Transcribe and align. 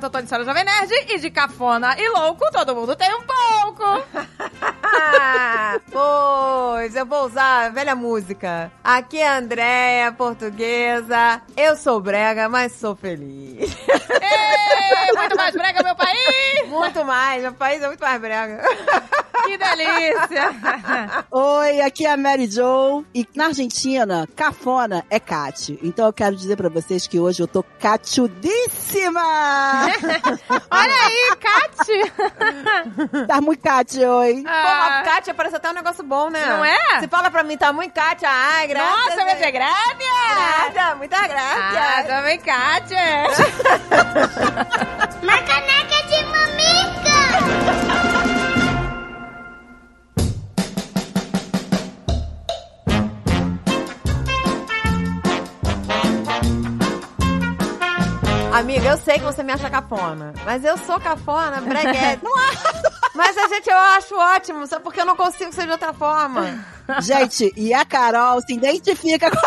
Totô 0.00 0.20
de 0.20 0.28
Senhora 0.28 0.44
Jovem 0.44 0.64
Nerd. 0.64 0.92
E 1.08 1.18
de 1.18 1.30
cafona 1.30 1.94
e 1.98 2.08
louco, 2.08 2.50
todo 2.50 2.74
mundo 2.74 2.96
tem 2.96 3.12
um 3.14 3.22
pouco. 3.22 4.02
pois, 5.90 6.94
eu 6.96 7.06
vou 7.06 7.26
usar 7.26 7.66
a 7.66 7.68
velha 7.68 7.94
música. 7.94 8.70
Aqui 8.82 9.18
é 9.18 9.28
a 9.28 9.38
Andréia, 9.38 10.12
portuguesa. 10.12 11.42
Eu 11.56 11.76
sou 11.76 12.00
brega, 12.00 12.48
mas 12.48 12.72
sou 12.72 12.94
feliz. 12.96 13.76
Ei, 13.90 15.16
muito 15.16 15.36
mais 15.36 15.54
brega, 15.54 15.82
meu 15.82 15.94
país! 15.94 16.68
Muito 16.68 17.04
mais, 17.04 17.42
meu 17.42 17.52
país 17.52 17.82
é 17.82 17.86
muito 17.86 18.00
mais 18.00 18.20
brega. 18.20 18.62
Que 19.44 19.56
delícia! 19.56 21.24
Oi, 21.30 21.80
aqui 21.80 22.06
é 22.06 22.12
a 22.12 22.16
Mary 22.16 22.46
Jo. 22.46 23.04
E 23.14 23.26
na 23.34 23.46
Argentina, 23.46 24.28
cafona 24.36 25.04
é 25.10 25.18
Cate. 25.18 25.78
Então 25.82 26.06
eu 26.06 26.12
quero 26.12 26.36
dizer 26.36 26.56
pra 26.56 26.68
vocês 26.68 27.06
que 27.06 27.18
hoje 27.18 27.42
eu 27.42 27.48
tô 27.48 27.62
catudíssima! 27.80 29.20
Olha 30.70 30.94
aí, 30.94 31.36
Cate! 31.40 33.26
tá 33.26 33.40
muito 33.40 33.62
Cate 33.62 34.04
hoje. 34.04 34.42
Pô, 34.42 34.48
Kátia 35.04 35.34
parece 35.34 35.56
até 35.56 35.70
um 35.70 35.74
negócio 35.74 36.02
bom, 36.04 36.30
né? 36.30 36.44
Não 36.46 36.64
é? 36.64 37.00
Você 37.00 37.08
fala 37.08 37.30
pra 37.30 37.42
mim, 37.42 37.56
tá 37.56 37.72
muito 37.72 37.92
Kátia. 37.92 38.28
Ai, 38.30 38.66
graças. 38.66 39.06
Nossa, 39.06 39.24
vai 39.24 39.36
ser 39.36 39.50
graça! 39.50 39.94
Graça, 40.74 40.94
muita 40.96 41.26
graça. 41.26 41.98
Ah, 41.98 42.04
também 42.04 42.38
Cate! 42.40 42.94
Uma 45.22 45.38
caneca 45.42 46.02
de 46.08 46.24
mamica! 46.24 47.89
Amiga, 58.60 58.90
eu 58.90 58.98
sei 58.98 59.18
que 59.18 59.24
você 59.24 59.42
me 59.42 59.54
acha 59.54 59.70
cafona, 59.70 60.34
mas 60.44 60.62
eu 60.62 60.76
sou 60.76 61.00
cafona, 61.00 61.62
breguete. 61.62 62.20
não 62.22 62.36
acho. 62.36 62.62
Mas 63.14 63.34
a 63.38 63.48
gente, 63.48 63.70
eu 63.70 63.78
acho 63.78 64.14
ótimo, 64.14 64.66
só 64.66 64.78
porque 64.78 65.00
eu 65.00 65.06
não 65.06 65.16
consigo 65.16 65.50
ser 65.50 65.64
de 65.64 65.72
outra 65.72 65.94
forma. 65.94 66.62
Gente, 67.00 67.50
e 67.56 67.72
a 67.72 67.86
Carol 67.86 68.38
se 68.42 68.52
identifica 68.52 69.30
com. 69.30 69.38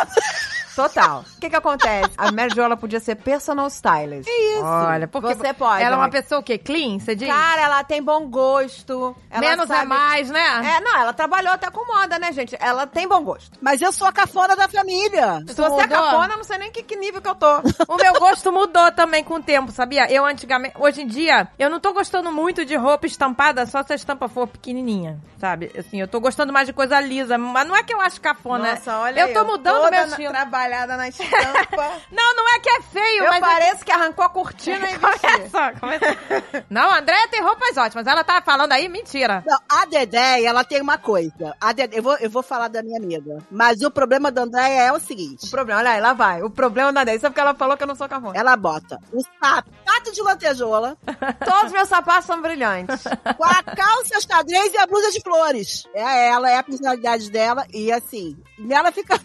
Total. 0.75 1.23
O 1.38 1.39
que 1.39 1.49
que 1.49 1.55
acontece? 1.55 2.11
A 2.17 2.31
Mary 2.31 2.53
Jo, 2.55 2.61
ela 2.61 2.75
podia 2.77 2.99
ser 2.99 3.16
personal 3.16 3.67
stylist. 3.67 4.27
Isso. 4.27 4.63
Olha, 4.63 5.07
porque 5.07 5.33
Você 5.35 5.53
pode, 5.53 5.83
Ela 5.83 5.95
é 5.95 5.97
uma 5.99 6.07
ó. 6.07 6.09
pessoa 6.09 6.39
o 6.41 6.43
quê? 6.43 6.57
Clean, 6.57 6.99
você 6.99 7.16
diz? 7.16 7.27
Cara, 7.27 7.61
ela 7.61 7.83
tem 7.83 8.02
bom 8.02 8.27
gosto. 8.27 9.16
ela 9.29 9.41
Menos 9.41 9.69
é 9.69 9.75
sabe- 9.75 9.88
mais, 9.88 10.29
né? 10.29 10.75
É, 10.77 10.79
não, 10.81 10.97
ela 10.99 11.13
trabalhou 11.13 11.53
até 11.53 11.69
com 11.69 11.85
moda, 11.85 12.17
né, 12.19 12.31
gente? 12.31 12.55
Ela 12.59 12.88
tem 12.88 13.07
bom 13.07 13.21
gosto. 13.23 13.57
Mas 13.61 13.81
eu 13.81 13.91
sou 13.91 14.07
a 14.07 14.11
cafona 14.11 14.55
da 14.55 14.67
família. 14.67 15.39
Se 15.47 15.53
você 15.53 15.61
é 15.61 15.69
mudou? 15.69 15.88
cafona, 15.88 16.33
eu 16.33 16.38
não 16.38 16.44
sei 16.44 16.57
nem 16.57 16.71
que, 16.71 16.83
que 16.83 16.95
nível 16.95 17.21
que 17.21 17.27
eu 17.29 17.35
tô. 17.35 17.53
O 17.88 17.97
meu 17.97 18.13
gosto 18.13 18.51
mudou 18.51 18.91
também 18.91 19.23
com 19.23 19.35
o 19.35 19.44
tempo, 19.44 19.71
sabia? 19.71 20.11
Eu 20.11 20.25
antigamente, 20.25 20.75
hoje 20.79 21.01
em 21.01 21.07
dia, 21.07 21.47
eu 21.59 21.69
não 21.69 21.79
tô 21.79 21.94
gostando 21.94 22.31
muito 22.31 22.66
de 22.66 22.75
roupa 22.75 23.05
estampada, 23.05 23.66
só 23.66 23.83
se 23.83 23.94
a 23.94 23.95
estampa 23.95 24.27
for 24.27 24.47
pequenininha, 24.47 25.19
sabe? 25.39 25.71
Assim, 25.77 25.99
eu 26.01 26.07
tô 26.07 26.19
gostando 26.19 26.51
mais 26.53 26.66
de 26.67 26.73
coisa 26.73 26.99
lisa, 26.99 27.38
mas 27.38 27.67
não 27.67 27.75
é 27.75 27.83
que 27.83 27.94
eu 27.94 28.01
acho 28.01 28.19
cafona. 28.21 28.71
Nossa, 28.71 28.97
olha 28.99 29.19
Eu 29.21 29.33
tô 29.33 29.45
mudando 29.45 29.75
toda 29.75 29.91
meu 29.91 29.99
na- 30.01 30.07
estilo. 30.07 30.33
Trabalhada 30.64 30.97
na 30.97 31.09
estampa. 31.09 32.02
Não, 32.11 32.36
não 32.36 32.56
é 32.56 32.59
que 32.59 32.69
é 32.69 32.81
feio, 32.81 33.23
eu 33.23 33.30
mas... 33.30 33.39
pareço 33.39 33.86
que 33.86 33.92
arrancou 33.92 34.23
a 34.23 34.30
cortina 34.30 34.89
e. 34.89 35.00
Começa, 35.03 35.80
começa. 35.80 36.66
Não, 36.69 36.89
a 36.89 37.00
Andréia 37.00 37.28
tem 37.28 37.42
roupas 37.42 37.75
ótimas. 37.78 38.06
Ela 38.08 38.23
tá 38.23 38.42
falando 38.42 38.72
aí 38.72 38.88
mentira. 38.88 39.44
Não, 39.45 39.58
a 39.69 39.86
Dedé, 39.86 40.44
ela 40.44 40.64
tem 40.64 40.81
uma 40.81 40.97
coisa. 40.97 41.56
A 41.59 41.73
Dedé, 41.73 41.97
eu, 41.97 42.03
vou, 42.03 42.16
eu 42.17 42.30
vou 42.30 42.44
falar 42.44 42.67
da 42.67 42.84
minha 42.84 42.97
amiga. 42.97 43.39
Mas 43.52 43.81
o 43.81 43.91
problema 43.91 44.31
da 44.31 44.44
Andréia 44.44 44.81
é 44.84 44.91
o 44.91 45.00
seguinte. 45.00 45.47
O 45.47 45.50
problema, 45.50 45.81
olha 45.81 45.91
aí, 45.91 46.02
lá 46.02 46.13
vai. 46.13 46.41
O 46.44 46.50
problema 46.50 46.94
da 46.94 47.03
10 47.03 47.23
é 47.23 47.29
porque 47.29 47.41
ela 47.41 47.53
falou 47.53 47.75
que 47.75 47.84
eu 47.84 47.88
não 47.88 47.96
sou 47.96 48.07
cafona. 48.07 48.38
Ela 48.38 48.56
bota 48.56 49.00
o 49.12 49.22
sapato 49.22 50.12
de 50.12 50.22
lantejola 50.22 50.97
Todos 51.46 51.66
os 51.66 51.72
meus 51.72 51.90
sapatos 51.90 52.25
são 52.25 52.41
brilhantes. 52.41 53.03
com 53.38 53.44
a 53.44 53.63
calça 53.63 54.22
xadrez 54.22 54.73
e 54.73 54.78
a 54.78 54.88
blusa 54.88 55.12
de 55.12 55.22
flores. 55.22 55.88
É 55.94 56.29
ela, 56.29 56.50
é 56.50 56.57
a 56.57 56.63
personalidade 56.63 57.29
dela. 57.29 57.66
E 57.73 57.91
assim, 57.91 58.38
nela 58.57 58.91
fica 58.91 59.19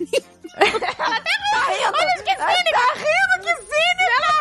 Tá 0.52 0.64
rindo. 0.64 1.98
Olha 1.98 2.12
que 2.24 2.30
cínica. 2.30 2.38
Tá 2.38 2.88
rindo, 2.94 3.34
que 3.42 3.52
cínica. 3.56 4.14
Ela 4.18 4.32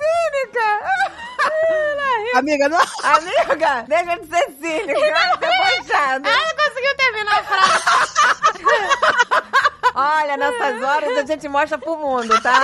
cínica. 0.00 0.66
Amiga, 2.38 2.68
não. 2.68 2.78
Amiga, 3.02 3.84
deixa 3.88 4.16
de 4.18 4.26
ser 4.28 4.46
cínica. 4.60 5.36
Debochada. 5.38 6.28
Ela 6.28 6.54
conseguiu 6.54 6.94
terminar 6.96 7.38
a 7.38 7.42
frase. 7.42 7.82
Olha, 9.94 10.36
nessas 10.36 10.82
horas 10.82 11.18
a 11.18 11.26
gente 11.26 11.48
mostra 11.48 11.78
pro 11.78 11.96
mundo, 11.96 12.40
tá? 12.40 12.60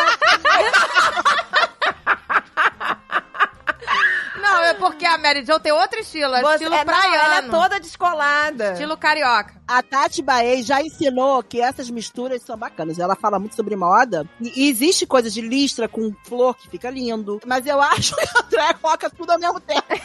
Não, 4.48 4.64
é 4.64 4.74
porque 4.74 5.04
a 5.04 5.18
Mary 5.18 5.44
Jo 5.44 5.58
tem 5.58 5.72
outro 5.72 5.98
estilo. 6.00 6.34
É 6.34 6.40
Você- 6.42 6.54
estilo 6.54 6.74
é, 6.74 6.78
não, 6.78 6.84
praiano. 6.84 7.14
ela 7.16 7.36
é 7.38 7.42
toda 7.42 7.80
descolada. 7.80 8.72
Estilo 8.72 8.96
carioca. 8.96 9.54
A 9.66 9.82
Tati 9.82 10.22
Baez 10.22 10.64
já 10.64 10.80
ensinou 10.80 11.42
que 11.42 11.60
essas 11.60 11.90
misturas 11.90 12.40
são 12.42 12.56
bacanas. 12.56 12.98
Ela 12.98 13.16
fala 13.16 13.38
muito 13.38 13.56
sobre 13.56 13.74
moda. 13.74 14.28
E 14.40 14.68
existe 14.68 15.04
coisa 15.06 15.28
de 15.30 15.40
listra 15.40 15.88
com 15.88 16.14
flor 16.24 16.54
que 16.56 16.68
fica 16.68 16.88
lindo. 16.88 17.40
Mas 17.44 17.66
eu 17.66 17.80
acho 17.82 18.14
que 18.14 18.22
a 18.24 18.40
André 18.44 18.74
coloca 18.80 19.10
tudo 19.10 19.32
ao 19.32 19.38
mesmo 19.38 19.60
tempo. 19.60 19.82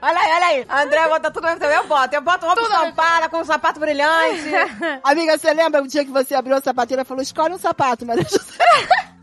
Olha 0.00 0.16
aí, 0.20 0.30
olha 0.30 0.46
aí. 0.46 0.66
A 0.68 0.82
André 0.82 1.08
bota 1.08 1.28
tudo 1.30 1.44
ao 1.44 1.50
mesmo 1.50 1.60
tempo. 1.66 1.74
Eu 1.82 1.88
boto. 1.88 2.14
Eu 2.14 2.20
boto 2.22 2.46
roupa 2.46 2.62
estampada 2.62 3.28
com 3.28 3.38
um 3.40 3.44
sapato 3.44 3.80
brilhante. 3.80 4.44
Amiga, 5.02 5.36
você 5.36 5.52
lembra 5.52 5.82
o 5.82 5.88
dia 5.88 6.04
que 6.04 6.10
você 6.12 6.36
abriu 6.36 6.56
a 6.56 6.60
sapateira 6.60 7.02
e 7.02 7.04
falou: 7.04 7.20
escolhe 7.20 7.54
um 7.54 7.58
sapato, 7.58 8.06
mas 8.06 8.16
deixa 8.18 8.36
eu 8.36 8.40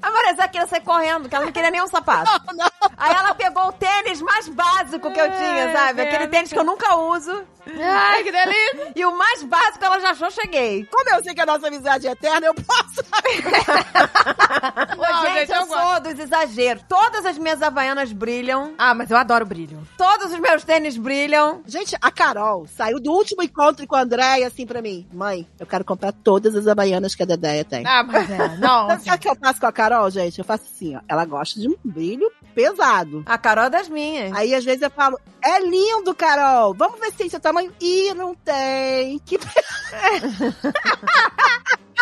A 0.02 0.12
Marisa 0.12 0.48
queria 0.48 0.68
sair 0.68 0.82
correndo, 0.82 1.22
porque 1.24 1.36
ela 1.36 1.46
não 1.46 1.52
queria 1.52 1.72
nenhum 1.72 1.88
sapato. 1.88 2.30
não. 2.54 2.70
Aí 2.98 3.14
ela 3.14 3.34
pegou 3.34 3.68
o 3.68 3.72
tênis 3.74 4.22
mais 4.22 4.48
básico 4.48 5.12
que 5.12 5.20
eu 5.20 5.32
tinha, 5.32 5.72
sabe? 5.72 6.02
Aquele 6.02 6.28
tênis 6.28 6.52
que 6.52 6.60
eu 6.60 6.64
nunca 6.64 6.96
uso. 6.96 7.46
Ai, 7.68 8.24
que 8.24 8.32
delícia. 8.32 8.92
E 8.96 9.06
o 9.06 9.18
mais 9.18 9.42
básico 9.44 9.84
ela 9.84 10.00
já 10.00 10.12
achou, 10.12 10.30
cheguei. 10.30 10.86
Como 10.86 11.10
eu 11.10 11.24
sei 11.24 11.34
que 11.34 11.42
a 11.42 11.46
nossa 11.46 11.68
amizade 11.68 12.08
é 12.08 12.12
eterna, 12.12 12.46
eu 12.46 12.54
posso. 12.54 13.04
Não, 14.98 15.22
gente, 15.22 15.34
gente, 15.40 15.52
eu, 15.52 15.58
eu 15.58 15.66
sou 15.66 16.00
dos 16.02 16.20
exageros. 16.20 16.84
Todas 16.88 17.26
as 17.26 17.38
minhas 17.38 17.62
havaianas 17.62 18.12
brilham. 18.12 18.74
Ah, 18.78 18.94
mas 18.94 19.10
eu 19.10 19.18
adoro 19.18 19.46
brilho. 19.46 19.86
Todos 19.98 20.32
os 20.32 20.40
meus 20.40 20.64
tênis 20.64 20.98
brilham. 20.98 21.62
Gente, 21.66 21.96
a 22.00 22.12
Carol 22.12 22.68
saiu 22.68 23.00
do 23.00 23.12
último 23.12 23.42
encontro 23.42 23.88
com 23.88 23.96
a 23.96 24.02
Andréia 24.02 24.48
assim 24.48 24.66
pra 24.66 24.82
mim: 24.82 25.08
mãe, 25.12 25.48
eu 25.60 25.66
quero 25.66 25.84
comprar 25.84 26.12
todas 26.12 26.56
as 26.56 26.68
havaianas 26.68 27.16
que 27.16 27.24
a 27.24 27.26
Dedéia 27.26 27.66
tem. 27.66 27.86
Ah, 27.86 28.04
mas 28.04 28.30
é. 28.30 28.58
Não, 28.58 28.88
Sabe 29.00 29.16
o 29.16 29.20
que 29.20 29.30
eu 29.30 29.36
faço 29.36 29.60
com 29.60 29.68
a 29.68 29.72
Carol, 29.72 29.85
gente? 30.10 30.40
Eu 30.40 30.46
faço 30.46 30.64
assim, 30.66 30.96
ó. 30.96 31.02
Ela 31.08 31.26
gosta 31.26 31.60
de 31.60 31.70
um 31.70 31.76
brilho 31.84 32.32
pesado. 32.54 33.24
A 33.26 33.38
Carol 33.38 33.66
é 33.66 33.70
das 33.70 33.90
minhas. 33.90 34.34
Aí, 34.34 34.56
às 34.56 34.64
vezes, 34.64 34.82
eu 34.82 34.90
falo, 34.90 35.20
é 35.44 35.60
lindo, 35.60 36.16
Carol. 36.16 36.74
Vamos 36.74 37.00
ver 37.00 37.08
se 37.08 37.18
tem 37.18 37.30
seu 37.30 37.40
tamanho. 37.40 37.74
Ih, 37.80 38.14
não 38.14 38.34
tem. 38.36 39.20
Que 39.20 39.38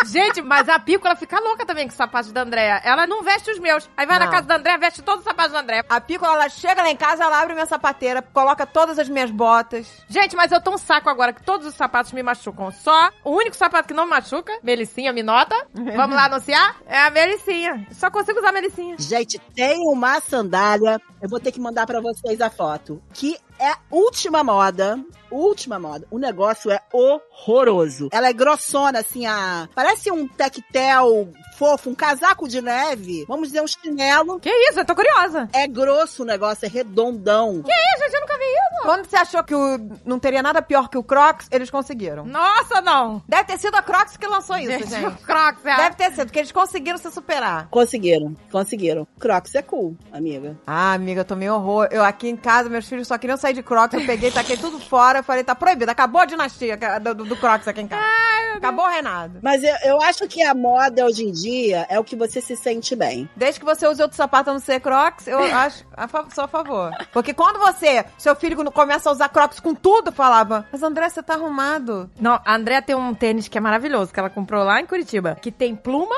Gente, 0.06 0.42
mas 0.42 0.68
a 0.68 0.78
Pico, 0.78 1.06
ela 1.06 1.16
fica 1.16 1.38
louca 1.40 1.64
também 1.64 1.84
com 1.86 1.90
os 1.90 1.96
sapatos 1.96 2.32
da 2.32 2.42
Andréia. 2.42 2.80
Ela 2.84 3.06
não 3.06 3.22
veste 3.22 3.50
os 3.50 3.58
meus. 3.58 3.88
Aí 3.96 4.06
vai 4.06 4.18
na 4.18 4.26
Não. 4.26 4.32
casa 4.32 4.46
da 4.46 4.56
Andréia, 4.56 4.78
veste 4.78 5.02
todos 5.02 5.20
os 5.20 5.24
sapatos 5.24 5.52
da 5.52 5.60
Andréia. 5.60 5.84
A 5.88 6.00
Pico, 6.00 6.24
ela 6.24 6.48
chega 6.48 6.82
lá 6.82 6.90
em 6.90 6.96
casa, 6.96 7.24
ela 7.24 7.40
abre 7.40 7.54
minha 7.54 7.66
sapateira, 7.66 8.20
coloca 8.22 8.66
todas 8.66 8.98
as 8.98 9.08
minhas 9.08 9.30
botas. 9.30 9.86
Gente, 10.08 10.34
mas 10.36 10.50
eu 10.52 10.60
tô 10.60 10.72
um 10.72 10.78
saco 10.78 11.08
agora 11.08 11.32
que 11.32 11.42
todos 11.42 11.66
os 11.66 11.74
sapatos 11.74 12.12
me 12.12 12.22
machucam. 12.22 12.70
Só 12.70 13.10
o 13.24 13.30
único 13.30 13.56
sapato 13.56 13.88
que 13.88 13.94
não 13.94 14.04
me 14.04 14.10
machuca, 14.10 14.52
Melicinha, 14.62 15.12
me 15.12 15.22
nota. 15.22 15.54
Vamos 15.72 16.16
lá 16.16 16.26
anunciar? 16.26 16.76
É 16.86 17.02
a 17.06 17.10
Melicinha. 17.10 17.86
Só 17.92 18.10
consigo 18.10 18.38
usar 18.38 18.48
a 18.50 18.52
Melicinha. 18.52 18.96
Gente, 18.98 19.38
tem 19.54 19.78
uma 19.88 20.20
sandália. 20.20 21.00
Eu 21.20 21.28
vou 21.28 21.40
ter 21.40 21.52
que 21.52 21.60
mandar 21.60 21.86
pra 21.86 22.00
vocês 22.00 22.40
a 22.40 22.50
foto. 22.50 23.02
Que 23.12 23.36
é 23.58 23.72
última 23.90 24.42
moda. 24.44 24.98
Última 25.34 25.78
moda. 25.78 26.06
O 26.10 26.18
negócio 26.18 26.70
é 26.70 26.80
horroroso. 26.92 28.08
Ela 28.12 28.28
é 28.28 28.32
grossona, 28.32 29.00
assim, 29.00 29.26
a. 29.26 29.68
Parece 29.74 30.10
um 30.10 30.28
tectel 30.28 31.28
fofo, 31.56 31.90
um 31.90 31.94
casaco 31.94 32.48
de 32.48 32.60
neve. 32.60 33.24
Vamos 33.26 33.48
dizer, 33.48 33.62
um 33.62 33.66
chinelo. 33.66 34.40
Que 34.40 34.50
isso? 34.68 34.80
Eu 34.80 34.84
tô 34.84 34.94
curiosa. 34.94 35.48
É 35.52 35.66
grosso 35.66 36.22
o 36.22 36.26
negócio, 36.26 36.66
é 36.66 36.68
redondão. 36.68 37.62
Ih, 37.66 37.98
gente, 37.98 38.14
eu 38.14 38.20
nunca 38.20 38.38
vi 38.38 38.44
isso. 38.44 38.82
Quando 38.84 39.06
você 39.06 39.16
achou 39.16 39.42
que 39.42 39.54
o, 39.54 39.78
não 40.04 40.18
teria 40.18 40.42
nada 40.42 40.60
pior 40.60 40.88
que 40.88 40.98
o 40.98 41.02
Crocs, 41.02 41.48
eles 41.50 41.70
conseguiram. 41.70 42.24
Nossa, 42.24 42.80
não. 42.80 43.22
Deve 43.26 43.44
ter 43.44 43.58
sido 43.58 43.74
a 43.76 43.82
Crocs 43.82 44.16
que 44.16 44.26
lançou 44.26 44.56
isso, 44.58 44.70
gente. 44.70 44.90
Gente, 44.90 45.06
o 45.06 45.12
Crocs, 45.12 45.64
é. 45.64 45.76
Deve 45.76 45.96
ter 45.96 46.10
sido, 46.12 46.26
porque 46.26 46.38
eles 46.38 46.52
conseguiram 46.52 46.98
se 46.98 47.10
superar. 47.10 47.68
Conseguiram, 47.70 48.36
conseguiram. 48.50 49.06
Crocs 49.18 49.54
é 49.54 49.62
cool, 49.62 49.96
amiga. 50.12 50.56
Ah, 50.66 50.92
amiga, 50.92 51.22
eu 51.22 51.24
tomei 51.24 51.48
horror. 51.48 51.88
Eu 51.90 52.04
aqui 52.04 52.28
em 52.28 52.36
casa, 52.36 52.68
meus 52.68 52.88
filhos 52.88 53.08
só 53.08 53.16
queriam 53.16 53.36
sair 53.36 53.54
de 53.54 53.62
Crocs. 53.62 53.98
Eu 53.98 54.06
peguei, 54.06 54.30
taquei 54.30 54.56
tudo 54.56 54.78
fora. 54.78 55.22
Falei, 55.26 55.42
tá 55.42 55.54
proibido. 55.54 55.90
Acabou 55.90 56.20
a 56.20 56.26
dinastia 56.26 56.76
do, 57.00 57.14
do- 57.14 57.24
Crocs 57.36 57.66
aqui 57.68 57.80
em 57.80 57.88
casa. 57.88 58.04
Acabou 58.56 58.84
o 58.84 58.88
reinado. 58.88 59.38
Mas 59.42 59.62
eu, 59.62 59.74
eu 59.84 60.00
acho 60.02 60.26
que 60.28 60.42
a 60.42 60.54
moda 60.54 61.04
hoje 61.04 61.24
em 61.24 61.32
dia 61.32 61.86
é 61.88 61.98
o 61.98 62.04
que 62.04 62.16
você 62.16 62.40
se 62.40 62.56
sente 62.56 62.94
bem. 62.96 63.28
Desde 63.36 63.60
que 63.60 63.66
você 63.66 63.86
use 63.86 64.00
outro 64.02 64.16
sapato 64.16 64.50
a 64.50 64.52
não 64.52 64.60
ser 64.60 64.80
crocs, 64.80 65.26
eu 65.26 65.38
acho, 65.54 65.84
a 65.96 66.06
fa- 66.08 66.26
sou 66.34 66.44
a 66.44 66.48
favor. 66.48 66.90
Porque 67.12 67.32
quando 67.34 67.58
você, 67.58 68.04
seu 68.18 68.34
filho 68.36 68.54
começa 68.72 69.08
a 69.08 69.12
usar 69.12 69.28
crocs 69.28 69.60
com 69.60 69.74
tudo, 69.74 70.12
falava, 70.12 70.66
mas 70.72 70.82
André, 70.82 71.08
você 71.08 71.22
tá 71.22 71.34
arrumado. 71.34 72.10
Não, 72.20 72.40
a 72.44 72.54
Andrea 72.54 72.80
tem 72.82 72.94
um 72.94 73.14
tênis 73.14 73.48
que 73.48 73.58
é 73.58 73.60
maravilhoso, 73.60 74.12
que 74.12 74.18
ela 74.20 74.30
comprou 74.30 74.64
lá 74.64 74.80
em 74.80 74.86
Curitiba. 74.86 75.36
Que 75.40 75.50
tem 75.50 75.74
pluma, 75.76 76.14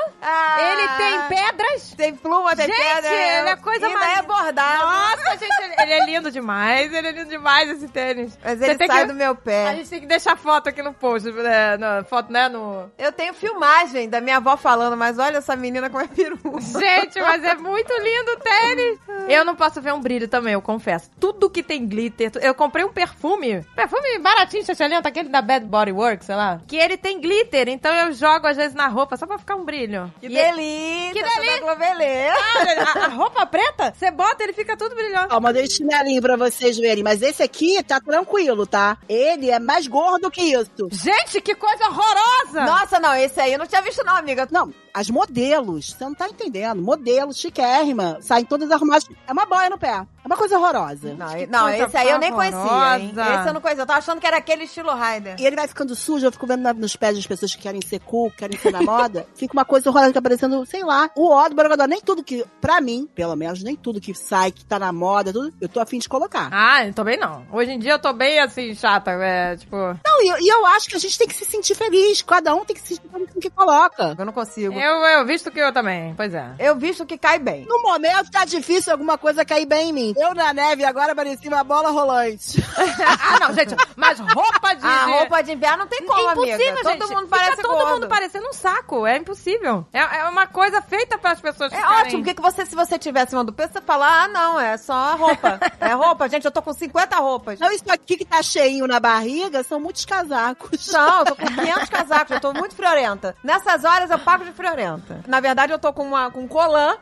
ele 0.58 0.88
tem 0.96 1.20
pedras. 1.28 1.94
Tem 1.96 2.14
pluma, 2.14 2.54
tem 2.56 2.66
Gente, 2.66 2.76
pedra. 2.76 3.08
ele 3.38 3.48
é 3.50 3.56
coisa 3.56 3.80
e 3.80 3.88
ainda 3.88 3.98
mais- 3.98 4.18
é 4.18 4.22
bordado. 4.22 4.82
Nossa, 4.86 5.36
gente, 5.38 5.80
ele, 5.82 5.92
é 5.92 6.04
lindo 6.06 6.30
demais. 6.30 6.92
Ele 6.92 7.08
é 7.08 7.12
lindo 7.12 7.28
demais, 7.30 7.70
esse 7.70 7.88
tênis. 7.88 8.38
Mas 8.44 8.58
Você 8.58 8.64
ele 8.66 8.74
tem 8.78 8.86
sai 8.86 9.00
que- 9.02 9.06
do 9.08 9.14
meu 9.14 9.32
A 9.32 9.34
pé. 9.34 9.74
gente 9.76 9.88
tem 9.90 10.00
que 10.00 10.06
deixar 10.06 10.36
foto 10.36 10.68
aqui 10.68 10.82
no 10.82 10.92
post, 10.92 11.30
né? 11.32 11.76
No, 11.76 12.04
foto, 12.04 12.25
né? 12.28 12.48
No... 12.48 12.90
Eu 12.98 13.12
tenho 13.12 13.34
filmagem 13.34 14.08
da 14.08 14.20
minha 14.20 14.36
avó 14.38 14.56
falando, 14.56 14.96
mas 14.96 15.18
olha 15.18 15.38
essa 15.38 15.56
menina 15.56 15.88
como 15.90 16.04
é 16.04 16.08
peru. 16.08 16.38
Gente, 16.60 17.20
mas 17.20 17.42
é 17.44 17.54
muito 17.54 17.92
lindo 17.92 18.32
o 18.32 18.36
tênis. 18.36 18.98
Eu 19.28 19.44
não 19.44 19.54
posso 19.56 19.80
ver 19.80 19.92
um 19.92 20.00
brilho 20.00 20.28
também, 20.28 20.54
eu 20.54 20.62
confesso. 20.62 21.10
Tudo 21.18 21.50
que 21.50 21.62
tem 21.62 21.86
glitter. 21.86 22.30
Eu 22.40 22.54
comprei 22.54 22.84
um 22.84 22.92
perfume. 22.92 23.62
Perfume 23.74 24.18
baratinho, 24.18 24.64
chachalento, 24.64 25.08
aquele 25.08 25.28
da 25.28 25.42
Bad 25.42 25.66
Body 25.66 25.92
Works, 25.92 26.26
sei 26.26 26.34
lá. 26.36 26.60
Que 26.66 26.76
ele 26.76 26.96
tem 26.96 27.20
glitter, 27.20 27.68
então 27.68 27.92
eu 27.94 28.12
jogo 28.12 28.46
às 28.46 28.56
vezes 28.56 28.74
na 28.74 28.88
roupa 28.88 29.16
só 29.16 29.26
pra 29.26 29.38
ficar 29.38 29.56
um 29.56 29.64
brilho. 29.64 30.12
Que 30.20 30.26
E- 30.26 30.28
delícia! 30.30 31.12
Que 31.12 31.22
delícia! 31.22 32.34
Ah, 32.36 33.00
a, 33.00 33.04
a 33.04 33.08
roupa 33.08 33.46
preta, 33.46 33.92
você 33.96 34.10
bota, 34.10 34.42
ele 34.42 34.52
fica 34.52 34.76
tudo 34.76 34.94
brilhoso. 34.94 35.28
Ó, 35.30 35.40
mandei 35.40 35.64
o 35.64 35.70
chinelinho 35.70 36.20
pra 36.22 36.36
vocês 36.36 36.76
verem. 36.78 37.02
Mas 37.02 37.22
esse 37.22 37.42
aqui 37.42 37.82
tá 37.82 38.00
tranquilo, 38.00 38.66
tá? 38.66 38.96
Ele 39.08 39.50
é 39.50 39.58
mais 39.58 39.86
gordo 39.86 40.30
que 40.30 40.42
isso. 40.42 40.70
Gente, 40.90 41.40
que 41.40 41.54
coisa 41.54 41.84
horrorosa! 41.88 42.15
Nossa, 42.64 42.98
não, 43.00 43.14
esse 43.14 43.40
aí 43.40 43.52
eu 43.52 43.58
não 43.58 43.66
tinha 43.66 43.82
visto 43.82 44.04
não, 44.04 44.16
amiga. 44.16 44.48
Não, 44.50 44.72
as 44.94 45.10
modelos, 45.10 45.92
você 45.92 46.04
não 46.04 46.14
tá 46.14 46.28
entendendo. 46.28 46.80
Modelos, 46.82 47.36
chiquérrima, 47.38 48.18
saem 48.20 48.44
todas 48.44 48.70
arrumadas. 48.70 49.06
É 49.26 49.32
uma 49.32 49.44
boia 49.46 49.68
no 49.70 49.78
pé. 49.78 49.88
É 50.24 50.26
uma 50.26 50.36
coisa 50.36 50.58
horrorosa. 50.58 51.14
Não, 51.14 51.28
Que 51.28 51.46
não 51.46 51.68
esse 51.68 51.96
aí 51.96 52.10
eu 52.10 52.18
nem 52.18 52.32
conhecia, 52.32 52.98
hein? 52.98 53.12
Esse 53.38 53.48
eu 53.48 53.54
não 53.54 53.60
conhecia. 53.60 53.82
Eu 53.82 53.86
tava 53.86 53.98
achando 53.98 54.20
que 54.20 54.26
era 54.26 54.38
aquele 54.38 54.64
estilo 54.64 54.90
Raider. 54.92 55.36
E 55.38 55.46
ele 55.46 55.54
vai 55.54 55.68
ficando 55.68 55.94
sujo, 55.94 56.26
eu 56.26 56.32
fico 56.32 56.46
vendo 56.46 56.62
na- 56.62 56.72
nos 56.74 56.96
pés 56.96 57.14
das 57.14 57.26
pessoas 57.26 57.54
que 57.54 57.62
querem 57.62 57.80
ser 57.80 58.00
cool, 58.00 58.30
que 58.30 58.38
querem 58.38 58.58
ser 58.58 58.72
na 58.72 58.82
moda. 58.82 59.26
Fica 59.36 59.52
uma 59.52 59.64
coisa 59.64 59.88
horrorosa, 59.88 60.10
fica 60.10 60.22
parecendo, 60.22 60.64
sei 60.66 60.82
lá, 60.82 61.10
o 61.14 61.28
ó 61.30 61.48
do 61.48 61.54
Borogodó. 61.54 61.86
Nem 61.86 62.00
tudo 62.00 62.24
que, 62.24 62.44
pra 62.60 62.80
mim, 62.80 63.08
pelo 63.14 63.36
menos, 63.36 63.62
nem 63.62 63.76
tudo 63.76 64.00
que 64.00 64.14
sai, 64.14 64.50
que 64.50 64.64
tá 64.64 64.78
na 64.78 64.92
moda, 64.92 65.32
tudo, 65.32 65.52
eu 65.60 65.68
tô 65.68 65.78
afim 65.78 65.98
de 65.98 66.08
colocar. 66.08 66.48
Ah, 66.52 66.84
eu 66.86 66.92
também 66.92 67.16
não. 67.18 67.46
Hoje 67.52 67.70
em 67.72 67.78
dia 67.78 67.92
eu 67.92 67.98
tô 68.00 68.12
bem 68.12 68.40
assim, 68.40 68.74
chata. 68.74 69.12
É, 69.12 69.56
tipo. 69.56 69.76
Não, 69.76 70.22
e, 70.22 70.44
e 70.44 70.48
eu 70.48 70.66
acho 70.66 70.88
que 70.88 70.96
a 70.96 71.00
gente 71.00 71.16
tem 71.18 71.28
que 71.28 71.34
se 71.34 71.44
sentir 71.44 71.74
feliz. 71.76 72.05
Cada 72.26 72.54
um 72.54 72.64
tem 72.64 72.74
que 72.76 72.82
se 72.82 72.94
sentir 72.96 73.08
com 73.08 73.18
o 73.38 73.40
que 73.40 73.50
coloca. 73.50 74.14
Eu 74.18 74.24
não 74.24 74.32
consigo. 74.32 74.74
Eu, 74.78 74.94
eu 75.04 75.26
visto 75.26 75.50
que 75.50 75.58
eu 75.60 75.72
também. 75.72 76.14
Pois 76.14 76.32
é. 76.34 76.54
Eu 76.58 76.76
visto 76.76 77.04
que 77.06 77.16
cai 77.18 77.38
bem. 77.38 77.66
No 77.68 77.82
momento 77.82 78.30
tá 78.30 78.44
difícil 78.44 78.92
alguma 78.92 79.16
coisa 79.18 79.44
cair 79.44 79.66
bem 79.66 79.90
em 79.90 79.92
mim. 79.92 80.14
Eu 80.16 80.34
na 80.34 80.52
neve 80.52 80.84
agora 80.84 81.14
parecia 81.14 81.50
uma 81.50 81.64
bola 81.64 81.90
rolante. 81.90 82.62
ah, 82.76 83.40
não, 83.40 83.54
gente. 83.54 83.74
Mas 83.96 84.18
roupa 84.20 84.74
de. 84.74 84.86
A 84.86 85.04
de- 85.04 85.10
roupa 85.12 85.42
de 85.42 85.52
inverno 85.52 85.78
não 85.78 85.86
tem 85.86 86.04
como, 86.06 86.18
é 86.28 86.32
impossível, 86.32 86.54
amiga. 86.72 86.90
gente. 86.90 86.98
Todo 86.98 87.08
mundo 87.14 87.24
Fica 87.26 87.36
parece 87.38 87.62
todo 87.62 87.72
gordo. 87.76 87.90
mundo 87.94 88.08
parecendo 88.08 88.48
um 88.48 88.52
saco. 88.52 89.06
É 89.06 89.16
impossível. 89.16 89.86
É, 89.92 90.00
é 90.18 90.24
uma 90.28 90.46
coisa 90.46 90.80
feita 90.82 91.18
para 91.18 91.32
as 91.32 91.40
pessoas 91.40 91.72
É 91.72 91.76
ficarem- 91.76 92.00
ótimo, 92.02 92.18
porque 92.22 92.34
que 92.34 92.42
você, 92.42 92.66
se 92.66 92.74
você 92.74 92.98
tivesse 92.98 93.34
uma 93.34 93.44
do 93.44 93.52
peso, 93.52 93.72
você 93.72 93.80
fala, 93.80 94.24
ah, 94.24 94.28
não, 94.28 94.60
é 94.60 94.76
só 94.76 95.16
roupa. 95.16 95.58
é 95.80 95.92
roupa, 95.92 96.28
gente, 96.28 96.44
eu 96.44 96.50
tô 96.50 96.62
com 96.62 96.72
50 96.72 97.16
roupas. 97.16 97.58
Não, 97.58 97.70
isso 97.70 97.84
aqui 97.88 98.16
que 98.16 98.24
tá 98.24 98.42
cheinho 98.42 98.86
na 98.86 99.00
barriga 99.00 99.62
são 99.62 99.80
muitos 99.80 100.04
casacos. 100.04 100.90
Não, 100.92 101.18
eu 101.20 101.24
tô 101.26 101.36
com 101.36 101.46
500 101.46 101.88
casacos, 101.88 101.95
eu 102.30 102.40
tô 102.40 102.52
muito 102.52 102.74
friorenta. 102.74 103.34
Nessas 103.42 103.84
horas 103.84 104.10
eu 104.10 104.18
pago 104.18 104.44
de 104.44 104.52
friorenta. 104.52 105.20
Na 105.26 105.40
verdade, 105.40 105.72
eu 105.72 105.78
tô 105.78 105.92
com, 105.92 106.02
uma, 106.02 106.30
com 106.30 106.46
colã, 106.46 106.96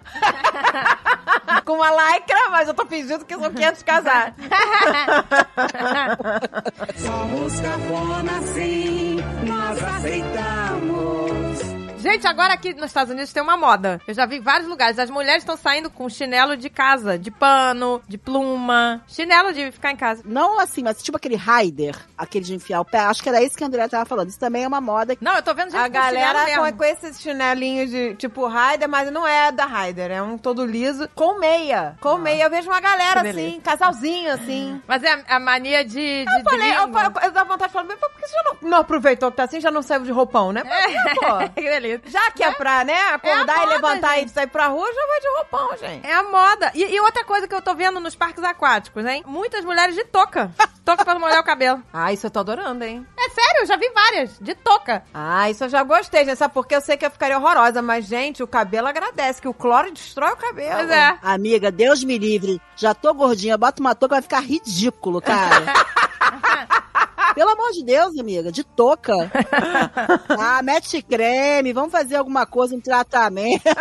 com 1.64 1.74
uma 1.74 1.90
lycra, 1.90 2.50
mas 2.50 2.68
eu 2.68 2.74
tô 2.74 2.86
fingindo 2.86 3.24
que 3.24 3.34
são 3.34 3.52
500 3.52 3.82
casacos. 3.82 4.44
Somos 6.96 7.60
cafona 7.60 8.42
sim, 8.42 9.16
nós 9.46 9.82
aceitamos. 9.82 11.23
Gente, 12.04 12.26
agora 12.26 12.52
aqui 12.52 12.74
nos 12.74 12.84
Estados 12.84 13.10
Unidos 13.10 13.32
tem 13.32 13.42
uma 13.42 13.56
moda. 13.56 13.98
Eu 14.06 14.12
já 14.12 14.26
vi 14.26 14.36
em 14.36 14.40
vários 14.42 14.68
lugares. 14.68 14.98
As 14.98 15.08
mulheres 15.08 15.42
estão 15.42 15.56
saindo 15.56 15.88
com 15.88 16.06
chinelo 16.06 16.54
de 16.54 16.68
casa, 16.68 17.18
de 17.18 17.30
pano, 17.30 18.02
de 18.06 18.18
pluma. 18.18 19.02
Chinelo 19.08 19.54
de 19.54 19.72
ficar 19.72 19.90
em 19.90 19.96
casa. 19.96 20.20
Não 20.22 20.60
assim, 20.60 20.82
mas 20.82 21.02
tipo 21.02 21.16
aquele 21.16 21.34
rider, 21.34 21.96
aquele 22.18 22.44
de 22.44 22.54
enfiar 22.54 22.82
o 22.82 22.84
pé. 22.84 22.98
Acho 22.98 23.22
que 23.22 23.28
era 23.30 23.42
isso 23.42 23.56
que 23.56 23.64
a 23.64 23.68
Andrea 23.68 23.88
tava 23.88 24.04
falando. 24.04 24.28
Isso 24.28 24.38
também 24.38 24.64
é 24.64 24.68
uma 24.68 24.82
moda. 24.82 25.16
Não, 25.18 25.34
eu 25.34 25.42
tô 25.42 25.54
vendo 25.54 25.70
gente 25.70 25.80
A 25.80 25.88
com 25.88 25.94
chinelo 25.94 26.14
galera 26.14 26.44
mesmo. 26.44 26.62
com, 26.72 26.76
com 26.76 26.84
esses 26.84 27.22
chinelinhos 27.22 27.88
de 27.88 28.14
tipo 28.16 28.46
Raider, 28.46 28.86
mas 28.86 29.10
não 29.10 29.26
é 29.26 29.50
da 29.50 29.64
Raider, 29.64 30.10
é 30.10 30.22
um 30.22 30.36
todo 30.36 30.62
liso, 30.62 31.08
com 31.14 31.38
meia. 31.38 31.96
Com 32.02 32.18
meia. 32.18 32.44
Eu 32.44 32.50
vejo 32.50 32.68
uma 32.68 32.80
galera 32.80 33.22
assim, 33.22 33.58
casalzinho 33.64 34.30
assim. 34.30 34.78
Mas 34.86 35.02
é 35.02 35.10
a, 35.10 35.36
a 35.36 35.40
mania 35.40 35.82
de, 35.82 35.94
de 35.94 36.38
Eu 36.38 36.44
falei, 36.44 36.76
eu, 36.76 36.86
gringo. 36.86 36.98
eu, 36.98 37.22
eu 37.22 37.32
dava 37.32 37.48
vontade 37.48 37.68
de 37.68 37.72
falar, 37.72 37.86
mas 37.86 37.98
por 37.98 38.10
que 38.10 38.28
você 38.28 38.34
já 38.34 38.42
não, 38.42 38.68
não 38.68 38.78
aproveitou 38.80 39.30
que 39.30 39.38
tá 39.38 39.44
assim, 39.44 39.58
já 39.58 39.70
não 39.70 39.80
saiu 39.80 40.02
de 40.02 40.12
roupão, 40.12 40.52
né? 40.52 40.62
Mas, 40.64 41.14
pô, 41.14 41.48
que 41.56 41.62
delícia. 41.62 41.93
Já 42.06 42.30
que 42.30 42.42
é 42.42 42.52
pra, 42.52 42.84
né, 42.84 42.98
acordar 43.12 43.58
É 43.58 43.62
e 43.62 43.66
levantar 43.66 44.14
gente. 44.16 44.28
e 44.28 44.32
sair 44.32 44.46
pra 44.46 44.66
rua, 44.68 44.86
já 44.92 45.06
vai 45.06 45.20
de 45.20 45.28
roupão, 45.36 45.76
gente. 45.78 46.06
É 46.06 46.12
a 46.14 46.22
moda. 46.24 46.70
E, 46.74 46.82
e 46.84 47.00
outra 47.00 47.24
coisa 47.24 47.46
que 47.48 47.54
eu 47.54 47.62
tô 47.62 47.74
vendo 47.74 48.00
nos 48.00 48.14
parques 48.14 48.42
aquáticos, 48.42 49.04
hein? 49.04 49.22
Muitas 49.26 49.64
mulheres 49.64 49.94
de 49.94 50.04
touca. 50.04 50.50
touca 50.84 51.04
pra 51.04 51.14
não 51.14 51.20
molhar 51.20 51.40
o 51.40 51.44
cabelo. 51.44 51.82
Ah, 51.92 52.12
isso 52.12 52.26
eu 52.26 52.30
tô 52.30 52.40
adorando, 52.40 52.84
hein? 52.84 53.06
É 53.18 53.28
sério, 53.30 53.60
eu 53.62 53.66
já 53.66 53.76
vi 53.76 53.88
várias. 53.90 54.38
De 54.38 54.54
touca. 54.54 55.02
Ah, 55.14 55.48
isso 55.50 55.64
eu 55.64 55.68
já 55.68 55.82
gostei, 55.82 56.24
gente. 56.24 56.36
Sabe 56.36 56.52
por 56.54 56.66
quê? 56.66 56.76
Eu 56.76 56.80
sei 56.80 56.96
que 56.96 57.06
eu 57.06 57.10
ficaria 57.10 57.38
horrorosa, 57.38 57.80
mas, 57.80 58.04
gente, 58.06 58.42
o 58.42 58.46
cabelo 58.46 58.88
agradece, 58.88 59.40
que 59.40 59.48
o 59.48 59.54
cloro 59.54 59.90
destrói 59.92 60.32
o 60.32 60.36
cabelo. 60.36 60.76
Pois 60.76 60.90
é. 60.90 61.18
Amiga, 61.22 61.70
Deus 61.70 62.04
me 62.04 62.18
livre. 62.18 62.60
Já 62.76 62.94
tô 62.94 63.12
gordinha, 63.14 63.56
bota 63.56 63.80
uma 63.80 63.94
touca, 63.94 64.16
vai 64.16 64.22
ficar 64.22 64.40
ridículo, 64.40 65.20
cara. 65.22 65.64
Pelo 67.34 67.50
amor 67.50 67.70
de 67.72 67.84
Deus, 67.84 68.18
amiga, 68.18 68.50
de 68.52 68.64
touca. 68.64 69.12
Ah, 70.38 70.62
mete 70.62 71.00
creme, 71.02 71.72
vamos 71.72 71.90
fazer 71.92 72.16
alguma 72.16 72.44
coisa, 72.46 72.74
um 72.74 72.80
tratamento. 72.80 73.62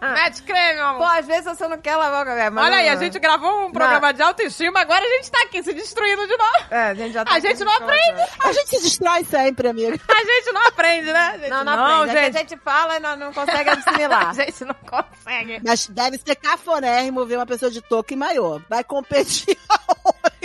Mete 0.00 0.42
creme, 0.42 0.74
meu 0.74 0.84
Pô, 0.84 1.02
amor. 1.02 1.18
às 1.18 1.26
vezes 1.26 1.44
você 1.44 1.66
não 1.66 1.78
quer 1.78 1.96
lavar 1.96 2.22
o 2.22 2.26
cabelo. 2.26 2.60
Olha 2.60 2.76
aí, 2.76 2.86
não- 2.86 2.92
a 2.92 2.96
gente 2.96 3.18
gravou 3.18 3.66
um 3.66 3.72
programa 3.72 4.12
de 4.12 4.22
autoestima, 4.22 4.80
agora 4.80 5.02
a 5.04 5.08
gente 5.16 5.30
tá 5.30 5.42
aqui 5.42 5.62
se 5.62 5.72
destruindo 5.72 6.26
de 6.26 6.36
novo. 6.36 6.52
É, 6.70 6.90
a 6.90 6.94
gente 6.94 7.12
já 7.12 7.24
tá 7.24 7.34
A 7.34 7.40
gente 7.40 7.64
não 7.64 7.72
aprende. 7.72 8.22
A 8.38 8.52
gente 8.52 8.68
se 8.70 8.82
destrói 8.82 9.24
sempre, 9.24 9.68
amiga. 9.68 9.98
A 10.08 10.24
gente 10.24 10.52
não 10.52 10.66
aprende, 10.66 11.06
né? 11.12 11.18
A 11.34 11.38
gente 11.38 11.50
Não, 11.50 11.64
não, 11.64 12.02
aprende. 12.02 12.10
É 12.18 12.20
que 12.20 12.26
gente. 12.26 12.36
a 12.36 12.40
gente 12.40 12.56
fala 12.62 12.96
e 12.96 13.00
não, 13.00 13.16
não 13.16 13.32
consegue 13.32 13.70
assimilar. 13.70 14.28
A 14.30 14.34
gente 14.34 14.64
não 14.64 14.74
consegue. 14.74 15.60
Mas 15.64 15.86
deve 15.88 16.18
ser 16.18 16.36
cafonérrimo 16.36 17.24
ver 17.26 17.36
uma 17.36 17.46
pessoa 17.46 17.70
de 17.70 17.80
touca 17.80 18.12
e 18.12 18.16
maiô. 18.16 18.60
Vai 18.68 18.84
competir. 18.84 19.58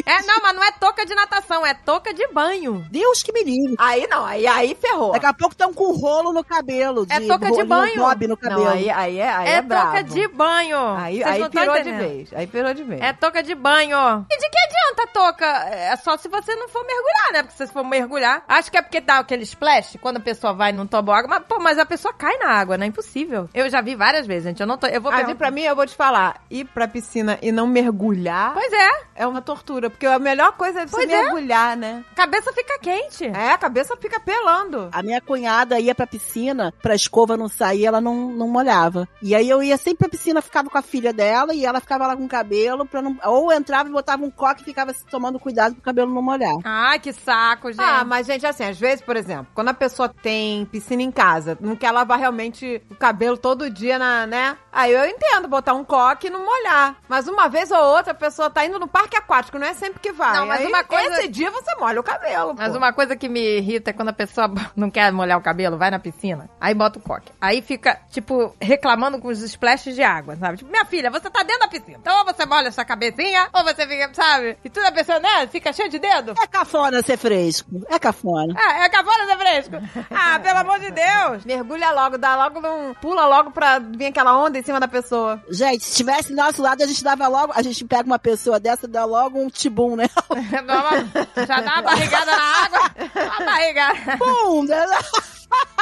É, 0.06 0.22
não, 0.24 0.42
mas 0.42 0.56
não 0.56 0.64
é 0.64 0.72
touca 0.72 1.06
de 1.06 1.14
natação, 1.14 1.66
é 1.66 1.74
touca 1.74 2.14
de 2.14 2.28
banho. 2.28 2.86
Deus 2.90 3.22
que 3.24 3.32
me 3.32 3.44
livre. 3.44 3.76
Aí 3.78 4.08
não, 4.08 4.26
aí, 4.26 4.48
aí 4.48 4.76
ferrou. 4.76 5.12
Daqui 5.12 5.26
a 5.26 5.34
pouco 5.34 5.54
estão 5.54 5.74
com 5.74 5.92
rolo 5.94 6.34
no 6.34 6.44
cabelo. 6.44 7.06
É 7.10 7.20
touca 7.22 7.52
de 7.52 7.64
banho. 7.64 7.98
bob 7.98 8.28
no 8.28 8.38
cabelo. 8.38 8.66
Não, 8.66 8.72
aí, 8.72 8.90
aí 8.90 9.20
é, 9.20 9.30
aí 9.30 9.48
é 9.48 9.56
é, 9.56 9.62
touca 9.62 10.04
de 10.04 10.28
banho. 10.28 10.80
Aí, 10.96 11.18
Vocês 11.18 11.28
aí 11.28 11.40
não 11.40 11.50
pirou 11.50 11.82
de 11.82 11.92
vez. 11.92 12.34
Aí 12.34 12.48
pirou 12.48 12.74
de 12.74 12.84
vez. 12.84 13.02
É 13.02 13.14
touca 13.14 13.44
de 13.44 13.56
banho. 13.56 14.26
E 14.30 14.38
de 14.38 14.50
que 14.50 14.58
adianta 14.58 15.04
a 15.04 15.08
touca? 15.08 15.46
É 15.46 15.96
só 15.98 16.18
se 16.18 16.28
você 16.28 16.56
não 16.56 16.70
for 16.70 16.86
mergulhar, 16.86 17.34
né? 17.34 17.44
Porque 17.44 17.58
se 17.58 17.68
você 17.68 17.74
for 17.74 17.84
mergulhar. 17.84 18.44
Acho 18.48 18.72
que 18.72 18.78
é 18.78 18.82
porque 18.82 19.02
dá 19.02 19.20
aquele 19.20 19.44
splash 19.44 19.98
quando 20.02 20.18
a 20.18 20.22
pessoa 20.22 20.54
vai 20.54 20.72
num 20.72 20.88
tombo 20.88 21.12
água. 21.12 21.30
Mas, 21.30 21.44
pô, 21.48 21.60
mas 21.60 21.78
a 21.78 21.86
pessoa 21.86 22.14
cai 22.14 22.38
na 22.38 22.50
água, 22.50 22.78
né? 22.78 22.86
Impossível. 22.86 23.50
Eu 23.54 23.70
já 23.70 23.82
vi 23.82 23.96
várias 23.96 24.26
vezes, 24.26 24.46
gente. 24.46 24.62
Eu 24.62 24.68
não 24.68 24.78
tô. 24.78 24.88
Eu 24.88 25.02
vou 25.02 25.12
Aí, 25.12 25.18
perguntar. 25.18 25.38
pra 25.38 25.52
mim, 25.52 25.62
eu 25.62 25.76
vou 25.76 25.86
te 25.86 25.96
falar, 25.96 26.42
ir 26.50 26.66
pra 26.66 26.88
piscina 26.88 27.38
e 27.42 27.52
não 27.52 27.68
mergulhar 27.68 28.54
Pois 28.54 28.72
é, 28.74 28.90
é 29.16 29.28
uma 29.28 29.42
tortura, 29.42 29.89
porque 29.90 30.06
a 30.06 30.20
melhor 30.20 30.52
coisa 30.54 30.82
é 30.82 30.86
você 30.88 30.96
Pois 30.98 31.10
é. 31.10 31.24
mergulhar, 31.24 31.76
né? 31.78 32.04
cabeça 32.16 32.52
fica 32.54 32.78
quente. 32.80 33.26
É, 33.26 33.52
a 33.52 33.58
cabeça 33.58 33.96
fica 33.98 34.20
pelando. 34.20 34.90
A 34.92 35.02
minha 35.02 35.22
cunhada 35.22 35.80
ia 35.80 35.96
pra 35.96 36.06
piscina, 36.08 36.74
pra 36.82 36.96
escova 36.96 37.38
não 37.38 37.48
sair, 37.48 37.86
ela 37.86 38.02
não, 38.02 38.30
não 38.32 38.48
molhava. 38.48 39.08
E 39.22 39.34
aí 39.36 39.50
eu 39.50 39.62
ia 39.64 39.78
sempre 39.78 40.00
pra 40.00 40.10
piscina, 40.10 40.42
ficava 40.42 40.70
com 40.70 40.78
a 40.78 40.82
filha 40.82 41.14
dela 41.14 41.54
e 41.54 41.66
ela 41.66 41.80
ficava 41.80 42.08
lá 42.08 42.16
com 42.16 42.26
o 42.26 42.30
cabelo, 42.30 42.86
pra 42.86 43.02
não, 43.02 43.18
ou 43.26 43.52
entrava 43.52 43.90
e 43.90 43.92
botava 43.92 44.24
um 44.24 44.32
coque 44.32 44.62
e 44.62 44.66
ficava 44.66 44.94
tomando 45.10 45.40
cuidado 45.40 45.74
pro 45.76 45.84
cabelo 45.84 46.14
não 46.14 46.22
molhar. 46.22 46.56
Ai, 46.64 47.00
que 47.00 47.14
saco, 47.14 47.72
gente. 47.72 47.82
Ah, 47.82 48.04
mas, 48.04 48.28
gente, 48.28 48.46
assim, 48.46 48.64
às 48.64 48.78
vezes, 48.80 49.02
por 49.02 49.16
exemplo, 49.16 49.48
quando 49.54 49.70
a 49.70 49.74
pessoa 49.74 50.10
tem 50.10 50.66
piscina 50.66 51.02
em 51.02 51.12
casa, 51.12 51.58
não 51.62 51.76
quer 51.76 51.92
lavar 51.92 52.20
realmente 52.20 52.82
o 52.90 52.96
cabelo 52.96 53.38
todo 53.38 53.70
dia, 53.70 53.98
na, 53.98 54.26
né? 54.28 54.58
Aí 54.80 54.94
eu 54.94 55.06
entendo 55.06 55.48
botar 55.50 55.74
um 55.74 55.84
coque 55.84 56.28
e 56.28 56.30
não 56.30 56.46
molhar. 56.46 56.96
Mas 57.08 57.28
uma 57.28 57.50
vez 57.50 57.70
ou 57.70 57.78
outra 57.84 58.12
a 58.12 58.16
pessoa 58.16 58.50
tá 58.50 58.66
indo 58.66 58.80
no 58.80 58.88
parque 58.88 59.18
aquático, 59.18 59.60
não 59.60 59.68
é 59.68 59.74
sempre 59.74 60.00
que 60.00 60.14
vai. 60.14 60.38
Não, 60.38 60.46
mas 60.46 60.62
Aí, 60.62 60.68
uma 60.68 60.84
coisa- 60.86 61.20
Esse 61.20 61.28
dia 61.28 61.52
você 61.52 61.76
molha 61.76 62.00
o 62.00 62.04
cabelo. 62.04 62.56
Mas 62.58 62.72
pô. 62.72 62.78
uma 62.78 62.94
coisa 62.94 63.16
que 63.16 63.28
me 63.28 63.58
irrita 63.58 63.90
é 63.90 63.94
quando 63.94 64.10
a 64.10 64.14
pessoa 64.14 64.50
não 64.78 64.90
quer 64.90 65.12
molhar 65.12 65.38
o 65.38 65.42
cabelo, 65.42 65.78
vai 65.78 65.92
na 65.92 66.00
piscina, 66.00 66.50
aí 66.62 66.74
bota 66.74 66.98
o 66.98 67.02
coque. 67.02 67.30
Aí 67.42 67.62
fica, 67.62 68.00
tipo, 68.10 68.56
reclamando 68.62 69.20
com 69.20 69.28
os 69.28 69.42
splashes 69.42 69.96
de 69.96 70.02
água, 70.04 70.38
sabe? 70.38 70.58
Tipo, 70.58 70.72
minha 70.72 70.86
filha, 70.86 71.12
você 71.12 71.30
tá 71.30 71.44
dentro 71.44 71.60
da 71.62 71.68
piscina. 71.68 71.98
Então 72.00 72.18
ou 72.20 72.26
você 72.26 72.46
molha 72.46 72.68
essa 72.70 72.86
cabecinha, 72.86 73.50
ou 73.54 73.64
você 73.64 73.86
fica, 73.86 74.10
sabe? 74.14 74.58
E 74.64 74.70
toda 74.70 74.88
a 74.88 74.92
pessoa, 74.94 75.20
né, 75.20 75.46
fica 75.48 75.74
cheia 75.74 75.90
de 75.90 76.00
dedo. 76.00 76.36
É 76.42 76.48
cafona 76.48 77.02
ser 77.02 77.18
fresco. 77.18 77.70
É 77.90 78.00
cafona. 78.00 78.54
Ah, 78.58 78.86
é 78.86 78.90
cavalo 78.90 79.28
de 79.28 79.36
fresco. 79.38 79.76
Ah, 80.10 80.40
pelo 80.40 80.60
amor 80.60 80.80
de 80.80 80.92
Deus. 80.92 81.44
Mergulha 81.46 81.92
logo, 81.92 82.18
dá 82.18 82.36
logo 82.36 82.60
um. 82.66 82.94
Pula 82.96 83.26
logo 83.26 83.52
pra 83.52 83.80
vir 83.80 84.08
aquela 84.08 84.38
onda 84.38 84.58
em 84.58 84.62
cima 84.70 84.80
da 84.80 84.88
pessoa. 84.88 85.42
Gente, 85.50 85.84
se 85.84 85.96
tivesse 85.96 86.30
do 86.30 86.36
nosso 86.36 86.62
lado, 86.62 86.84
a 86.84 86.86
gente 86.88 87.04
dava 87.04 87.28
logo. 87.28 87.52
A 87.56 87.62
gente 87.62 87.84
pega 87.86 88.04
uma 88.06 88.20
pessoa 88.20 88.60
dessa 88.60 88.86
e 88.86 88.90
dá 88.90 89.04
logo 89.06 89.40
um 89.40 89.50
tibum, 89.50 89.96
né? 89.96 90.08
Uma- 90.30 91.46
Já 91.46 91.60
dá 91.62 91.74
uma 91.74 91.82
barrigada 91.82 92.32
na 92.36 92.44
água. 92.66 92.80
Uma 93.16 93.46
barrigada. 93.46 94.18
Pum! 94.18 94.64
né? 94.66 94.86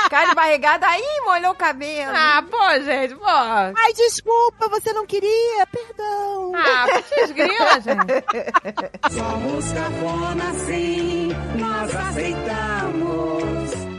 Cai 0.09 0.29
de 0.29 0.35
barrigada, 0.35 0.87
aí 0.87 1.03
molhou 1.25 1.51
o 1.51 1.55
cabelo. 1.55 2.13
Ah, 2.15 2.41
pô, 2.49 2.79
gente, 2.85 3.15
pô. 3.15 3.25
Ah, 3.25 3.73
Ai, 3.75 3.91
desculpa, 3.93 4.69
você 4.69 4.93
não 4.93 5.05
queria, 5.05 5.67
perdão. 5.67 6.53
putz 7.09 7.31
grila, 7.33 7.79
gente. 7.83 9.13
Somos 9.13 9.73
cafona 9.73 10.53
sim, 10.65 11.29
nós 11.59 11.93
aceitamos. 11.93 13.06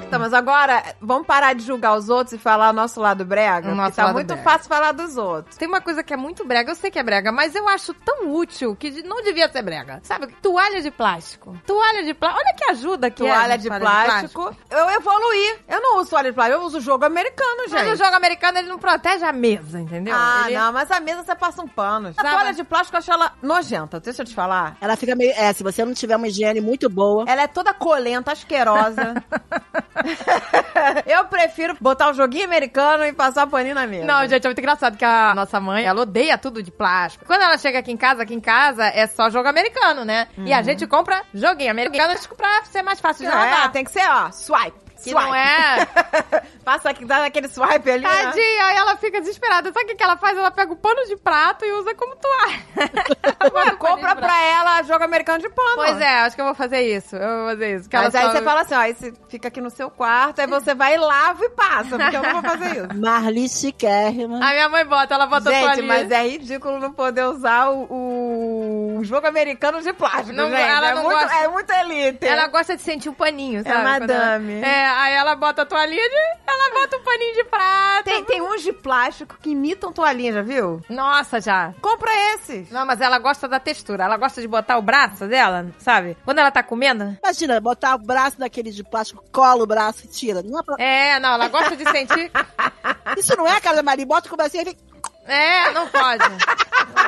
Então, 0.09 0.19
mas 0.21 0.33
agora, 0.33 0.83
vamos 1.01 1.27
parar 1.27 1.55
de 1.55 1.63
julgar 1.65 1.95
os 1.97 2.09
outros 2.09 2.33
e 2.33 2.39
falar 2.39 2.71
o 2.71 2.73
nosso 2.73 3.01
lado 3.01 3.25
brega? 3.25 3.69
O 3.71 3.75
nosso 3.75 3.91
porque 3.91 3.97
tá 3.97 4.05
lado 4.07 4.15
muito 4.15 4.27
brega. 4.35 4.43
fácil 4.43 4.69
falar 4.69 4.93
dos 4.93 5.17
outros. 5.17 5.57
Tem 5.57 5.69
uma 5.69 5.81
coisa 5.81 6.03
que 6.03 6.13
é 6.13 6.17
muito 6.17 6.45
brega, 6.45 6.71
eu 6.71 6.75
sei 6.75 6.91
que 6.91 6.99
é 6.99 7.03
brega, 7.03 7.31
mas 7.31 7.55
eu 7.55 7.69
acho 7.69 7.93
tão 7.95 8.33
útil 8.35 8.75
que 8.75 8.91
de- 8.91 9.03
não 9.03 9.23
devia 9.23 9.49
ser 9.51 9.63
brega. 9.63 10.01
Sabe? 10.03 10.29
Toalha 10.43 10.81
de 10.81 10.91
plástico. 10.91 11.57
Toalha 11.67 12.03
de 12.05 12.15
plástico. 12.15 12.43
Olha 12.45 12.55
que 12.57 12.65
ajuda 12.71 13.11
que 13.11 13.23
é. 13.27 13.33
Toalha 13.33 13.53
gente, 13.59 13.71
de 13.71 13.81
plástico. 13.81 14.57
Eu 14.71 14.91
evoluí. 14.91 15.57
Eu 15.69 15.81
não 15.81 15.99
uso 16.01 16.11
toalha 16.11 16.31
de 16.31 16.35
plástico, 16.35 16.61
eu 16.61 16.67
uso 16.67 16.81
jogo 16.81 17.05
americano, 17.05 17.69
gente. 17.69 17.85
Mas 17.89 18.01
o 18.01 18.05
jogo 18.05 18.17
americano, 18.17 18.59
ele 18.59 18.69
não 18.69 18.79
protege 18.79 19.25
a 19.25 19.33
mesa, 19.33 19.79
entendeu? 19.81 20.15
Ah, 20.17 20.45
Ele- 20.47 20.57
não, 20.59 20.73
mas 20.73 20.91
a 20.91 21.01
mesa 21.01 21.23
você 21.23 21.35
passa 21.35 21.63
um 21.63 21.69
pano. 21.69 22.09
A 22.09 22.13
Sabe- 22.15 22.31
toalha 22.31 22.53
de 22.55 22.65
plástico 22.65 22.97
eu 22.97 22.99
acho 22.99 23.13
ela 23.13 23.33
nojenta, 23.43 24.01
deixa 24.01 24.23
eu 24.23 24.27
te 24.27 24.35
falar. 24.35 24.77
Ela 24.81 24.97
fica 24.97 25.15
meio. 25.15 25.33
É, 25.37 25.53
se 25.53 25.63
você 25.63 25.85
não 25.85 25.93
tiver 25.93 26.17
uma 26.17 26.29
higiene 26.29 26.61
muito 26.61 26.89
boa. 26.89 27.25
Ela 27.29 27.43
é 27.43 27.47
toda 27.47 27.75
colenta, 27.75 28.33
asquerosa. 28.33 29.15
eu 31.07 31.25
prefiro 31.25 31.77
botar 31.81 32.11
o 32.11 32.15
joguinho 32.15 32.45
americano 32.45 33.05
e 33.05 33.13
passar 33.13 33.47
paninho 33.47 33.75
na 33.75 33.87
mesa. 33.87 34.07
Não, 34.07 34.27
gente, 34.29 34.45
é 34.45 34.49
muito 34.49 34.59
engraçado 34.59 34.97
que 34.97 35.05
a 35.05 35.35
nossa 35.35 35.61
mãe, 35.61 35.85
ela 35.85 36.03
odeia 36.03 36.37
tudo 36.39 36.63
de 36.63 36.71
plástico. 36.71 37.25
Quando 37.25 37.43
ela 37.43 37.59
chega 37.59 37.79
aqui 37.79 37.93
em 37.93 37.97
casa, 37.97 38.23
aqui 38.23 38.35
em 38.35 38.41
casa 38.41 38.87
é 38.87 39.07
só 39.07 39.31
jogo 39.31 39.49
americano, 39.49 40.05
né? 40.05 40.29
E 40.39 40.53
a 40.53 40.63
gente 40.63 40.87
compra 40.87 41.23
joguinho 41.33 41.71
americano 41.71 42.15
pra 42.37 42.65
ser 42.65 42.83
mais 42.83 43.01
fácil 43.01 43.27
de 43.27 43.33
é, 43.33 43.35
lavar. 43.35 43.73
tem 43.73 43.85
que 43.85 43.91
ser, 43.91 44.09
ó, 44.09 44.31
swipe. 44.31 44.89
Que 45.03 45.11
swipe. 45.11 45.23
não 45.23 45.35
é... 45.35 45.87
Passa 46.69 46.91
aqui, 46.91 47.05
dá 47.07 47.25
aquele 47.25 47.49
swipe 47.49 47.91
ali. 47.91 48.05
né? 48.05 48.25
Tadinha, 48.25 48.65
aí 48.67 48.77
ela 48.77 48.95
fica 48.97 49.21
desesperada. 49.21 49.73
Sabe 49.73 49.85
o 49.87 49.89
que, 49.89 49.95
que 49.95 50.03
ela 50.03 50.19
faz? 50.19 50.37
Ela 50.37 50.51
pega 50.51 50.71
o 50.71 50.77
pano 50.77 51.03
de 51.07 51.17
prato 51.17 51.65
e 51.65 51.73
usa 51.73 51.95
como 51.95 52.15
toalha. 52.17 52.59
O 53.47 53.51
paninho 53.51 53.77
Compra 53.79 54.15
pra 54.17 54.43
ela 54.43 54.83
jogo 54.83 55.05
americano 55.05 55.39
de 55.39 55.49
pano. 55.49 55.77
Pois 55.77 56.01
é, 56.01 56.19
acho 56.21 56.35
que 56.37 56.43
eu 56.43 56.47
vou 56.47 56.55
fazer 56.55 56.81
isso. 56.83 57.17
Eu 57.17 57.39
vou 57.41 57.49
fazer 57.51 57.77
isso. 57.77 57.89
Mas 57.93 58.15
aí 58.15 58.23
só- 58.25 58.33
você 58.33 58.43
fala 58.43 58.61
assim, 58.63 58.75
ó, 58.75 58.79
aí 58.79 58.95
você 58.95 59.13
fica 59.29 59.49
aqui 59.49 59.61
no 59.61 59.71
seu 59.71 59.91
quarto, 59.91 60.41
aí 60.41 60.47
você 60.47 60.75
vai 60.75 60.95
e 60.95 60.99
lava 60.99 61.45
e 61.45 61.49
passa, 61.51 61.97
porque 61.97 62.17
eu 62.17 62.23
não 62.23 62.33
vou 62.33 62.43
fazer 62.43 62.77
isso. 62.77 62.89
Marli 63.01 63.49
chiquérrima. 63.49 64.37
A 64.39 64.51
minha 64.53 64.69
mãe 64.69 64.85
bota, 64.85 65.15
ela 65.15 65.27
bota 65.27 65.49
a 65.49 65.53
Gente, 65.53 65.65
toalhinha. 65.65 65.87
mas 65.87 66.11
é 66.11 66.27
ridículo 66.29 66.79
não 66.79 66.93
poder 66.93 67.25
usar 67.25 67.71
o, 67.71 68.99
o 68.99 69.05
jogo 69.05 69.27
americano 69.27 69.81
de 69.81 69.93
plástico, 69.93 70.33
Não, 70.33 70.51
gente. 70.51 70.61
ela 70.61 70.91
é, 70.91 70.95
não 70.95 71.03
muito, 71.05 71.19
gosta. 71.21 71.37
é 71.37 71.49
muito 71.49 71.71
elite. 71.73 72.27
Ela 72.27 72.47
gosta 72.49 72.77
de 72.77 72.83
sentir 72.83 73.09
um 73.09 73.15
paninho, 73.15 73.63
sabe? 73.63 73.75
Quando 73.77 74.01
madame. 74.01 74.55
ela- 74.61 74.67
É, 74.67 74.87
aí 74.87 75.15
ela 75.15 75.35
bota 75.37 75.63
a 75.63 75.67
toalhinha 75.67 76.03
de... 76.09 76.39
Ela 76.61 76.81
bota 76.81 76.97
um 76.97 77.03
paninho 77.03 77.35
de 77.35 77.45
prato. 77.45 78.05
Tem, 78.05 78.25
tem 78.25 78.43
uns 78.43 78.63
de 78.63 78.73
plástico 78.73 79.37
que 79.41 79.51
imitam 79.51 79.93
toalhinha, 79.93 80.33
já 80.33 80.43
viu? 80.43 80.81
Nossa, 80.89 81.41
já. 81.41 81.73
Compra 81.81 82.11
esses. 82.35 82.71
Não, 82.71 82.85
mas 82.85 83.01
ela 83.01 83.19
gosta 83.19 83.47
da 83.47 83.61
textura. 83.61 84.05
Ela 84.05 84.17
gosta 84.17 84.41
de 84.41 84.49
botar 84.49 84.77
o 84.79 84.83
braço 84.83 85.27
dela, 85.27 85.67
sabe? 85.79 86.17
Quando 86.25 86.39
ela 86.39 86.51
tá 86.51 86.63
comendo. 86.63 87.17
Imagina, 87.23 87.61
botar 87.61 87.95
o 87.95 87.99
braço 87.99 88.39
daquele 88.39 88.71
de 88.71 88.83
plástico, 88.83 89.23
cola 89.33 89.63
o 89.63 89.67
braço 89.67 90.05
e 90.05 90.09
tira. 90.09 90.43
Não 90.43 90.59
é 90.59 90.63
pra- 90.63 90.77
É, 90.79 91.21
não, 91.21 91.35
ela 91.35 91.49
gosta 91.49 91.77
de 91.77 91.89
sentir. 91.91 92.31
Isso 93.17 93.37
não 93.37 93.47
é, 93.47 93.61
cara, 93.61 93.83
Maria. 93.83 94.07
Bota 94.07 94.33
o 94.33 94.37
bracinho 94.37 94.63
e 94.63 94.67
fica. 94.67 94.81
É, 95.27 95.71
não 95.73 95.87
pode. 95.89 96.25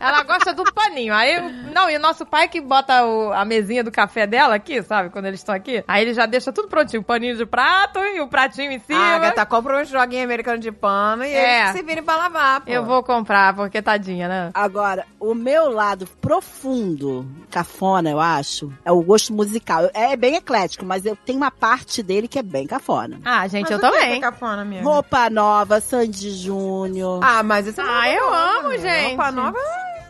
Ela 0.00 0.22
gosta 0.22 0.54
do 0.54 0.64
paninho. 0.72 1.12
Aí, 1.14 1.40
não, 1.74 1.90
e 1.90 1.96
o 1.96 2.00
nosso 2.00 2.24
pai 2.24 2.48
que 2.48 2.60
bota 2.60 3.04
o- 3.04 3.32
a 3.32 3.44
mesinha 3.44 3.84
do 3.84 3.90
café 3.90 4.26
dela 4.26 4.54
aqui, 4.54 4.82
sabe? 4.82 5.10
Quando 5.10 5.26
eles 5.26 5.40
estão 5.40 5.54
aqui. 5.54 5.84
Aí 5.86 6.02
ele 6.02 6.14
já 6.14 6.24
deixa 6.26 6.52
tudo 6.52 6.68
prontinho. 6.68 7.02
O 7.02 7.04
paninho 7.04 7.36
de 7.36 7.44
prato 7.44 7.98
e 7.98 8.20
o 8.20 8.26
pratinho 8.28 8.72
em 8.72 8.78
cima. 8.78 8.98
Ah, 8.98 9.16
Agatha, 9.16 9.44
compra 9.46 9.80
uns 9.82 9.88
joguinhos 9.88 10.24
americanos 10.24 10.60
de 10.60 10.72
pano 10.72 11.24
e 11.24 11.32
É. 11.32 11.62
eles 11.64 11.72
se 11.76 11.82
virem 11.82 12.02
pra 12.02 12.16
lavar, 12.16 12.60
pô. 12.62 12.70
Eu 12.70 12.84
vou 12.84 13.02
comprar, 13.02 13.54
porque 13.54 13.82
tadinha, 13.82 14.26
né? 14.28 14.50
Agora, 14.54 15.04
o 15.18 15.34
meu 15.34 15.70
lado 15.70 16.06
profundo, 16.20 17.26
cafona, 17.50 18.10
eu 18.10 18.20
acho, 18.20 18.72
é 18.84 18.90
o 18.90 19.02
gosto 19.02 19.32
musical. 19.32 19.90
É 19.94 20.16
bem 20.16 20.36
eclético, 20.36 20.84
mas 20.84 21.04
eu 21.04 21.14
tenho 21.16 21.38
uma 21.38 21.50
parte 21.50 22.02
dele 22.02 22.26
que 22.26 22.38
é 22.38 22.42
bem 22.42 22.66
cafona. 22.66 23.20
Ah, 23.24 23.46
gente, 23.46 23.62
Mas 23.62 23.70
eu 23.72 23.78
que 23.80 23.86
é 23.86 23.90
também. 23.90 24.20
cafona, 24.20 24.62
amiga? 24.62 24.82
Roupa 24.82 25.28
nova, 25.30 25.80
Sandy 25.80 26.30
Júnior. 26.30 27.20
Ah, 27.22 27.42
mas 27.42 27.66
isso 27.66 27.80
é 27.80 27.84
Ah, 27.86 28.08
eu 28.08 28.34
amo, 28.34 28.78
gente. 28.78 29.09
Roupa 29.16 29.32
nova, 29.32 29.58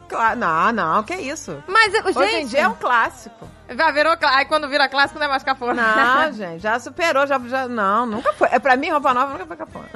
claro. 0.09 0.39
Não, 0.39 0.73
não, 0.73 1.03
que 1.03 1.15
isso. 1.15 1.63
Mas, 1.67 1.93
gente, 1.93 2.19
Hoje 2.19 2.35
em 2.37 2.47
dia 2.47 2.61
é 2.61 2.69
um 2.69 2.75
clássico. 2.75 3.49
já 3.69 3.91
virou 3.93 4.17
Aí 4.23 4.45
quando 4.47 4.69
vira 4.69 4.89
clássico 4.89 5.19
não 5.19 5.27
é 5.27 5.29
mais 5.29 5.43
cafona. 5.43 5.83
Não, 6.27 6.33
gente, 6.35 6.61
já 6.61 6.79
superou, 6.79 7.27
já, 7.27 7.39
já... 7.39 7.69
Não, 7.69 8.07
nunca 8.07 8.33
foi. 8.35 8.49
É, 8.51 8.59
pra 8.59 8.77
mim, 8.77 8.91
roupa 8.91 9.15
nova 9.15 9.33
nunca 9.33 9.47
foi 9.47 9.57
cafona. 9.57 9.89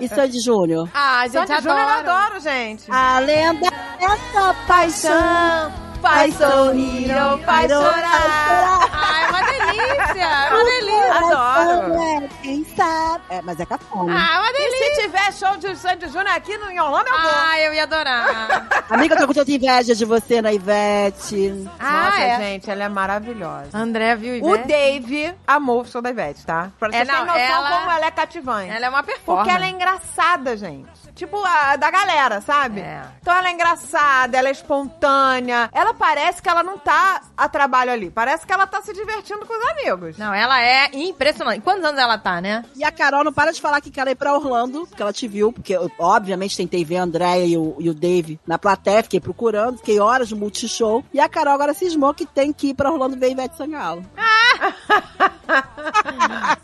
E 0.00 0.08
Sandy 0.08 0.40
Júnior. 0.40 0.88
Ah, 0.94 1.22
gente, 1.28 1.46
Sandy 1.46 1.62
Júnior 1.62 1.78
eu 1.78 1.88
adoro. 1.88 2.10
adoro, 2.10 2.40
gente. 2.40 2.90
A 2.90 3.18
lenda 3.20 3.68
dessa 3.98 4.54
paixão. 4.66 5.89
Faz 6.00 6.34
sorrir 6.36 7.10
ou 7.30 7.38
faz 7.38 7.70
chorar. 7.70 8.88
Ai, 8.92 9.24
é 9.24 9.28
uma 9.28 9.42
delícia. 9.42 10.22
É 10.22 10.54
uma 10.54 10.64
delícia. 10.64 11.14
Adoro. 11.14 12.02
É, 12.02 12.28
quem 12.42 12.64
sabe? 12.76 13.24
É, 13.30 13.42
mas 13.42 13.60
é 13.60 13.66
cafona. 13.66 14.12
Ah, 14.16 14.36
é 14.36 14.38
uma 14.40 14.50
E 14.50 14.52
delícia. 14.52 14.94
se 14.94 15.02
tiver 15.02 15.32
show 15.32 15.56
de 15.56 15.76
Sandy 15.76 16.06
Júnior 16.08 16.34
aqui 16.36 16.56
no, 16.58 16.70
em 16.70 16.80
Orlando, 16.80 17.08
eu 17.08 17.20
vou. 17.20 17.30
Ah, 17.32 17.60
eu 17.60 17.74
ia 17.74 17.82
adorar. 17.84 18.66
Amiga, 18.90 19.14
eu 19.14 19.18
tô 19.18 19.26
com 19.26 19.34
tanta 19.34 19.50
inveja 19.50 19.94
de 19.94 20.04
você 20.04 20.40
na 20.42 20.52
Ivete. 20.52 21.68
Ah, 21.78 22.04
Nossa, 22.10 22.20
é? 22.22 22.36
gente, 22.38 22.70
ela 22.70 22.84
é 22.84 22.88
maravilhosa. 22.88 23.70
André 23.76 24.16
viu 24.16 24.44
O 24.44 24.54
Ivete? 24.54 24.68
Dave 24.68 25.34
amou 25.46 25.82
o 25.82 25.84
show 25.86 26.00
da 26.02 26.10
Ivete, 26.10 26.44
tá? 26.44 26.70
Pra 26.78 26.88
É, 26.88 26.92
vocês 26.92 27.06
terem 27.08 27.20
não, 27.20 27.26
noção 27.26 27.40
ela- 27.40 27.70
como 27.78 27.90
ela 27.90 28.06
é 28.06 28.10
cativante. 28.10 28.70
Ela 28.70 28.86
é 28.86 28.88
uma 28.88 29.02
performance. 29.02 29.48
Porque 29.48 29.56
ela 29.56 29.66
é 29.66 29.70
engraçada, 29.70 30.56
gente. 30.56 30.88
Tipo, 31.14 31.42
a 31.44 31.76
da 31.76 31.90
galera, 31.90 32.40
sabe? 32.40 32.80
É. 32.80 33.02
Então 33.20 33.34
ela 33.36 33.48
é 33.48 33.52
engraçada, 33.52 34.38
ela 34.38 34.48
é 34.48 34.52
espontânea. 34.52 35.68
Ela 35.72 35.89
parece 35.94 36.42
que 36.42 36.48
ela 36.48 36.62
não 36.62 36.78
tá 36.78 37.22
a 37.36 37.48
trabalho 37.48 37.90
ali. 37.90 38.10
Parece 38.10 38.46
que 38.46 38.52
ela 38.52 38.66
tá 38.66 38.82
se 38.82 38.92
divertindo 38.92 39.44
com 39.46 39.58
os 39.58 39.70
amigos. 39.70 40.18
Não, 40.18 40.32
ela 40.32 40.62
é 40.62 40.90
impressionante. 40.94 41.60
Quantos 41.62 41.84
anos 41.84 42.00
ela 42.00 42.18
tá, 42.18 42.40
né? 42.40 42.64
E 42.76 42.84
a 42.84 42.92
Carol 42.92 43.24
não 43.24 43.32
para 43.32 43.52
de 43.52 43.60
falar 43.60 43.80
que 43.80 43.90
quer 43.90 44.06
ir 44.08 44.14
pra 44.14 44.34
Orlando, 44.34 44.86
porque 44.86 45.02
ela 45.02 45.12
te 45.12 45.26
viu, 45.26 45.52
porque 45.52 45.74
eu, 45.74 45.90
obviamente 45.98 46.56
tentei 46.56 46.84
ver 46.84 46.98
a 46.98 47.02
Andréia 47.02 47.44
e 47.46 47.56
o, 47.56 47.76
e 47.78 47.88
o 47.88 47.94
Dave 47.94 48.38
na 48.46 48.58
plateia, 48.58 49.02
fiquei 49.02 49.20
procurando, 49.20 49.78
fiquei 49.78 50.00
horas 50.00 50.30
no 50.30 50.36
Multishow. 50.36 51.04
E 51.12 51.20
a 51.20 51.28
Carol 51.28 51.54
agora 51.54 51.74
cismou 51.74 52.14
que 52.14 52.26
tem 52.26 52.52
que 52.52 52.68
ir 52.68 52.74
pra 52.74 52.90
Orlando 52.90 53.16
ver 53.16 53.30
Ivete 53.30 53.56
Sangalo. 53.56 54.04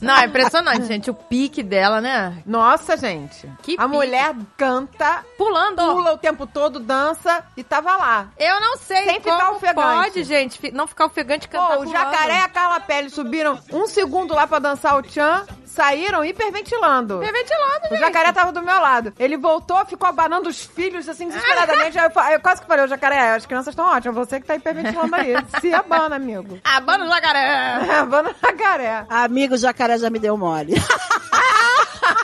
Não, 0.01 0.17
é 0.17 0.27
impressionante, 0.27 0.85
gente. 0.87 1.11
O 1.11 1.15
pique 1.15 1.63
dela, 1.63 2.01
né? 2.01 2.43
Nossa, 2.47 2.97
gente. 2.97 3.51
Que 3.63 3.75
a 3.75 3.83
pique. 3.83 3.89
mulher 3.89 4.35
canta, 4.57 5.25
Pulando. 5.37 5.83
pula 5.95 6.13
o 6.13 6.19
tempo 6.19 6.47
todo, 6.47 6.79
dança 6.79 7.45
e 7.57 7.65
tava 7.65 7.97
lá. 7.97 8.29
Eu 8.39 8.61
não 8.61 8.77
sei 8.77 9.05
Sem 9.05 9.21
como 9.21 9.37
ficar 9.37 9.51
ofegante. 9.53 9.75
pode, 9.87 10.25
gente, 10.25 10.71
não 10.73 10.87
ficar 10.87 11.07
ofegante 11.07 11.49
cantar 11.49 11.77
Pô, 11.79 11.83
o 11.83 11.87
jacaré 11.87 12.35
e 12.39 12.43
a 12.43 12.49
Carla 12.49 12.81
Pérez 12.81 13.13
subiram 13.15 13.59
um 13.73 13.87
segundo 13.87 14.35
lá 14.35 14.47
pra 14.47 14.59
dançar 14.59 14.97
o 14.97 15.03
tchan, 15.03 15.45
saíram 15.65 16.25
hiperventilando. 16.25 17.23
Hiperventilando, 17.23 17.87
O 17.87 17.89
gente. 17.91 18.01
jacaré 18.01 18.33
tava 18.33 18.53
do 18.53 18.63
meu 18.63 18.79
lado. 18.81 19.13
Ele 19.19 19.37
voltou, 19.37 19.85
ficou 19.87 20.09
abanando 20.09 20.49
os 20.49 20.65
filhos, 20.65 21.09
assim, 21.09 21.29
desesperadamente. 21.29 21.99
Eu, 21.99 22.05
eu 22.33 22.41
quase 22.41 22.61
que 22.63 22.67
falei, 22.69 22.85
ô 22.85 22.89
jacaré, 22.89 23.35
as 23.35 23.45
crianças 23.47 23.73
estão 23.73 23.87
ótimas, 23.87 24.15
você 24.17 24.41
que 24.41 24.47
tá 24.47 24.55
hiperventilando 24.55 25.15
aí. 25.17 25.35
Se 25.61 25.75
abana, 25.75 26.17
amigo. 26.17 26.59
Abana 26.65 27.05
o 27.05 27.09
jacaré. 27.09 27.79
O 27.87 28.47
jacaré. 28.47 29.07
Amigo, 29.09 29.55
o 29.55 29.59
jacaré 29.59 29.99
já 29.99 30.11
me 30.11 30.19
deu 30.19 30.37
mole. 30.37 30.75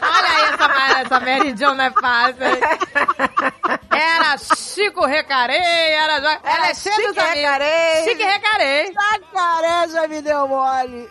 Olha 0.03 0.29
aí 0.29 0.57
essa, 0.73 1.01
essa 1.01 1.21
Mary 1.21 1.55
Jo 1.57 1.75
não 1.75 1.85
é 1.85 1.91
fácil. 1.91 2.45
hein? 2.45 2.61
Era 3.91 4.39
Chico 4.39 5.05
Recarei, 5.07 5.57
era... 5.93 6.19
jo- 6.19 6.41
Ela 6.45 6.69
é 6.71 6.75
cheia 6.75 6.95
Chique 6.95 7.13
dos. 7.13 7.23
Recarei. 7.25 8.05
Chique 8.05 8.23
Recarei. 8.25 8.93
jacaré 8.95 9.89
já 9.89 10.09
me 10.09 10.23
deu 10.23 10.49
mole. 10.49 11.09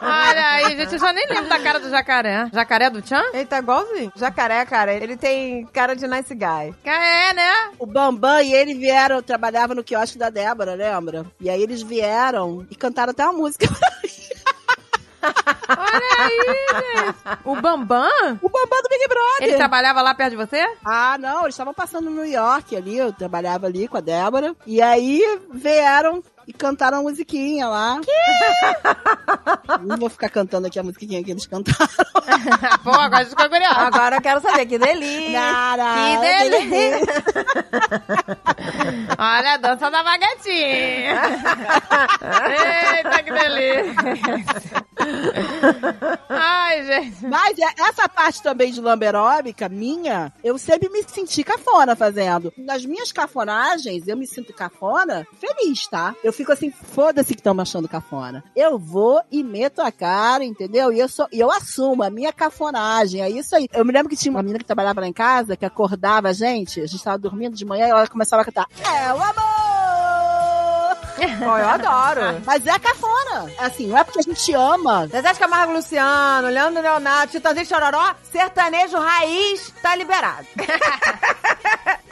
Olha 0.00 0.46
aí, 0.52 0.76
gente, 0.76 0.92
eu 0.94 0.98
já 0.98 1.12
nem 1.12 1.26
lembro 1.28 1.48
da 1.48 1.58
cara 1.60 1.78
do 1.78 1.90
jacaré. 1.90 2.48
Jacaré 2.52 2.90
do 2.90 3.02
Tchan? 3.02 3.22
Ele 3.32 3.46
tá 3.46 3.58
igualzinho. 3.58 4.12
Jacaré, 4.16 4.64
cara, 4.64 4.92
ele 4.94 5.16
tem 5.16 5.66
cara 5.66 5.94
de 5.94 6.06
nice 6.06 6.34
guy. 6.34 6.74
É, 6.84 7.32
né? 7.34 7.70
O 7.78 7.86
Bambam 7.86 8.40
e 8.40 8.54
ele 8.54 8.74
vieram, 8.74 9.22
trabalhava 9.22 9.74
no 9.74 9.84
quiosque 9.84 10.18
da 10.18 10.30
Débora, 10.30 10.74
lembra? 10.74 11.26
E 11.40 11.48
aí 11.50 11.62
eles 11.62 11.82
vieram 11.82 12.66
e 12.70 12.74
cantaram 12.74 13.10
até 13.10 13.24
uma 13.24 13.32
música. 13.32 13.66
Olha 15.68 16.16
aí, 16.18 16.56
gente. 17.04 17.38
O 17.44 17.54
Bambam? 17.56 18.38
o 18.42 18.48
Bambam 18.48 18.82
do 18.82 18.88
Big 18.88 19.08
Brother. 19.08 19.42
Ele 19.42 19.56
trabalhava 19.56 20.02
lá 20.02 20.14
perto 20.14 20.30
de 20.30 20.36
você? 20.36 20.60
Ah, 20.84 21.16
não, 21.18 21.42
eles 21.42 21.54
estavam 21.54 21.72
passando 21.72 22.10
no 22.10 22.16
New 22.22 22.26
York 22.26 22.76
ali, 22.76 22.98
eu 22.98 23.12
trabalhava 23.12 23.66
ali 23.66 23.88
com 23.88 23.96
a 23.96 24.00
Débora. 24.00 24.54
E 24.66 24.82
aí 24.82 25.22
vieram 25.52 26.22
e 26.46 26.52
cantaram 26.52 26.98
a 26.98 27.02
musiquinha 27.02 27.68
lá. 27.68 28.00
Que? 28.00 28.12
Não 29.86 29.96
vou 29.96 30.08
ficar 30.08 30.28
cantando 30.28 30.66
aqui 30.66 30.78
a 30.78 30.82
musiquinha 30.82 31.22
que 31.22 31.30
eles 31.30 31.46
cantaram. 31.46 31.88
Pô, 32.84 32.90
agora 32.90 33.24
ficou 33.26 33.48
curiosa. 33.48 33.74
Agora 33.80 34.16
eu 34.16 34.20
quero 34.22 34.40
saber, 34.40 34.66
que 34.66 34.78
delícia. 34.78 35.40
Nara, 35.40 35.94
Que 35.94 36.50
delícia. 36.50 37.22
Olha 39.18 39.54
a 39.54 39.56
dança 39.56 39.90
da 39.90 40.02
baguetinha. 40.02 41.22
Eita, 42.98 43.22
que 43.22 43.32
delícia. 43.32 44.82
Ai, 46.28 46.84
gente. 46.86 47.26
Mas 47.26 47.58
é- 47.58 47.82
essa 47.88 48.08
parte 48.08 48.42
também 48.42 48.72
de 48.72 48.80
lamberóbica, 48.80 49.68
minha, 49.68 50.32
eu 50.42 50.58
sempre 50.58 50.88
me 50.88 51.02
senti 51.04 51.42
cafona 51.44 51.94
fazendo. 51.96 52.52
Nas 52.56 52.84
minhas 52.84 53.12
cafonagens, 53.12 54.06
eu 54.06 54.16
me 54.16 54.26
sinto 54.26 54.52
cafona 54.52 55.26
feliz, 55.40 55.86
tá? 55.88 56.14
Eu 56.22 56.31
fico 56.32 56.52
assim, 56.52 56.70
foda-se 56.70 57.34
que 57.34 57.40
estão 57.40 57.54
me 57.54 57.62
achando 57.62 57.88
cafona. 57.88 58.42
Eu 58.54 58.78
vou 58.78 59.22
e 59.30 59.42
meto 59.42 59.80
a 59.80 59.92
cara, 59.92 60.44
entendeu? 60.44 60.92
E 60.92 60.98
eu, 60.98 61.08
sou, 61.08 61.26
e 61.32 61.40
eu 61.40 61.50
assumo 61.50 62.02
a 62.02 62.10
minha 62.10 62.32
cafonagem. 62.32 63.22
É 63.22 63.30
isso 63.30 63.54
aí. 63.54 63.68
Eu 63.72 63.84
me 63.84 63.92
lembro 63.92 64.08
que 64.08 64.16
tinha 64.16 64.32
uma 64.32 64.42
menina 64.42 64.58
que 64.58 64.64
trabalhava 64.64 65.00
lá 65.00 65.06
em 65.06 65.12
casa, 65.12 65.56
que 65.56 65.64
acordava 65.64 66.28
a 66.28 66.32
gente, 66.32 66.80
a 66.80 66.86
gente 66.86 67.02
tava 67.02 67.18
dormindo 67.18 67.56
de 67.56 67.64
manhã 67.64 67.86
e 67.86 67.90
ela 67.90 68.06
começava 68.06 68.42
a 68.42 68.44
cantar, 68.44 68.66
é 68.84 69.12
o 69.12 69.22
amor! 69.22 69.62
Eu 71.40 71.68
adoro. 71.68 72.42
Mas 72.44 72.66
é 72.66 72.78
cafona. 72.78 73.50
Assim, 73.58 73.86
não 73.86 73.98
é 73.98 74.04
porque 74.04 74.18
a 74.18 74.22
gente 74.22 74.52
ama. 74.54 75.06
Zezé 75.06 75.34
Camargo 75.34 75.72
Luciano, 75.72 76.48
Leandro 76.48 76.82
Leonardo, 76.82 77.32
Titãzinho 77.32 77.66
Chororó, 77.66 78.14
sertanejo 78.30 78.98
raiz, 78.98 79.72
tá 79.82 79.94
liberado. 79.94 80.46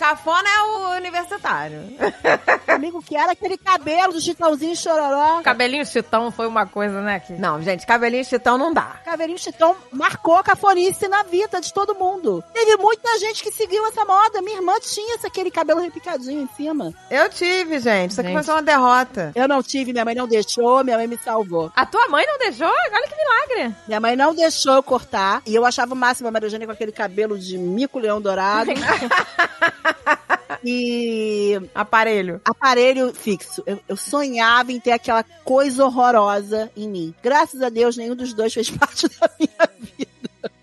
Cafona 0.00 0.48
é 0.48 0.62
o 0.62 0.96
universitário. 0.96 1.82
Amigo, 2.66 3.02
que 3.02 3.14
era 3.14 3.32
aquele 3.32 3.58
cabelo 3.58 4.14
do 4.14 4.20
Chitãozinho 4.20 4.74
Chororó. 4.74 5.42
Cabelinho 5.42 5.84
chitão 5.84 6.30
foi 6.30 6.46
uma 6.46 6.64
coisa, 6.64 7.02
né? 7.02 7.20
Que... 7.20 7.34
Não, 7.34 7.60
gente, 7.60 7.86
cabelinho 7.86 8.24
chitão 8.24 8.56
não 8.56 8.72
dá. 8.72 8.98
Caveirinho 9.04 9.38
Chitão 9.38 9.76
marcou 9.92 10.36
a 10.36 10.42
cafonice 10.42 11.06
na 11.06 11.22
vida 11.24 11.60
de 11.60 11.74
todo 11.74 11.94
mundo. 11.94 12.42
Teve 12.54 12.78
muita 12.78 13.18
gente 13.18 13.42
que 13.42 13.52
seguiu 13.52 13.86
essa 13.88 14.02
moda. 14.06 14.40
Minha 14.40 14.56
irmã 14.56 14.72
tinha 14.80 15.16
esse, 15.16 15.26
aquele 15.26 15.50
cabelo 15.50 15.80
repicadinho 15.80 16.40
em 16.44 16.48
cima. 16.56 16.94
Eu 17.10 17.28
tive, 17.28 17.78
gente. 17.78 18.12
Isso 18.12 18.22
aqui 18.22 18.30
Gente. 18.30 18.38
foi 18.38 18.44
só 18.44 18.54
uma 18.54 18.62
derrota. 18.62 19.32
Eu 19.34 19.46
não 19.46 19.62
tive, 19.62 19.92
minha 19.92 20.04
mãe 20.04 20.14
não 20.14 20.26
deixou, 20.26 20.82
minha 20.82 20.96
mãe 20.96 21.06
me 21.06 21.18
salvou. 21.18 21.70
A 21.76 21.84
tua 21.84 22.08
mãe 22.08 22.24
não 22.26 22.38
deixou? 22.38 22.68
Olha 22.68 23.06
que 23.06 23.16
milagre. 23.16 23.76
Minha 23.86 24.00
mãe 24.00 24.16
não 24.16 24.34
deixou 24.34 24.76
eu 24.76 24.82
cortar. 24.82 25.42
E 25.44 25.54
eu 25.54 25.66
achava 25.66 25.92
o 25.92 25.96
máximo 25.96 26.28
a 26.28 26.30
Maria 26.30 26.46
Eugênia 26.46 26.66
com 26.66 26.72
aquele 26.72 26.92
cabelo 26.92 27.38
de 27.38 27.58
mico-leão 27.58 28.18
dourado. 28.18 28.70
e 30.64 31.60
Aparelho. 31.74 32.40
aparelho 32.44 33.14
fixo. 33.14 33.62
Eu, 33.66 33.80
eu 33.88 33.96
sonhava 33.96 34.72
em 34.72 34.80
ter 34.80 34.92
aquela 34.92 35.24
coisa 35.44 35.84
horrorosa 35.84 36.70
em 36.76 36.88
mim. 36.88 37.14
Graças 37.22 37.62
a 37.62 37.68
Deus, 37.68 37.96
nenhum 37.96 38.14
dos 38.14 38.32
dois 38.32 38.52
fez 38.52 38.70
parte 38.70 39.08
da 39.08 39.30
minha 39.38 39.70
vida. 39.80 40.10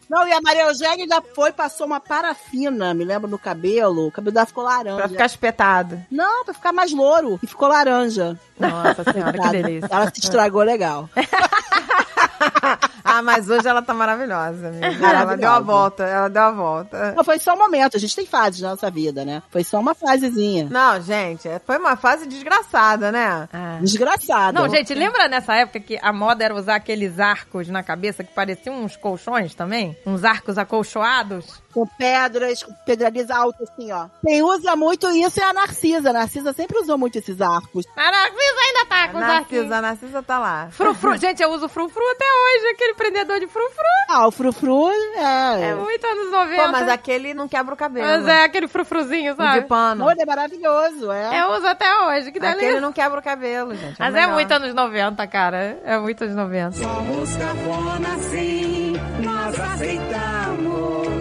Não, 0.09 0.25
e 0.25 0.31
a 0.31 0.39
Maria 0.41 0.67
Eugênia 0.67 1.03
ainda 1.03 1.21
foi, 1.35 1.51
passou 1.51 1.85
uma 1.85 1.99
parafina, 1.99 2.93
me 2.93 3.03
lembro, 3.03 3.29
no 3.29 3.37
cabelo. 3.37 4.07
O 4.07 4.11
cabelo 4.11 4.33
dela 4.33 4.45
ficou 4.45 4.63
laranja. 4.63 4.95
Pra 4.97 5.09
ficar 5.09 5.25
espetado. 5.25 6.01
Não, 6.09 6.45
pra 6.45 6.53
ficar 6.53 6.71
mais 6.71 6.93
louro. 6.93 7.37
E 7.43 7.47
ficou 7.47 7.67
laranja. 7.67 8.39
Nossa 8.57 9.03
senhora, 9.11 9.37
que 9.37 9.49
delícia. 9.49 9.89
Ela 9.91 10.09
se 10.09 10.21
estragou 10.21 10.63
legal. 10.63 11.09
Ah, 13.09 13.21
mas 13.21 13.49
hoje 13.49 13.65
ela 13.65 13.81
tá 13.81 13.93
maravilhosa, 13.93 14.67
amiga. 14.67 14.85
Ela 14.85 14.99
Maravilhosa. 14.99 15.37
deu 15.37 15.49
a 15.49 15.59
volta, 15.61 16.03
ela 16.03 16.29
deu 16.29 16.41
a 16.41 16.51
volta. 16.51 17.13
Não, 17.15 17.23
foi 17.23 17.39
só 17.39 17.53
um 17.53 17.57
momento. 17.57 17.95
A 17.95 17.99
gente 17.99 18.13
tem 18.13 18.25
fases 18.25 18.59
na 18.59 18.71
nossa 18.71 18.91
vida, 18.91 19.23
né? 19.23 19.41
Foi 19.49 19.63
só 19.63 19.79
uma 19.79 19.95
fasezinha. 19.95 20.67
Não, 20.69 20.99
gente, 21.01 21.47
foi 21.65 21.77
uma 21.77 21.95
fase 21.95 22.27
desgraçada, 22.27 23.09
né? 23.09 23.47
Ah. 23.53 23.77
Desgraçada. 23.81 24.59
Não, 24.59 24.67
gente, 24.67 24.93
lembra 24.93 25.29
nessa 25.29 25.55
época 25.55 25.79
que 25.79 25.97
a 26.01 26.11
moda 26.11 26.43
era 26.43 26.53
usar 26.53 26.75
aqueles 26.75 27.17
arcos 27.17 27.69
na 27.69 27.81
cabeça 27.81 28.25
que 28.25 28.33
pareciam 28.33 28.83
uns 28.83 28.97
colchões 28.97 29.55
também? 29.55 29.95
Uns 30.05 30.25
arcos 30.25 30.57
acolchoados? 30.57 31.61
Com 31.77 31.85
pedras, 31.85 32.63
com 32.63 32.73
pedrarias 32.73 33.29
altas, 33.29 33.69
assim, 33.69 33.91
ó. 33.91 34.07
Quem 34.25 34.41
usa 34.41 34.75
muito 34.75 35.07
isso 35.11 35.39
é 35.39 35.43
a 35.43 35.53
Narcisa. 35.53 36.09
A 36.09 36.13
Narcisa 36.13 36.51
sempre 36.51 36.79
usou 36.79 36.97
muito 36.97 37.19
esses 37.19 37.39
arcos. 37.39 37.85
A 37.95 38.11
Narcisa 38.11 38.59
ainda 38.65 38.85
tá 38.89 39.07
com 39.09 39.17
os. 39.19 39.23
Narcisa, 39.23 39.75
a 39.75 39.81
Narcisa 39.83 40.23
tá 40.23 40.39
lá. 40.39 40.69
Frufru. 40.71 41.15
Gente, 41.21 41.43
eu 41.43 41.51
uso 41.51 41.69
frufru 41.69 42.01
até 42.09 42.25
hoje, 42.25 42.67
aquele 42.73 42.93
prendedor 42.95 43.39
de 43.39 43.45
frufru. 43.45 43.83
Ah, 44.09 44.27
o 44.27 44.31
frufru 44.31 44.89
é... 44.89 45.69
É 45.69 45.75
muito 45.75 46.07
anos 46.07 46.31
90. 46.31 46.63
Pô, 46.63 46.71
mas 46.71 46.89
aquele 46.89 47.33
não 47.35 47.47
quebra 47.47 47.75
o 47.75 47.77
cabelo. 47.77 48.07
Mas 48.07 48.27
é 48.27 48.43
aquele 48.45 48.67
frufruzinho, 48.67 49.33
O 49.33 49.35
sabe? 49.35 49.61
de 49.61 49.67
pano. 49.67 50.09
Ele 50.09 50.21
é 50.23 50.25
maravilhoso, 50.25 51.11
é. 51.11 51.43
Eu 51.43 51.51
uso 51.57 51.67
até 51.67 51.85
hoje, 52.07 52.31
que 52.31 52.39
delícia. 52.39 52.69
Aquele 52.69 52.79
não 52.79 52.91
quebra 52.91 53.19
o 53.19 53.23
cabelo, 53.23 53.75
gente. 53.75 53.97
Mas 53.99 54.15
o 54.15 54.17
é 54.17 54.21
melhor. 54.21 54.33
muito 54.33 54.51
anos 54.51 54.73
90, 54.73 55.27
cara. 55.27 55.79
É 55.83 55.99
muito 55.99 56.23
anos 56.23 56.35
90. 56.35 56.71
Somos 56.71 57.37
cafona 57.37 58.17
sim, 58.31 58.93
nós 59.21 59.59
aceitamos. 59.59 61.16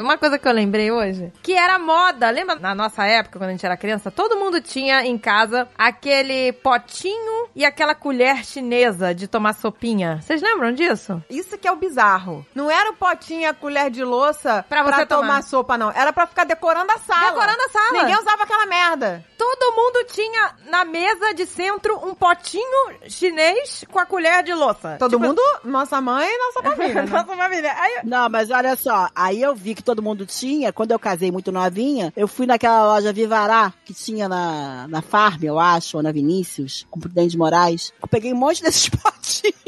Uma 0.00 0.18
coisa 0.18 0.38
que 0.38 0.46
eu 0.48 0.52
lembrei 0.52 0.90
hoje, 0.90 1.32
que 1.42 1.52
era 1.52 1.78
moda. 1.78 2.30
Lembra 2.30 2.56
na 2.56 2.74
nossa 2.74 3.04
época, 3.06 3.38
quando 3.38 3.48
a 3.50 3.52
gente 3.52 3.64
era 3.66 3.76
criança? 3.76 4.10
Todo 4.10 4.36
mundo 4.36 4.60
tinha 4.60 5.04
em 5.04 5.16
casa 5.18 5.68
aquele 5.76 6.52
potinho 6.52 7.48
e 7.54 7.64
aquela 7.64 7.94
colher 7.94 8.44
chinesa 8.44 9.14
de 9.14 9.26
tomar 9.28 9.54
sopinha. 9.54 10.20
Vocês 10.22 10.40
lembram 10.42 10.72
disso? 10.72 11.22
Isso 11.28 11.58
que 11.58 11.66
é 11.68 11.72
o 11.72 11.76
bizarro. 11.76 12.44
Não 12.54 12.70
era 12.70 12.90
o 12.90 12.94
potinho 12.96 13.40
e 13.42 13.44
a 13.46 13.54
colher 13.54 13.90
de 13.90 14.02
louça 14.04 14.64
Pra 14.68 14.82
você 14.82 15.04
tomar. 15.06 15.20
tomar. 15.22 15.42
sopa, 15.42 15.76
não. 15.78 15.90
Era 15.90 16.12
pra 16.12 16.26
ficar 16.26 16.44
decorando 16.44 16.90
a 16.92 16.98
sala. 16.98 17.30
Decorando 17.32 17.62
a 17.62 17.68
sala. 17.68 17.92
Ninguém 18.02 18.16
usava 18.18 18.42
aquela 18.44 18.66
merda. 18.66 19.24
Todo 19.36 19.74
mundo 19.74 20.04
tinha 20.06 20.54
na 20.68 20.84
mesa 20.84 21.32
de 21.34 21.46
centro 21.46 21.98
um 22.06 22.14
potinho 22.14 22.90
chinês 23.08 23.84
com 23.90 23.98
a 23.98 24.06
colher 24.06 24.42
de 24.42 24.52
louça. 24.54 24.96
Todo 24.98 25.12
Tipo, 25.12 25.24
mundo, 25.26 25.42
nossa 25.64 26.00
mãe 26.00 26.28
e 26.28 26.38
nossa 26.38 26.62
família. 26.70 27.02
né? 27.02 27.10
Nossa 27.10 27.36
família. 27.36 27.74
Aí, 27.78 28.00
Não, 28.04 28.28
mas 28.28 28.50
olha 28.50 28.76
só, 28.76 29.08
aí 29.14 29.40
eu 29.42 29.54
vi 29.54 29.74
que 29.74 29.82
todo 29.90 30.02
mundo 30.04 30.24
tinha, 30.24 30.72
quando 30.72 30.92
eu 30.92 30.98
casei 31.00 31.32
muito 31.32 31.50
novinha, 31.50 32.12
eu 32.16 32.28
fui 32.28 32.46
naquela 32.46 32.94
loja 32.94 33.12
Vivará, 33.12 33.74
que 33.84 33.92
tinha 33.92 34.28
na, 34.28 34.86
na 34.86 35.02
Farm, 35.02 35.42
eu 35.42 35.58
acho, 35.58 35.96
ou 35.96 36.02
na 36.02 36.12
Vinícius, 36.12 36.86
com 36.88 37.00
Prudente 37.00 37.30
de 37.30 37.38
Moraes. 37.38 37.92
Eu 38.00 38.06
peguei 38.06 38.32
um 38.32 38.36
monte 38.36 38.62
desses 38.62 38.86
potinhos. 38.88 39.59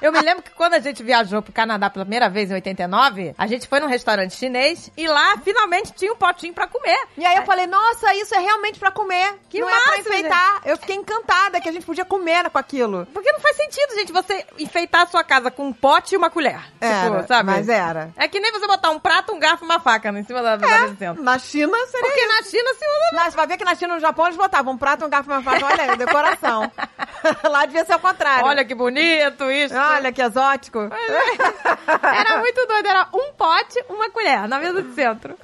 Eu 0.00 0.12
me 0.12 0.20
lembro 0.20 0.42
que 0.42 0.50
quando 0.50 0.74
a 0.74 0.78
gente 0.78 1.02
viajou 1.02 1.42
pro 1.42 1.52
Canadá 1.52 1.88
pela 1.90 2.04
primeira 2.04 2.28
vez 2.28 2.50
em 2.50 2.54
89, 2.54 3.34
a 3.36 3.46
gente 3.46 3.66
foi 3.68 3.80
num 3.80 3.86
restaurante 3.86 4.34
chinês 4.34 4.90
e 4.96 5.06
lá 5.06 5.36
finalmente 5.38 5.92
tinha 5.92 6.12
um 6.12 6.16
potinho 6.16 6.52
pra 6.52 6.66
comer. 6.66 6.98
E 7.16 7.24
aí 7.24 7.36
eu 7.36 7.44
falei, 7.44 7.66
nossa, 7.66 8.14
isso 8.14 8.34
é 8.34 8.38
realmente 8.38 8.78
pra 8.78 8.90
comer. 8.90 9.34
Que 9.48 9.60
não 9.60 9.68
é 9.68 9.80
pra 9.80 9.98
enfeitar. 9.98 10.60
Eu 10.64 10.76
fiquei 10.76 10.96
encantada 10.96 11.60
que 11.60 11.68
a 11.68 11.72
gente 11.72 11.86
podia 11.86 12.04
comer 12.04 12.48
com 12.50 12.58
aquilo. 12.58 13.06
Porque 13.12 13.30
não 13.32 13.40
faz 13.40 13.56
sentido, 13.56 13.94
gente, 13.94 14.12
você 14.12 14.44
enfeitar 14.58 15.02
a 15.02 15.06
sua 15.06 15.24
casa 15.24 15.50
com 15.50 15.66
um 15.66 15.72
pote 15.72 16.14
e 16.14 16.18
uma 16.18 16.30
colher. 16.30 16.60
Era, 16.80 17.10
tipo, 17.10 17.26
sabe? 17.28 17.50
mas 17.50 17.68
era. 17.68 18.10
É 18.16 18.28
que 18.28 18.38
nem 18.40 18.52
você 18.52 18.66
botar 18.66 18.90
um 18.90 18.98
prato, 18.98 19.32
um 19.32 19.38
garfo 19.38 19.64
e 19.64 19.66
uma 19.66 19.80
faca 19.80 20.08
em 20.10 20.24
cima 20.24 20.42
da 20.42 20.56
mesa 20.56 20.88
de 20.90 20.98
centro. 20.98 21.22
Na 21.22 21.38
China 21.38 21.76
seria 21.86 22.06
Porque 22.06 22.26
na 22.26 22.42
China 22.42 22.74
se 22.74 22.84
usa... 22.84 23.10
Mas 23.14 23.34
vai 23.34 23.46
ver 23.46 23.56
que 23.56 23.64
na 23.64 23.74
China 23.74 23.94
e 23.94 23.96
no 23.96 24.00
Japão 24.00 24.26
eles 24.26 24.36
botavam 24.36 24.74
um 24.74 24.78
prato, 24.78 25.04
um 25.04 25.08
garfo 25.08 25.30
e 25.30 25.34
uma 25.34 25.42
faca. 25.42 25.66
Olha 25.66 25.82
aí, 25.90 25.96
decoração. 25.96 26.70
Lá 27.50 27.66
devia 27.66 27.84
ser 27.84 27.94
o 27.94 27.98
contrário. 27.98 28.44
Olha 28.46 28.64
que 28.64 28.74
bonito 28.74 29.50
isso. 29.50 29.74
Olha 29.94 30.12
que 30.12 30.22
exótico. 30.22 30.78
Era 30.80 32.38
muito 32.38 32.66
doido, 32.66 32.86
era 32.86 33.08
um 33.14 33.32
pote, 33.32 33.82
uma 33.88 34.10
colher 34.10 34.48
na 34.48 34.58
mesa 34.58 34.82
de 34.82 34.94
centro. 34.94 35.36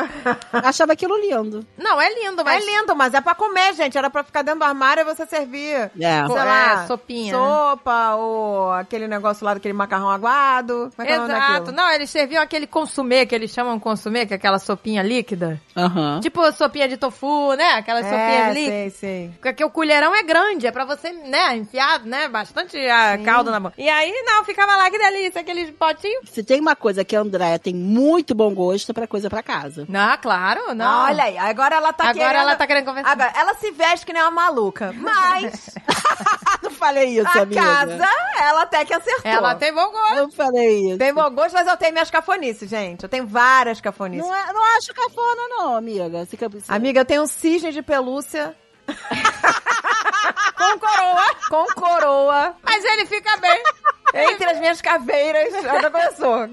Achava 0.52 0.92
aquilo 0.92 1.16
lindo. 1.18 1.66
Não, 1.76 2.00
é 2.00 2.08
lindo, 2.14 2.44
mas... 2.44 2.62
É 2.62 2.66
lindo, 2.66 2.94
mas 2.96 3.14
é 3.14 3.20
pra 3.20 3.34
comer, 3.34 3.74
gente. 3.74 3.96
Era 3.96 4.10
pra 4.10 4.22
ficar 4.22 4.42
dentro 4.42 4.60
do 4.60 4.64
armário 4.64 5.02
e 5.02 5.04
você 5.04 5.26
servir. 5.26 5.74
É. 5.74 5.90
Sei 5.90 6.36
É, 6.36 6.44
lá, 6.44 6.86
sopinha, 6.86 7.32
né? 7.32 7.38
Sopa, 7.38 8.14
ou 8.16 8.72
aquele 8.72 9.06
negócio 9.08 9.44
lá 9.44 9.54
daquele 9.54 9.74
macarrão 9.74 10.10
aguado. 10.10 10.90
Como 10.96 11.02
é 11.02 11.06
que 11.06 11.12
é 11.12 11.16
Exato. 11.24 11.32
daquilo? 11.54 11.72
Não, 11.76 11.90
eles 11.90 12.10
serviam 12.10 12.42
aquele 12.42 12.66
consumê, 12.66 13.26
que 13.26 13.34
eles 13.34 13.50
chamam 13.50 13.78
consumê, 13.78 14.26
que 14.26 14.32
é 14.34 14.36
aquela 14.36 14.58
sopinha 14.58 15.02
líquida. 15.02 15.60
Aham. 15.76 16.20
Tipo 16.20 16.50
sopinha 16.52 16.88
de 16.88 16.96
tofu, 16.96 17.54
né? 17.54 17.72
Aquelas 17.74 18.04
sopinhas 18.04 18.48
É, 18.48 18.52
líquidas. 18.52 18.72
sei, 18.72 18.90
sei. 18.90 19.30
Porque 19.40 19.64
o 19.64 19.70
colherão 19.70 20.14
é 20.14 20.22
grande, 20.22 20.66
é 20.66 20.70
pra 20.72 20.84
você, 20.84 21.12
né, 21.12 21.56
enfiar, 21.56 22.00
né, 22.00 22.28
bastante 22.28 22.76
a 22.88 23.18
calda 23.18 23.50
na 23.50 23.60
mão. 23.60 23.72
E 23.78 23.88
aí, 23.88 24.12
não, 24.32 24.44
ficava 24.44 24.76
lá, 24.76 24.90
que 24.90 24.98
delícia, 24.98 25.40
aqueles 25.40 25.70
potinhos. 25.70 26.30
Se 26.30 26.42
tem 26.42 26.60
uma 26.60 26.74
coisa 26.76 27.04
que 27.04 27.14
a 27.14 27.20
Andréia 27.20 27.58
tem 27.58 27.74
muito 27.74 28.34
bom 28.34 28.54
gosto 28.54 28.90
é 28.90 28.94
pra 28.94 29.06
coisa 29.06 29.28
pra 29.28 29.42
casa. 29.42 29.86
Não, 29.88 30.16
claro, 30.18 30.74
não. 30.74 30.86
Ah, 30.86 31.04
Olha 31.04 31.24
aí, 31.24 31.38
agora 31.38 31.76
ela 31.76 31.92
tá 31.92 32.04
Agora 32.10 32.28
querendo... 32.28 32.40
ela 32.42 32.56
tá 32.56 32.66
querendo 32.66 32.84
conversar. 32.84 33.10
Agora, 33.12 33.32
ela 33.36 33.54
se 33.54 33.70
veste 33.70 34.06
que 34.06 34.12
nem 34.12 34.22
uma 34.22 34.30
maluca, 34.30 34.92
mas... 34.96 35.70
falei 36.82 37.16
isso, 37.18 37.28
A 37.38 37.42
amiga. 37.42 37.60
casa, 37.62 38.08
ela 38.40 38.62
até 38.62 38.84
que 38.84 38.92
acertou. 38.92 39.30
Ela 39.30 39.54
tem 39.54 39.72
bom 39.72 39.88
gosto. 39.90 40.14
Eu 40.16 40.30
falei 40.32 40.88
isso. 40.88 40.98
Tem 40.98 41.14
bom 41.14 41.30
gosto, 41.30 41.54
mas 41.54 41.68
eu 41.68 41.76
tenho 41.76 41.92
minhas 41.92 42.10
cafonices, 42.10 42.68
gente. 42.68 43.04
Eu 43.04 43.08
tenho 43.08 43.24
várias 43.26 43.80
cafonices. 43.80 44.26
Não, 44.26 44.34
é- 44.34 44.52
não 44.52 44.64
acho 44.76 44.92
cafona, 44.92 45.48
não, 45.48 45.76
amiga. 45.76 46.26
Fica, 46.26 46.50
Amiga, 46.68 47.00
eu 47.00 47.04
tenho 47.04 47.22
um 47.22 47.26
cisne 47.26 47.70
de 47.72 47.82
pelúcia. 47.82 48.56
com 50.58 50.78
coroa. 50.78 51.34
Com 51.48 51.66
coroa. 51.80 52.56
Mas 52.64 52.84
ele 52.84 53.06
fica 53.06 53.36
bem. 53.36 53.62
Entre 54.14 54.44
as 54.50 54.58
minhas 54.58 54.80
caveiras. 54.80 55.52
Já 55.62 55.90
começou. 55.90 56.48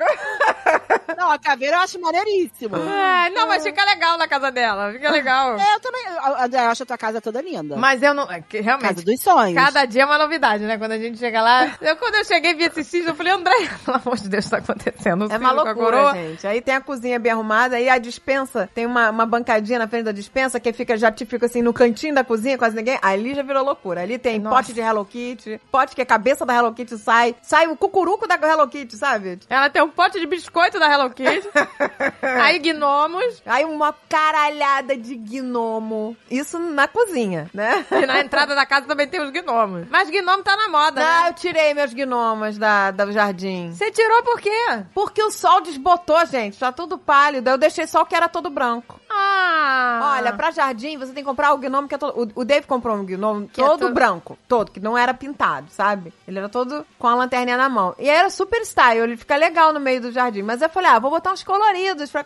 Não, 1.16 1.32
a 1.32 1.40
caveira 1.40 1.78
eu 1.78 1.82
acho 1.82 2.00
maneiríssimo. 2.00 2.76
Ah, 2.76 3.30
não, 3.34 3.48
mas 3.48 3.64
fica 3.64 3.84
legal 3.86 4.18
na 4.18 4.28
casa 4.28 4.52
dela. 4.52 4.92
Fica 4.92 5.10
legal. 5.12 5.58
É, 5.58 5.76
eu 5.76 5.80
também. 5.80 6.06
André, 6.46 6.66
eu 6.66 6.70
acho 6.70 6.84
a 6.84 6.86
tua 6.86 6.98
casa 6.98 7.22
toda 7.22 7.42
linda. 7.42 7.76
Mas 7.76 8.02
eu 8.02 8.14
não. 8.14 8.30
é 8.32 8.42
que 8.42 8.58
casa 8.58 8.78
Realmente. 8.78 9.06
dos 9.06 9.22
sonhos. 9.22 9.56
Cada 9.56 9.86
dia 9.86 10.04
é 10.04 10.06
uma 10.06 10.18
novidade, 10.18 10.64
né? 10.66 10.78
Quando 10.78 10.94
a 10.94 10.98
gente 10.98 11.18
chega 11.18 11.42
lá. 11.42 11.78
Eu, 11.82 11.96
quando 11.98 12.16
eu 12.16 12.26
cheguei 12.26 12.52
e 12.52 12.54
vi 12.56 12.64
esse 12.66 12.84
cisne, 12.84 13.10
eu 13.10 13.16
falei, 13.16 13.34
André, 13.34 13.70
pelo 13.86 13.98
amor 13.98 14.18
de 14.18 14.30
Deus, 14.30 14.50
tá 14.50 14.58
acontecendo? 14.58 15.28
O 15.28 15.32
É 15.32 15.38
uma 15.38 15.52
loucura, 15.52 16.14
gente. 16.14 16.46
Aí 16.46 16.62
tem 16.62 16.76
a 16.76 16.82
cozinha 16.82 17.20
bem 17.20 17.32
arrumada, 17.32 17.76
aí 17.76 17.90
a 17.90 17.98
dispensa, 17.98 18.70
tem 18.74 18.86
uma, 18.86 19.10
uma 19.10 19.26
bancadinha 19.26 19.80
na 19.80 19.88
frente 19.88 20.06
da 20.06 20.12
dispensa 20.12 20.60
que 20.60 20.74
fica, 20.74 20.98
já 20.98 21.12
te 21.12 21.26
fica 21.26 21.46
assim 21.46 21.62
no 21.62 21.74
cantinho 21.74 22.14
da 22.14 22.24
cozinha, 22.24 22.58
quase 22.58 22.76
ninguém. 22.76 23.00
Ali 23.02 23.34
já 23.34 23.44
virou 23.44 23.64
loucura. 23.64 24.02
Ali 24.02 24.18
tem 24.18 24.40
Nossa. 24.40 24.56
pote 24.56 24.74
de 24.74 24.82
Hello 24.82 25.06
Kitty, 25.06 25.62
pote 25.72 25.96
que 25.96 26.02
a 26.02 26.06
cabeça 26.06 26.46
da 26.46 26.56
Hello 26.56 26.74
Kitty 26.74 26.98
sai, 26.98 27.36
sai 27.42 27.68
o 27.68 27.78
cucuruco 27.78 28.28
da 28.28 28.36
Hello 28.36 28.68
Kitty, 28.68 28.98
sabe? 28.98 29.40
Ela 29.50 29.70
tem 29.70 29.82
um 29.82 29.90
pote 29.90 30.20
de 30.20 30.26
biscoito 30.26 30.80
da 30.80 30.92
Hello 30.92 30.99
Kitty. 31.10 31.48
aí 32.42 32.60
gnomos. 32.60 33.42
Aí 33.46 33.64
uma 33.66 33.94
caralhada 34.10 34.98
de 34.98 35.16
gnomo. 35.16 36.18
Isso 36.30 36.58
na 36.58 36.88
cozinha, 36.88 37.50
né? 37.54 37.86
E 37.92 38.06
na 38.06 38.20
entrada 38.22 38.56
da 38.56 38.66
casa 38.66 38.88
também 38.88 39.08
tem 39.08 39.22
os 39.22 39.30
gnomos. 39.30 39.88
Mas 39.90 40.10
gnomo 40.10 40.44
tá 40.44 40.58
na 40.58 40.68
moda, 40.68 41.02
Não, 41.02 41.24
né? 41.24 41.30
eu 41.30 41.34
tirei 41.34 41.74
meus 41.74 41.94
gnomos 41.94 42.58
da, 42.58 42.92
do 42.92 43.12
jardim. 43.12 43.72
Você 43.72 43.92
tirou 43.92 44.24
por 44.24 44.40
quê? 44.42 44.84
Porque 44.94 45.22
o 45.24 45.32
sol 45.32 45.62
desbotou, 45.62 46.26
gente. 46.26 46.58
Tá 46.58 46.72
tudo 46.72 46.98
pálido. 46.98 47.50
Eu 47.50 47.58
deixei 47.58 47.86
só 47.88 48.02
o 48.02 48.06
que 48.06 48.16
era 48.16 48.28
todo 48.28 48.50
branco. 48.50 49.00
Ah. 49.12 50.16
Olha, 50.18 50.34
pra 50.34 50.52
jardim, 50.52 50.98
você 50.98 51.12
tem 51.14 51.24
que 51.24 51.30
comprar 51.30 51.54
o 51.54 51.58
gnomo 51.58 51.88
que 51.88 51.96
é 51.96 51.98
todo. 51.98 52.32
O, 52.36 52.42
o 52.42 52.46
Dave 52.46 52.66
comprou 52.68 52.96
um 52.96 53.06
gnomo 53.06 53.48
Que 53.48 53.62
é 53.62 53.66
todo 53.66 53.80
todo- 53.80 53.94
branco. 53.94 54.38
Todo, 54.48 54.72
que 54.72 54.80
não 54.80 54.98
era 54.98 55.14
pintado, 55.14 55.68
sabe? 55.72 56.14
Ele 56.28 56.38
era 56.40 56.50
todo 56.50 56.86
com 56.98 57.08
a 57.08 57.16
lanterninha 57.16 57.58
na 57.58 57.68
mão. 57.70 57.96
E 57.98 58.08
era 58.10 58.30
super 58.30 58.62
style, 58.66 59.00
ele 59.02 59.18
fica 59.18 59.36
legal 59.36 59.74
no 59.74 59.80
meio 59.80 60.02
do 60.02 60.12
jardim. 60.12 60.42
Mas 60.44 60.62
eu 60.62 60.70
falei, 60.70 60.92
ah, 60.92 61.00
vou 61.00 61.10
botar 61.12 61.32
uns 61.32 61.44
coloridos 61.44 62.12
pra 62.12 62.24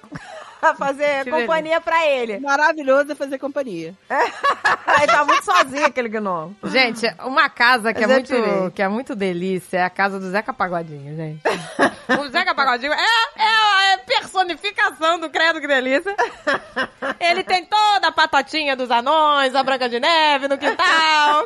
fazer 0.77 1.25
companhia 1.31 1.79
pra 1.81 2.05
ele. 2.07 2.39
Maravilhoso 2.39 3.11
é 3.11 3.15
fazer 3.15 3.37
companhia. 3.37 3.93
Aí 4.85 5.07
tá 5.07 5.23
muito 5.25 5.43
sozinho 5.43 5.85
aquele 5.85 6.09
gnomo. 6.09 6.55
Gente, 6.65 7.05
uma 7.25 7.49
casa 7.49 7.93
que 7.93 8.03
é, 8.03 8.07
muito, 8.07 8.27
tirei. 8.27 8.71
que 8.71 8.81
é 8.81 8.87
muito 8.87 9.15
delícia 9.15 9.79
é 9.79 9.83
a 9.83 9.89
casa 9.89 10.19
do 10.19 10.29
Zeca 10.29 10.53
Pagodinho, 10.53 11.15
gente. 11.15 11.41
o 12.19 12.29
Zeca 12.29 12.53
Pagodinho 12.53 12.93
é, 12.93 12.97
é 13.35 13.93
a 13.93 13.97
personificação 14.05 15.19
do 15.19 15.29
Credo 15.29 15.59
que 15.59 15.67
Delícia. 15.67 16.15
Ele 17.19 17.43
tem 17.43 17.65
toda 17.65 18.07
a 18.07 18.11
patatinha 18.11 18.75
dos 18.75 18.91
anões, 18.91 19.55
a 19.55 19.63
Branca 19.63 19.89
de 19.89 19.99
Neve 19.99 20.47
no 20.47 20.57
quintal. 20.57 21.45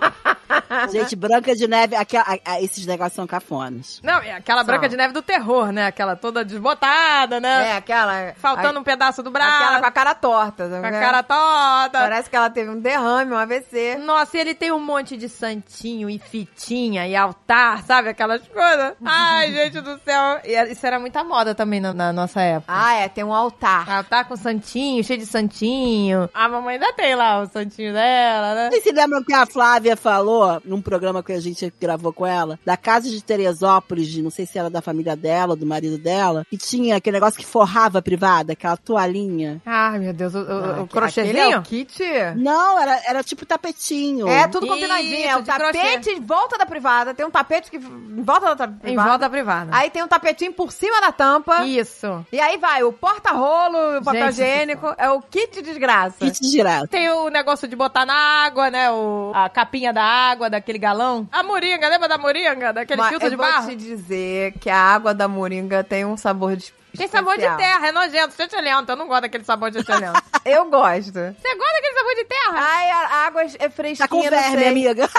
Gente, 0.91 1.15
Branca 1.15 1.55
de 1.55 1.67
Neve, 1.67 1.95
aquela- 1.95 2.25
a- 2.25 2.51
a- 2.53 2.61
esses 2.61 2.85
negócios 2.85 3.13
são 3.15 3.27
cafones. 3.27 3.99
Não, 4.03 4.17
é 4.19 4.33
aquela 4.33 4.63
Branca 4.63 4.89
de 4.89 4.97
Neve 4.97 5.13
do 5.13 5.21
terror, 5.21 5.71
né? 5.71 5.87
Aquela 5.87 6.15
toda 6.15 6.43
desbotada, 6.43 7.39
né? 7.39 7.69
É, 7.69 7.77
aquela. 7.77 8.33
Faltando 8.37 8.77
a, 8.77 8.81
um 8.81 8.83
pedaço 8.83 9.06
do 9.23 9.31
braço. 9.31 9.63
Aquela 9.63 9.79
com 9.79 9.85
a 9.85 9.91
cara 9.91 10.15
torta. 10.15 10.69
com 10.69 10.85
a 10.85 10.91
cara 10.91 11.23
torta. 11.23 11.99
Parece 11.99 12.29
que 12.29 12.35
ela 12.35 12.49
teve 12.49 12.69
um 12.69 12.79
derrame, 12.79 13.31
um 13.31 13.37
AVC. 13.37 13.97
Nossa, 13.97 14.37
e 14.37 14.39
ele 14.39 14.53
tem 14.53 14.71
um 14.71 14.79
monte 14.79 15.17
de 15.17 15.29
santinho 15.29 16.09
e 16.09 16.19
fitinha 16.19 17.07
e 17.07 17.15
altar, 17.15 17.83
sabe? 17.83 18.09
Aquelas 18.09 18.41
coisas. 18.47 18.93
Ai, 19.03 19.51
gente 19.51 19.81
do 19.81 19.99
céu. 19.99 20.39
E 20.43 20.71
isso 20.71 20.85
era 20.85 20.99
muita 20.99 21.23
moda 21.23 21.55
também 21.55 21.79
na, 21.79 21.93
na 21.93 22.13
nossa 22.13 22.41
época. 22.41 22.73
Ah, 22.73 22.93
é, 22.95 23.09
tem 23.09 23.23
um 23.23 23.33
altar. 23.33 23.89
Altar 23.89 24.27
com 24.27 24.35
santinho, 24.35 25.03
cheio 25.03 25.19
de 25.19 25.25
santinho. 25.25 26.29
A 26.33 26.47
mamãe 26.47 26.75
ainda 26.75 26.93
tem 26.93 27.15
lá 27.15 27.41
o 27.41 27.47
santinho 27.47 27.93
dela, 27.93 28.55
né? 28.55 28.69
Vocês 28.69 28.83
se 28.83 28.91
lembram 28.91 29.23
que 29.23 29.33
a 29.33 29.45
Flávia 29.45 29.95
falou 29.95 30.61
num 30.63 30.81
programa 30.81 31.23
que 31.23 31.33
a 31.33 31.39
gente 31.39 31.73
gravou 31.79 32.13
com 32.13 32.25
ela, 32.25 32.59
da 32.65 32.77
casa 32.77 33.09
de 33.09 33.23
Teresópolis, 33.23 34.07
de 34.07 34.21
não 34.21 34.29
sei 34.29 34.45
se 34.45 34.57
era 34.57 34.69
da 34.69 34.81
família 34.81 35.15
dela, 35.15 35.55
do 35.55 35.65
marido 35.65 35.97
dela, 35.97 36.45
que 36.49 36.57
tinha 36.57 36.97
aquele 36.97 37.15
negócio 37.15 37.39
que 37.39 37.45
forrava 37.45 37.99
a 37.99 38.01
privada, 38.01 38.53
aquela 38.53 38.77
toalhinha. 38.97 39.61
Ai, 39.65 39.99
meu 39.99 40.13
Deus, 40.13 40.33
o, 40.33 40.39
o, 40.39 40.41
o 40.41 40.45
Aquele 40.47 40.81
é 40.83 40.87
crochêzinho? 40.87 41.59
o 41.59 41.61
kit? 41.61 42.03
Não, 42.35 42.79
era, 42.79 43.01
era 43.07 43.23
tipo 43.23 43.45
tapetinho. 43.45 44.27
É, 44.27 44.47
tudo 44.47 44.65
Isso, 44.65 44.73
combinadinho. 44.75 45.27
É 45.27 45.35
o 45.37 45.41
de 45.41 45.51
crochê. 45.51 45.73
tapete 45.73 46.09
em 46.09 46.21
volta 46.21 46.57
da 46.57 46.65
privada. 46.65 47.13
Tem 47.13 47.25
um 47.25 47.31
tapete 47.31 47.69
que 47.69 47.77
em 47.77 48.23
volta 48.23 48.55
da 48.55 48.67
privada. 48.67 48.89
Em 48.91 48.95
volta 48.95 49.17
da 49.19 49.29
privada. 49.29 49.71
Aí 49.73 49.89
tem 49.89 50.03
um 50.03 50.07
tapetinho 50.07 50.51
por 50.53 50.71
cima 50.71 50.99
da 50.99 51.11
tampa. 51.11 51.63
Isso. 51.65 52.25
E 52.31 52.39
aí 52.39 52.57
vai 52.57 52.83
o 52.83 52.91
porta-rolo, 52.91 53.99
o 53.99 54.03
papel 54.03 54.31
Gente, 54.31 54.41
higiênico. 54.41 54.93
É 54.97 55.09
o 55.09 55.21
kit 55.21 55.61
desgraça. 55.61 56.17
Kit 56.19 56.39
de 56.41 56.57
graça. 56.57 56.87
Tem 56.87 57.09
o 57.09 57.29
negócio 57.29 57.67
de 57.67 57.75
botar 57.75 58.05
na 58.05 58.15
água, 58.45 58.69
né? 58.71 58.89
O, 58.91 59.31
a 59.33 59.49
capinha 59.49 59.93
da 59.93 60.03
água, 60.03 60.49
daquele 60.49 60.79
galão. 60.79 61.27
A 61.31 61.43
moringa, 61.43 61.87
lembra 61.87 62.07
da 62.07 62.17
moringa? 62.17 62.73
Daquele 62.73 62.99
Mas 63.01 63.09
filtro 63.09 63.27
eu 63.27 63.31
de 63.31 63.35
vou 63.35 63.45
barro? 63.45 63.67
te 63.69 63.75
dizer 63.75 64.53
que 64.59 64.69
a 64.69 64.77
água 64.77 65.13
da 65.13 65.27
moringa 65.27 65.83
tem 65.83 66.05
um 66.05 66.17
sabor 66.17 66.55
de 66.55 66.73
Tem 66.97 67.07
sabor 67.07 67.35
de 67.35 67.57
terra, 67.57 67.87
é 67.87 67.91
nojento, 67.91 68.35
chechelento. 68.35 68.91
Eu 68.91 68.95
não 68.95 69.07
gosto 69.07 69.21
daquele 69.21 69.43
sabor 69.43 69.71
de 69.71 69.79
chechelento. 69.79 70.21
Eu 70.43 70.65
gosto. 70.65 71.11
Você 71.11 71.55
gosta 71.55 71.73
daquele 71.73 71.93
sabor 71.93 72.15
de 72.15 72.25
terra? 72.25 72.55
Ai, 72.55 72.89
a 72.89 73.27
água 73.27 73.43
é 73.43 73.69
fresquinha. 73.69 74.07
Tá 74.07 74.07
com 74.07 74.21
verme, 74.21 74.67
amiga. 74.67 75.09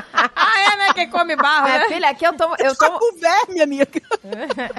ah, 0.36 0.72
é, 0.72 0.76
né? 0.76 0.92
Quem 0.94 1.08
come 1.08 1.36
barro, 1.36 1.64
Minha 1.64 1.78
né? 1.80 1.84
filha, 1.88 2.10
aqui 2.10 2.26
eu 2.26 2.32
tomo, 2.34 2.54
eu 2.58 2.74
Tá 2.76 2.86
tomo, 2.86 2.98
com 2.98 3.18
verme, 3.18 3.60
amiga. 3.60 4.00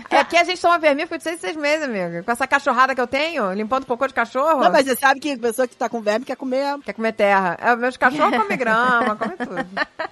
É 0.10 0.18
aqui 0.20 0.38
a 0.38 0.44
gente 0.44 0.62
toma 0.62 0.78
vermífugo 0.80 1.18
de 1.18 1.24
seis 1.24 1.40
seis 1.40 1.56
meses, 1.56 1.86
amiga. 1.86 2.24
Com 2.24 2.32
essa 2.32 2.48
cachorrada 2.48 2.94
que 2.94 3.02
eu 3.02 3.08
tenho, 3.08 3.52
limpando 3.54 3.86
cocô 3.86 4.08
de 4.08 4.14
cachorro. 4.14 4.62
Não, 4.62 4.72
mas 4.72 4.86
você 4.86 4.96
sabe 4.96 5.20
que 5.20 5.34
a 5.34 5.38
pessoa 5.38 5.68
que 5.68 5.76
tá 5.76 5.90
com 5.90 6.02
verme 6.02 6.26
quer 6.26 6.36
comer. 6.36 6.78
Quer 6.84 6.94
comer 6.94 7.14
terra. 7.14 7.58
É, 7.60 7.76
meus 7.76 7.98
cachorros 7.98 8.38
comem 8.38 8.58
grama, 8.58 9.16
comem 9.16 9.38
tudo. 9.38 9.66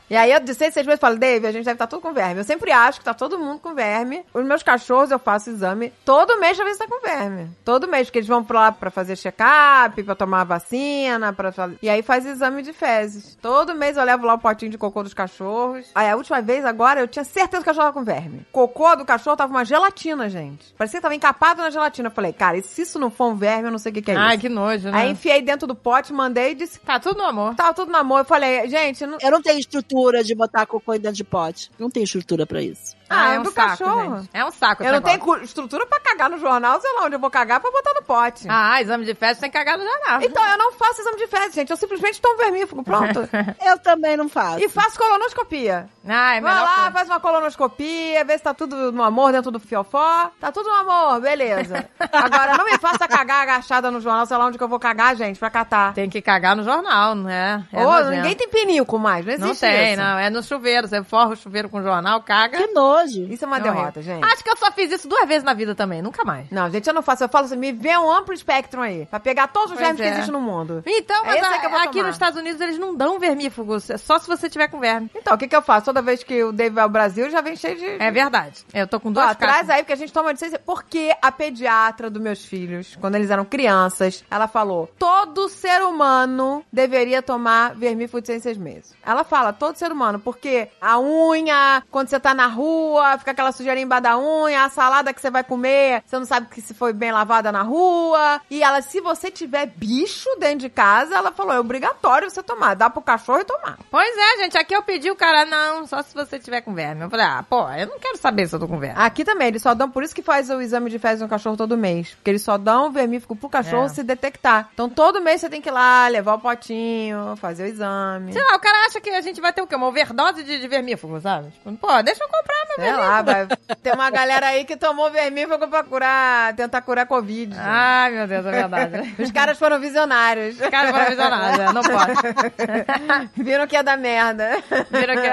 E 0.09 0.15
aí 0.17 0.31
eu 0.31 0.39
de 0.39 0.53
seis 0.53 0.73
seis 0.73 0.85
meses 0.85 0.99
falo, 0.99 1.17
Dave, 1.17 1.45
a 1.45 1.51
gente 1.51 1.65
deve 1.65 1.75
estar 1.75 1.87
tudo 1.87 2.01
com 2.01 2.13
verme. 2.13 2.39
Eu 2.41 2.43
sempre 2.43 2.71
acho 2.71 2.99
que 2.99 3.05
tá 3.05 3.13
todo 3.13 3.37
mundo 3.37 3.59
com 3.59 3.73
verme. 3.73 4.23
Os 4.33 4.43
meus 4.43 4.63
cachorros 4.63 5.11
eu 5.11 5.19
faço 5.19 5.49
exame 5.49 5.93
todo 6.03 6.39
mês 6.39 6.57
pra 6.57 6.65
ver 6.65 6.73
se 6.73 6.79
tá 6.79 6.87
com 6.87 7.01
verme. 7.01 7.49
Todo 7.63 7.87
mês, 7.87 8.07
porque 8.07 8.19
eles 8.19 8.27
vão 8.27 8.43
pra 8.43 8.59
lá 8.59 8.71
pra 8.71 8.89
fazer 8.89 9.15
check-up, 9.15 10.01
pra 10.03 10.15
tomar 10.15 10.43
vacina, 10.43 11.31
pra. 11.33 11.51
E 11.81 11.89
aí 11.89 12.01
faz 12.01 12.25
exame 12.25 12.61
de 12.63 12.73
fezes. 12.73 13.35
Todo 13.41 13.75
mês 13.75 13.97
eu 13.97 14.03
levo 14.03 14.25
lá 14.25 14.33
o 14.33 14.39
potinho 14.39 14.71
de 14.71 14.77
cocô 14.77 15.03
dos 15.03 15.13
cachorros. 15.23 15.87
Aí 15.93 16.09
a 16.09 16.15
última 16.15 16.41
vez 16.41 16.65
agora 16.65 17.01
eu 17.01 17.07
tinha 17.07 17.23
certeza 17.25 17.63
que 17.63 17.69
o 17.69 17.73
cachorro 17.73 17.87
tava 17.87 17.93
com 17.99 18.03
verme. 18.03 18.45
Cocô 18.51 18.95
do 18.95 19.05
cachorro 19.05 19.35
tava 19.37 19.51
uma 19.53 19.65
gelatina, 19.65 20.29
gente. 20.29 20.73
Parecia 20.77 20.99
que 20.99 21.01
tava 21.03 21.15
encapado 21.15 21.61
na 21.61 21.69
gelatina. 21.69 22.07
Eu 22.07 22.11
falei, 22.13 22.31
cara, 22.33 22.57
e 22.57 22.61
se 22.61 22.81
isso 22.83 22.97
não 22.99 23.09
for 23.11 23.27
um 23.27 23.35
verme, 23.35 23.67
eu 23.67 23.71
não 23.71 23.77
sei 23.79 23.91
o 23.91 23.95
que, 23.95 24.01
que 24.01 24.11
é 24.11 24.15
Ai, 24.15 24.31
isso. 24.31 24.39
que 24.41 24.49
nojo, 24.49 24.89
né? 24.89 24.97
Aí 25.01 25.11
enfiei 25.11 25.41
dentro 25.41 25.67
do 25.67 25.75
pote, 25.75 26.13
mandei 26.13 26.51
e 26.51 26.55
disse, 26.55 26.79
Tá 26.79 26.99
tudo 26.99 27.17
no 27.17 27.25
amor. 27.25 27.55
Tava 27.55 27.73
tudo 27.73 27.91
na 27.91 28.03
mão. 28.03 28.17
Eu 28.17 28.25
falei, 28.25 28.67
gente, 28.69 29.05
não... 29.05 29.17
Eu 29.21 29.31
não 29.31 29.41
tenho 29.41 29.59
estrutura 29.59 30.23
de 30.23 30.33
botar 30.33 30.65
cocô 30.65 30.93
dentro 30.93 31.13
de 31.13 31.23
pote. 31.23 31.71
Não 31.77 31.89
tenho 31.89 32.03
estrutura 32.03 32.45
pra 32.45 32.61
isso. 32.61 32.97
Ah, 33.11 33.33
é 33.33 33.39
um 33.39 33.43
do 33.43 33.51
saco, 33.51 33.69
cachorro. 33.69 34.17
gente. 34.19 34.29
É 34.33 34.45
um 34.45 34.51
saco. 34.51 34.83
eu 34.83 34.93
não 34.93 35.01
tenho 35.01 35.17
negócio. 35.17 35.39
cu- 35.39 35.43
estrutura 35.45 35.83
pra 35.87 35.99
cagar 35.99 36.29
no 36.29 36.37
jornal, 36.37 36.79
sei 36.79 36.91
lá 36.93 37.05
onde 37.05 37.15
eu 37.15 37.19
vou 37.19 37.29
cagar 37.31 37.59
pra 37.59 37.71
botar 37.71 37.91
no 37.95 38.03
pote. 38.03 38.45
Ah, 38.47 38.79
exame 38.81 39.03
de 39.03 39.15
fezes 39.15 39.39
tem 39.39 39.49
cagado 39.49 39.83
no 39.83 39.89
jornal. 39.89 40.21
Então, 40.21 40.47
eu 40.47 40.57
não 40.59 40.71
faço 40.73 41.01
exame 41.01 41.17
de 41.17 41.25
fezes, 41.27 41.55
gente. 41.55 41.71
Eu 41.71 41.77
simplesmente 41.77 42.21
tomo 42.21 42.37
vermífugo, 42.37 42.83
pronto. 42.83 43.27
Eu 43.65 43.79
também 43.79 44.15
não 44.15 44.29
faço. 44.29 44.59
e 44.63 44.69
faço 44.69 44.97
colonoscopia. 45.09 45.89
Ah, 46.07 46.35
é 46.35 46.41
Vai 46.41 46.53
lá, 46.55 46.75
coisa. 46.75 46.91
faz 46.91 47.09
uma 47.09 47.19
colonoscopia, 47.19 48.23
vê 48.23 48.37
se 48.37 48.43
tá 48.43 48.53
tudo 48.53 48.91
no 48.91 49.03
amor 49.03 49.31
dentro 49.31 49.51
do 49.51 49.59
fiofó. 49.59 50.31
Tá 50.39 50.51
tudo 50.51 50.67
no 50.69 50.75
amor, 50.75 51.19
beleza. 51.21 51.87
Agora, 52.11 52.57
não 52.57 52.65
me 52.65 52.77
faça 52.77 53.07
cagar 53.07 53.43
agachada 53.43 53.91
no 53.91 53.99
jornal, 53.99 54.25
sei 54.25 54.37
lá 54.37 54.45
onde 54.45 54.57
que 54.57 54.63
eu 54.63 54.67
vou 54.67 54.79
cagar, 54.79 55.15
gente, 55.15 55.39
pra 55.39 55.49
catar. 55.49 55.93
Tem 55.93 56.09
que 56.09 56.21
cagar 56.21 56.55
no 56.55 56.63
jornal, 56.63 57.15
né? 57.15 57.65
É 57.71 57.85
Ô, 57.85 57.91
nojento. 57.91 58.11
ninguém 58.11 58.35
tem 58.35 58.49
pinico 58.49 58.97
mais, 58.97 59.25
não 59.25 59.37
Não 59.37 59.47
existe 59.47 59.61
tem, 59.61 59.93
isso. 59.93 60.01
não. 60.01 60.17
É 60.19 60.29
no 60.29 60.41
chuveiro. 60.43 60.87
Você 60.87 61.03
forra 61.03 61.29
o 61.29 61.35
chuveiro 61.35 61.69
com 61.69 61.81
jornal, 61.81 62.21
caga. 62.21 62.57
Que 62.57 62.67
nojo. 62.67 63.23
Isso 63.29 63.43
é 63.43 63.47
uma 63.47 63.57
É 63.57 63.61
derrota, 63.61 63.99
horrível. 63.99 64.03
gente. 64.15 64.23
Acho 64.25 64.43
que 64.43 64.49
eu 64.49 64.57
só 64.57 64.71
fiz 64.71 64.91
isso 64.91 65.07
duas 65.07 65.27
vezes 65.27 65.43
na 65.43 65.53
vida 65.53 65.75
também, 65.75 66.01
nunca 66.01 66.23
mais. 66.23 66.49
Não, 66.49 66.69
gente, 66.69 66.87
eu 66.87 66.93
não 66.93 67.01
faço. 67.01 67.23
Eu 67.23 67.29
falo 67.29 67.45
assim, 67.45 67.57
me 67.57 67.71
vê 67.71 67.97
um 67.97 68.09
amplo 68.11 68.33
espectro 68.33 68.81
aí. 68.81 69.05
Pra 69.05 69.19
pegar 69.19 69.47
todos 69.47 69.71
os 69.71 69.77
Pois 69.77 69.85
germes 69.85 70.01
é. 70.01 70.03
que 70.03 70.09
existem 70.11 70.33
no 70.33 70.41
mundo. 70.41 70.83
Então, 70.85 71.23
mas 71.25 71.35
é 71.35 71.39
a- 71.39 71.49
aqui 71.83 71.91
tomar. 71.93 72.05
nos 72.07 72.15
Estados 72.15 72.39
Unidos 72.39 72.59
eles 72.61 72.77
não 72.79 72.95
dão 72.95 73.19
vermífugos, 73.19 73.89
é 73.89 73.97
só 73.97 74.17
se 74.19 74.27
você 74.27 74.49
tiver 74.49 74.67
com 74.67 74.79
verme. 74.79 74.98
Então, 75.15 75.33
o 75.33 75.37
que 75.37 75.47
que 75.47 75.55
eu 75.55 75.61
faço? 75.61 75.85
Toda 75.85 76.01
vez 76.01 76.23
que 76.23 76.43
o 76.43 76.51
Dave 76.51 76.73
vai 76.75 76.83
ao 76.83 76.89
Brasil, 76.89 77.29
já 77.29 77.41
vem 77.41 77.55
cheio 77.55 77.77
de... 77.77 77.85
É 77.85 78.11
verdade. 78.11 78.65
Eu 78.73 78.87
tô 78.87 78.99
com 78.99 79.09
Ó, 79.09 79.11
duas 79.11 79.35
traz 79.35 79.53
caixas. 79.53 79.69
aí, 79.69 79.83
porque 79.83 79.93
a 79.93 79.97
gente 79.97 80.13
toma 80.13 80.35
seis... 80.35 80.53
Porque 80.65 81.15
a 81.21 81.31
pediatra 81.31 82.09
dos 82.09 82.21
meus 82.21 82.43
filhos, 82.45 82.97
quando 82.99 83.15
eles 83.15 83.29
eram 83.29 83.45
crianças. 83.45 84.23
Ela 84.29 84.47
falou: 84.47 84.89
todo 84.97 85.49
ser 85.49 85.81
humano 85.81 86.63
deveria 86.71 87.21
tomar 87.21 87.75
vermífugo 87.75 88.23
em 88.31 88.39
seis 88.39 88.57
meses. 88.57 88.93
Ela 89.05 89.23
fala, 89.23 89.53
todo 89.53 89.75
ser 89.75 89.91
humano, 89.91 90.19
porque 90.19 90.69
a 90.81 90.99
unha, 90.99 91.83
quando 91.91 92.09
você 92.09 92.19
tá 92.19 92.33
na 92.33 92.47
rua, 92.47 93.17
fica 93.17 93.31
aquela 93.31 93.51
sujeirinha 93.51 93.85
embaixo 93.85 94.03
da 94.03 94.17
unha, 94.17 94.63
a 94.63 94.69
salada 94.69 95.13
que 95.13 95.21
você 95.21 95.29
vai 95.29 95.43
comer, 95.43 96.03
você 96.05 96.17
não 96.17 96.25
sabe 96.25 96.47
que 96.47 96.61
se 96.61 96.73
foi 96.73 96.93
bem 96.93 97.11
lavada 97.11 97.51
na 97.51 97.61
rua. 97.61 98.41
E 98.49 98.63
ela, 98.63 98.81
se 98.81 99.01
você 99.01 99.29
tiver 99.31 99.65
bicho 99.67 100.29
dentro 100.39 100.59
de 100.59 100.69
casa, 100.69 101.15
ela 101.15 101.31
falou, 101.31 101.53
é 101.53 101.59
obrigatório 101.59 102.29
você 102.29 102.41
tomar. 102.43 102.75
Dá 102.75 102.89
pro 102.89 103.01
cachorro 103.01 103.39
e 103.41 103.45
tomar. 103.45 103.77
Pois 103.89 104.17
é, 104.17 104.43
gente. 104.43 104.57
Aqui 104.57 104.75
eu 104.75 104.83
pedi 104.89 105.11
o 105.11 105.15
cara, 105.15 105.45
não, 105.45 105.85
só 105.85 106.01
se 106.01 106.15
você 106.15 106.39
tiver 106.39 106.61
com 106.61 106.73
verme. 106.73 107.03
Eu 107.03 107.09
falei, 107.11 107.25
ah, 107.27 107.45
pô, 107.47 107.69
eu 107.73 107.85
não 107.85 107.99
quero 107.99 108.17
saber 108.17 108.47
se 108.47 108.55
eu 108.55 108.59
tô 108.59 108.67
com 108.67 108.79
verme. 108.79 108.95
Aqui 108.97 109.23
também, 109.23 109.49
eles 109.49 109.61
só 109.61 109.75
dão, 109.75 109.87
por 109.89 110.01
isso 110.01 110.15
que 110.15 110.23
faz 110.23 110.49
o 110.49 110.59
exame 110.59 110.89
de 110.89 110.97
fezes 110.97 111.21
no 111.21 111.29
cachorro 111.29 111.55
todo 111.55 111.77
mês. 111.77 112.09
Porque 112.15 112.31
eles 112.31 112.41
só 112.41 112.57
dão 112.57 112.87
o 112.87 112.91
vermífugo 112.91 113.35
pro 113.35 113.47
cachorro 113.49 113.85
É. 113.85 113.89
se 113.89 114.01
detectar. 114.01 114.69
Então 114.73 114.89
todo 114.89 115.21
mês 115.21 115.41
você 115.41 115.49
tem 115.49 115.61
que 115.61 115.69
ir 115.69 115.71
lá, 115.71 116.07
levar 116.07 116.33
o 116.33 116.39
potinho, 116.39 117.35
fazer 117.37 117.63
o 117.63 117.67
exame. 117.67 118.33
Sei 118.33 118.41
lá, 118.43 118.55
o 118.55 118.59
cara 118.59 118.87
acha 118.87 118.99
que 118.99 119.11
a 119.11 119.21
gente 119.21 119.39
vai 119.39 119.53
ter 119.53 119.61
o 119.61 119.67
quê? 119.67 119.75
Uma 119.75 119.87
overdose 119.87 120.43
de, 120.43 120.59
de 120.59 120.67
vermífugo, 120.67 121.19
sabe? 121.21 121.51
Tipo, 121.51 121.71
pô, 121.77 122.01
deixa 122.01 122.23
eu 122.23 122.27
comprar 122.27 122.55
meu 122.67 122.75
Sei 122.75 122.83
vermífugo. 122.85 123.07
lá, 123.07 123.21
vai. 123.21 123.47
Tem 123.83 123.93
uma 123.93 124.09
galera 124.09 124.47
aí 124.47 124.65
que 124.65 124.75
tomou 124.75 125.11
vermífugo 125.11 125.67
pra 125.67 125.83
curar, 125.83 126.53
tentar 126.55 126.81
curar 126.81 127.05
Covid. 127.05 127.55
Ai, 127.59 128.11
meu 128.11 128.27
Deus, 128.27 128.45
é 128.45 128.51
verdade. 128.51 129.15
Os 129.19 129.31
caras 129.31 129.57
foram 129.59 129.79
visionários. 129.79 130.57
Cara, 130.57 130.91
para 130.91 131.09
visionário, 131.09 131.57
né? 131.59 131.71
não 131.73 131.81
pode. 131.83 133.31
Viram 133.37 133.67
que 133.67 133.75
ia 133.75 133.83
dar 133.83 133.97
merda. 133.97 134.49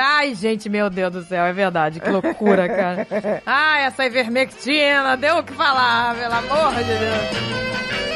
Ai, 0.01 0.35
gente, 0.35 0.69
meu 0.69 0.89
Deus 0.91 1.13
do 1.13 1.23
céu, 1.23 1.45
é 1.45 1.53
verdade. 1.53 2.01
Que 2.01 2.11
loucura, 2.11 2.69
cara. 2.69 3.07
Ai, 3.45 3.85
essa 3.87 4.05
ivermectina, 4.05 5.17
deu 5.17 5.39
o 5.39 5.43
que 5.43 5.53
falar, 5.53 6.15
pelo 6.15 6.35
amor 6.35 6.75
de 6.75 6.85
Deus. 6.85 8.16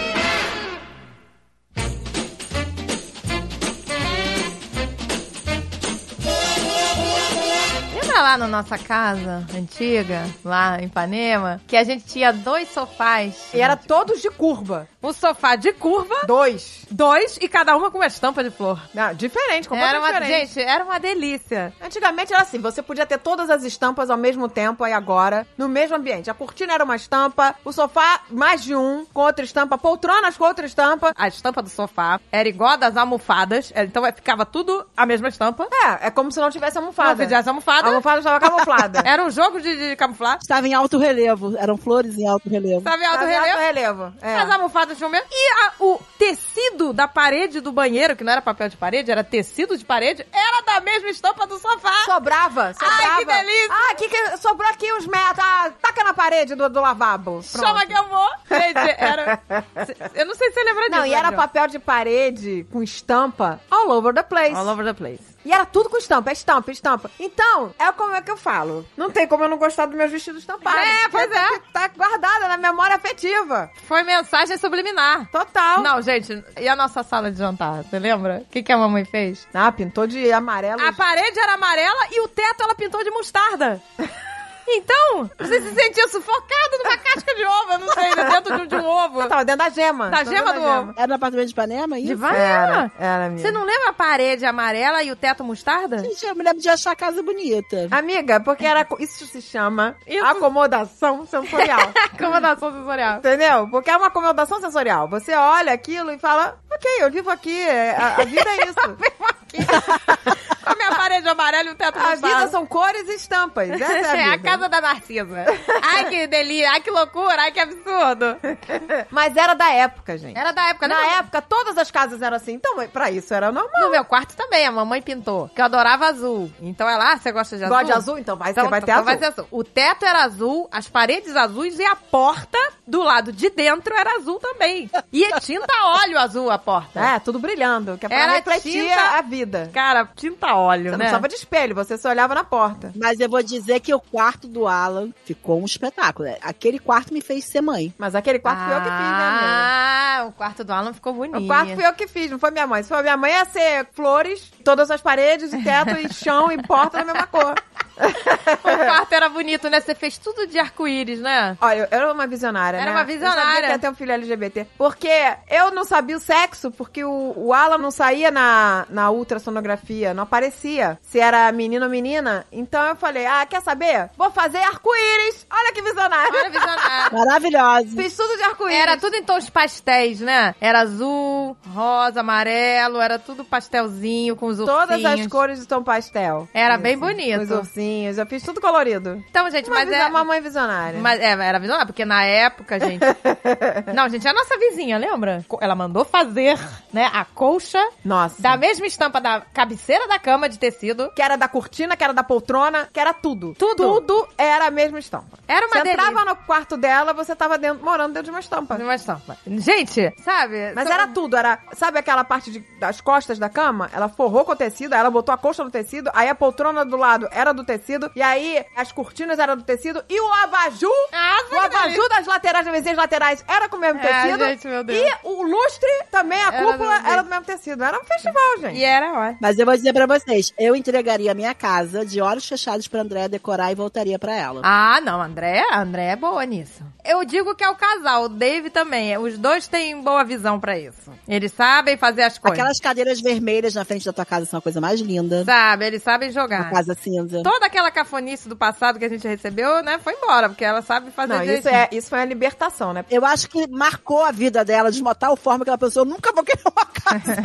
Lembra 8.11 8.23
lá 8.23 8.39
na 8.39 8.49
nossa 8.49 8.77
casa 8.77 9.47
antiga, 9.55 10.27
lá 10.45 10.81
em 10.81 10.87
Ipanema, 10.87 11.61
que 11.65 11.77
a 11.77 11.85
gente 11.85 12.05
tinha 12.05 12.33
dois 12.33 12.69
sofás? 12.73 13.37
E 13.55 13.61
era 13.61 13.77
todos 13.77 14.21
de 14.21 14.29
curva. 14.31 14.89
Um 15.01 15.13
sofá 15.13 15.55
de 15.57 15.73
curva, 15.73 16.15
Dois. 16.27 16.85
dois, 16.91 17.39
e 17.41 17.49
cada 17.49 17.75
uma 17.77 17.89
com 17.91 17.99
uma 17.99 18.07
estampa 18.07 18.43
de 18.43 18.51
flor. 18.51 18.79
Não, 18.93 19.15
diferente, 19.15 19.67
Era 19.67 19.69
completamente 19.69 20.03
uma, 20.13 20.21
diferente. 20.21 20.49
gente, 20.55 20.61
era 20.69 20.85
uma 20.85 20.99
delícia. 20.99 21.73
Antigamente 21.81 22.33
era 22.35 22.43
assim, 22.43 22.59
você 22.59 22.83
podia 22.83 23.07
ter 23.07 23.19
todas 23.19 23.49
as 23.49 23.63
estampas 23.63 24.11
ao 24.11 24.17
mesmo 24.19 24.49
tempo 24.49 24.83
aí 24.85 24.93
agora, 24.93 25.47
no 25.57 25.69
mesmo 25.69 25.97
ambiente. 25.97 26.29
A 26.31 26.35
cortina 26.35 26.75
era 26.75 26.85
uma 26.85 26.97
estampa, 26.97 27.55
o 27.65 27.73
sofá 27.73 28.21
mais 28.29 28.63
de 28.63 28.75
um, 28.75 29.07
com 29.15 29.21
outra 29.23 29.45
estampa, 29.45 29.79
poltronas 29.79 30.37
com 30.37 30.45
outra 30.45 30.67
estampa. 30.67 31.13
A 31.17 31.29
estampa 31.29 31.63
do 31.63 31.71
sofá 31.71 32.21
era 32.33 32.49
igual 32.49 32.71
a 32.71 32.77
das 32.77 32.97
almofadas, 32.97 33.73
então 33.75 34.05
ficava 34.13 34.45
tudo 34.45 34.85
a 34.97 35.07
mesma 35.07 35.29
estampa. 35.29 35.67
É, 35.73 36.09
é 36.09 36.11
como 36.11 36.31
se 36.33 36.41
não 36.41 36.51
tivesse 36.51 36.77
almofada. 36.77 37.15
Não 37.15 37.25
tivesse 37.27 37.49
almofada. 37.49 38.00
A 38.01 38.13
almofada 38.13 38.19
estava 38.19 38.41
camuflada. 38.41 39.03
Era 39.07 39.23
um 39.25 39.31
jogo 39.31 39.61
de, 39.61 39.77
de 39.91 39.97
camuflar. 39.97 40.39
Estava 40.41 40.67
em 40.67 40.75
alto 40.75 40.99
relevo. 40.99 41.57
Eram 41.57 41.77
flores 41.77 42.17
em 42.19 42.27
alto 42.29 42.49
relevo. 42.49 42.83
Sabe 42.83 43.05
alto 43.05 43.19
Tava 43.21 43.31
em 43.31 43.35
relevo? 43.35 43.51
alto 43.51 43.61
relevo. 43.61 44.13
É. 44.23 44.37
As 44.37 44.51
almofadas 44.51 44.97
tinham 44.97 45.11
mesmo. 45.11 45.27
E 45.31 45.53
a- 45.65 45.73
o 45.81 46.01
tecido 46.19 46.93
da 46.93 47.07
parede 47.09 47.61
do 47.61 47.73
banheiro, 47.73 48.17
que 48.17 48.25
não 48.25 48.33
era 48.33 48.43
papel 48.43 48.69
de 48.69 48.77
parede, 48.77 49.11
era 49.11 49.23
tecido 49.25 49.77
de 49.77 49.85
parede, 49.85 50.27
era 50.33 50.63
da 50.63 50.81
mesma 50.81 51.09
estampa 51.11 51.47
do 51.47 51.59
sofá. 51.59 51.93
Sobrava, 52.05 52.73
sobrava. 52.75 53.17
que 53.19 53.25
delícia. 53.25 53.69
Ah, 53.71 53.95
que 53.95 54.09
que 54.09 54.37
sobrou 54.39 54.69
aqui 54.71 54.93
uns 54.95 55.07
metros. 55.07 55.39
Ah, 55.39 55.71
taca 55.81 56.05
na 56.05 56.15
parede 56.15 56.55
do, 56.55 56.69
do 56.69 56.81
lavabo. 56.81 57.43
Pronto. 57.53 57.67
Chama 57.67 57.87
que 57.87 57.93
eu 57.93 58.05
vou. 58.09 58.29
Gente, 58.51 58.95
era... 58.99 59.41
Eu 60.15 60.27
não 60.27 60.35
sei 60.35 60.49
se 60.49 60.55
você 60.55 60.65
lembra 60.65 60.83
disso. 60.89 60.99
Não, 61.01 61.07
e 61.07 61.15
era 61.15 61.33
papel 61.33 61.67
de 61.69 61.79
parede 61.79 62.67
com 62.73 62.83
estampa 62.83 63.61
all 63.71 63.91
over 63.91 64.13
the 64.15 64.23
place. 64.23 64.55
All 64.55 64.69
over 64.69 64.85
the 64.85 64.93
place. 64.93 65.21
E 65.45 65.53
era 65.53 65.65
tudo 65.65 65.89
com 65.89 65.97
estampa, 65.97 66.31
é 66.31 66.33
estampa, 66.33 66.71
estampa. 66.71 67.11
Então, 67.19 67.75
é 67.79 67.91
como 67.93 68.15
é 68.15 68.21
que 68.21 68.31
eu 68.31 68.37
falo. 68.37 68.87
Não 68.97 69.11
tem 69.11 69.27
como 69.27 69.45
eu 69.45 69.49
não 69.49 69.57
gostar 69.57 69.87
dos 69.87 69.97
meus 69.97 70.11
vestidos 70.11 70.41
estampados. 70.41 70.81
É, 70.81 71.09
pois 71.09 71.31
é. 71.31 71.59
Tá 71.73 71.89
guardada 71.89 72.49
na 72.49 72.57
memória 72.57 72.97
afetiva. 72.97 73.71
Foi 73.87 74.03
mensagem 74.03 74.57
subliminar. 74.59 75.31
Total. 75.31 75.81
Não, 75.81 76.01
gente, 76.03 76.43
e 76.61 76.69
a 76.69 76.77
nossa 76.77 77.03
sala 77.03 77.31
de 77.31 77.39
jantar? 77.39 77.85
Você 77.85 77.99
lembra? 77.99 78.45
O 78.47 78.51
que, 78.51 78.63
que 78.63 78.73
a 78.73 78.77
mamãe 78.77 79.05
fez? 79.05 79.47
Ah, 79.55 79.73
pintou 79.73 80.07
de 80.07 80.31
amarelo. 80.33 80.81
A 80.83 80.93
parede 80.93 81.39
era 81.39 81.55
amarela 81.55 82.07
e 82.11 82.21
o 82.21 82.29
teto 82.29 82.63
ela 82.63 82.75
pintou 82.75 83.03
de 83.03 83.11
mostarda. 83.11 83.81
Então, 84.69 85.31
você 85.39 85.61
se 85.61 85.75
sentia 85.75 86.07
sufocado 86.09 86.79
numa 86.83 86.97
casca 86.99 87.35
de 87.35 87.45
ovo, 87.45 87.73
eu 87.73 87.79
não 87.79 87.93
sei, 87.93 88.15
dentro 88.15 88.57
de, 88.57 88.63
um- 88.63 88.67
de 88.67 88.75
um 88.77 88.87
ovo. 88.87 89.27
Tava 89.29 89.45
dentro 89.45 89.65
da 89.65 89.71
gema. 89.71 90.09
Da 90.11 90.19
Tava 90.19 90.31
gema 90.37 90.53
do 90.53 90.63
ovo. 90.63 90.95
Era 90.97 91.07
no 91.09 91.15
apartamento 91.15 91.47
de 91.47 91.53
Ipanema, 91.53 91.97
De 91.97 92.03
isso? 92.07 92.17
vanilla. 92.17 92.41
Era, 92.45 92.93
era, 92.99 93.25
amiga. 93.27 93.43
Você 93.43 93.51
não 93.51 93.65
lembra 93.65 93.91
a 93.91 93.93
parede 93.93 94.45
amarela 94.47 95.03
e 95.03 95.11
o 95.11 95.17
teto 95.17 95.43
mostarda? 95.43 95.99
Gente, 95.99 96.25
eu 96.25 96.35
me 96.35 96.45
lembro 96.45 96.61
de 96.61 96.69
achar 96.69 96.93
a 96.93 96.97
casa 96.97 97.23
bonita. 97.23 97.89
Amiga, 97.91 98.41
porque 98.41 98.65
era. 98.67 98.87
Isso 99.01 99.27
se 99.27 99.43
chama 99.43 99.97
Isso- 100.07 100.25
acomodação 100.25 101.27
sensorial. 101.27 101.81
Acomodação 102.13 102.73
sensorial. 102.73 103.17
Entendeu? 103.19 103.69
Porque 103.71 103.91
é 103.91 103.97
uma 103.97 104.07
acomodação 104.09 104.61
sensorial. 104.61 105.09
Você 105.09 105.35
olha 105.35 105.73
aquilo 105.73 106.11
e 106.13 106.19
fala, 106.19 106.59
ok, 106.73 106.91
eu 107.01 107.11
vivo 107.11 107.31
aqui, 107.31 107.61
é- 107.63 107.97
a, 107.97 108.17
a 108.17 108.25
vida 108.25 108.49
é 108.51 108.65
isso. 108.69 108.75
Com 110.60 110.60
a 110.65 110.75
minha 110.75 110.95
parede 110.95 111.29
amarela 111.29 111.69
e 111.69 111.73
o 111.73 111.75
teto 111.75 111.99
a 111.99 112.15
vida 112.15 112.49
são 112.49 112.67
cores 112.67 113.09
e 113.09 113.15
estampas. 113.15 113.69
Essa 113.71 114.17
é 114.17 114.25
a, 114.25 114.31
É 114.31 114.35
a 114.35 114.39
casa 114.39 114.69
da 114.69 114.81
Narcisa. 114.81 115.47
Ai, 115.83 116.05
que 116.09 116.27
delícia. 116.27 116.71
Ai, 116.71 116.81
que 116.81 116.91
loucura. 116.91 117.43
Ai, 117.43 117.53
que 117.53 117.61
absurdo. 117.61 118.37
Mas 119.11 119.37
era 119.37 119.55
da 119.55 119.71
época, 119.73 120.17
gente. 120.19 120.37
Era 120.39 120.53
da 120.53 120.69
época, 120.71 120.89
né? 120.89 120.95
Na 120.95 121.07
época, 121.19 121.43
todas 121.43 121.77
as 121.79 121.91
casas 121.91 122.21
eram 122.23 122.37
assim. 122.37 122.53
Então, 122.53 122.77
pra 122.89 123.11
isso 123.11 123.33
era 123.35 123.51
normal. 123.51 123.81
No 123.81 123.91
meu 123.91 124.05
quarto 124.05 124.37
também, 124.37 124.67
a 124.67 124.73
mamãe 124.73 125.01
pintou. 125.03 125.49
Que 125.49 125.61
eu 125.61 125.65
adorava 125.65 126.07
azul. 126.07 126.53
Então 126.61 126.89
ela, 126.89 127.13
ah, 127.13 127.17
você 127.19 127.33
gosta 127.33 127.57
de 127.57 127.65
azul? 127.65 127.77
Gosta 127.77 127.93
de 127.93 127.99
azul? 127.99 128.19
Então 128.19 128.37
vai, 128.37 128.51
Então, 128.51 128.65
você 128.65 128.71
vai 128.71 128.81
ter 128.81 128.85
então 128.85 128.95
azul. 128.97 129.05
vai 129.07 129.19
ser 129.19 129.25
azul. 129.27 129.47
O 129.51 129.65
teto 129.65 130.05
era 130.05 130.23
azul, 130.25 130.69
as 130.71 130.89
paredes 130.89 131.35
azuis 131.37 131.79
e 131.79 131.85
a 131.85 131.97
porta 131.97 132.59
do 132.87 133.03
lado 133.03 133.33
de 133.33 133.49
dentro 133.51 133.95
era 133.95 134.17
azul 134.17 134.39
também. 134.39 134.91
E 135.13 135.25
é 135.25 135.39
tinta 135.41 135.73
óleo 135.85 136.19
azul 136.19 136.51
a 136.51 136.59
porta. 136.59 137.01
É, 137.01 137.19
tudo 137.19 137.39
brilhando, 137.39 137.97
que 137.99 138.07
é 138.07 138.09
pra 138.09 138.19
Era 138.19 138.33
refletir 138.33 138.89
tinta- 138.89 139.19
a 139.19 139.23
vida. 139.23 139.71
Cara, 139.73 140.09
tinta 140.17 140.50
óleo, 140.57 140.85
Você 140.85 140.91
não 140.91 140.99
né? 140.99 141.05
precisava 141.05 141.29
de 141.29 141.35
espelho, 141.35 141.75
você 141.75 141.97
só 141.99 142.09
olhava 142.11 142.35
na 142.35 142.45
porta. 142.45 142.93
Mas 142.97 143.21
eu 143.21 143.29
vou 143.29 143.43
dizer 143.43 143.81
que 143.81 143.93
o 143.95 144.01
quarto 144.01 144.47
do 144.49 144.67
Alan 144.67 145.11
ficou 145.25 145.61
um 145.61 145.65
espetáculo. 145.65 146.29
Aquele 146.43 146.79
quarto 146.79 147.13
me 147.13 147.21
fez 147.21 147.45
ser 147.45 147.61
mãe. 147.61 147.93
Mas 147.99 148.15
aquele 148.15 148.39
quarto 148.39 148.65
foi 148.65 148.75
eu 148.75 148.79
que 148.81 148.85
fiz, 148.85 148.91
né, 148.91 149.29
amiga? 149.29 149.47
Ah, 149.47 150.25
o 150.29 150.33
quarto 150.33 150.65
do 150.65 150.73
Alan 150.73 150.93
ficou 150.93 151.13
bonito. 151.13 151.43
O 151.43 151.47
quarto 151.47 151.75
fui 151.75 151.87
eu 151.87 151.93
que 151.95 152.07
fiz, 152.07 152.31
não 152.31 152.39
foi 152.39 152.51
minha 152.51 152.67
mãe. 152.67 152.83
Se 152.83 152.89
foi 152.89 153.03
minha 153.03 153.17
mãe, 153.17 153.33
ia 153.33 153.45
ser 153.45 153.89
flores, 153.93 154.51
todas 154.65 154.91
as 154.91 155.01
paredes, 155.01 155.53
e 155.53 155.63
teto, 155.63 155.97
e 155.99 156.13
chão, 156.13 156.51
e 156.51 156.63
porta 156.63 156.99
da 156.99 157.05
mesma 157.05 157.27
cor. 157.27 157.55
O 158.65 158.77
quarto 158.79 159.13
era 159.13 159.29
bonito, 159.29 159.69
né? 159.69 159.81
Você 159.81 159.95
fez 159.95 160.19
tudo 160.19 160.47
de 160.47 160.59
arco-íris, 160.59 161.21
né? 161.21 161.57
Olha, 161.61 161.81
eu 161.81 161.89
era 161.91 162.13
uma 162.13 162.27
visionária, 162.27 162.79
Era 162.79 162.91
né? 162.91 162.97
uma 162.97 163.05
visionária. 163.05 163.41
Eu 163.41 163.45
sabia 163.47 163.67
que 163.67 163.73
ia 163.73 163.79
ter 163.79 163.91
um 163.91 163.95
filho 163.95 164.13
LGBT. 164.13 164.67
Porque 164.77 165.35
eu 165.49 165.71
não 165.71 165.85
sabia 165.85 166.17
o 166.17 166.21
sexo, 166.21 166.71
porque 166.71 167.05
o, 167.05 167.33
o 167.37 167.53
Alan 167.53 167.79
não 167.79 167.91
saía 167.91 168.31
na, 168.31 168.87
na 168.91 169.11
ultrassonografia, 169.11 170.15
não 170.15 170.25
aparecia 170.25 170.99
se 171.03 171.19
era 171.21 171.51
menino 171.53 171.85
ou 171.85 171.91
menina. 171.91 172.47
Então 172.51 172.83
eu 172.87 172.97
falei, 172.97 173.27
ah, 173.27 173.45
quer 173.47 173.63
saber? 173.63 174.11
Vou 174.17 174.31
fazer 174.31 174.59
arco-íris. 174.59 175.47
Olha 175.51 175.73
que 175.73 175.83
visionária. 175.83 176.33
Olha, 176.33 176.51
visionário. 176.51 177.13
Maravilhosa. 177.19 178.03
Fiz 178.03 178.17
tudo 178.17 178.37
de 178.37 178.43
arco-íris. 178.43 178.79
Era 178.81 178.97
tudo 178.97 179.15
em 179.17 179.23
tons 179.23 179.51
pastéis, 179.51 180.21
né? 180.21 180.55
Era 180.61 180.81
azul, 180.81 181.57
rosa, 181.73 182.21
amarelo, 182.21 183.01
era 183.01 183.19
tudo 183.19 183.45
pastelzinho 183.45 184.37
com 184.37 184.47
os 184.47 184.59
ursinhos. 184.59 184.81
Todas 184.81 185.05
as 185.05 185.27
cores 185.27 185.61
de 185.61 185.67
tom 185.67 185.83
pastel. 185.83 186.49
Era 186.55 186.75
Isso. 186.75 186.83
bem 186.83 186.99
bonito. 186.99 187.43
Os 187.43 187.51
ursinhos, 187.51 187.90
eu 188.17 188.27
fiz 188.27 188.43
tudo 188.43 188.61
colorido. 188.61 189.23
Então, 189.31 189.51
gente, 189.51 189.69
Uma 189.69 189.81
mas 189.81 189.91
é... 189.91 190.09
mamãe 190.09 190.41
visionária. 190.41 191.01
Mas 191.01 191.21
é, 191.21 191.31
era 191.31 191.59
visionária, 191.59 191.87
porque 191.87 192.05
na 192.05 192.25
época, 192.25 192.79
gente. 192.81 193.01
Não, 193.95 194.09
gente, 194.09 194.27
a 194.27 194.33
nossa 194.33 194.59
vizinha, 194.59 194.99
lembra? 194.99 195.45
Ela 195.61 195.75
mandou 195.75 196.05
fazer, 196.05 196.59
né, 196.93 197.11
a 197.13 197.25
colcha 197.25 197.83
Nossa. 198.05 198.41
da 198.41 198.57
mesma 198.57 198.87
estampa 198.87 199.21
da 199.21 199.41
cabeceira 199.53 200.07
da 200.09 200.19
cama 200.19 200.49
de 200.49 200.59
tecido. 200.59 201.11
Que 201.15 201.23
era 201.23 201.37
da 201.37 201.49
cortina, 201.49 201.97
que 201.97 202.05
era 202.05 202.13
da 202.13 202.23
poltrona, 202.23 202.89
que 202.93 203.01
era 203.01 203.13
tudo. 203.13 203.55
Tudo. 203.59 203.77
Tudo 204.01 204.29
era 204.39 204.67
a 204.67 204.71
mesma 204.71 204.99
estampa. 204.99 205.39
Era 205.47 205.67
uma 205.67 205.81
Você 205.83 205.89
entrava 205.91 206.25
no 206.25 206.37
quarto 206.37 206.77
dela, 206.77 207.13
você 207.13 207.35
tava 207.35 207.59
dentro, 207.59 207.85
morando 207.85 208.13
dentro 208.13 208.25
de 208.25 208.31
uma 208.31 208.41
estampa. 208.41 208.77
Uma 208.77 208.95
estampa. 208.95 209.37
Gente, 209.47 210.13
sabe? 210.23 210.73
Mas 210.75 210.89
era 210.89 211.07
tudo, 211.09 211.37
era. 211.37 211.59
Sabe 211.73 211.99
aquela 211.99 212.25
parte 212.25 212.51
de- 212.51 212.61
das 212.79 213.01
costas 213.01 213.39
da 213.39 213.49
cama? 213.49 213.91
Ela 213.93 214.09
forrou 214.09 214.45
com 214.45 214.53
o 214.53 214.57
tecido, 214.57 214.93
aí 214.95 215.01
ela 215.01 215.11
botou 215.11 215.35
a 215.35 215.39
coxa 215.39 215.65
no 215.65 215.71
tecido, 215.71 216.11
aí 216.15 216.29
a 216.29 216.35
poltrona 216.35 216.85
do 216.85 216.97
lado 216.97 217.29
era 217.31 217.53
do 217.53 217.65
tecido. 217.79 218.11
E 218.17 218.23
aí, 218.23 218.65
as 218.77 218.91
cortinas 218.93 219.39
eram 219.39 219.57
do 219.57 219.63
tecido. 219.63 220.03
E 220.09 220.21
o 220.21 220.33
abajur, 220.45 220.91
Nossa, 221.13 221.55
o 221.55 221.59
abajur 221.59 222.09
das 222.09 222.27
laterais, 222.27 222.65
das 222.67 222.75
vizinhas 222.75 222.97
laterais, 222.99 223.45
era 223.49 223.69
com 223.69 223.77
o 223.77 223.81
mesmo 223.81 224.01
É, 224.01 224.07
tecido. 224.23 224.45
gente, 224.45 224.67
meu 224.67 224.85
Deus. 224.85 224.99
E 225.01 225.27
o 225.27 225.43
lustre 225.43 225.89
também, 226.11 226.39
a 226.43 226.49
Era 226.53 226.67
cúpula, 226.73 226.99
do- 226.99 227.07
era 227.07 227.23
do 227.23 227.31
mesmo 227.31 227.45
tecido. 227.45 227.85
Era 227.85 227.99
um 227.99 228.05
festival, 228.05 228.59
gente. 228.61 228.77
E 228.79 228.85
era 228.85 229.13
ótimo. 229.13 229.39
Mas 229.41 229.59
eu 229.59 229.67
vou 229.67 229.77
dizer 229.77 229.93
pra 229.93 230.07
vocês, 230.07 230.53
eu 230.59 230.75
entregaria 230.75 231.31
a 231.31 231.35
minha 231.35 231.55
casa 231.55 232.05
de 232.05 232.21
olhos 232.21 232.47
fechados 232.49 232.89
pra 232.89 233.01
Andréa 233.03 233.29
decorar 233.29 233.71
e 233.71 233.75
voltaria 233.75 234.19
pra 234.19 234.35
ela. 234.35 234.61
Ah, 234.65 235.01
não, 235.01 235.21
André, 235.23 235.63
André 235.73 236.07
é 236.13 236.17
boa 236.17 236.45
nisso. 236.45 236.83
Eu 237.05 237.25
digo 237.25 237.55
que 237.55 237.65
é 237.65 237.69
o 237.71 237.77
casal, 237.77 238.25
o 238.25 238.29
Dave 238.29 238.71
também. 238.71 239.17
Os 239.19 239.39
dois 239.39 239.67
têm 239.69 240.01
boa 240.03 240.23
visão 240.25 240.59
pra 240.61 240.79
isso. 240.79 241.11
Eles 241.29 241.53
sabem 241.53 241.97
fazer 241.97 242.23
as 242.23 242.39
coisas. 242.39 242.59
Aquelas 242.59 242.79
cadeiras 242.81 243.21
vermelhas 243.21 243.75
na 243.75 243.85
frente 243.85 244.05
da 244.05 244.13
tua 244.13 244.25
casa 244.25 244.47
são 244.47 244.59
a 244.59 244.63
coisa 244.63 244.81
mais 244.81 245.01
linda. 245.01 245.45
Sabe, 245.45 245.87
eles 245.87 246.03
sabem 246.03 246.29
Uma 246.31 246.35
jogar. 246.41 246.71
casa 246.71 246.95
cinza. 246.95 247.43
Toda 247.43 247.60
aquela 247.65 247.91
cafonice 247.91 248.49
do 248.49 248.57
passado 248.57 248.99
que 248.99 249.05
a 249.05 249.09
gente 249.09 249.27
recebeu, 249.27 249.83
né, 249.83 249.99
foi 250.03 250.15
embora, 250.15 250.49
porque 250.49 250.65
ela 250.65 250.83
sabe 250.83 251.11
fazer 251.11 251.35
Não, 251.35 251.45
isso, 251.45 251.69
é, 251.69 251.89
isso 251.93 252.09
foi 252.09 252.21
a 252.21 252.25
libertação, 252.25 252.93
né? 252.93 253.05
Eu 253.11 253.25
acho 253.25 253.49
que 253.49 253.67
marcou 253.69 254.25
a 254.25 254.31
vida 254.31 254.65
dela 254.65 254.91
de 254.91 255.01
uma 255.01 255.15
tal 255.15 255.37
forma 255.37 255.65
que 255.65 255.71
ela 255.71 255.79
pensou, 255.79 256.05
nunca 256.05 256.33
vou 256.33 256.45
querer 256.45 256.63
uma 256.65 256.87
casa. 256.87 257.37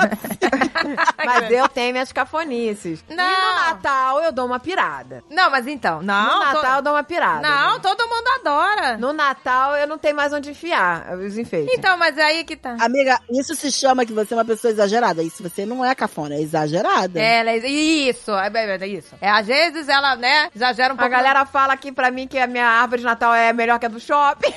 Mas 1.26 1.52
eu 1.52 1.68
tenho 1.70 1.92
minhas 1.94 2.12
cafonices. 2.12 3.04
E 3.10 3.16
Não. 3.16 3.26
no 3.26 3.56
Natal 3.62 4.22
eu 4.22 4.32
dou 4.32 4.46
uma 4.46 4.60
pirada. 4.60 5.24
Não, 5.30 5.50
mas 5.50 5.68
então, 5.68 6.02
não. 6.02 6.26
no 6.26 6.32
to- 6.46 6.54
Natal 6.56 6.76
eu 6.78 6.82
dou 6.82 6.94
uma 6.94 7.04
pirada. 7.04 7.42
Não, 7.48 7.74
gente. 7.74 7.82
todo 7.82 8.08
mundo 8.08 8.28
adora. 8.40 8.98
No 8.98 9.14
Natal 9.14 9.76
eu 9.78 9.88
não 9.88 9.98
tenho 9.98 10.16
mais 10.16 10.32
onde 10.34 10.52
enfiar 10.52 11.14
os 11.18 11.38
enfeites. 11.38 11.74
Então, 11.76 11.98
mas 11.98 12.18
é 12.18 12.24
aí 12.24 12.44
que 12.44 12.56
tá. 12.56 12.76
Amiga, 12.80 13.20
isso 13.30 13.56
se 13.56 13.72
chama 13.72 14.06
que 14.06 14.14
você 14.14 14.34
é 14.34 14.38
uma 14.38 14.46
pessoa 14.46 14.72
exagerada. 14.72 15.24
Isso 15.24 15.42
você 15.42 15.66
não 15.66 15.84
é 15.84 15.96
cafona, 15.96 16.36
é 16.36 16.42
exagerada. 16.42 17.20
Ela 17.20 17.52
é 17.52 17.58
isso, 17.58 18.32
é, 18.32 18.52
é, 18.54 18.78
é 18.84 18.88
isso. 18.88 19.16
É, 19.22 19.30
às 19.30 19.48
vezes 19.48 19.88
ela, 19.90 20.05
né, 20.16 20.50
exagera 20.56 20.94
um 20.94 20.98
A 20.98 21.00
pouco. 21.00 21.12
galera 21.12 21.46
fala 21.46 21.74
aqui 21.74 21.92
pra 21.92 22.12
mim 22.12 22.28
que 22.28 22.38
a 22.38 22.48
minha 22.48 22.68
árvore 22.68 23.00
de 23.00 23.06
Natal 23.06 23.34
é 23.34 23.52
melhor 23.54 23.80
que 23.80 23.86
a 23.86 23.90
do 23.90 24.00
shopping. 24.00 24.54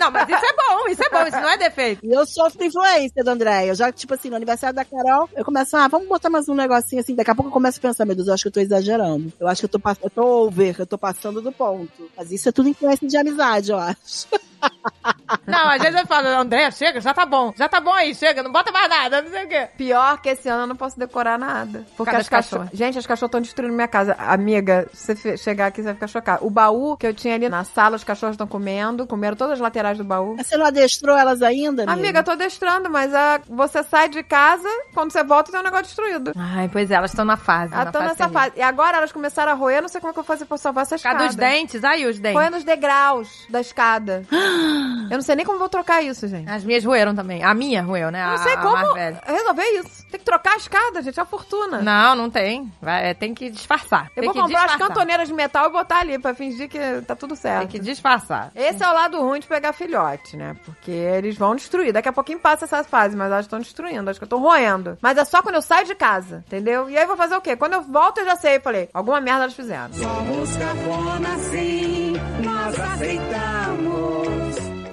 Não, 0.00 0.10
mas 0.10 0.28
isso 0.28 0.44
é 0.44 0.52
bom, 0.54 0.88
isso 0.88 1.02
é 1.02 1.10
bom, 1.10 1.26
isso 1.26 1.40
não 1.40 1.50
é 1.50 1.56
defeito. 1.58 2.04
E 2.04 2.10
eu 2.10 2.24
sofro 2.26 2.64
influência 2.64 3.22
da 3.22 3.32
Andréia. 3.32 3.70
Eu 3.70 3.74
já, 3.74 3.92
tipo 3.92 4.14
assim, 4.14 4.30
no 4.30 4.36
aniversário 4.36 4.74
da 4.74 4.84
Carol, 4.84 5.28
eu 5.36 5.44
começo, 5.44 5.76
ah, 5.76 5.88
vamos 5.88 6.08
botar 6.08 6.30
mais 6.30 6.48
um 6.48 6.54
negocinho 6.54 7.00
assim. 7.00 7.14
Daqui 7.14 7.30
a 7.30 7.34
pouco 7.34 7.48
eu 7.48 7.52
começo 7.52 7.78
a 7.78 7.82
pensar, 7.82 8.04
meu 8.04 8.14
Deus, 8.14 8.28
eu 8.28 8.34
acho 8.34 8.42
que 8.44 8.48
eu 8.48 8.52
tô 8.52 8.60
exagerando. 8.60 9.32
Eu 9.38 9.46
acho 9.48 9.60
que 9.60 9.64
eu 9.66 9.80
tô, 9.80 9.80
eu 10.02 10.10
tô 10.10 10.22
over, 10.46 10.76
eu 10.78 10.86
tô 10.86 10.96
passando 10.96 11.42
do 11.42 11.52
ponto. 11.52 12.10
Mas 12.16 12.30
isso 12.32 12.48
é 12.48 12.52
tudo 12.52 12.68
influência 12.68 13.06
de 13.06 13.16
amizade, 13.16 13.70
eu 13.70 13.78
acho. 13.78 14.26
Não, 15.46 15.68
às 15.70 15.80
vezes 15.80 16.00
eu 16.00 16.06
falo, 16.06 16.26
André, 16.28 16.70
chega, 16.70 17.00
já 17.00 17.12
tá 17.14 17.24
bom. 17.24 17.52
Já 17.56 17.68
tá 17.68 17.80
bom 17.80 17.92
aí, 17.92 18.14
chega, 18.14 18.42
não 18.42 18.50
bota 18.50 18.72
mais 18.72 18.88
nada, 18.88 19.22
não 19.22 19.30
sei 19.30 19.44
o 19.44 19.48
quê. 19.48 19.68
Pior 19.76 20.20
que 20.20 20.30
esse 20.30 20.48
ano 20.48 20.62
eu 20.62 20.66
não 20.66 20.74
posso 20.76 20.98
decorar 20.98 21.38
nada. 21.38 21.86
Porque 21.96 22.10
Cada 22.10 22.22
as 22.22 22.28
cachorras. 22.28 22.68
Gente, 22.72 22.98
as 22.98 23.06
cachorras 23.06 23.28
estão 23.28 23.40
destruindo 23.40 23.74
minha 23.74 23.86
casa. 23.86 24.14
Amiga, 24.18 24.87
você 24.92 25.36
chegar 25.36 25.66
aqui, 25.66 25.78
você 25.80 25.86
vai 25.86 25.94
ficar 25.94 26.06
chocada. 26.06 26.44
O 26.44 26.50
baú 26.50 26.96
que 26.96 27.06
eu 27.06 27.14
tinha 27.14 27.34
ali 27.34 27.48
na 27.48 27.64
sala, 27.64 27.96
os 27.96 28.04
cachorros 28.04 28.34
estão 28.34 28.46
comendo. 28.46 29.06
Comeram 29.06 29.36
todas 29.36 29.54
as 29.54 29.60
laterais 29.60 29.98
do 29.98 30.04
baú. 30.04 30.34
Mas 30.36 30.46
você 30.46 30.56
não 30.56 30.66
adestrou 30.66 31.16
elas 31.16 31.42
ainda, 31.42 31.82
amiga? 31.84 31.92
Amiga, 31.92 32.18
eu 32.20 32.24
tô 32.24 32.30
adestrando, 32.32 32.90
mas 32.90 33.14
a, 33.14 33.40
você 33.48 33.82
sai 33.82 34.08
de 34.08 34.22
casa, 34.22 34.68
quando 34.94 35.12
você 35.12 35.22
volta, 35.24 35.50
tem 35.50 35.60
um 35.60 35.64
negócio 35.64 35.86
destruído. 35.86 36.32
Ai, 36.36 36.68
pois 36.72 36.90
é, 36.90 36.94
elas 36.94 37.10
estão 37.10 37.24
na 37.24 37.36
fase. 37.36 37.72
Elas 37.74 37.86
estão 37.86 38.02
nessa 38.02 38.28
fase. 38.28 38.52
E 38.56 38.62
agora 38.62 38.98
elas 38.98 39.12
começaram 39.12 39.52
a 39.52 39.54
roer, 39.54 39.80
não 39.82 39.88
sei 39.88 40.00
como 40.00 40.10
é 40.10 40.12
que 40.12 40.18
eu 40.18 40.22
vou 40.22 40.36
fazer 40.36 40.44
pra 40.44 40.56
salvar 40.56 40.82
essa 40.82 40.90
Por 40.90 40.96
escada. 40.96 41.18
causa 41.18 41.28
dos 41.28 41.36
dentes, 41.36 41.84
aí 41.84 42.06
os 42.06 42.18
dentes. 42.18 42.40
Roendo 42.40 42.56
os 42.56 42.64
degraus 42.64 43.46
da 43.48 43.60
escada. 43.60 44.24
eu 44.30 45.16
não 45.16 45.22
sei 45.22 45.36
nem 45.36 45.44
como 45.44 45.58
vou 45.58 45.68
trocar 45.68 46.02
isso, 46.02 46.26
gente. 46.28 46.48
As 46.50 46.64
minhas 46.64 46.84
roeram 46.84 47.14
também. 47.14 47.42
A 47.42 47.54
minha 47.54 47.82
roeu, 47.82 48.10
né? 48.10 48.24
Eu 48.24 48.30
não 48.30 48.38
sei 48.38 48.54
a 48.54 48.56
como 48.58 48.94
resolver 48.94 49.64
isso. 49.80 50.06
Tem 50.10 50.18
que 50.18 50.24
trocar 50.24 50.54
a 50.54 50.56
escada, 50.56 51.02
gente, 51.02 51.18
é 51.18 51.22
uma 51.22 51.28
fortuna. 51.28 51.82
Não, 51.82 52.14
não 52.14 52.30
tem. 52.30 52.72
Vai, 52.80 53.10
é, 53.10 53.14
tem 53.14 53.34
que 53.34 53.50
disfarçar. 53.50 54.10
Eu 54.16 54.22
tem 54.22 54.24
vou 54.24 54.34
que 54.34 54.40
comprar 54.40 54.64
as 54.64 54.70
disfarçar. 54.72 54.77
Cantoneiras 54.78 55.28
de 55.28 55.34
metal 55.34 55.68
e 55.68 55.72
botar 55.72 56.00
ali 56.00 56.18
pra 56.18 56.34
fingir 56.34 56.68
que 56.68 56.78
tá 57.06 57.14
tudo 57.14 57.36
certo. 57.36 57.60
Tem 57.60 57.68
que 57.68 57.78
disfarçar. 57.78 58.50
Esse 58.54 58.82
é 58.82 58.88
o 58.88 58.92
lado 58.92 59.20
ruim 59.20 59.40
de 59.40 59.46
pegar 59.46 59.72
filhote, 59.72 60.36
né? 60.36 60.56
Porque 60.64 60.90
eles 60.90 61.36
vão 61.36 61.54
destruir. 61.54 61.92
Daqui 61.92 62.08
a 62.08 62.12
pouquinho 62.12 62.38
passa 62.38 62.64
essa 62.64 62.82
fase, 62.84 63.16
mas 63.16 63.30
elas 63.30 63.44
estão 63.44 63.58
destruindo. 63.58 64.08
Acho 64.08 64.18
que 64.18 64.24
eu 64.24 64.28
tô 64.28 64.38
roendo. 64.38 64.96
Mas 65.00 65.18
é 65.18 65.24
só 65.24 65.42
quando 65.42 65.56
eu 65.56 65.62
saio 65.62 65.86
de 65.86 65.94
casa, 65.94 66.44
entendeu? 66.46 66.88
E 66.88 66.96
aí 66.96 67.04
eu 67.04 67.08
vou 67.08 67.16
fazer 67.16 67.36
o 67.36 67.40
quê? 67.40 67.56
Quando 67.56 67.74
eu 67.74 67.82
volto, 67.82 68.18
eu 68.18 68.24
já 68.24 68.36
sei. 68.36 68.60
Falei, 68.60 68.88
alguma 68.92 69.20
merda 69.20 69.42
elas 69.44 69.54
fizeram. 69.54 69.92
Somos 69.92 70.56
cafona 70.56 71.38
sim, 71.38 72.12
nós 72.42 72.80
aceitamos. 72.80 74.37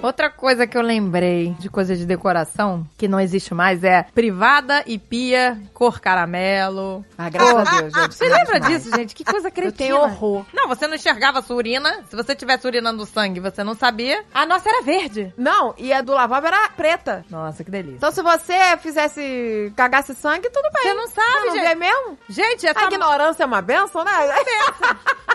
Outra 0.02 0.30
coisa 0.30 0.66
que 0.66 0.76
eu 0.78 0.82
lembrei 0.82 1.56
de 1.58 1.68
coisa 1.68 1.96
de 1.96 2.06
decoração, 2.06 2.86
que 2.96 3.08
não 3.08 3.18
existe 3.18 3.52
mais, 3.54 3.82
é 3.82 4.04
privada 4.14 4.82
e 4.86 4.98
pia, 4.98 5.60
cor 5.74 6.00
caramelo. 6.00 7.04
Ah, 7.18 7.28
graças 7.28 7.54
a 7.68 7.80
Deus, 7.80 7.92
gente. 7.92 8.14
Você 8.14 8.28
lembra 8.28 8.60
disso, 8.60 8.90
gente? 8.94 9.14
Que 9.14 9.24
coisa 9.24 9.50
cretina. 9.50 9.72
Eu 9.90 9.98
tenho 9.98 10.00
horror. 10.00 10.44
Não, 10.52 10.68
você 10.68 10.86
não 10.86 10.94
enxergava 10.94 11.40
a 11.40 11.42
sua 11.42 11.56
urina. 11.56 12.04
Se 12.08 12.14
você 12.14 12.36
tivesse 12.36 12.66
urinando 12.66 13.04
sangue, 13.06 13.40
você 13.40 13.64
não 13.64 13.74
sabia. 13.74 14.22
A 14.32 14.46
nossa 14.46 14.68
era 14.68 14.82
verde. 14.82 15.32
Não, 15.36 15.74
e 15.76 15.92
a 15.92 16.02
do 16.02 16.12
lavabo 16.12 16.46
era 16.46 16.68
preta. 16.70 17.24
Nossa, 17.28 17.64
que 17.64 17.70
delícia. 17.70 17.96
Então 17.96 18.12
se 18.12 18.22
você 18.22 18.76
fizesse, 18.78 19.72
cagasse 19.76 20.14
sangue, 20.14 20.48
tudo 20.50 20.68
bem. 20.72 20.82
Você 20.84 20.94
não 20.94 21.08
sabe, 21.08 21.40
Você 21.50 21.56
não 21.56 21.64
gente. 21.64 21.74
mesmo? 21.78 22.18
Gente, 22.28 22.66
é 22.66 22.68
A 22.68 22.72
essa... 22.72 22.84
ignorância 22.84 23.42
é 23.42 23.46
uma 23.46 23.62
benção, 23.62 24.04
né? 24.04 24.12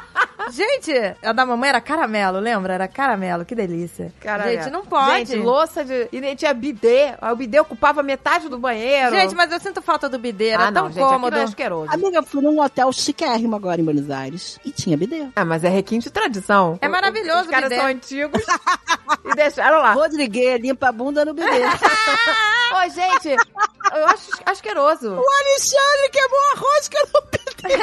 Gente, 0.49 0.91
a 1.23 1.31
da 1.31 1.45
mamãe 1.45 1.69
era 1.69 1.81
caramelo, 1.81 2.39
lembra? 2.39 2.73
Era 2.73 2.87
caramelo, 2.87 3.45
que 3.45 3.53
delícia. 3.55 4.13
Caralho. 4.19 4.51
Gente, 4.51 4.69
não 4.71 4.85
pode. 4.85 5.25
Gente, 5.25 5.35
louça 5.37 5.83
de... 5.83 6.07
E 6.11 6.19
nem 6.19 6.35
tinha 6.35 6.53
bidê. 6.53 7.13
Aí 7.21 7.31
O 7.31 7.35
bidê 7.35 7.59
ocupava 7.59 8.01
metade 8.01 8.49
do 8.49 8.57
banheiro. 8.57 9.15
Gente, 9.15 9.35
mas 9.35 9.51
eu 9.51 9.59
sinto 9.59 9.81
falta 9.81 10.09
do 10.09 10.17
bidê, 10.17 10.49
era 10.49 10.67
ah, 10.67 10.71
tão 10.71 10.83
não, 10.83 10.89
gente, 10.89 10.99
aquilo 10.99 11.13
cômodo. 11.13 11.37
é 11.37 11.43
asqueroso. 11.43 11.93
Amiga, 11.93 12.17
eu 12.17 12.23
fui 12.23 12.41
num 12.41 12.61
hotel 12.61 12.91
chiquérrimo 12.91 13.55
agora 13.55 13.81
em 13.81 13.83
Buenos 13.83 14.09
Aires. 14.09 14.59
E 14.65 14.71
tinha 14.71 14.97
bidê. 14.97 15.27
Ah, 15.35 15.45
mas 15.45 15.63
é 15.63 15.69
requinte 15.69 16.05
de 16.05 16.11
tradição. 16.11 16.77
É 16.81 16.87
maravilhoso 16.87 17.41
Os 17.41 17.47
caras 17.47 17.67
o 17.67 17.69
bidê. 17.69 17.81
são 17.81 17.85
antigos 17.89 18.41
e 19.25 19.35
deixaram 19.35 19.77
lá. 19.79 19.93
Rodrigues 19.93 20.59
limpa 20.61 20.89
a 20.89 20.91
bunda 20.91 21.25
no 21.25 21.33
bidê. 21.33 21.49
Ô, 22.73 22.89
gente, 22.89 23.29
eu 23.29 24.05
acho 24.07 24.29
asqueroso. 24.45 25.13
o 25.13 25.25
Alexandre 25.39 26.09
queimou 26.11 26.39
a 26.39 26.55
rosca 26.57 26.97
no 27.13 27.21
bidê. 27.31 27.77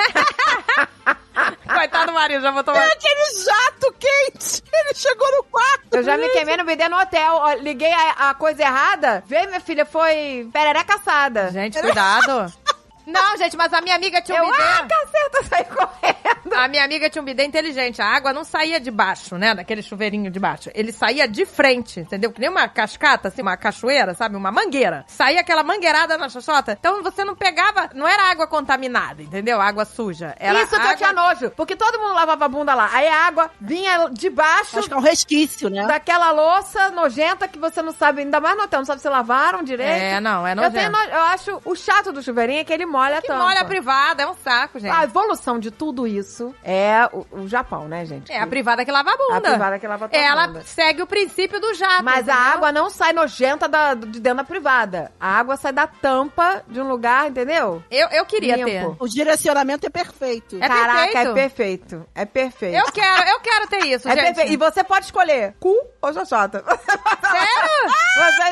Coitado 1.72 2.06
do 2.06 2.12
marido, 2.14 2.42
já 2.42 2.50
botou 2.50 2.74
É 2.74 2.92
aquele 2.92 3.44
jato 3.44 3.94
quente. 3.98 4.62
Ele 4.72 4.94
chegou 4.94 5.30
no 5.36 5.44
quarto. 5.44 5.88
Eu 5.92 6.02
já 6.02 6.16
me 6.16 6.28
queimei 6.30 6.56
no 6.56 6.64
bidê 6.64 6.88
no 6.88 6.98
hotel. 6.98 7.34
Ó, 7.36 7.52
Liguei 7.54 7.92
a, 7.92 8.30
a 8.30 8.34
coisa 8.34 8.62
errada. 8.62 9.22
Veio, 9.26 9.46
minha 9.48 9.60
filha, 9.60 9.84
foi 9.86 10.48
perereca 10.52 10.94
assada. 10.96 11.50
Gente, 11.50 11.78
cuidado. 11.80 12.52
Não, 13.08 13.36
gente, 13.38 13.56
mas 13.56 13.72
a 13.72 13.80
minha 13.80 13.96
amiga 13.96 14.20
tinha 14.20 14.42
um 14.42 14.46
Eu, 14.46 14.52
bidê. 14.52 14.62
ah, 14.62 14.86
caceta, 14.88 15.44
saí 15.48 15.64
correndo. 15.64 16.54
A 16.54 16.68
minha 16.68 16.84
amiga 16.84 17.08
tinha 17.10 17.22
um 17.22 17.24
bidê 17.24 17.44
inteligente. 17.44 18.00
A 18.02 18.06
água 18.06 18.32
não 18.32 18.44
saía 18.44 18.78
de 18.80 18.90
baixo, 18.90 19.36
né? 19.36 19.54
Daquele 19.54 19.82
chuveirinho 19.82 20.30
de 20.30 20.38
baixo. 20.38 20.70
Ele 20.74 20.92
saía 20.92 21.26
de 21.28 21.44
frente, 21.46 22.00
entendeu? 22.00 22.32
Que 22.32 22.40
nem 22.40 22.50
uma 22.50 22.68
cascata, 22.68 23.28
assim, 23.28 23.42
uma 23.42 23.56
cachoeira, 23.56 24.14
sabe? 24.14 24.36
Uma 24.36 24.50
mangueira. 24.50 25.04
Saía 25.06 25.40
aquela 25.40 25.62
mangueirada 25.62 26.16
na 26.18 26.28
xoxota. 26.28 26.72
Então 26.78 27.02
você 27.02 27.24
não 27.24 27.34
pegava. 27.36 27.90
Não 27.94 28.06
era 28.08 28.30
água 28.30 28.46
contaminada, 28.46 29.22
entendeu? 29.22 29.60
Água 29.60 29.84
suja. 29.84 30.34
Era 30.38 30.60
Isso 30.62 30.70
que 30.70 30.76
água... 30.76 30.92
eu 30.92 30.96
tinha 30.96 31.12
nojo. 31.12 31.50
Porque 31.52 31.76
todo 31.76 31.98
mundo 31.98 32.14
lavava 32.14 32.44
a 32.44 32.48
bunda 32.48 32.74
lá. 32.74 32.90
Aí 32.92 33.08
a 33.08 33.26
água 33.26 33.50
vinha 33.60 34.08
de 34.10 34.28
baixo 34.30 34.78
Acho 34.78 34.88
que 34.88 34.94
é 34.94 34.96
um 34.96 35.00
resquício, 35.00 35.68
né? 35.70 35.86
daquela 35.86 36.30
louça 36.32 36.90
nojenta 36.90 37.46
que 37.48 37.58
você 37.58 37.80
não 37.82 37.92
sabe, 37.92 38.22
ainda 38.22 38.40
mais 38.40 38.56
no 38.56 38.64
hotel, 38.64 38.80
não 38.80 38.86
sabe 38.86 39.00
se 39.00 39.08
lavaram 39.08 39.62
direito. 39.62 39.90
É, 39.90 40.20
não, 40.20 40.46
é 40.46 40.52
Eu, 40.52 40.70
tenho 40.72 40.90
nojento. 40.90 41.10
no- 41.10 41.14
eu 41.16 41.22
acho 41.22 41.62
o 41.64 41.74
chato 41.74 42.12
do 42.12 42.22
chuveirinho 42.22 42.60
é 42.60 42.64
que 42.64 42.72
ele 42.72 42.86
molha 42.98 43.18
a 43.18 43.20
Que 43.20 43.26
tampa. 43.28 43.44
molha 43.44 43.60
a 43.60 43.64
privada, 43.64 44.22
é 44.22 44.26
um 44.26 44.34
saco, 44.34 44.78
gente. 44.78 44.90
A 44.94 45.04
evolução 45.04 45.58
de 45.58 45.70
tudo 45.70 46.06
isso 46.06 46.54
é 46.64 47.08
o, 47.12 47.26
o 47.42 47.48
Japão, 47.48 47.86
né, 47.88 48.04
gente? 48.04 48.30
É 48.32 48.40
a 48.40 48.46
privada 48.46 48.84
que 48.84 48.90
lava 48.92 49.10
a 49.12 49.16
bunda. 49.16 49.36
A 49.36 49.40
privada 49.40 49.78
que 49.78 49.86
lava 49.86 50.08
a 50.12 50.16
Ela 50.16 50.46
bunda. 50.48 50.62
segue 50.62 51.02
o 51.02 51.06
princípio 51.06 51.60
do 51.60 51.74
jato. 51.74 52.02
Mas 52.04 52.28
a 52.28 52.32
entendeu? 52.32 52.52
água 52.52 52.72
não 52.72 52.90
sai 52.90 53.12
nojenta 53.12 53.68
da- 53.68 53.94
de 53.94 54.20
dentro 54.20 54.38
da 54.38 54.44
privada. 54.44 55.12
A 55.20 55.38
água 55.38 55.56
sai 55.56 55.72
da 55.72 55.86
tampa 55.86 56.62
de 56.68 56.80
um 56.80 56.88
lugar, 56.88 57.28
entendeu? 57.28 57.82
Eu, 57.90 58.08
eu 58.08 58.24
queria 58.26 58.56
Limpo. 58.56 58.96
O 58.98 59.08
direcionamento 59.08 59.86
é 59.86 59.90
perfeito. 59.90 60.56
É 60.60 60.66
Caraca, 60.68 60.94
perfeito. 61.12 61.28
é 61.30 61.34
perfeito. 61.34 62.06
É 62.14 62.24
perfeito. 62.24 62.72
ter. 62.74 62.80
Eu 62.88 62.92
quero, 62.92 63.28
eu 63.30 63.40
quero 63.40 63.66
ter 63.68 63.84
isso, 63.86 64.08
É 64.08 64.12
gente. 64.14 64.24
perfeito. 64.24 64.52
E 64.52 64.56
você 64.56 64.82
pode 64.84 65.04
escolher 65.06 65.54
cu 65.60 65.74
ou 66.02 66.12
xoxota. 66.12 66.64
Sério? 66.64 67.88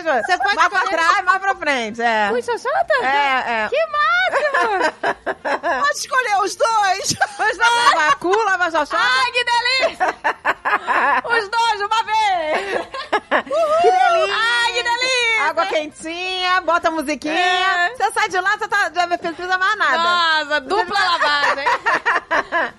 Você. 0.07 0.23
Você 0.23 0.39
pode 0.39 0.55
mais 0.57 0.69
pra 0.69 0.79
escolher- 0.81 0.97
trás, 0.99 1.25
mais 1.25 1.39
pra 1.41 1.55
frente. 1.57 2.01
É. 2.03 2.31
Ui, 2.33 2.43
xoxota? 2.43 2.95
É, 3.03 3.65
é. 3.65 3.69
Que 3.69 3.77
máximo! 3.87 4.36
Pode 5.81 5.99
escolher 5.99 6.37
os 6.43 6.57
dois. 6.57 7.17
Mas 7.39 7.59
não, 7.59 7.95
lava 7.95 8.17
cu, 8.17 8.37
lava 8.45 8.71
xoxota. 8.71 8.97
Ai, 8.99 9.33
que 9.33 9.45
delícia! 9.45 10.15
Os 11.25 11.49
dois 11.49 11.81
uma 11.81 12.03
vez! 12.05 12.87
que 13.83 13.91
delícia. 13.91 14.37
Ai, 14.37 14.73
que 14.73 14.83
delícia! 14.83 15.27
Água 15.49 15.67
quentinha, 15.67 16.61
bota 16.63 16.89
a 16.89 16.91
musiquinha. 16.91 17.35
É. 17.35 17.95
Você 17.95 18.11
sai 18.13 18.29
de 18.29 18.41
lá, 18.41 18.57
você 18.57 18.69
tá, 18.69 18.91
já 18.93 19.07
não 19.07 19.17
precisa 19.17 19.59
mais 19.59 19.77
nada. 19.77 19.99
Nossa, 19.99 20.61
dupla 20.61 20.99
lavagem. 20.99 21.67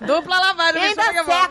Dupla 0.00 0.38
lavagem. 0.38 0.92
E 0.92 0.94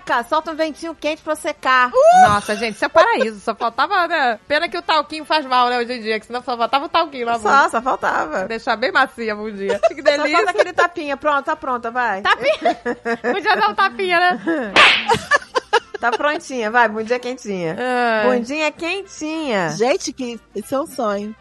seca, 0.08 0.24
solta 0.24 0.52
um 0.52 0.56
ventinho 0.56 0.96
quente 0.96 1.22
pra 1.22 1.36
secar. 1.36 1.92
Nossa, 2.28 2.56
gente, 2.56 2.76
isso 2.76 2.86
é 2.86 2.90
paraíso. 2.90 3.40
Só 3.42 3.54
faltava, 3.54 4.08
né? 4.08 4.40
Pena 4.48 4.70
que 4.70 4.78
o 4.78 4.82
talquinho 4.82 5.26
faz 5.26 5.46
mal, 5.46 5.70
né, 5.70 5.78
hoje 5.80 5.94
em 5.94 6.02
dia. 6.02 6.20
Que 6.20 6.26
senão 6.26 6.42
só 6.42 6.58
faltava 6.58 6.86
o 6.86 6.90
talquinho 6.90 7.26
lá. 7.26 7.38
bunda. 7.38 7.50
Só, 7.64 7.70
só 7.70 7.82
faltava. 7.82 8.46
Deixar 8.46 8.76
bem 8.78 8.92
macia 8.92 9.34
a 9.34 9.36
bundinha. 9.36 9.80
Que 9.90 9.96
Só 9.96 10.02
delícia. 10.04 10.38
falta 10.38 10.52
aquele 10.52 10.74
tapinha. 10.74 11.18
Pronto, 11.18 11.46
tá 11.46 11.56
pronta, 11.56 11.92
vai. 11.92 12.22
Tapinha. 12.22 12.76
Podia 13.34 13.56
dar 13.56 13.70
um 13.70 13.76
tapinha, 13.76 14.20
né? 14.20 14.40
Tá 16.00 16.12
prontinha, 16.12 16.70
vai, 16.70 16.88
bundinha 16.88 17.18
quentinha. 17.18 17.76
Ai. 17.76 18.28
Bundinha 18.30 18.72
quentinha. 18.72 19.72
Gente, 19.72 20.14
que 20.14 20.40
esse 20.56 20.72
é 20.76 20.80
um 20.80 20.86
sonho. 20.86 21.36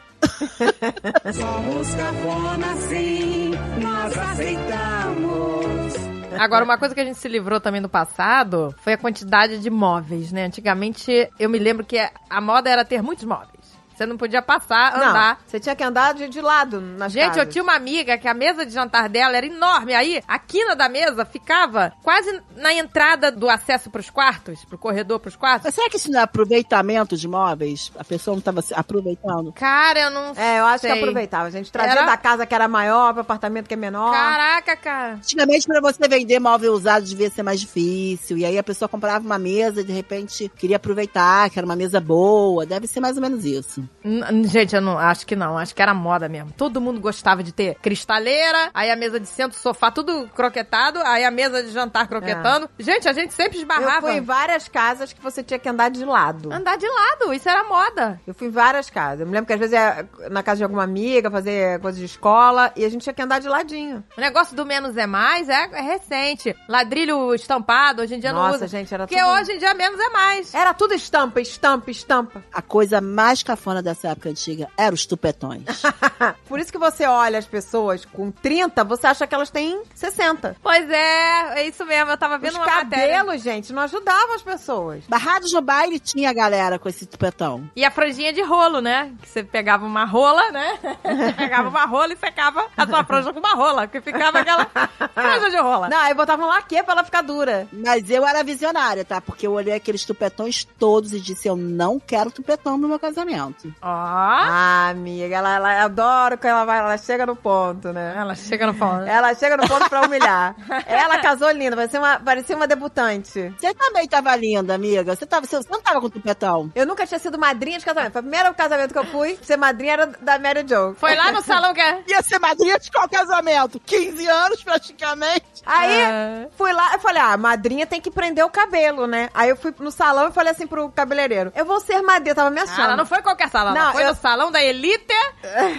Somos 1.34 1.94
cafona 1.94 2.74
sim, 2.88 3.50
nós 3.78 4.16
aceitamos. 4.16 6.05
Agora, 6.38 6.64
uma 6.64 6.78
coisa 6.78 6.94
que 6.94 7.00
a 7.00 7.04
gente 7.04 7.18
se 7.18 7.28
livrou 7.28 7.60
também 7.60 7.80
no 7.80 7.88
passado 7.88 8.74
foi 8.78 8.92
a 8.94 8.98
quantidade 8.98 9.58
de 9.58 9.70
móveis, 9.70 10.32
né? 10.32 10.44
Antigamente, 10.44 11.30
eu 11.38 11.48
me 11.48 11.58
lembro 11.58 11.84
que 11.84 11.98
a 11.98 12.40
moda 12.40 12.70
era 12.70 12.84
ter 12.84 13.02
muitos 13.02 13.24
móveis. 13.24 13.55
Você 13.96 14.04
não 14.06 14.16
podia 14.16 14.42
passar, 14.42 14.94
andar. 14.94 15.34
Não, 15.34 15.46
você 15.46 15.58
tinha 15.58 15.74
que 15.74 15.82
andar 15.82 16.12
de, 16.14 16.28
de 16.28 16.40
lado 16.40 16.80
nas 16.80 17.12
Gente, 17.12 17.30
eu 17.30 17.36
casas. 17.38 17.52
tinha 17.52 17.62
uma 17.64 17.74
amiga 17.74 18.18
que 18.18 18.28
a 18.28 18.34
mesa 18.34 18.66
de 18.66 18.72
jantar 18.72 19.08
dela 19.08 19.36
era 19.36 19.46
enorme. 19.46 19.94
Aí, 19.94 20.22
a 20.28 20.38
quina 20.38 20.76
da 20.76 20.88
mesa 20.88 21.24
ficava 21.24 21.92
quase 22.02 22.40
na 22.56 22.72
entrada 22.74 23.32
do 23.32 23.48
acesso 23.48 23.88
pros 23.90 24.10
quartos, 24.10 24.64
pro 24.66 24.76
corredor 24.76 25.18
pros 25.18 25.34
quartos. 25.36 25.64
Mas 25.64 25.74
será 25.74 25.88
que 25.88 25.96
isso 25.96 26.10
não 26.10 26.20
é 26.20 26.22
aproveitamento 26.24 27.16
de 27.16 27.26
móveis? 27.26 27.90
A 27.98 28.04
pessoa 28.04 28.34
não 28.34 28.38
estava 28.40 28.62
aproveitando? 28.74 29.52
Cara, 29.52 29.98
eu 30.00 30.10
não 30.10 30.32
É, 30.36 30.60
eu 30.60 30.66
acho 30.66 30.82
sei. 30.82 30.92
que 30.92 30.98
aproveitava. 30.98 31.46
A 31.46 31.50
gente 31.50 31.72
trazia 31.72 31.92
Era- 31.92 32.06
da 32.06 32.16
casa 32.16 32.44
que 32.46 32.54
era 32.54 32.68
maior 32.68 33.12
pro 33.12 33.22
apartamento 33.22 33.66
que 33.66 33.74
é 33.74 33.76
menor. 33.76 34.12
Caraca, 34.12 34.76
cara. 34.76 35.12
Antigamente, 35.14 35.66
para 35.66 35.80
você 35.80 36.06
vender 36.06 36.38
móvel 36.38 36.72
usado, 36.74 37.04
devia 37.04 37.30
ser 37.30 37.42
mais 37.42 37.60
difícil. 37.60 38.36
E 38.38 38.44
aí 38.44 38.58
a 38.58 38.62
pessoa 38.62 38.88
comprava 38.88 39.24
uma 39.24 39.38
mesa 39.38 39.80
e 39.80 39.84
de 39.84 39.92
repente 39.92 40.50
queria 40.56 40.76
aproveitar, 40.76 41.48
que 41.50 41.58
era 41.58 41.64
uma 41.66 41.76
mesa 41.76 42.00
boa. 42.00 42.66
Deve 42.66 42.86
ser 42.86 43.00
mais 43.00 43.16
ou 43.16 43.22
menos 43.22 43.44
isso. 43.44 43.85
N- 44.04 44.44
Gente, 44.48 44.74
eu 44.74 44.80
não 44.80 44.98
acho 44.98 45.26
que 45.26 45.34
não. 45.36 45.56
Acho 45.58 45.74
que 45.74 45.82
era 45.82 45.92
moda 45.94 46.28
mesmo. 46.28 46.52
Todo 46.52 46.80
mundo 46.80 47.00
gostava 47.00 47.42
de 47.42 47.52
ter 47.52 47.74
cristaleira, 47.76 48.70
aí 48.72 48.90
a 48.90 48.96
mesa 48.96 49.18
de 49.18 49.26
centro, 49.26 49.58
sofá, 49.58 49.90
tudo 49.90 50.28
croquetado, 50.34 51.00
aí 51.04 51.24
a 51.24 51.30
mesa 51.30 51.62
de 51.62 51.70
jantar 51.70 52.06
croquetando. 52.06 52.68
Gente, 52.78 53.08
a 53.08 53.12
gente 53.12 53.32
sempre 53.34 53.58
eu 53.58 53.62
esbarrava. 53.62 54.02
fui 54.08 54.16
em 54.16 54.20
várias 54.20 54.68
casas 54.68 55.12
que 55.12 55.20
você 55.20 55.42
tinha 55.42 55.58
que 55.58 55.68
andar 55.68 55.90
de 55.90 56.04
lado. 56.04 56.52
Andar 56.52 56.76
de 56.76 56.86
lado, 56.88 57.32
isso 57.34 57.48
era 57.48 57.64
moda. 57.64 58.20
Eu 58.26 58.34
fui 58.34 58.46
em 58.48 58.50
várias 58.50 58.88
casas. 58.90 59.20
Eu 59.20 59.26
me 59.26 59.32
lembro 59.32 59.46
que 59.46 59.52
às 59.52 59.58
vezes 59.58 59.72
ia 59.74 60.08
na 60.30 60.42
casa 60.42 60.58
de 60.58 60.64
alguma 60.64 60.84
amiga, 60.84 61.30
fazer 61.30 61.80
coisa 61.80 61.98
de 61.98 62.04
escola, 62.04 62.72
e 62.76 62.84
a 62.84 62.88
gente 62.88 63.02
tinha 63.02 63.14
que 63.14 63.22
andar 63.22 63.40
de 63.40 63.48
ladinho. 63.48 64.04
O 64.16 64.20
negócio 64.20 64.54
do 64.56 64.64
menos 64.64 64.96
é 64.96 65.06
mais 65.06 65.48
é, 65.48 65.68
é 65.72 65.80
recente. 65.80 66.54
Ladrilho 66.68 67.34
estampado, 67.34 68.02
hoje 68.02 68.14
em 68.14 68.20
dia 68.20 68.32
não 68.32 68.40
Nossa, 68.42 68.56
usa. 68.56 68.68
gente, 68.68 68.92
era 68.92 69.06
Porque 69.06 69.20
tudo- 69.20 69.32
hoje 69.32 69.52
em 69.52 69.58
dia 69.58 69.74
menos 69.74 69.98
é 70.00 70.08
mais. 70.10 70.54
Era 70.54 70.72
tudo 70.74 70.94
estampa, 70.94 71.40
estampa, 71.40 71.90
estampa. 71.90 72.42
A 72.52 72.62
coisa 72.62 73.00
mais 73.00 73.42
cafona 73.42 73.75
dessa 73.82 74.08
época 74.08 74.28
antiga 74.30 74.68
eram 74.76 74.94
os 74.94 75.06
tupetões. 75.06 75.62
Por 76.48 76.58
isso 76.60 76.70
que 76.72 76.78
você 76.78 77.06
olha 77.06 77.38
as 77.38 77.46
pessoas 77.46 78.04
com 78.04 78.30
30, 78.30 78.84
você 78.84 79.06
acha 79.06 79.26
que 79.26 79.34
elas 79.34 79.50
têm 79.50 79.82
60. 79.94 80.56
Pois 80.62 80.88
é, 80.90 81.60
é 81.60 81.66
isso 81.66 81.84
mesmo. 81.84 82.10
Eu 82.10 82.16
tava 82.18 82.38
vendo 82.38 82.52
Os 82.52 82.56
uma 82.56 82.66
matéria. 82.66 83.16
cabelos, 83.18 83.42
gente, 83.42 83.72
não 83.72 83.82
ajudavam 83.82 84.34
as 84.34 84.42
pessoas. 84.42 85.04
Barrados 85.08 85.52
no 85.52 85.60
baile 85.60 85.98
tinha 85.98 86.30
a 86.30 86.32
galera 86.32 86.78
com 86.78 86.88
esse 86.88 87.06
tupetão. 87.06 87.68
E 87.74 87.84
a 87.84 87.90
franjinha 87.90 88.32
de 88.32 88.42
rolo, 88.42 88.80
né? 88.80 89.12
Que 89.22 89.28
você 89.28 89.42
pegava 89.44 89.84
uma 89.86 90.04
rola, 90.04 90.50
né? 90.52 90.78
Você 91.16 91.32
pegava 91.32 91.68
uma 91.68 91.84
rola 91.86 92.12
e 92.12 92.16
secava 92.16 92.66
a 92.76 92.86
sua 92.86 93.04
franja 93.04 93.32
com 93.32 93.38
uma 93.38 93.54
rola. 93.54 93.86
Que 93.86 94.00
ficava 94.00 94.40
aquela 94.40 94.66
franja 95.14 95.50
de 95.50 95.56
rola. 95.58 95.88
Não, 95.88 95.98
aí 95.98 96.14
botavam 96.14 96.46
laque 96.48 96.82
pra 96.82 96.92
ela 96.92 97.04
ficar 97.04 97.22
dura. 97.22 97.66
Mas 97.72 98.10
eu 98.10 98.26
era 98.26 98.42
visionária, 98.44 99.04
tá? 99.04 99.20
Porque 99.20 99.46
eu 99.46 99.52
olhei 99.52 99.74
aqueles 99.74 100.04
tupetões 100.04 100.64
todos 100.78 101.12
e 101.12 101.20
disse: 101.20 101.48
eu 101.48 101.56
não 101.56 101.98
quero 101.98 102.30
tupetão 102.30 102.76
no 102.76 102.88
meu 102.88 102.98
casamento. 102.98 103.65
Ó. 103.82 103.88
Ah, 103.88 104.88
amiga, 104.90 105.36
ela, 105.36 105.54
ela 105.56 105.82
adora 105.84 106.36
quando 106.36 106.50
ela 106.52 106.64
vai, 106.64 106.78
ela 106.78 106.98
chega 106.98 107.26
no 107.26 107.36
ponto, 107.36 107.92
né? 107.92 108.14
Ela 108.16 108.34
chega 108.34 108.66
no 108.66 108.74
pão. 108.74 109.00
Ela 109.06 109.34
chega 109.34 109.56
no 109.56 109.66
ponto 109.68 109.88
pra 109.88 110.02
humilhar. 110.02 110.54
ela 110.86 111.18
casou 111.18 111.50
linda, 111.50 111.76
parecia 111.76 112.00
uma, 112.00 112.18
parecia 112.20 112.56
uma 112.56 112.66
debutante. 112.66 113.54
Você 113.58 113.74
também 113.74 114.06
tava 114.08 114.34
linda, 114.36 114.74
amiga. 114.74 115.14
Você, 115.14 115.24
tava, 115.26 115.46
você 115.46 115.60
não 115.70 115.80
tava 115.80 116.00
com 116.00 116.08
tupetão. 116.10 116.70
Eu 116.74 116.86
nunca 116.86 117.06
tinha 117.06 117.18
sido 117.18 117.38
madrinha 117.38 117.78
de 117.78 117.84
casamento. 117.84 118.12
Foi 118.12 118.20
o 118.20 118.24
primeiro 118.24 118.54
casamento 118.54 118.92
que 118.92 118.98
eu 118.98 119.06
fui, 119.06 119.38
ser 119.42 119.56
madrinha 119.56 119.92
era 119.94 120.06
da 120.20 120.38
Mary 120.38 120.64
Jo. 120.68 120.94
Foi 120.96 121.14
lá 121.14 121.32
no 121.32 121.42
salão 121.42 121.72
que 121.74 121.80
é. 121.80 122.02
Ia 122.08 122.22
ser 122.22 122.38
madrinha 122.38 122.78
de 122.78 122.90
qual 122.90 123.08
casamento? 123.08 123.80
15 123.80 124.26
anos, 124.26 124.62
praticamente. 124.62 125.44
Aí, 125.64 126.02
Ah. 126.02 126.48
fui 126.56 126.72
lá, 126.72 126.92
eu 126.94 126.98
falei, 127.00 127.22
ah, 127.22 127.36
madrinha 127.36 127.86
tem 127.86 128.00
que 128.00 128.10
prender 128.10 128.44
o 128.44 128.50
cabelo, 128.50 129.06
né? 129.06 129.28
Aí 129.34 129.48
eu 129.48 129.56
fui 129.56 129.74
no 129.78 129.90
salão 129.90 130.28
e 130.28 130.32
falei 130.32 130.52
assim 130.52 130.66
pro 130.66 130.88
cabeleireiro, 130.90 131.52
eu 131.54 131.64
vou 131.64 131.80
ser 131.80 132.00
madrinha, 132.02 132.34
tava 132.34 132.50
me 132.50 132.60
achando. 132.60 132.80
Ela 132.86 132.96
não 132.96 133.06
foi 133.06 133.22
qualquer 133.22 133.48
Não, 133.72 133.80
ela 133.82 133.92
foi 133.92 134.04
eu- 134.04 134.14
salão 134.16 134.50
da 134.50 134.62
Elite, 134.62 135.14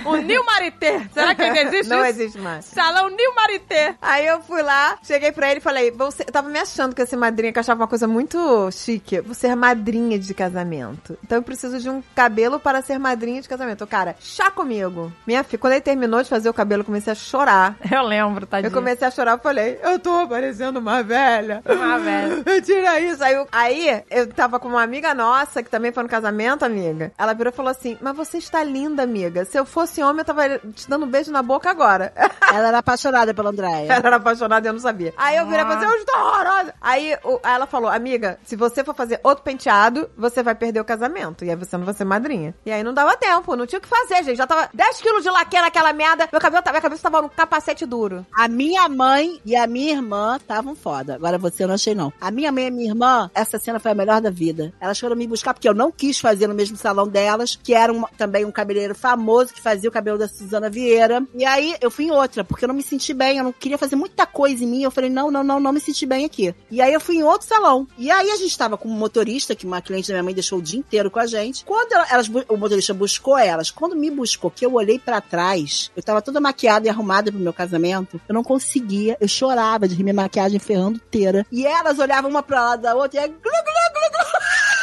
o 0.05 0.15
New 0.17 0.43
Marité. 0.45 1.07
Será 1.13 1.35
que 1.35 1.41
ainda 1.41 1.61
existe 1.61 1.89
Não 1.89 1.99
isso? 2.05 2.21
existe 2.21 2.39
mais. 2.39 2.65
Salão 2.65 3.09
New 3.09 3.35
Marité. 3.35 3.95
Aí 4.01 4.25
eu 4.27 4.41
fui 4.41 4.61
lá, 4.61 4.97
cheguei 5.03 5.31
pra 5.31 5.49
ele 5.49 5.59
e 5.59 5.63
falei, 5.63 5.91
você, 5.91 6.23
eu 6.23 6.31
tava 6.31 6.49
me 6.49 6.59
achando 6.59 6.95
que 6.95 7.01
ia 7.01 7.05
ser 7.05 7.15
madrinha, 7.17 7.51
que 7.51 7.59
eu 7.59 7.61
achava 7.61 7.81
uma 7.81 7.87
coisa 7.87 8.07
muito 8.07 8.69
chique. 8.71 9.21
Você 9.21 9.47
é 9.47 9.55
madrinha 9.55 10.17
de 10.19 10.33
casamento. 10.33 11.17
Então 11.23 11.37
eu 11.37 11.41
preciso 11.43 11.79
de 11.79 11.89
um 11.89 12.01
cabelo 12.15 12.59
para 12.59 12.81
ser 12.81 12.97
madrinha 12.99 13.41
de 13.41 13.49
casamento. 13.49 13.83
O 13.83 13.87
cara, 13.87 14.15
chá 14.19 14.49
comigo. 14.51 15.11
Minha 15.25 15.43
filha, 15.43 15.59
quando 15.59 15.73
ele 15.73 15.81
terminou 15.81 16.21
de 16.23 16.29
fazer 16.29 16.49
o 16.49 16.53
cabelo, 16.53 16.81
eu 16.81 16.85
comecei 16.85 17.11
a 17.11 17.15
chorar. 17.15 17.75
Eu 17.91 18.03
lembro, 18.03 18.45
tadinho. 18.45 18.69
Eu 18.69 18.73
comecei 18.73 19.07
a 19.07 19.11
chorar, 19.11 19.31
eu 19.33 19.39
falei, 19.39 19.79
eu 19.83 19.99
tô 19.99 20.27
parecendo 20.27 20.79
uma 20.79 21.01
velha. 21.03 21.61
Uma 21.65 21.99
velha. 21.99 22.43
Tira 22.61 22.99
isso. 22.99 23.23
Aí 23.23 23.33
eu, 23.33 23.47
aí 23.51 24.03
eu 24.09 24.27
tava 24.27 24.59
com 24.59 24.67
uma 24.67 24.81
amiga 24.83 25.13
nossa, 25.13 25.61
que 25.63 25.69
também 25.69 25.91
foi 25.91 26.03
no 26.03 26.09
casamento, 26.09 26.63
amiga. 26.63 27.11
Ela 27.17 27.33
virou 27.33 27.51
e 27.51 27.55
falou 27.55 27.66
assim, 27.67 27.97
mas 28.01 28.15
você 28.15 28.37
está 28.37 28.63
linda, 28.63 29.03
amiga. 29.03 29.45
Se 29.45 29.57
eu 29.57 29.65
fosse 29.65 30.01
homem, 30.01 30.19
eu 30.19 30.25
tava 30.25 30.59
te 30.59 30.89
dando 30.89 31.05
um 31.05 31.09
beijo 31.09 31.31
na 31.31 31.41
boca 31.41 31.69
agora. 31.69 32.13
Ela 32.53 32.67
era 32.69 32.77
apaixonada 32.79 33.33
pela 33.33 33.49
Andréia. 33.49 33.91
Ela 33.93 34.07
era 34.07 34.15
apaixonada 34.15 34.67
e 34.67 34.69
eu 34.69 34.73
não 34.73 34.79
sabia. 34.79 35.13
Aí 35.17 35.37
eu 35.37 35.45
virei 35.45 35.61
e 35.61 35.67
falei 35.67 35.77
assim, 35.85 35.95
eu 35.95 35.99
estou 36.01 36.19
horrorosa. 36.19 36.73
Aí, 36.81 37.17
o- 37.23 37.39
ela 37.43 37.65
falou, 37.67 37.89
amiga, 37.89 38.39
se 38.45 38.55
você 38.55 38.83
for 38.83 38.95
fazer 38.95 39.19
outro 39.23 39.43
penteado, 39.43 40.09
você 40.17 40.41
vai 40.41 40.55
perder 40.55 40.79
o 40.79 40.85
casamento. 40.85 41.43
E 41.43 41.49
aí 41.49 41.55
você 41.55 41.75
não 41.77 41.85
vai 41.85 41.93
ser 41.93 42.05
madrinha. 42.05 42.53
E 42.65 42.71
aí 42.71 42.83
não 42.83 42.93
dava 42.93 43.15
tempo, 43.17 43.55
não 43.55 43.65
tinha 43.65 43.79
o 43.79 43.81
que 43.81 43.87
fazer, 43.87 44.23
gente. 44.23 44.37
Já 44.37 44.47
tava 44.47 44.69
10 44.73 45.01
quilos 45.01 45.23
de 45.23 45.29
laque 45.29 45.59
naquela 45.59 45.91
merda. 45.93 46.27
Meu 46.31 46.39
cabelo, 46.41 46.63
minha 46.69 46.81
cabeça 46.81 47.03
tava 47.03 47.21
num 47.21 47.29
capacete 47.29 47.85
duro. 47.85 48.25
A 48.33 48.47
minha 48.47 48.87
mãe 48.87 49.41
e 49.45 49.55
a 49.55 49.67
minha 49.67 49.91
irmã 49.93 50.37
estavam 50.37 50.75
foda. 50.75 51.15
Agora 51.15 51.37
você 51.37 51.63
eu 51.63 51.67
não 51.67 51.75
achei, 51.75 51.93
não. 51.95 52.13
A 52.21 52.31
minha 52.31 52.51
mãe 52.51 52.65
e 52.65 52.67
a 52.67 52.71
minha 52.71 52.89
irmã, 52.89 53.29
essa 53.33 53.57
cena 53.59 53.79
foi 53.79 53.91
a 53.91 53.95
melhor 53.95 54.21
da 54.21 54.29
vida. 54.29 54.73
Elas 54.79 54.99
foram 54.99 55.15
me 55.15 55.27
buscar 55.27 55.53
porque 55.53 55.67
eu 55.67 55.73
não 55.73 55.91
quis 55.91 56.19
fazer 56.19 56.47
no 56.47 56.53
mesmo 56.53 56.77
salão 56.77 57.07
delas, 57.07 57.56
que 57.63 57.73
era 57.73 57.91
um- 57.91 58.03
também 58.17 58.45
um 58.45 58.51
cabeleireiro 58.51 58.95
famoso 58.95 59.53
que 59.53 59.61
fazia 59.61 59.89
o 59.89 59.93
cabelo 59.93 60.17
da 60.17 60.27
Suzana 60.27 60.69
Vieira. 60.69 61.23
E 61.35 61.45
aí 61.45 61.75
eu 61.81 61.91
fui 61.91 62.05
em 62.05 62.11
outra, 62.11 62.43
porque 62.43 62.63
eu 62.65 62.67
não 62.67 62.75
me 62.75 62.83
senti 62.83 63.13
bem, 63.13 63.37
eu 63.37 63.43
não 63.43 63.51
queria 63.53 63.77
fazer 63.77 63.95
muita 63.95 64.25
coisa 64.25 64.63
em 64.63 64.67
mim. 64.67 64.83
Eu 64.83 64.91
falei, 64.91 65.09
não, 65.09 65.29
não, 65.31 65.43
não, 65.43 65.59
não 65.59 65.71
me 65.73 65.79
senti 65.79 66.05
bem 66.05 66.25
aqui. 66.25 66.53
E 66.71 66.81
aí 66.81 66.93
eu 66.93 66.99
fui 67.01 67.17
em 67.17 67.23
outro 67.23 67.47
salão. 67.47 67.87
E 67.97 68.09
aí 68.11 68.31
a 68.31 68.35
gente 68.35 68.57
tava 68.57 68.77
com 68.77 68.87
um 68.87 68.93
motorista, 68.93 69.55
que 69.55 69.65
uma 69.65 69.81
cliente 69.81 70.07
da 70.07 70.13
minha 70.15 70.23
mãe 70.23 70.33
deixou 70.33 70.59
o 70.59 70.61
dia 70.61 70.79
inteiro 70.79 71.09
com 71.11 71.19
a 71.19 71.25
gente. 71.25 71.63
Quando 71.65 71.91
ela- 71.93 72.07
elas, 72.09 72.27
o 72.47 72.57
motorista 72.57 72.93
buscou 72.93 73.37
elas, 73.37 73.69
quando 73.71 73.95
me 73.95 74.09
buscou, 74.09 74.49
que 74.51 74.65
eu 74.65 74.73
olhei 74.73 74.97
pra 74.99 75.19
trás, 75.21 75.91
eu 75.95 76.03
tava 76.03 76.21
toda 76.21 76.39
maquiada 76.39 76.87
e 76.87 76.89
arrumada 76.89 77.31
pro 77.31 77.39
meu 77.39 77.53
casamento, 77.53 78.19
eu 78.27 78.33
não 78.33 78.43
conseguia, 78.43 79.17
eu 79.19 79.27
chorava 79.27 79.87
de 79.87 79.95
rir 79.95 80.03
minha 80.03 80.13
maquiagem 80.13 80.59
ferrando 80.59 80.97
inteira. 80.97 81.45
E 81.51 81.65
elas 81.65 81.99
olhavam 81.99 82.29
uma 82.29 82.43
pra 82.43 82.61
lá 82.61 82.75
da 82.75 82.95
outra 82.95 83.19
e 83.19 83.23
aí, 83.23 83.29
glu, 83.29 83.39
glu, 83.41 83.51
glu, 83.93 84.11
glu. 84.11 84.27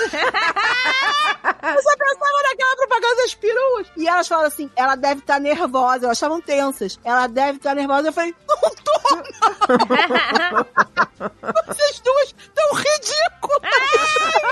Eu 1.73 1.83
só 1.83 1.97
pensava 1.97 2.43
naquela 2.43 2.77
propaganda 2.95 3.23
das 3.23 3.35
peruas. 3.35 3.87
E 3.97 4.09
elas 4.09 4.29
falaram 4.29 4.49
assim: 4.49 4.71
ela 4.77 4.97
deve 4.97 5.21
estar 5.21 5.41
nervosa. 5.41 6.07
Elas 6.07 6.17
estavam 6.17 6.41
tensas. 6.41 6.99
Ela 7.05 7.27
deve 7.27 7.59
estar 7.59 7.75
nervosa. 7.75 8.09
Eu 8.09 8.13
falei: 8.13 8.35
não 8.49 8.57
tô, 8.61 9.17
não. 9.17 10.67
Vocês 11.67 12.01
duas 12.01 12.35
tão 12.55 12.75
ridículas. 12.75 13.61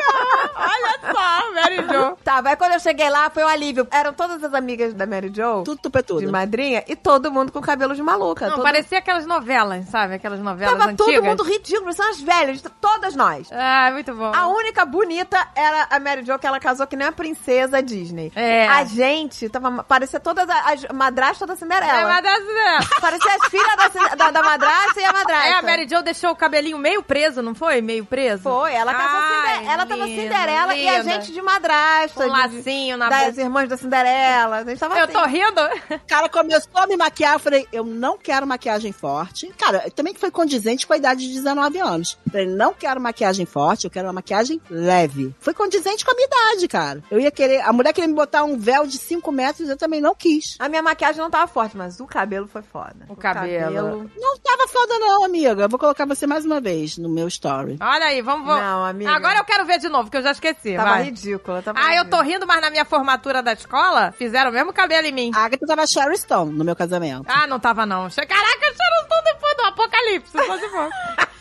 Olha 0.57 1.13
só, 1.13 1.53
Mary 1.55 1.77
Jo. 1.77 2.17
Tá, 2.25 2.41
vai 2.41 2.57
quando 2.57 2.73
eu 2.73 2.81
cheguei 2.81 3.09
lá, 3.11 3.31
foi 3.31 3.45
um 3.45 3.49
alívio. 3.49 3.87
Eram 3.91 4.13
todas 4.13 4.43
as 4.43 4.55
amigas 4.55 4.95
da 4.95 5.07
Mary 5.07 5.29
Jo, 5.35 5.63
Tudo 5.65 5.81
tupetudo. 5.83 6.21
de 6.21 6.27
madrinha, 6.27 6.85
e 6.87 6.97
todo 6.97 7.31
mundo 7.31 7.53
com 7.53 7.61
cabelo 7.61 7.95
de 7.95 8.03
maluca. 8.03 8.47
Não, 8.47 8.57
todo... 8.57 8.63
parecia 8.63 8.99
aquelas 8.99 9.27
novelas, 9.27 9.87
sabe? 9.87 10.15
Aquelas 10.15 10.41
novelas 10.41 10.79
Tava 10.79 10.91
antigas. 10.91 11.15
todo 11.15 11.25
mundo 11.25 11.43
ridículo, 11.43 11.93
são 11.93 12.09
as 12.11 12.21
velhas, 12.21 12.63
todas 12.81 13.15
nós. 13.15 13.49
Ah, 13.53 13.91
muito 13.93 14.15
bom. 14.15 14.33
A 14.35 14.47
única 14.49 14.85
bonita 14.85 15.49
era 15.55 15.89
a 15.91 16.01
Mary 16.01 16.25
Jo, 16.25 16.39
que 16.39 16.47
ela 16.47 16.61
casou 16.61 16.87
que 16.87 16.97
nem 16.97 17.09
a 17.09 17.13
princesa 17.13 17.83
Disney. 17.83 18.32
É. 18.35 18.67
A 18.69 18.85
gente 18.85 19.49
tava. 19.49 19.83
Parecia 19.85 20.19
todas 20.21 20.49
as, 20.49 20.85
as 20.85 20.91
madrastas 20.93 21.47
da 21.47 21.57
Cinderela. 21.57 21.93
É, 22.01 22.05
mas 22.05 22.23
das- 22.23 22.89
Parecia 23.01 23.35
as 23.35 23.49
filhas 23.49 23.77
da, 23.77 24.15
da, 24.15 24.31
da 24.31 24.43
madrasta 24.43 25.01
e 25.01 25.05
a 25.05 25.13
madrasta. 25.13 25.49
é, 25.49 25.53
a 25.55 25.63
Mary 25.63 25.87
Jo 25.89 26.03
deixou 26.03 26.31
o 26.31 26.37
cabelinho 26.37 26.79
meio 26.79 27.03
preso, 27.03 27.43
não 27.43 27.55
foi? 27.55 27.81
Meio 27.81 28.05
preso? 28.05 28.43
Foi, 28.45 28.73
ela 28.73 28.93
tava, 28.93 29.09
Ai, 29.19 29.57
Cinde- 29.59 29.69
ela 29.71 29.87
tava 29.87 30.05
linda, 30.07 30.23
Cinderela 30.23 30.75
e 30.77 30.89
a 30.89 30.99
linda. 30.99 31.13
gente 31.13 31.33
de 31.33 31.43
madrasta. 31.43 32.25
Um 32.25 32.29
lacinho 32.29 32.97
na 32.97 33.09
das 33.09 33.31
boca. 33.31 33.41
irmãs 33.43 33.69
da 33.69 33.77
Cinderela. 33.77 34.57
A 34.59 34.65
gente 34.65 34.79
tava 34.79 34.99
Eu 34.99 35.05
assim. 35.05 35.13
tô 35.13 35.25
rindo? 35.27 35.61
O 35.91 36.01
cara 36.07 36.29
começou 36.29 36.81
a 36.83 36.87
me 36.87 36.97
maquiar, 36.97 37.35
eu 37.35 37.39
falei, 37.39 37.67
eu 37.73 37.85
não 37.85 38.17
quero 38.17 38.47
maquiagem 38.47 38.93
forte. 38.93 39.53
Cara, 39.59 39.91
também 39.95 40.15
foi 40.15 40.31
condizente 40.31 40.87
com 40.87 40.93
a 40.93 40.97
idade 40.97 41.27
de 41.27 41.35
19 41.35 41.79
anos. 41.81 42.19
Eu 42.27 42.33
Falei, 42.33 42.47
não 42.47 42.73
quero 42.73 43.01
maquiagem 43.01 43.45
forte, 43.47 43.85
eu 43.85 43.91
quero 43.91 44.07
uma 44.07 44.13
maquiagem 44.15 44.61
leve. 44.71 45.35
Foi 45.41 45.53
condizente 45.55 46.05
com 46.05 46.11
a 46.11 46.15
minha 46.15 46.27
idade, 46.27 46.69
cara. 46.69 47.03
Eu 47.11 47.21
ia 47.21 47.31
querer, 47.31 47.61
a 47.63 47.73
mulher 47.73 47.93
queria 47.93 48.09
me 48.09 48.15
botar 48.23 48.45
um 48.45 48.57
véu 48.57 48.87
de 48.87 48.99
5 48.99 49.31
metros, 49.33 49.69
eu 49.69 49.77
também 49.77 50.01
não 50.01 50.15
quis. 50.15 50.57
A 50.59 50.69
minha 50.69 50.83
maquiagem 50.83 51.21
não 51.21 51.31
tava 51.31 51.47
forte, 51.47 51.77
mas 51.77 51.99
o 52.01 52.07
cabelo 52.07 52.47
foi 52.47 52.63
foda. 52.63 53.07
O 53.09 53.17
cabelo. 53.17 54.11
Não 54.17 54.39
tava 54.39 54.69
foda 54.69 54.99
não, 54.99 55.25
amiga. 55.25 55.63
Eu 55.63 55.69
vou 55.69 55.79
colocar 55.79 56.07
você 56.07 56.27
mais 56.27 56.45
uma 56.45 56.61
vez 56.61 56.97
no 56.99 57.09
meu 57.09 57.27
story. 57.29 57.77
Olha 57.81 58.07
aí, 58.07 58.23
vamos... 58.23 58.47
vamos. 58.47 58.63
Não, 58.63 58.85
amiga. 58.85 59.11
Agora 59.11 59.39
eu 59.39 59.45
quero 59.45 59.65
ver 59.67 59.79
de 59.79 59.89
novo, 59.89 60.11
que 60.11 60.17
eu 60.17 60.23
já 60.23 60.31
esqueci. 60.31 60.77
Tava 60.77 60.91
vai. 60.91 61.05
ridícula. 61.05 61.63
Tava 61.63 61.79
Ah, 61.81 61.95
eu 61.95 62.05
tô 62.09 62.17
ridícula. 62.19 62.23
rindo, 62.23 62.47
mas 62.47 62.61
na 62.61 62.71
minha 62.71 62.85
formatura 62.85 63.43
da 63.43 63.53
escola, 63.53 64.13
fizeram 64.13 64.51
o 64.51 64.55
mesmo 64.55 64.73
cabelo 64.73 65.07
em 65.07 65.13
mim. 65.13 65.31
A 65.35 65.45
Agatha 65.45 65.67
tava 65.67 65.87
Sherry 65.87 66.17
Stone 66.19 66.53
no 66.53 66.65
meu 66.65 66.77
casamento. 66.77 67.25
Ah, 67.29 67.47
não 67.47 67.59
tava 67.59 67.85
não. 67.85 68.09
Caraca, 68.11 68.67
eles 68.67 68.79
tão 69.09 69.23
depois 69.25 69.57
do 69.57 69.65
apocalipse. 69.65 70.33
Só 70.33 70.57
de 70.57 70.69
boa. 70.69 70.91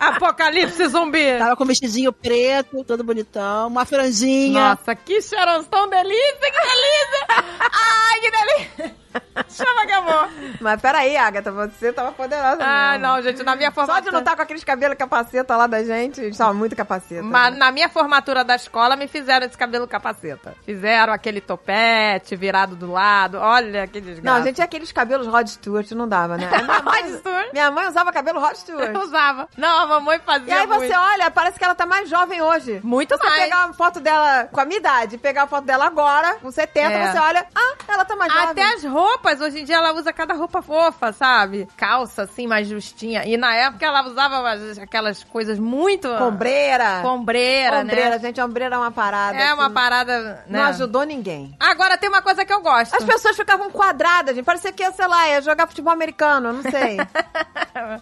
apocalipse 0.00 0.88
zumbi. 0.88 1.38
Tava 1.38 1.56
com 1.56 1.64
um 1.64 1.66
vestidinho 1.66 2.12
preto, 2.12 2.82
todo 2.84 3.04
bonitão, 3.04 3.68
uma 3.68 3.84
franjinha. 3.84 4.70
Nossa, 4.70 4.94
que 4.94 5.20
cheirão 5.20 5.62
tão 5.64 5.88
delícia, 5.88 6.38
que 6.40 6.60
delícia. 6.60 7.44
Ai, 7.72 8.20
que 8.20 8.30
delícia. 8.30 8.99
Chama 9.48 9.86
que 9.86 9.92
amor. 9.92 10.28
Mas 10.60 10.80
peraí, 10.80 11.16
Agatha, 11.16 11.50
você 11.50 11.92
tava 11.92 12.12
poderosa 12.12 12.58
Ah, 12.60 12.92
mesmo. 12.92 13.06
não, 13.06 13.22
gente, 13.22 13.42
na 13.42 13.56
minha 13.56 13.70
Só 13.70 13.74
formatura... 13.74 14.02
de 14.02 14.10
não 14.12 14.18
estar 14.20 14.36
com 14.36 14.42
aqueles 14.42 14.62
cabelos 14.62 14.96
capaceta 14.96 15.56
lá 15.56 15.66
da 15.66 15.82
gente, 15.82 16.20
a 16.20 16.24
gente 16.24 16.38
tava 16.38 16.52
muito 16.54 16.76
capaceta. 16.76 17.22
Mas 17.22 17.52
né? 17.52 17.58
na 17.58 17.72
minha 17.72 17.88
formatura 17.88 18.44
da 18.44 18.54
escola 18.54 18.94
me 18.96 19.08
fizeram 19.08 19.46
esse 19.46 19.56
cabelo 19.58 19.88
capaceta. 19.88 20.54
Fizeram 20.64 21.12
aquele 21.12 21.40
topete 21.40 22.36
virado 22.36 22.76
do 22.76 22.90
lado. 22.92 23.38
Olha 23.38 23.86
que 23.86 24.00
desgraça. 24.00 24.22
Não, 24.22 24.42
a 24.42 24.46
gente 24.46 24.56
tinha 24.56 24.64
aqueles 24.64 24.92
cabelos 24.92 25.26
Rod 25.26 25.46
Stewart, 25.48 25.90
não 25.92 26.08
dava, 26.08 26.36
né? 26.36 26.48
A 26.52 26.62
Minha 26.62 26.82
mãe, 26.82 27.02
Rod 27.02 27.18
Stewart. 27.18 27.52
minha 27.52 27.70
mãe 27.70 27.88
usava 27.88 28.12
cabelo 28.12 28.40
Rod 28.40 28.54
Stewart. 28.56 28.94
Eu 28.94 29.00
usava. 29.02 29.48
Não, 29.56 29.80
a 29.80 29.86
mamãe 29.86 30.20
fazia 30.24 30.54
E 30.54 30.58
aí 30.58 30.66
você 30.66 30.86
muito. 30.86 30.98
olha, 30.98 31.30
parece 31.30 31.58
que 31.58 31.64
ela 31.64 31.74
tá 31.74 31.86
mais 31.86 32.08
jovem 32.08 32.40
hoje. 32.42 32.80
Muito 32.84 33.16
você 33.16 33.24
mais. 33.26 33.42
pegar 33.42 33.64
uma 33.66 33.74
foto 33.74 33.98
dela 34.00 34.48
com 34.52 34.60
a 34.60 34.64
minha 34.64 34.78
idade, 34.78 35.18
pegar 35.18 35.44
a 35.44 35.46
foto 35.46 35.64
dela 35.64 35.86
agora, 35.86 36.34
com 36.36 36.50
70, 36.50 36.92
É. 36.92 37.10
você 37.12 37.18
olha, 37.18 37.46
ah, 37.54 37.74
ela 37.88 38.04
tá 38.04 38.14
mais 38.16 38.32
jovem. 38.32 38.48
Até 38.50 38.62
as 38.74 38.84
roupas, 38.84 38.99
hoje 39.40 39.60
em 39.60 39.64
dia 39.64 39.76
ela 39.76 39.92
usa 39.94 40.12
cada 40.12 40.34
roupa 40.34 40.62
fofa, 40.62 41.12
sabe? 41.12 41.68
Calça, 41.76 42.22
assim, 42.22 42.46
mais 42.46 42.68
justinha. 42.68 43.24
E 43.26 43.36
na 43.36 43.54
época 43.54 43.84
ela 43.86 44.06
usava 44.06 44.42
aquelas 44.82 45.24
coisas 45.24 45.58
muito... 45.58 46.08
Combreira. 46.16 47.00
Combreira, 47.02 47.80
Ombreira, 47.80 48.10
né? 48.10 48.18
gente, 48.18 48.40
ombreira 48.40 48.74
é 48.76 48.78
uma 48.78 48.90
parada. 48.90 49.36
É 49.38 49.52
uma 49.54 49.66
assim, 49.66 49.74
parada, 49.74 50.44
né? 50.46 50.58
Não 50.58 50.64
ajudou 50.64 51.04
ninguém. 51.04 51.54
Agora 51.58 51.96
tem 51.96 52.08
uma 52.08 52.22
coisa 52.22 52.44
que 52.44 52.52
eu 52.52 52.60
gosto. 52.60 52.94
As 52.94 53.04
pessoas 53.04 53.36
ficavam 53.36 53.70
quadradas, 53.70 54.34
gente. 54.34 54.44
Parecia 54.44 54.72
que 54.72 54.82
ia, 54.82 54.92
sei 54.92 55.06
lá, 55.06 55.28
ia 55.28 55.40
jogar 55.40 55.66
futebol 55.66 55.92
americano, 55.92 56.52
não 56.52 56.62
sei. 56.62 56.98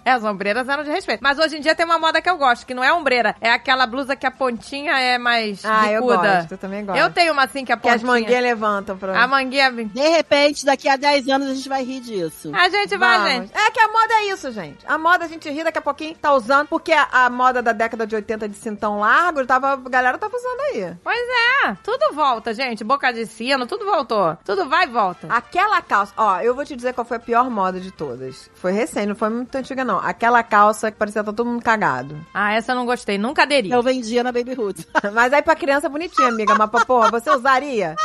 É, 0.05 0.13
as 0.13 0.25
ombreiras 0.25 0.69
eram 0.69 0.83
de 0.83 0.91
respeito. 0.91 1.21
Mas 1.23 1.39
hoje 1.39 1.57
em 1.57 1.61
dia 1.61 1.75
tem 1.75 1.85
uma 1.85 1.99
moda 1.99 2.23
que 2.23 2.29
eu 2.29 2.37
gosto, 2.39 2.67
que 2.67 2.73
não 2.75 2.83
é 2.83 2.93
ombreira. 2.93 3.37
É 3.41 3.51
aquela 3.51 3.87
blusa 3.87 4.17
que 4.17 4.27
a 4.27 4.31
pontinha 4.31 4.99
é 4.99 5.19
mais 5.19 5.63
Ah, 5.65 5.93
eu 5.93 6.03
bicuda. 6.03 6.37
gosto, 6.37 6.53
eu 6.53 6.59
também 6.59 6.85
gosto. 6.85 6.99
Eu 6.99 7.11
tenho 7.11 7.33
uma 7.33 7.45
assim 7.45 7.65
que 7.65 7.73
a 7.73 7.77
que 7.77 7.83
pontinha... 7.83 7.97
as 7.97 8.03
manguinhas 8.03 8.43
levantam 8.43 8.97
pra... 8.97 9.23
A 9.23 9.27
manguinha... 9.27 9.71
De 9.71 10.09
repente, 10.09 10.65
daqui 10.65 10.88
a 10.89 10.97
10 10.97 11.29
anos 11.29 11.49
a 11.49 11.55
gente 11.55 11.69
vai 11.69 11.85
rir 11.85 12.01
disso. 12.01 12.51
A 12.55 12.69
gente 12.69 12.97
vai, 12.97 13.19
Vamos. 13.19 13.33
gente. 13.33 13.57
É 13.57 13.71
que 13.71 13.81
a 13.81 13.89
moda 13.89 14.15
é 14.15 14.25
isso, 14.33 14.51
gente. 14.53 14.87
A 14.87 14.99
moda 14.99 15.25
a 15.25 15.29
gente 15.29 15.49
ri, 15.51 15.65
daqui 15.65 15.79
a 15.79 15.83
pouquinho 15.83 16.15
tá 16.17 16.33
usando, 16.35 16.67
porque 16.69 16.93
a, 16.93 17.09
a 17.13 17.31
moda 17.31 17.63
da 17.63 17.73
década 17.73 18.07
de 18.07 18.15
80 18.15 18.49
de 18.49 18.57
cintão 18.57 18.99
largo, 19.01 19.45
tava, 19.47 19.73
a 19.73 19.77
galera 19.77 20.19
tava 20.19 20.37
usando 20.37 20.61
aí. 20.73 20.97
Pois 21.03 21.19
é, 21.65 21.77
tudo 21.83 22.15
volta, 22.15 22.53
gente. 22.55 22.85
Boca 22.85 23.13
de 23.13 23.27
sino, 23.27 23.67
tudo 23.67 23.85
voltou. 23.85 24.37
Tudo 24.45 24.69
vai 24.69 24.85
e 24.85 24.89
volta. 24.89 25.27
Aquela 25.31 25.81
calça, 25.83 26.13
ó, 26.17 26.41
eu 26.41 26.55
vou 26.55 26.65
te 26.65 26.75
dizer 26.77 26.95
qual 26.95 27.05
foi 27.05 27.17
a 27.17 27.21
pior 27.21 27.51
moda 27.51 27.81
de 27.81 27.91
todas. 27.91 28.51
Foi 28.55 28.73
recente, 28.73 29.07
não 29.07 29.17
foi 29.17 29.29
muito 29.29 29.55
antiga, 29.55 29.85
não. 29.85 29.99
Aquela 29.99 30.43
calça 30.43 30.91
que 30.91 30.97
parecia 30.97 31.23
que 31.23 31.27
tá 31.27 31.33
todo 31.33 31.47
mundo 31.49 31.63
cagado. 31.63 32.19
Ah, 32.33 32.53
essa 32.55 32.73
eu 32.73 32.77
não 32.77 32.87
gostei. 32.87 33.19
Nunca 33.19 33.43
aderi. 33.43 33.71
Eu 33.71 33.83
vendia 33.83 34.23
na 34.23 34.33
Baby 34.33 34.55
Hood. 34.59 34.87
Mas 35.13 35.33
aí 35.33 35.43
pra 35.43 35.57
criança 35.57 35.87
é 35.87 35.91
bonitinha, 35.91 36.29
amiga. 36.29 36.55
Mas 36.55 36.71
pra 36.71 36.85
porra, 36.85 37.11
você 37.11 37.31
usaria? 37.31 37.97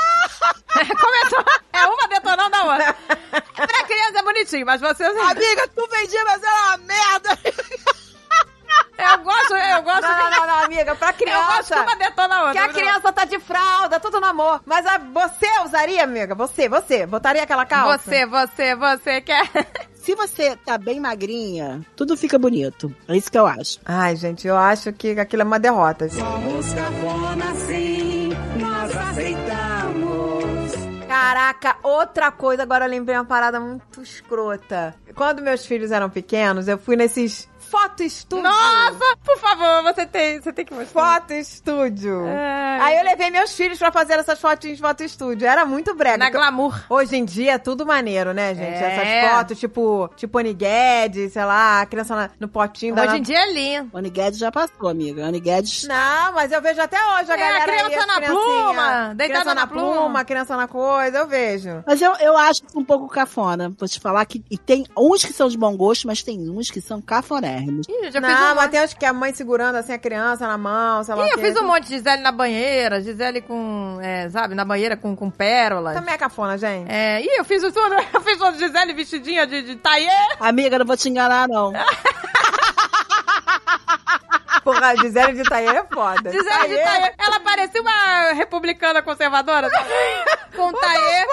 Começou. 0.99 1.45
É 1.71 1.85
uma 1.85 2.07
detonando 2.07 2.55
a 2.55 2.63
outra. 2.63 2.95
pra 3.55 3.83
criança 3.85 4.19
é 4.19 4.23
bonitinho, 4.23 4.65
mas 4.65 4.81
você... 4.81 5.03
Amiga, 5.05 5.67
tu 5.75 5.87
vendia, 5.89 6.23
mas 6.25 6.43
era 6.43 6.55
uma 6.67 6.77
merda. 6.77 7.39
Eu 8.97 9.17
gosto, 9.23 9.53
eu 9.55 9.81
gosto... 9.83 10.01
Não, 10.01 10.17
não, 10.17 10.29
não, 10.31 10.47
não, 10.47 10.63
amiga. 10.65 10.95
Pra 10.95 11.09
Eu 11.09 11.13
gosto 11.13 11.17
que 11.17 11.23
criança. 11.25 11.81
uma 11.81 11.95
detona 11.95 12.35
a 12.35 12.43
outra. 12.45 12.53
Que 12.53 12.59
a 12.59 12.73
criança 12.73 13.11
tá 13.11 13.25
de 13.25 13.39
fralda, 13.39 13.99
tudo 13.99 14.19
no 14.19 14.27
amor. 14.27 14.61
Mas 14.65 14.85
a, 14.85 14.97
você 14.97 15.47
usaria, 15.65 16.03
amiga? 16.03 16.35
Você, 16.35 16.69
você. 16.69 17.05
Botaria 17.05 17.43
aquela 17.43 17.65
calça? 17.65 17.97
Você, 18.09 18.25
você, 18.25 18.75
você 18.75 19.21
quer... 19.21 19.49
Se 19.95 20.15
você 20.15 20.57
tá 20.57 20.77
bem 20.77 20.99
magrinha, 20.99 21.81
tudo 21.95 22.17
fica 22.17 22.37
bonito. 22.37 22.93
É 23.07 23.15
isso 23.15 23.31
que 23.31 23.37
eu 23.37 23.47
acho. 23.47 23.79
Ai, 23.85 24.17
gente, 24.17 24.45
eu 24.45 24.57
acho 24.57 24.91
que 24.91 25.17
aquilo 25.17 25.43
é 25.43 25.45
uma 25.45 25.59
derrota. 25.59 26.05
assim. 26.05 26.19
Somos 26.19 26.73
cafona 26.73 27.55
sim, 27.55 28.29
nós 28.59 28.95
aceitamos. 28.97 29.62
Caraca, 31.13 31.77
outra 31.83 32.31
coisa, 32.31 32.63
agora 32.63 32.85
eu 32.85 32.89
lembrei 32.89 33.15
uma 33.15 33.23
parada 33.23 33.59
muito 33.59 34.01
escrota. 34.01 34.95
Quando 35.13 35.43
meus 35.43 35.63
filhos 35.63 35.91
eram 35.91 36.09
pequenos, 36.09 36.67
eu 36.67 36.75
fui 36.75 36.95
nesses 36.95 37.47
foto 37.59 38.03
estúdio. 38.03 38.43
Nossa, 38.43 39.17
por 39.23 39.37
favor, 39.39 39.72
você 39.93 40.05
tem, 40.05 40.39
você 40.41 40.51
tem 40.53 40.65
que 40.65 40.73
mostrar. 40.73 41.19
Foto 41.19 41.33
estúdio. 41.33 42.25
É. 42.27 42.79
Aí 42.81 42.97
eu 42.97 43.03
levei 43.03 43.29
meus 43.29 43.55
filhos 43.55 43.77
pra 43.77 43.91
fazer 43.91 44.13
essas 44.13 44.39
fotinhas 44.39 44.77
de 44.77 44.81
foto 44.83 45.03
estúdio. 45.03 45.47
Era 45.47 45.65
muito 45.65 45.93
brega. 45.95 46.17
Na 46.17 46.29
glamour. 46.29 46.83
Hoje 46.89 47.15
em 47.15 47.25
dia 47.25 47.53
é 47.53 47.57
tudo 47.57 47.85
maneiro, 47.85 48.33
né, 48.33 48.53
gente? 48.55 48.83
É. 48.83 49.21
Essas 49.23 49.31
fotos, 49.37 49.59
tipo, 49.59 50.09
tipo 50.15 50.37
Annie 50.37 50.53
Guedes, 50.53 51.33
sei 51.33 51.45
lá, 51.45 51.81
a 51.81 51.85
criança 51.85 52.15
na- 52.15 52.29
no 52.39 52.47
potinho 52.47 52.95
da... 52.95 53.03
Hoje 53.03 53.17
em 53.17 53.21
dia 53.21 53.37
é 53.39 53.51
lindo. 53.53 53.89
O 53.93 53.97
Annie 53.97 54.11
Guedes 54.11 54.39
já 54.39 54.51
passou, 54.51 54.87
amiga. 54.89 55.25
Annie 55.25 55.39
Guedes. 55.41 55.83
Não, 55.87 56.33
mas 56.33 56.51
eu 56.51 56.61
vejo 56.61 56.81
até 56.81 56.97
hoje 56.97 57.31
a 57.31 57.35
É, 57.35 57.37
galera 57.37 57.57
a 57.63 57.65
criança 57.65 57.99
aí, 58.01 58.07
na 58.07 58.21
pluma, 58.27 59.13
deitada 59.15 59.15
criança 59.41 59.45
na 59.45 59.55
na 59.55 59.67
pluma, 59.67 59.93
pluma. 60.01 60.25
criança 60.25 60.57
na 60.57 60.67
coisa, 60.67 61.17
eu 61.19 61.27
vejo. 61.27 61.83
Mas 61.85 62.01
eu, 62.01 62.13
eu 62.19 62.37
acho 62.37 62.61
isso 62.67 62.79
um 62.79 62.83
pouco 62.85 63.07
cafona. 63.07 63.71
Vou 63.77 63.87
te 63.87 63.99
falar 63.99 64.25
que 64.25 64.43
e 64.49 64.57
tem 64.57 64.85
uns 64.97 65.23
que 65.23 65.33
são 65.33 65.47
de 65.47 65.57
bom 65.57 65.75
gosto, 65.75 66.07
mas 66.07 66.21
tem 66.23 66.49
uns 66.49 66.69
que 66.71 66.81
são 66.81 67.01
cafonérrimos. 67.01 67.87
Ih, 67.87 68.05
eu 68.07 68.11
já 68.11 68.19
não, 68.21 68.51
um 68.53 68.55
mas 68.55 68.69
tem 68.71 68.83
os 68.83 68.93
que 68.93 69.05
a 69.05 69.13
mãe 69.13 69.33
segurando 69.33 69.75
assim 69.83 69.93
a 69.93 69.99
criança 69.99 70.47
na 70.47 70.57
mão, 70.57 71.03
sei 71.03 71.13
lá 71.13 71.25
Ih, 71.25 71.29
o 71.29 71.33
eu 71.33 71.37
fiz 71.39 71.55
um 71.57 71.67
monte 71.67 71.83
de 71.83 71.97
Gisele 71.97 72.21
na 72.21 72.31
banheira, 72.31 73.01
Gisele 73.01 73.41
com, 73.41 73.99
é, 74.01 74.29
sabe, 74.29 74.55
na 74.55 74.65
banheira 74.65 74.95
com, 74.97 75.15
com 75.15 75.29
pérolas. 75.29 75.93
Também 75.93 76.13
é 76.13 76.17
cafona, 76.17 76.57
gente. 76.57 76.89
É, 76.89 77.21
ih, 77.21 77.37
eu 77.37 77.45
fiz 77.45 77.61
tudo, 77.61 77.93
eu 78.13 78.21
fiz 78.21 78.39
uma 78.39 78.53
Gisele 78.53 78.93
vestidinha 78.93 79.45
de, 79.45 79.61
de 79.61 79.75
taie. 79.75 80.09
Amiga, 80.39 80.79
não 80.79 80.85
vou 80.85 80.97
te 80.97 81.09
enganar, 81.09 81.47
não. 81.47 81.73
Porra, 84.63 84.95
Gisele 84.95 85.33
de 85.33 85.41
Itaí 85.41 85.67
é 85.67 85.83
foda. 85.93 86.31
Gisele 86.31 86.67
de 86.69 86.83
taie. 86.83 87.13
Ela 87.17 87.39
parecia 87.41 87.81
uma 87.81 88.31
republicana 88.33 89.01
conservadora, 89.01 89.69
sabe? 89.69 89.89
Com 90.55 90.71
taie, 90.71 91.25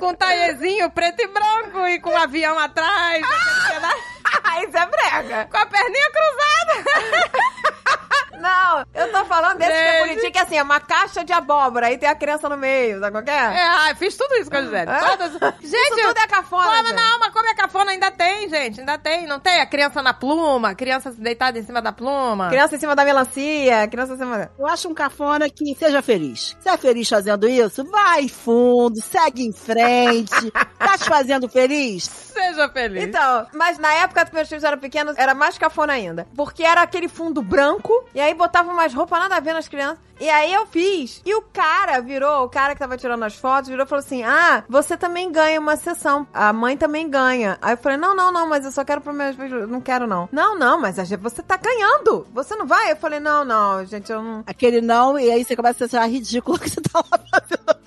com 0.00 0.14
taiezinho 0.14 0.90
preto 0.90 1.20
e 1.20 1.26
branco 1.28 1.86
e 1.86 2.00
com 2.00 2.10
um 2.10 2.16
avião 2.16 2.58
atrás. 2.58 3.22
pedaço, 3.68 4.66
Isso 4.66 4.76
é 4.76 4.86
brega. 4.86 5.48
com 5.50 5.56
a 5.56 5.66
perninha 5.66 6.10
cruzada. 6.10 8.00
Não, 8.40 8.84
eu 8.94 9.12
tô 9.12 9.24
falando 9.24 9.58
desse 9.58 9.70
que 9.70 9.76
é 9.76 9.92
Gente. 9.98 10.08
bonitinho, 10.08 10.32
que 10.32 10.38
é 10.38 10.42
assim, 10.42 10.56
é 10.56 10.62
uma 10.62 10.80
caixa 10.80 11.24
de 11.24 11.32
abóbora, 11.32 11.86
aí 11.86 11.98
tem 11.98 12.08
a 12.08 12.14
criança 12.14 12.48
no 12.48 12.56
meio, 12.56 13.00
sabe 13.00 13.12
qual 13.12 13.22
que 13.24 13.30
é? 13.30 13.90
É, 13.90 13.94
fiz 13.94 14.16
tudo 14.16 14.34
isso 14.36 14.50
com 14.50 14.56
a 14.56 14.62
Gisele. 14.62 14.90
É? 14.90 14.98
Todas... 15.00 15.32
Gente, 15.64 15.74
Isso 15.74 16.08
tudo 16.08 16.18
é 16.18 16.26
cafona, 16.26 16.64
Como 16.64 16.88
gente. 16.88 16.96
não, 16.96 17.18
mas 17.18 17.32
como 17.32 17.48
é 17.48 17.54
cafona 17.54 17.90
ainda 17.92 18.10
tem, 18.10 18.48
gente. 18.48 18.80
Ainda 18.80 18.98
tem, 18.98 19.26
não 19.26 19.40
tem? 19.40 19.60
A 19.60 19.66
criança 19.66 20.02
na 20.02 20.12
pluma, 20.12 20.74
criança 20.74 21.10
deitada 21.12 21.58
em 21.58 21.62
cima 21.62 21.80
da 21.80 21.92
pluma. 21.92 22.48
Criança 22.48 22.76
em 22.76 22.78
cima 22.78 22.94
da 22.94 23.04
melancia, 23.04 23.88
criança 23.88 24.14
em 24.14 24.18
cima 24.18 24.38
da... 24.38 24.50
Eu 24.58 24.66
acho 24.66 24.88
um 24.88 24.94
cafona 24.94 25.48
que 25.48 25.74
seja 25.74 26.02
feliz. 26.02 26.56
Se 26.60 26.68
é 26.68 26.76
feliz 26.76 27.08
fazendo 27.08 27.48
isso, 27.48 27.84
vai 27.84 28.28
fundo, 28.28 29.00
segue 29.00 29.42
em 29.46 29.52
frente. 29.52 30.50
tá 30.78 30.98
te 30.98 31.04
fazendo 31.04 31.48
feliz? 31.48 32.04
Seja 32.04 32.68
feliz. 32.68 33.04
Então, 33.04 33.46
mas 33.54 33.78
na 33.78 33.92
época 33.94 34.24
que 34.26 34.34
meus 34.34 34.48
filhos 34.48 34.64
eram 34.64 34.78
pequenos, 34.78 35.16
era 35.16 35.34
mais 35.34 35.56
cafona 35.58 35.92
ainda. 35.92 36.26
Porque 36.36 36.62
era 36.62 36.82
aquele 36.82 37.08
fundo 37.08 37.42
branco, 37.42 37.92
e 38.14 38.20
aí 38.24 38.34
aí 38.34 38.34
botava 38.34 38.70
umas 38.70 38.92
roupas 38.92 39.18
nada 39.18 39.36
a 39.36 39.40
ver 39.40 39.54
nas 39.54 39.68
crianças. 39.68 39.98
E 40.20 40.28
aí 40.28 40.52
eu 40.52 40.66
fiz. 40.66 41.22
E 41.24 41.34
o 41.34 41.42
cara 41.42 42.00
virou, 42.00 42.44
o 42.44 42.48
cara 42.48 42.74
que 42.74 42.78
tava 42.78 42.96
tirando 42.96 43.22
as 43.24 43.34
fotos, 43.34 43.68
virou 43.68 43.84
e 43.84 43.88
falou 43.88 44.04
assim: 44.04 44.22
Ah, 44.22 44.64
você 44.68 44.96
também 44.96 45.30
ganha 45.30 45.60
uma 45.60 45.76
sessão. 45.76 46.26
A 46.32 46.52
mãe 46.52 46.76
também 46.76 47.08
ganha. 47.08 47.58
Aí 47.62 47.72
eu 47.72 47.78
falei: 47.78 47.98
Não, 47.98 48.14
não, 48.14 48.32
não, 48.32 48.48
mas 48.48 48.64
eu 48.64 48.72
só 48.72 48.84
quero 48.84 49.00
pro 49.00 49.12
meu. 49.12 49.32
Não 49.66 49.80
quero, 49.80 50.06
não. 50.06 50.28
Não, 50.30 50.58
não, 50.58 50.80
mas 50.80 50.96
você 50.96 51.42
tá 51.42 51.56
ganhando. 51.56 52.26
Você 52.32 52.54
não 52.56 52.66
vai? 52.66 52.92
Eu 52.92 52.96
falei: 52.96 53.20
Não, 53.20 53.44
não, 53.44 53.84
gente, 53.84 54.10
eu 54.10 54.22
não. 54.22 54.44
Aquele 54.46 54.80
não, 54.80 55.18
e 55.18 55.30
aí 55.30 55.44
você 55.44 55.56
começa 55.56 55.84
a 55.84 55.86
achar 55.86 56.06
ridículo 56.06 56.58
que 56.60 56.68
você 56.68 56.80
tá 56.80 56.98
lá 56.98 57.18
fazendo. 57.30 57.84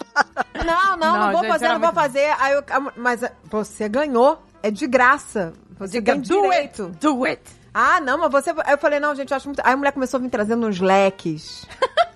Não, 0.66 0.98
não, 0.98 1.14
não, 1.14 1.20
Não, 1.20 1.32
vou 1.32 1.42
gente, 1.42 1.52
fazer, 1.52 1.68
não 1.70 1.80
vou 1.80 1.94
fazer. 1.94 2.36
Aí 2.40 2.54
eu, 2.54 2.64
mas 2.96 3.22
você 3.50 3.88
ganhou. 3.88 4.42
É 4.64 4.72
de 4.72 4.88
graça. 4.88 5.54
Você 5.80 6.02
tem 6.02 6.20
do 6.20 6.42
direito. 6.42 6.86
it, 6.86 6.98
do 7.00 7.26
it. 7.26 7.42
Ah, 7.74 8.00
não, 8.00 8.18
mas 8.18 8.32
você. 8.32 8.50
Aí 8.66 8.74
eu 8.74 8.78
falei, 8.78 9.00
não, 9.00 9.14
gente, 9.14 9.30
eu 9.32 9.38
acho 9.38 9.48
muito. 9.48 9.62
Aí 9.64 9.74
a 9.74 9.78
mulher 9.78 9.92
começou 9.92 10.18
a 10.18 10.22
vir 10.22 10.30
trazendo 10.30 10.66
uns 10.68 10.80
leques. 10.80 11.66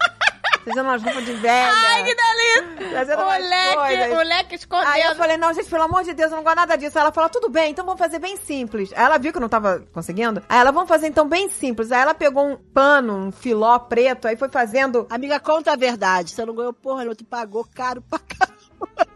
Fazendo 0.63 0.83
umas 0.85 1.01
roupas 1.01 1.25
de 1.25 1.33
velha. 1.33 1.71
Ai, 1.73 2.03
que 2.03 2.15
delícia! 2.15 2.89
Trazendo 2.91 3.21
O 3.23 3.29
leque, 3.31 3.75
coisas. 3.75 4.11
o 4.11 4.21
leque 4.29 4.55
escondendo. 4.55 4.89
Aí 4.89 5.01
eu 5.01 5.15
falei, 5.15 5.35
não, 5.35 5.51
gente, 5.55 5.67
pelo 5.67 5.81
amor 5.81 6.03
de 6.03 6.13
Deus, 6.13 6.29
eu 6.29 6.37
não 6.37 6.43
gosto 6.43 6.55
nada 6.55 6.75
disso. 6.77 6.99
Aí 6.99 7.01
ela 7.01 7.11
falou, 7.11 7.31
tudo 7.31 7.49
bem, 7.49 7.71
então 7.71 7.83
vamos 7.83 7.97
fazer 7.97 8.19
bem 8.19 8.37
simples. 8.37 8.93
Aí 8.93 9.03
ela 9.03 9.17
viu 9.17 9.31
que 9.31 9.37
eu 9.39 9.41
não 9.41 9.49
tava 9.49 9.83
conseguindo. 9.91 10.43
Aí 10.47 10.59
ela, 10.59 10.71
vamos 10.71 10.87
fazer 10.87 11.07
então 11.07 11.27
bem 11.27 11.49
simples. 11.49 11.91
Aí 11.91 11.99
ela 12.01 12.13
pegou 12.13 12.45
um 12.47 12.55
pano, 12.55 13.15
um 13.15 13.31
filó 13.31 13.79
preto, 13.79 14.27
aí 14.27 14.37
foi 14.37 14.49
fazendo. 14.49 15.07
Amiga, 15.09 15.39
conta 15.39 15.73
a 15.73 15.75
verdade. 15.75 16.29
Você 16.29 16.45
não 16.45 16.53
ganhou 16.53 16.73
porra, 16.73 17.05
não. 17.05 17.15
Tu 17.15 17.25
pagou 17.25 17.65
caro 17.73 18.03
pra 18.03 18.19
caramba. 18.19 18.61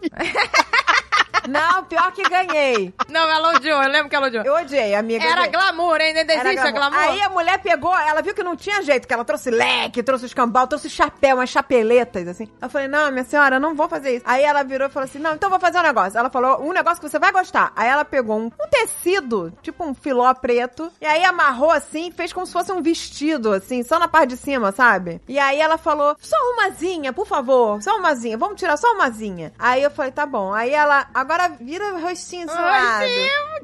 Não, 1.47 1.83
pior 1.85 2.11
que 2.11 2.23
ganhei. 2.23 2.93
Não, 3.09 3.29
ela 3.29 3.51
odiou, 3.55 3.81
eu 3.81 3.89
lembro 3.89 4.09
que 4.09 4.15
ela 4.15 4.27
odiou. 4.27 4.43
Eu 4.43 4.55
odiei, 4.55 4.95
amiga. 4.95 5.23
Era 5.23 5.41
odiei. 5.41 5.51
glamour, 5.51 6.01
ainda 6.01 6.33
existe 6.33 6.67
a 6.67 6.71
glamour. 6.71 6.99
Aí 6.99 7.21
a 7.21 7.29
mulher 7.29 7.59
pegou, 7.59 7.95
ela 7.95 8.21
viu 8.21 8.33
que 8.33 8.43
não 8.43 8.55
tinha 8.55 8.81
jeito, 8.81 9.07
que 9.07 9.13
ela 9.13 9.25
trouxe 9.25 9.49
leque, 9.49 10.03
trouxe 10.03 10.25
escambau, 10.25 10.67
trouxe 10.67 10.89
chapéu, 10.89 11.37
umas 11.37 11.49
chapeletas, 11.49 12.27
assim. 12.27 12.49
Eu 12.61 12.69
falei, 12.69 12.87
não, 12.87 13.11
minha 13.11 13.23
senhora, 13.23 13.57
eu 13.57 13.59
não 13.59 13.75
vou 13.75 13.87
fazer 13.87 14.17
isso. 14.17 14.25
Aí 14.27 14.43
ela 14.43 14.63
virou 14.63 14.87
e 14.87 14.91
falou 14.91 15.05
assim, 15.05 15.19
não, 15.19 15.33
então 15.35 15.47
eu 15.47 15.51
vou 15.51 15.59
fazer 15.59 15.79
um 15.79 15.83
negócio. 15.83 16.17
Ela 16.17 16.29
falou, 16.29 16.61
um 16.61 16.73
negócio 16.73 17.01
que 17.01 17.09
você 17.09 17.19
vai 17.19 17.31
gostar. 17.31 17.71
Aí 17.75 17.87
ela 17.89 18.05
pegou 18.05 18.37
um, 18.37 18.45
um 18.45 18.69
tecido, 18.69 19.53
tipo 19.61 19.83
um 19.83 19.93
filó 19.93 20.33
preto, 20.33 20.91
e 21.01 21.05
aí 21.05 21.23
amarrou 21.23 21.71
assim, 21.71 22.11
fez 22.11 22.33
como 22.33 22.45
se 22.45 22.53
fosse 22.53 22.71
um 22.71 22.81
vestido, 22.81 23.53
assim, 23.53 23.83
só 23.83 23.99
na 23.99 24.07
parte 24.07 24.31
de 24.31 24.37
cima, 24.37 24.71
sabe? 24.71 25.21
E 25.27 25.37
aí 25.39 25.59
ela 25.59 25.77
falou, 25.77 26.15
só 26.19 26.35
umazinha, 26.53 27.13
por 27.13 27.27
favor, 27.27 27.81
só 27.81 27.97
umazinha, 27.97 28.37
vamos 28.37 28.59
tirar 28.59 28.77
só 28.77 28.91
umazinha. 28.93 29.53
Aí 29.57 29.83
eu 29.83 29.91
falei, 29.91 30.11
tá 30.11 30.25
bom. 30.25 30.53
Aí 30.53 30.71
ela, 30.71 31.07
agora 31.13 31.34
vira 31.59 31.93
o 31.95 32.01
rostinho 32.01 32.45
do 32.47 32.51
seu 32.51 32.61
lado. 32.61 33.05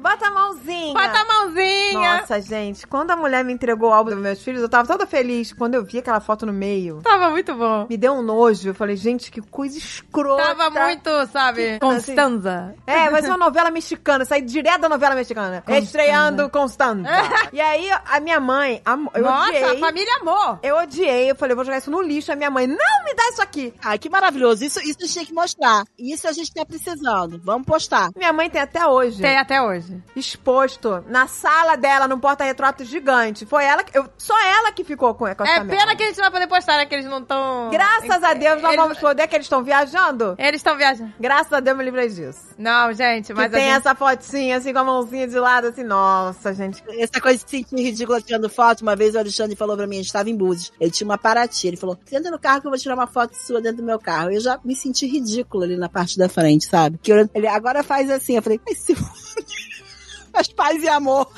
Bota 0.00 0.26
a 0.26 0.30
mãozinha. 0.30 0.94
Bota 0.94 1.18
a 1.20 1.24
mãozinha. 1.24 2.16
Nossa, 2.20 2.40
gente, 2.40 2.86
quando 2.86 3.10
a 3.10 3.16
mulher 3.16 3.44
me 3.44 3.52
entregou 3.52 3.90
o 3.90 3.92
álbum 3.92 4.10
dos 4.10 4.18
meus 4.20 4.42
filhos, 4.42 4.60
eu 4.62 4.68
tava 4.68 4.86
toda 4.86 5.06
feliz. 5.06 5.52
Quando 5.52 5.74
eu 5.74 5.84
vi 5.84 5.98
aquela 5.98 6.20
foto 6.20 6.44
no 6.46 6.52
meio, 6.52 7.00
Tava 7.02 7.30
muito 7.30 7.54
bom. 7.54 7.86
me 7.88 7.96
deu 7.96 8.12
um 8.14 8.22
nojo. 8.22 8.68
Eu 8.70 8.74
falei, 8.74 8.96
gente, 8.96 9.30
que 9.30 9.40
coisa 9.40 9.76
escrota. 9.78 10.42
Tava 10.54 10.70
muito, 10.70 11.26
sabe, 11.26 11.78
Constanza. 11.78 12.74
É, 12.86 13.10
mas 13.10 13.24
é 13.24 13.28
uma 13.28 13.36
novela 13.36 13.70
mexicana, 13.70 14.24
saí 14.24 14.42
direto 14.42 14.82
da 14.82 14.88
novela 14.88 15.14
mexicana. 15.14 15.62
Estreando 15.68 16.48
Constanza. 16.50 17.08
e 17.52 17.60
aí, 17.60 17.88
a 18.06 18.20
minha 18.20 18.40
mãe, 18.40 18.80
a- 18.84 18.98
eu 19.14 19.22
Nossa, 19.22 19.48
odiei. 19.48 19.64
a 19.76 19.78
família 19.78 20.12
amou. 20.20 20.58
Eu 20.62 20.76
odiei, 20.76 21.30
eu 21.30 21.36
falei, 21.36 21.54
vou 21.54 21.64
jogar 21.64 21.78
isso 21.78 21.90
no 21.90 22.00
lixo. 22.02 22.32
A 22.32 22.36
minha 22.36 22.50
mãe, 22.50 22.66
não 22.66 23.04
me 23.04 23.14
dá 23.14 23.28
isso 23.30 23.42
aqui. 23.42 23.72
Ai, 23.82 23.98
que 23.98 24.08
maravilhoso. 24.08 24.64
Isso, 24.64 24.80
isso 24.80 24.98
a 25.00 25.06
gente 25.06 25.14
tem 25.14 25.26
que 25.26 25.32
mostrar. 25.34 25.84
Isso 25.98 26.26
a 26.28 26.32
gente 26.32 26.52
tá 26.52 26.64
precisando. 26.64 27.40
Vamos 27.44 27.61
postar. 27.62 28.10
Minha 28.16 28.32
mãe 28.32 28.48
tem 28.50 28.60
até 28.60 28.86
hoje. 28.86 29.20
Tem 29.20 29.36
até 29.38 29.60
hoje. 29.62 30.02
Exposto 30.16 31.04
na 31.08 31.26
sala 31.26 31.76
dela, 31.76 32.08
num 32.08 32.18
porta-retrato 32.18 32.84
gigante. 32.84 33.44
Foi 33.46 33.64
ela 33.64 33.82
que. 33.84 33.96
Eu, 33.96 34.08
só 34.16 34.34
ela 34.42 34.72
que 34.72 34.82
ficou 34.84 35.14
com, 35.14 35.24
com 35.34 35.42
essa 35.44 35.52
É 35.52 35.58
merda. 35.64 35.76
pena 35.76 35.96
que 35.96 36.02
a 36.02 36.06
gente 36.06 36.16
não 36.16 36.24
vai 36.24 36.30
poder 36.32 36.46
postar, 36.46 36.76
né? 36.78 36.86
Que 36.86 36.94
eles 36.94 37.06
não 37.06 37.18
estão... 37.20 37.70
Graças 37.70 38.22
a 38.22 38.34
Deus, 38.34 38.62
nós 38.62 38.72
Eles- 38.72 38.76
vamos 38.84 38.98
poder, 38.98 39.26
que 39.28 39.34
eles 39.34 39.46
estão 39.46 39.62
viajando. 39.62 40.34
Eles 40.38 40.56
estão 40.60 40.76
viajando. 40.76 41.12
Graças 41.20 41.52
a 41.52 41.60
Deus 41.60 41.76
me 41.76 41.84
livrei 41.84 42.08
disso. 42.08 42.40
Não, 42.58 42.92
gente, 42.92 43.26
Que 43.28 43.34
mas 43.34 43.50
tem 43.50 43.70
a 43.70 43.74
gente... 43.74 43.86
essa 43.86 43.94
fotinha, 43.94 44.56
assim, 44.56 44.72
com 44.72 44.78
a 44.78 44.84
mãozinha 44.84 45.26
de 45.28 45.38
lado, 45.38 45.68
assim, 45.68 45.82
nossa, 45.84 46.52
gente. 46.54 46.82
Essa 46.98 47.20
coisa 47.20 47.44
de 47.44 47.50
se 47.50 47.56
sentir 47.58 47.82
ridícula 47.82 48.20
tirando 48.20 48.48
foto, 48.48 48.82
uma 48.82 48.96
vez 48.96 49.14
o 49.14 49.18
Alexandre 49.18 49.56
falou 49.56 49.76
pra 49.76 49.86
mim, 49.86 49.98
a 49.98 50.02
gente 50.02 50.12
tava 50.12 50.30
em 50.30 50.36
Búzios, 50.36 50.72
ele 50.80 50.90
tinha 50.90 51.06
uma 51.08 51.18
Paraty, 51.18 51.66
ele 51.68 51.76
falou, 51.76 51.98
senta 52.06 52.30
no 52.30 52.38
carro 52.38 52.60
que 52.60 52.66
eu 52.66 52.70
vou 52.70 52.78
tirar 52.78 52.94
uma 52.94 53.06
foto 53.06 53.34
sua 53.34 53.60
dentro 53.60 53.78
do 53.78 53.82
meu 53.84 53.98
carro. 53.98 54.30
Eu 54.32 54.40
já 54.40 54.58
me 54.64 54.74
senti 54.74 55.06
ridícula 55.06 55.64
ali 55.64 55.76
na 55.76 55.88
parte 55.88 56.18
da 56.18 56.28
frente, 56.28 56.66
sabe? 56.66 56.98
Que 57.02 57.12
eu- 57.12 57.28
ele 57.34 57.46
agora 57.52 57.82
faz 57.82 58.10
assim, 58.10 58.36
eu 58.36 58.42
falei, 58.42 58.60
mas 58.66 58.78
se 58.78 58.94
Mas 60.32 60.48
paz 60.48 60.82
e 60.82 60.88
amor. 60.88 61.28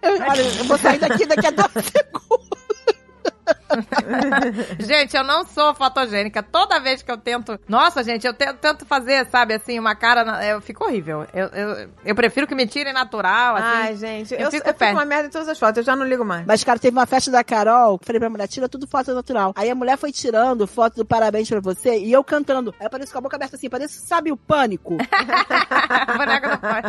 Eu, 0.00 0.12
olha, 0.12 0.40
eu 0.40 0.64
vou 0.64 0.78
sair 0.78 0.98
daqui 0.98 1.26
daqui 1.26 1.46
a 1.46 1.50
dois 1.50 1.72
segundos. 1.90 2.45
Gente, 4.78 5.16
eu 5.16 5.24
não 5.24 5.44
sou 5.44 5.74
fotogênica. 5.74 6.42
Toda 6.42 6.78
vez 6.80 7.02
que 7.02 7.10
eu 7.10 7.16
tento. 7.18 7.58
Nossa, 7.68 8.02
gente, 8.02 8.26
eu 8.26 8.32
te- 8.34 8.52
tento 8.54 8.84
fazer, 8.86 9.26
sabe, 9.30 9.54
assim, 9.54 9.78
uma 9.78 9.94
cara. 9.94 10.24
na- 10.24 10.44
Eu 10.44 10.60
fico 10.60 10.84
horrível. 10.84 11.26
Eu, 11.34 11.46
eu, 11.48 11.88
eu 12.04 12.14
prefiro 12.14 12.46
que 12.46 12.54
me 12.54 12.66
tirem 12.66 12.92
natural, 12.92 13.56
assim. 13.56 13.66
Ai, 13.66 13.96
gente, 13.96 14.34
eu, 14.34 14.40
eu 14.40 14.44
eu 14.46 14.50
fico 14.50 14.66
fico, 14.66 14.78
pé. 14.78 14.92
uma 14.92 15.04
merda 15.04 15.28
em 15.28 15.30
todas 15.30 15.48
as 15.48 15.58
fotos, 15.58 15.78
eu 15.78 15.82
já 15.84 15.96
não 15.96 16.06
ligo 16.06 16.24
mais. 16.24 16.46
Mas, 16.46 16.62
cara, 16.64 16.78
teve 16.78 16.96
uma 16.96 17.06
festa 17.06 17.30
da 17.30 17.42
Carol, 17.42 17.98
falei 18.02 18.20
pra 18.20 18.30
mulher, 18.30 18.46
tira 18.48 18.68
tudo 18.68 18.86
foto 18.86 19.12
natural. 19.14 19.52
Aí 19.56 19.70
a 19.70 19.74
mulher 19.74 19.96
foi 19.98 20.12
tirando 20.12 20.66
foto 20.66 20.96
do 20.96 21.04
parabéns 21.04 21.48
pra 21.48 21.60
você 21.60 21.98
e 21.98 22.12
eu 22.12 22.22
cantando. 22.24 22.74
Aí 22.78 22.86
eu 22.86 22.90
pareço 22.90 23.12
com 23.12 23.18
a 23.18 23.22
boca 23.22 23.36
aberta 23.36 23.56
assim, 23.56 23.68
parece, 23.68 23.98
sabe, 24.06 24.30
o 24.32 24.36
pânico. 24.46 24.96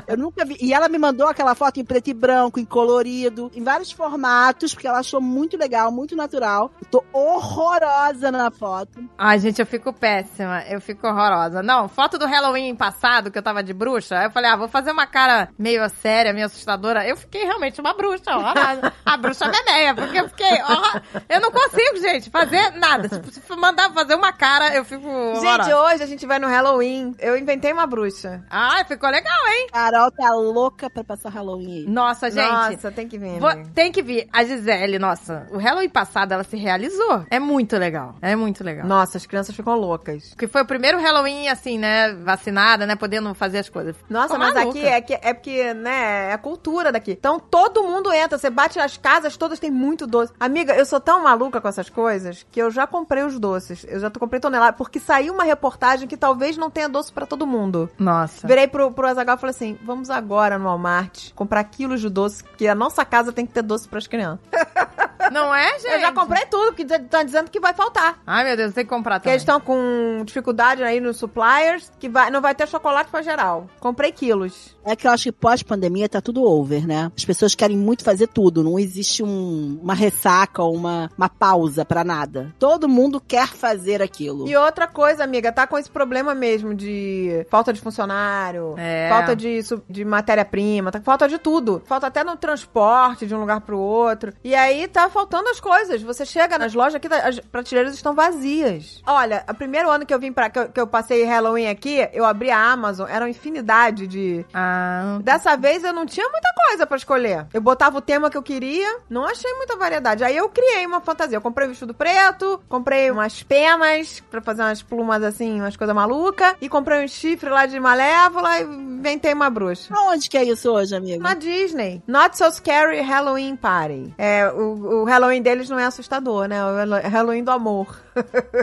Eu 0.08 0.18
nunca 0.18 0.46
vi. 0.46 0.58
E 0.60 0.74
ela 0.74 0.88
me 0.90 0.98
mandou 0.98 1.28
aquela 1.28 1.56
foto 1.56 1.80
em 1.80 1.86
preto 1.86 2.10
e 2.10 2.14
branco, 2.14 2.60
em 2.60 2.66
colorido, 2.66 3.52
em 3.56 3.64
vários 3.64 3.92
formatos, 3.92 4.74
porque 4.74 4.88
ela 4.88 5.00
achou 5.00 5.22
muito 5.22 5.58
legal, 5.58 5.92
muito 5.92 6.16
natural. 6.16 6.67
Eu 6.82 6.88
tô 6.90 7.04
horrorosa 7.12 8.32
na 8.32 8.52
foto. 8.52 9.04
Ai, 9.18 9.40
gente, 9.40 9.60
eu 9.60 9.66
fico 9.66 9.92
péssima. 9.94 10.64
Eu 10.70 10.80
fico 10.82 11.08
horrorosa. 11.08 11.62
Não, 11.64 11.88
foto 11.88 12.18
do 12.18 12.26
Halloween 12.26 12.76
passado, 12.76 13.32
que 13.32 13.38
eu 13.38 13.44
tava 13.44 13.64
de 13.64 13.74
bruxa. 13.74 14.20
Aí 14.20 14.26
eu 14.26 14.32
falei, 14.32 14.50
ah, 14.52 14.56
vou 14.56 14.68
fazer 14.68 14.92
uma 14.92 15.08
cara 15.08 15.50
meio 15.58 15.88
séria, 15.90 16.34
meio 16.34 16.46
assustadora. 16.46 17.08
Eu 17.08 17.16
fiquei 17.18 17.44
realmente 17.44 17.80
uma 17.80 17.94
bruxa, 17.94 18.36
horrorosa. 18.36 18.94
A 19.06 19.18
bruxa 19.18 19.48
memeia, 19.50 19.94
porque 19.96 20.20
eu 20.20 20.28
fiquei. 20.30 20.62
horror- 20.62 21.02
Eu 21.30 21.40
não 21.42 21.52
consigo, 21.52 21.98
gente, 22.00 22.30
fazer 22.30 22.72
nada. 22.72 23.08
Se 23.10 23.42
se 23.42 23.56
mandar 23.56 23.92
fazer 23.92 24.16
uma 24.16 24.32
cara, 24.34 24.74
eu 24.76 24.84
fico. 24.84 25.08
Gente, 25.36 25.46
horrorosa. 25.46 25.78
hoje 25.96 26.04
a 26.04 26.08
gente 26.08 26.26
vai 26.26 26.40
no 26.40 26.48
Halloween. 26.48 27.16
Eu 27.20 27.38
inventei 27.38 27.72
uma 27.72 27.88
bruxa. 27.88 28.44
Ai, 28.50 28.84
ficou 28.86 29.10
legal, 29.10 29.48
hein? 29.48 29.68
Carol 29.72 30.12
tá 30.12 30.32
louca 30.32 30.90
pra 30.90 31.04
passar 31.04 31.30
Halloween 31.30 31.78
aí. 31.80 31.86
Nossa, 31.88 32.30
gente. 32.30 32.48
Nossa, 32.48 32.92
tem 32.92 33.08
que 33.08 33.18
vir. 33.18 33.40
Vou- 33.40 33.56
tem 33.74 33.92
que 33.92 34.02
vir. 34.02 34.28
A 34.34 34.44
Gisele, 34.44 35.00
nossa, 35.00 35.48
o 35.52 35.58
Halloween 35.58 35.90
passado 35.90 36.32
ela 36.34 36.44
se 36.44 36.57
realizou. 36.58 37.26
É 37.30 37.40
muito 37.40 37.78
legal. 37.78 38.16
É 38.22 38.36
muito 38.36 38.64
legal. 38.64 38.86
Nossa, 38.86 39.18
as 39.18 39.26
crianças 39.26 39.56
ficam 39.56 39.76
loucas. 39.76 40.30
Porque 40.30 40.48
foi 40.48 40.62
o 40.62 40.66
primeiro 40.66 41.00
Halloween, 41.00 41.48
assim, 41.48 41.78
né? 41.78 42.14
Vacinada, 42.14 42.86
né? 42.86 42.96
Podendo 42.96 43.34
fazer 43.34 43.60
as 43.60 43.70
coisas. 43.70 43.96
Nossa, 44.10 44.34
Ficou 44.34 44.40
mas 44.40 44.54
maluca. 44.54 44.80
aqui 44.80 44.88
é, 44.88 45.02
que, 45.02 45.14
é 45.14 45.34
porque, 45.34 45.74
né, 45.74 46.30
é 46.30 46.34
a 46.34 46.38
cultura 46.38 46.92
daqui. 46.92 47.12
Então 47.12 47.40
todo 47.40 47.84
mundo 47.84 48.12
entra, 48.12 48.38
você 48.38 48.50
bate 48.50 48.78
nas 48.78 48.98
casas, 48.98 49.38
todas 49.38 49.60
tem 49.60 49.72
muito 49.72 50.06
doce. 50.06 50.34
Amiga, 50.40 50.76
eu 50.76 50.86
sou 50.86 51.00
tão 51.00 51.24
maluca 51.24 51.62
com 51.62 51.68
essas 51.68 51.90
coisas 51.90 52.46
que 52.52 52.62
eu 52.62 52.70
já 52.72 52.86
comprei 52.88 53.24
os 53.24 53.40
doces. 53.40 53.86
Eu 53.88 54.00
já 54.00 54.10
comprei 54.10 54.40
tonelada, 54.40 54.74
porque 54.74 55.00
saiu 55.00 55.34
uma 55.34 55.44
reportagem 55.44 56.08
que 56.08 56.18
talvez 56.18 56.58
não 56.58 56.70
tenha 56.70 56.90
doce 56.90 57.12
pra 57.12 57.26
todo 57.26 57.46
mundo. 57.48 57.90
Nossa. 57.98 58.48
Virei 58.48 58.68
pro, 58.68 58.92
pro 58.92 59.08
Azagal 59.08 59.36
e 59.36 59.40
falei 59.40 59.56
assim: 59.56 59.78
vamos 59.84 60.10
agora 60.10 60.58
no 60.58 60.66
Walmart 60.66 61.32
comprar 61.34 61.64
quilos 61.66 62.02
de 62.02 62.10
doce, 62.10 62.44
porque 62.44 62.68
a 62.68 62.76
nossa 62.76 63.04
casa 63.06 63.32
tem 63.32 63.46
que 63.46 63.54
ter 63.54 63.62
doce 63.62 63.88
pras 63.88 64.08
crianças. 64.08 64.40
Não 65.32 65.54
é, 65.54 65.80
gente? 65.80 65.92
Eu 65.94 66.00
já 66.02 66.12
comprei 66.12 66.46
tudo, 66.46 66.74
porque 66.74 66.84
estão 66.84 67.24
dizendo 67.24 67.50
que 67.50 67.60
vai 67.60 67.74
faltar. 67.74 68.20
Ai, 68.26 68.44
meu 68.44 68.58
Deus, 68.58 68.74
tem 68.74 68.84
que 68.84 68.90
comprar 68.90 69.16
Porque 69.20 69.26
também. 69.30 69.34
eles 69.36 69.42
estão 69.44 69.60
com 69.60 70.24
dificuldade 70.26 70.84
aí 70.84 71.00
nos 71.00 71.18
suppliers, 71.18 71.92
que 72.00 72.10
vai, 72.10 72.30
não 72.32 72.42
vai 72.42 72.54
ter 72.56 72.68
chocolate 72.68 73.10
pra 73.10 73.22
geral. 73.22 73.68
Comprei 73.80 74.12
quilos. 74.12 74.76
É 74.86 74.96
que 74.96 75.06
eu 75.08 75.12
acho 75.12 75.24
que 75.26 75.32
pós-pandemia 75.32 76.08
tá 76.08 76.22
tudo 76.22 76.44
over, 76.44 76.88
né? 76.88 77.12
As 77.16 77.26
pessoas 77.26 77.54
querem 77.56 77.78
muito 77.78 78.04
fazer 78.04 78.28
tudo. 78.28 78.64
Não 78.64 78.80
existe 78.80 79.22
um- 79.24 79.80
uma 79.82 79.94
ressaca 79.94 80.64
ou 80.64 80.74
uma, 80.74 81.10
uma 81.18 81.28
pausa 81.30 81.84
pra 81.84 82.04
nada. 82.04 82.54
Todo 82.58 82.88
mundo 82.88 83.20
quer 83.26 83.48
fazer 83.48 84.02
aquilo. 84.02 84.48
E 84.48 84.56
outra 84.56 84.88
coisa, 84.88 85.24
amiga, 85.24 85.52
tá 85.52 85.68
com 85.68 85.78
esse 85.78 85.90
problema 85.90 86.34
mesmo 86.34 86.74
de 86.74 87.46
falta 87.50 87.74
de 87.74 87.82
funcionário, 87.82 88.76
É. 88.78 89.10
falta 89.10 89.36
de, 89.36 89.60
de 89.90 90.06
matéria-prima, 90.06 90.92
tá 90.92 91.00
com 91.00 91.06
falta 91.06 91.28
de 91.28 91.38
tudo. 91.38 91.82
Falta 91.86 92.08
até 92.08 92.24
no 92.24 92.36
transporte 92.38 93.26
de 93.26 93.36
um 93.36 93.40
lugar 93.40 93.62
pro 93.62 93.78
outro. 93.78 94.32
E 94.44 94.56
aí 94.56 94.88
tá 94.88 95.10
faltando 95.18 95.50
as 95.50 95.60
coisas. 95.60 96.04
Você 96.04 96.24
chega 96.28 96.60
nas 96.60 96.76
lojas 96.76 96.94
aqui, 96.94 97.08
as 97.12 97.40
prateleiras 97.40 97.96
estão 97.96 98.14
vazias. 98.14 99.02
Olha, 99.08 99.44
o 99.50 99.54
primeiro 99.56 99.90
ano 99.90 100.06
que 100.06 100.14
eu 100.14 100.20
vim 100.20 100.32
pra 100.32 100.48
que 100.48 100.60
eu, 100.60 100.70
que 100.70 100.80
eu 100.80 100.86
passei 100.86 101.24
Halloween 101.24 101.68
aqui, 101.70 102.08
eu 102.14 102.24
abri 102.24 102.52
a 102.52 102.72
Amazon, 102.72 103.10
era 103.10 103.26
uma 103.26 103.32
infinidade 103.32 104.06
de. 104.06 104.46
Ah, 104.54 105.18
Dessa 105.24 105.56
vez 105.58 105.84
eu 105.84 105.92
não 105.92 106.06
tinha 106.06 106.28
muita 106.30 106.50
coisa 106.68 106.86
pra 106.86 106.98
escolher. 106.98 107.48
Eu 107.52 107.62
botava 107.62 107.98
o 107.98 108.02
tema 108.02 108.30
que 108.30 108.38
eu 108.38 108.44
queria, 108.44 109.00
não 109.10 109.26
achei 109.26 109.52
muita 109.56 109.76
variedade. 109.76 110.24
Aí 110.24 110.38
eu 110.38 110.48
criei 110.50 110.86
uma 110.86 111.02
fantasia. 111.02 111.38
Eu 111.38 111.42
comprei 111.42 111.66
um 111.68 111.72
vestido 111.72 111.96
preto, 111.96 112.62
comprei 112.70 113.10
umas 113.10 113.42
penas 113.42 114.22
pra 114.30 114.40
fazer 114.40 114.62
umas 114.62 114.84
plumas 114.84 115.24
assim, 115.24 115.60
umas 115.60 115.76
coisas 115.76 115.96
malucas, 115.96 116.56
e 116.62 116.70
comprei 116.70 117.04
um 117.04 117.08
chifre 117.08 117.50
lá 117.50 117.66
de 117.66 117.80
malévola 117.80 118.60
e 118.60 118.64
inventei 118.64 119.34
uma 119.34 119.50
bruxa. 119.50 119.92
Aonde 119.96 120.30
que 120.30 120.38
é 120.38 120.44
isso 120.44 120.72
hoje, 120.72 120.96
amigo? 120.96 121.24
Na 121.24 121.34
Disney. 121.34 122.04
Not 122.06 122.38
So 122.38 122.52
Scary 122.52 123.02
Halloween 123.02 123.56
Party. 123.56 124.14
É, 124.18 124.48
o, 124.52 125.02
o 125.02 125.07
Halloween 125.08 125.42
deles 125.42 125.70
não 125.70 125.80
é 125.80 125.86
assustador, 125.86 126.48
né? 126.48 126.64
O 126.64 126.76
Hallo- 126.78 127.02
Halloween 127.10 127.44
do 127.44 127.52
amor. 127.52 128.00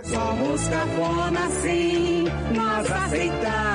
Somos 0.05 0.68
cafona 0.68 1.49
sim, 1.62 2.24
nós 2.55 2.90
aceitamos. 2.90 3.74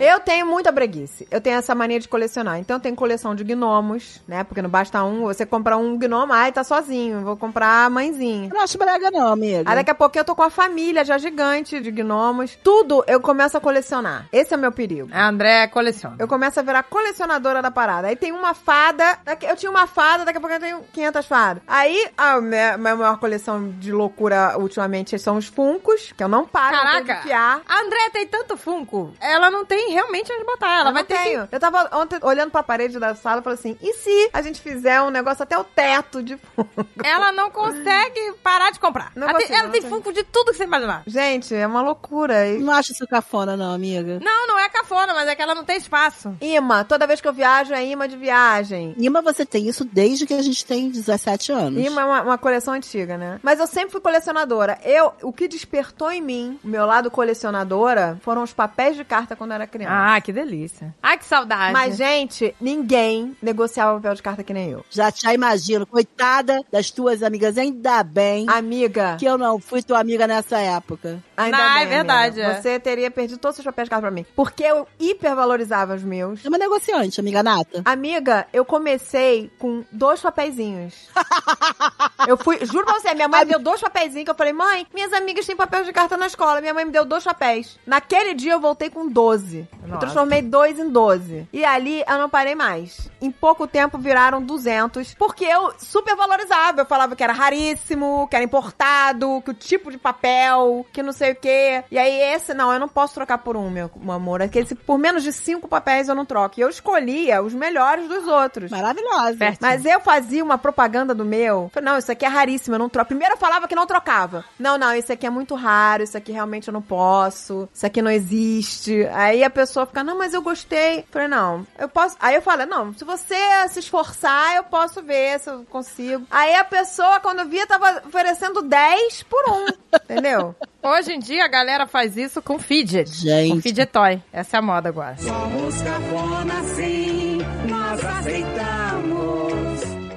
Eu 0.00 0.18
tenho 0.18 0.46
muita 0.46 0.72
breguice. 0.72 1.28
Eu 1.30 1.40
tenho 1.42 1.58
essa 1.58 1.74
mania 1.74 2.00
de 2.00 2.08
colecionar. 2.08 2.58
Então 2.58 2.76
eu 2.76 2.80
tenho 2.80 2.96
coleção 2.96 3.34
de 3.34 3.44
gnomos, 3.44 4.20
né? 4.26 4.42
Porque 4.44 4.62
não 4.62 4.70
basta 4.70 5.04
um, 5.04 5.22
você 5.22 5.44
compra 5.44 5.76
um 5.76 5.98
gnomo, 5.98 6.32
ai, 6.32 6.50
tá 6.52 6.64
sozinho. 6.64 7.20
Vou 7.20 7.36
comprar 7.36 7.84
a 7.84 7.90
mãezinha. 7.90 8.48
Eu 8.48 8.54
não 8.54 8.62
acho 8.62 8.78
brega, 8.78 9.10
não, 9.10 9.28
amiga. 9.28 9.68
Aí 9.70 9.76
daqui 9.76 9.90
a 9.90 9.94
pouco 9.94 10.18
eu 10.18 10.24
tô 10.24 10.34
com 10.34 10.42
a 10.42 10.48
família 10.48 11.04
já 11.04 11.18
gigante 11.18 11.80
de 11.80 11.90
gnomos. 11.90 12.56
Tudo 12.64 13.04
eu 13.06 13.20
começo 13.20 13.58
a 13.58 13.60
colecionar. 13.60 14.26
Esse 14.32 14.54
é 14.54 14.56
o 14.56 14.60
meu 14.60 14.72
perigo. 14.72 15.10
A 15.12 15.28
André 15.28 15.66
coleciona. 15.68 16.16
Eu 16.18 16.26
começo 16.26 16.58
a 16.58 16.62
virar 16.62 16.82
colecionadora 16.84 17.60
da 17.60 17.70
parada. 17.70 18.08
Aí 18.08 18.16
tem 18.16 18.32
uma 18.32 18.54
fada. 18.54 19.18
Eu 19.42 19.54
tinha 19.56 19.70
uma 19.70 19.86
fada, 19.86 20.24
daqui 20.24 20.38
a 20.38 20.40
pouco 20.40 20.56
eu 20.56 20.60
tenho 20.60 20.80
500 20.94 21.26
fadas. 21.26 21.62
Aí 21.68 22.08
a 22.16 22.40
minha, 22.40 22.78
minha 22.78 22.96
maior 22.96 23.18
coleção 23.18 23.68
de 23.78 23.92
loucura 23.92 24.56
ultimamente 24.58 25.18
são 25.18 25.36
os 25.36 25.46
funcos, 25.46 26.12
que 26.16 26.24
eu 26.24 26.28
não 26.28 26.46
paro 26.46 26.76
de 26.76 26.82
Caraca, 26.82 27.18
enfiar. 27.20 27.60
a 27.68 27.80
André 27.80 28.10
tem 28.12 28.26
tanto 28.26 28.56
Funko, 28.56 29.12
ela 29.20 29.50
não 29.50 29.64
tem 29.64 29.89
realmente 29.92 30.32
onde 30.32 30.44
botar. 30.44 30.80
Ela 30.80 30.90
Eu 30.90 30.94
vai 30.94 31.02
não 31.02 31.08
ter 31.08 31.18
tenho. 31.18 31.48
Eu 31.50 31.60
tava 31.60 31.88
ontem 31.94 32.18
olhando 32.22 32.50
pra 32.50 32.62
parede 32.62 32.98
da 32.98 33.14
sala 33.14 33.40
e 33.40 33.44
falei 33.44 33.58
assim: 33.58 33.76
e 33.82 33.92
se 33.94 34.30
a 34.32 34.42
gente 34.42 34.60
fizer 34.60 35.00
um 35.02 35.10
negócio 35.10 35.42
até 35.42 35.58
o 35.58 35.64
teto 35.64 36.22
de 36.22 36.36
funko? 36.36 36.84
que... 36.84 37.06
Ela 37.06 37.32
não 37.32 37.50
consegue 37.50 38.32
parar 38.42 38.70
de 38.70 38.78
comprar. 38.80 39.12
Não 39.14 39.28
ela 39.28 39.38
tem, 39.38 39.46
consigo, 39.48 39.58
ela 39.58 39.62
não 39.68 39.80
tem. 39.80 39.90
Funko 39.90 40.12
de 40.12 40.22
tudo 40.24 40.50
que 40.52 40.56
você 40.58 40.64
imaginar. 40.64 41.02
Gente, 41.06 41.54
é 41.54 41.66
uma 41.66 41.82
loucura. 41.82 42.46
E- 42.48 42.58
Não 42.58 42.72
acho 42.72 42.92
isso 42.92 43.06
cafona, 43.06 43.56
não, 43.56 43.72
amiga. 43.74 44.18
Não, 44.22 44.46
não 44.46 44.58
é 44.58 44.68
cafona, 44.68 45.12
mas 45.14 45.28
é 45.28 45.34
que 45.34 45.42
ela 45.42 45.54
não 45.54 45.64
tem 45.64 45.76
espaço. 45.76 46.36
Imã, 46.40 46.84
toda 46.84 47.06
vez 47.06 47.20
que 47.20 47.28
eu 47.28 47.32
viajo 47.32 47.72
é 47.74 47.84
imã 47.84 48.08
de 48.08 48.16
viagem. 48.16 48.94
Ima, 48.98 49.20
você 49.22 49.44
tem 49.46 49.68
isso 49.68 49.84
desde 49.84 50.26
que 50.26 50.34
a 50.34 50.42
gente 50.42 50.64
tem 50.64 50.88
17 50.90 51.52
anos. 51.52 51.84
Imã 51.84 52.02
é 52.02 52.04
uma, 52.04 52.22
uma 52.22 52.38
coleção 52.38 52.74
antiga, 52.74 53.16
né? 53.16 53.40
Mas 53.42 53.58
eu 53.58 53.66
sempre 53.66 53.90
fui 53.90 54.00
colecionadora. 54.00 54.78
Eu, 54.84 55.12
o 55.22 55.32
que 55.32 55.48
despertou 55.48 56.10
em 56.12 56.20
mim, 56.20 56.58
o 56.62 56.68
meu 56.68 56.86
lado 56.86 57.10
colecionadora, 57.10 58.18
foram 58.22 58.42
os 58.42 58.52
papéis 58.52 58.96
de 58.96 59.04
carta 59.04 59.34
quando 59.34 59.50
eu 59.50 59.54
era 59.56 59.66
criança. 59.66 59.79
Ah, 59.88 60.20
que 60.20 60.32
delícia. 60.32 60.94
Ai, 61.02 61.16
que 61.18 61.24
saudade. 61.24 61.72
Mas, 61.72 61.96
gente, 61.96 62.54
ninguém 62.60 63.36
negociava 63.42 63.94
papel 63.96 64.14
de 64.14 64.22
carta 64.22 64.42
que 64.44 64.52
nem 64.52 64.70
eu. 64.70 64.84
Já 64.90 65.10
te 65.12 65.26
imagino. 65.28 65.86
Coitada 65.86 66.58
das 66.72 66.90
tuas 66.90 67.22
amigas. 67.22 67.56
Ainda 67.58 68.02
bem 68.02 68.46
Amiga, 68.48 69.16
que 69.18 69.24
eu 69.26 69.36
não 69.38 69.58
fui 69.58 69.82
tua 69.82 69.98
amiga 70.00 70.26
nessa 70.26 70.58
época. 70.58 71.22
ainda 71.36 71.56
Não, 71.56 71.74
bem, 71.74 71.82
é 71.82 71.86
verdade, 71.86 72.40
amiga. 72.42 72.58
é. 72.58 72.62
Você 72.62 72.80
teria 72.80 73.10
perdido 73.10 73.38
todos 73.38 73.54
os 73.58 73.62
seus 73.62 73.72
papéis 73.72 73.86
de 73.86 73.90
carta 73.90 74.02
pra 74.02 74.10
mim. 74.10 74.26
Porque 74.34 74.62
eu 74.64 74.86
hipervalorizava 74.98 75.94
os 75.94 76.02
meus. 76.02 76.44
É 76.44 76.48
uma 76.48 76.58
negociante, 76.58 77.20
amiga 77.20 77.42
Nata. 77.42 77.82
Amiga, 77.84 78.46
eu 78.52 78.64
comecei 78.64 79.50
com 79.58 79.84
dois 79.92 80.20
papeizinhos. 80.20 81.08
eu 82.26 82.36
fui, 82.36 82.64
juro 82.64 82.84
pra 82.84 82.94
você, 82.94 83.14
minha 83.14 83.28
mãe 83.28 83.44
me 83.44 83.50
deu 83.50 83.58
dois 83.58 83.80
papeizinhos 83.80 84.24
que 84.24 84.30
eu 84.30 84.34
falei, 84.34 84.52
mãe, 84.52 84.86
minhas 84.92 85.12
amigas 85.12 85.46
têm 85.46 85.56
papel 85.56 85.84
de 85.84 85.92
carta 85.92 86.16
na 86.16 86.26
escola. 86.26 86.60
Minha 86.60 86.74
mãe 86.74 86.84
me 86.84 86.92
deu 86.92 87.04
dois 87.04 87.24
papéis. 87.24 87.78
Naquele 87.86 88.34
dia 88.34 88.52
eu 88.52 88.60
voltei 88.60 88.90
com 88.90 89.08
12. 89.08 89.68
Eu 89.82 89.88
Nossa. 89.88 90.00
transformei 90.00 90.42
dois 90.42 90.78
em 90.78 90.88
12. 90.88 91.48
E 91.52 91.64
ali 91.64 92.02
eu 92.06 92.18
não 92.18 92.28
parei 92.28 92.54
mais. 92.54 93.10
Em 93.20 93.30
pouco 93.30 93.66
tempo 93.66 93.98
viraram 93.98 94.42
200, 94.42 95.14
porque 95.14 95.44
eu 95.44 95.72
super 95.78 96.16
valorizava. 96.16 96.82
Eu 96.82 96.86
falava 96.86 97.16
que 97.16 97.22
era 97.22 97.32
raríssimo, 97.32 98.26
que 98.28 98.36
era 98.36 98.44
importado, 98.44 99.42
que 99.44 99.50
o 99.50 99.54
tipo 99.54 99.90
de 99.90 99.98
papel, 99.98 100.86
que 100.92 101.02
não 101.02 101.12
sei 101.12 101.32
o 101.32 101.36
quê. 101.36 101.84
E 101.90 101.98
aí 101.98 102.34
esse, 102.34 102.54
não, 102.54 102.72
eu 102.72 102.80
não 102.80 102.88
posso 102.88 103.14
trocar 103.14 103.38
por 103.38 103.56
um, 103.56 103.70
meu, 103.70 103.90
meu 103.96 104.14
amor. 104.14 104.42
Aquele, 104.42 104.66
se 104.66 104.74
por 104.74 104.98
menos 104.98 105.22
de 105.22 105.32
cinco 105.32 105.68
papéis 105.68 106.08
eu 106.08 106.14
não 106.14 106.24
troco. 106.24 106.58
E 106.58 106.62
eu 106.62 106.68
escolhia 106.68 107.42
os 107.42 107.54
melhores 107.54 108.08
dos 108.08 108.26
outros. 108.26 108.70
Maravilhosa. 108.70 109.56
Mas 109.60 109.84
eu 109.84 110.00
fazia 110.00 110.42
uma 110.42 110.58
propaganda 110.58 111.14
do 111.14 111.24
meu. 111.24 111.70
Falei, 111.72 111.90
não, 111.90 111.98
isso 111.98 112.09
aqui 112.10 112.24
é 112.24 112.28
raríssimo, 112.28 112.74
eu 112.74 112.78
não 112.78 112.88
troco. 112.88 113.08
Primeiro 113.08 113.34
eu 113.34 113.38
falava 113.38 113.66
que 113.68 113.74
não 113.74 113.86
trocava. 113.86 114.44
Não, 114.58 114.78
não, 114.78 114.94
isso 114.94 115.12
aqui 115.12 115.26
é 115.26 115.30
muito 115.30 115.54
raro, 115.54 116.02
isso 116.02 116.16
aqui 116.16 116.32
realmente 116.32 116.68
eu 116.68 116.72
não 116.72 116.82
posso, 116.82 117.68
isso 117.72 117.86
aqui 117.86 118.00
não 118.02 118.10
existe. 118.10 119.06
Aí 119.12 119.42
a 119.42 119.50
pessoa 119.50 119.86
fica, 119.86 120.04
não, 120.04 120.18
mas 120.18 120.34
eu 120.34 120.42
gostei. 120.42 121.04
Falei, 121.10 121.28
não, 121.28 121.66
eu 121.78 121.88
posso. 121.88 122.16
Aí 122.20 122.34
eu 122.34 122.42
falei, 122.42 122.66
não, 122.66 122.92
se 122.94 123.04
você 123.04 123.36
se 123.68 123.80
esforçar, 123.80 124.56
eu 124.56 124.64
posso 124.64 125.02
ver 125.02 125.40
se 125.40 125.50
eu 125.50 125.64
consigo. 125.68 126.26
Aí 126.30 126.54
a 126.54 126.64
pessoa, 126.64 127.20
quando 127.20 127.48
via, 127.48 127.66
tava 127.66 128.02
oferecendo 128.06 128.62
10 128.62 129.22
por 129.24 129.50
um. 129.50 129.66
entendeu? 130.02 130.54
Hoje 130.82 131.12
em 131.12 131.18
dia 131.18 131.44
a 131.44 131.48
galera 131.48 131.86
faz 131.86 132.16
isso 132.16 132.40
com 132.40 132.58
fidget. 132.58 133.10
Gente. 133.10 133.54
Com 133.54 133.60
fidget 133.60 133.92
toy. 133.92 134.22
Essa 134.32 134.56
é 134.56 134.58
a 134.58 134.62
moda 134.62 134.88
agora. 134.88 135.16
Somos 135.18 135.82
cafona 135.82 136.62
sim, 136.74 137.38
nós 137.68 138.04
aceitamos. 138.04 139.59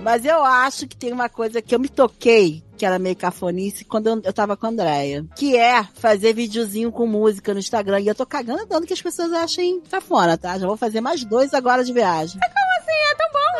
Mas 0.03 0.25
eu 0.25 0.43
acho 0.43 0.85
que 0.85 0.97
tem 0.97 1.13
uma 1.13 1.29
coisa 1.29 1.61
que 1.61 1.73
eu 1.73 1.79
me 1.79 1.87
toquei, 1.87 2.61
que 2.77 2.85
era 2.85 2.99
meio 2.99 3.15
cafonice, 3.15 3.85
quando 3.85 4.07
eu, 4.07 4.21
eu 4.21 4.33
tava 4.33 4.57
com 4.57 4.65
a 4.65 4.69
Andrea. 4.69 5.25
Que 5.35 5.55
é 5.55 5.81
fazer 5.95 6.33
videozinho 6.33 6.91
com 6.91 7.07
música 7.07 7.53
no 7.53 7.59
Instagram. 7.59 8.01
E 8.01 8.07
eu 8.07 8.15
tô 8.15 8.25
cagando 8.25 8.65
dando 8.65 8.85
que 8.85 8.93
as 8.93 9.01
pessoas 9.01 9.31
achem 9.31 9.79
cafona, 9.89 10.37
tá? 10.37 10.57
Já 10.59 10.67
vou 10.67 10.75
fazer 10.75 10.99
mais 10.99 11.23
dois 11.23 11.53
agora 11.53 11.85
de 11.85 11.93
viagem. 11.93 12.37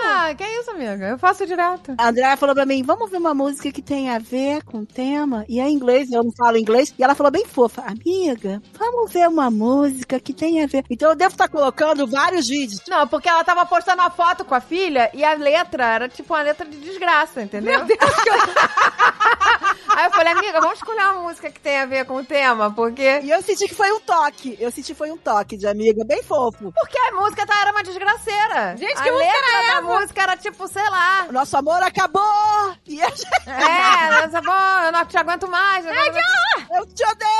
Ah, 0.06 0.34
que 0.36 0.44
isso, 0.44 0.72
amiga? 0.72 1.08
Eu 1.08 1.18
faço 1.18 1.46
direto. 1.46 1.96
A 1.98 2.08
Andrea 2.08 2.38
falou 2.38 2.56
pra 2.56 2.66
mim, 2.66 2.84
vamos 2.84 3.10
ver 3.10 3.18
uma 3.18 3.34
música 3.34 3.72
que 3.72 3.82
tem 3.82 4.10
a 4.10 4.20
ver 4.20 4.64
com 4.64 4.80
o 4.80 4.86
tema. 4.86 5.46
E 5.50 5.60
é 5.60 5.68
em 5.68 5.74
inglês, 5.74 6.12
eu 6.12 6.24
não 6.24 6.32
falo 6.32 6.58
inglês. 6.58 6.94
E 6.98 7.04
ela 7.04 7.16
falou 7.16 7.32
bem 7.32 7.46
fofa, 7.46 7.82
amiga, 7.82 8.62
vamos 8.78 9.12
ver 9.12 9.28
uma 9.28 9.52
música 9.52 10.20
que 10.20 10.34
tem 10.34 10.64
a 10.64 10.68
ver. 10.68 10.86
Então 10.90 11.10
eu 11.10 11.16
devo 11.16 11.34
estar 11.34 11.48
colocando 11.48 12.08
vários 12.08 12.48
vídeos. 12.48 12.82
Não, 12.88 13.08
porque 13.08 13.28
ela 13.28 13.44
tava 13.44 13.66
postando 13.66 14.02
uma 14.02 14.10
foto 14.10 14.46
com 14.46 14.56
a 14.56 14.62
filha 14.62 15.10
e 15.14 15.24
a 15.24 15.34
letra 15.34 15.86
era 15.86 16.10
tipo 16.10 16.34
uma 16.34 16.42
letra 16.42 16.66
de 16.66 16.80
desgraça, 16.80 17.42
entendeu? 17.42 17.80
Meu 17.80 17.86
Deus, 17.86 18.00
Aí 19.96 20.06
eu 20.06 20.12
falei, 20.12 20.34
amiga, 20.34 20.60
vamos 20.60 20.78
escolher 20.78 21.02
uma 21.02 21.22
música 21.22 21.52
que 21.52 21.60
tenha 21.60 21.84
a 21.84 21.86
ver 21.86 22.06
com 22.06 22.16
o 22.16 22.26
tema, 22.26 22.72
porque. 22.72 23.20
E 23.22 23.30
eu 23.30 23.42
senti 23.44 23.68
que 23.68 23.76
foi 23.76 23.92
um 23.92 24.00
toque. 24.00 24.58
Eu 24.60 24.72
senti 24.72 24.88
que 24.88 24.98
foi 24.98 25.12
um 25.12 25.18
toque 25.18 25.56
de 25.56 25.68
amiga, 25.68 26.04
bem 26.04 26.24
fofo. 26.24 26.72
Porque 26.72 26.98
a 26.98 27.12
música 27.12 27.46
tá, 27.46 27.62
era 27.62 27.72
uma 27.72 27.84
desgraceira. 27.84 28.76
Gente, 28.76 28.98
a 28.98 29.04
que 29.04 29.12
música 29.12 29.23
letra 29.24 29.74
da 29.76 29.82
música 29.82 30.22
era 30.24 30.38
tipo, 30.38 30.68
sei 30.68 30.88
lá. 30.90 31.26
Nosso 31.32 31.56
amor 31.58 31.82
acabou! 31.84 32.76
E 32.86 33.02
a 33.02 33.10
gente- 33.10 33.26
É, 33.48 34.24
essa 34.26 34.42
bom, 34.42 34.80
eu 34.86 34.92
não 34.92 35.06
te 35.06 35.18
aguento 35.18 35.48
mais. 35.50 35.86
Ai, 35.86 36.12
que 36.12 36.74
eu 36.76 36.86
te 36.88 37.04
odeio! 37.06 37.33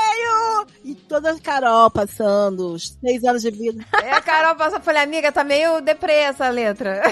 Toda 1.14 1.30
a 1.30 1.38
Carol 1.38 1.88
passando 1.92 2.72
os 2.72 2.98
seis 3.00 3.22
anos 3.22 3.40
de 3.40 3.48
vida. 3.52 3.84
Aí 3.92 4.10
a 4.10 4.20
Carol 4.20 4.56
passou 4.56 4.80
falei, 4.80 5.00
amiga, 5.00 5.30
tá 5.30 5.44
meio 5.44 5.80
deprê 5.80 6.12
essa 6.12 6.48
letra. 6.48 7.02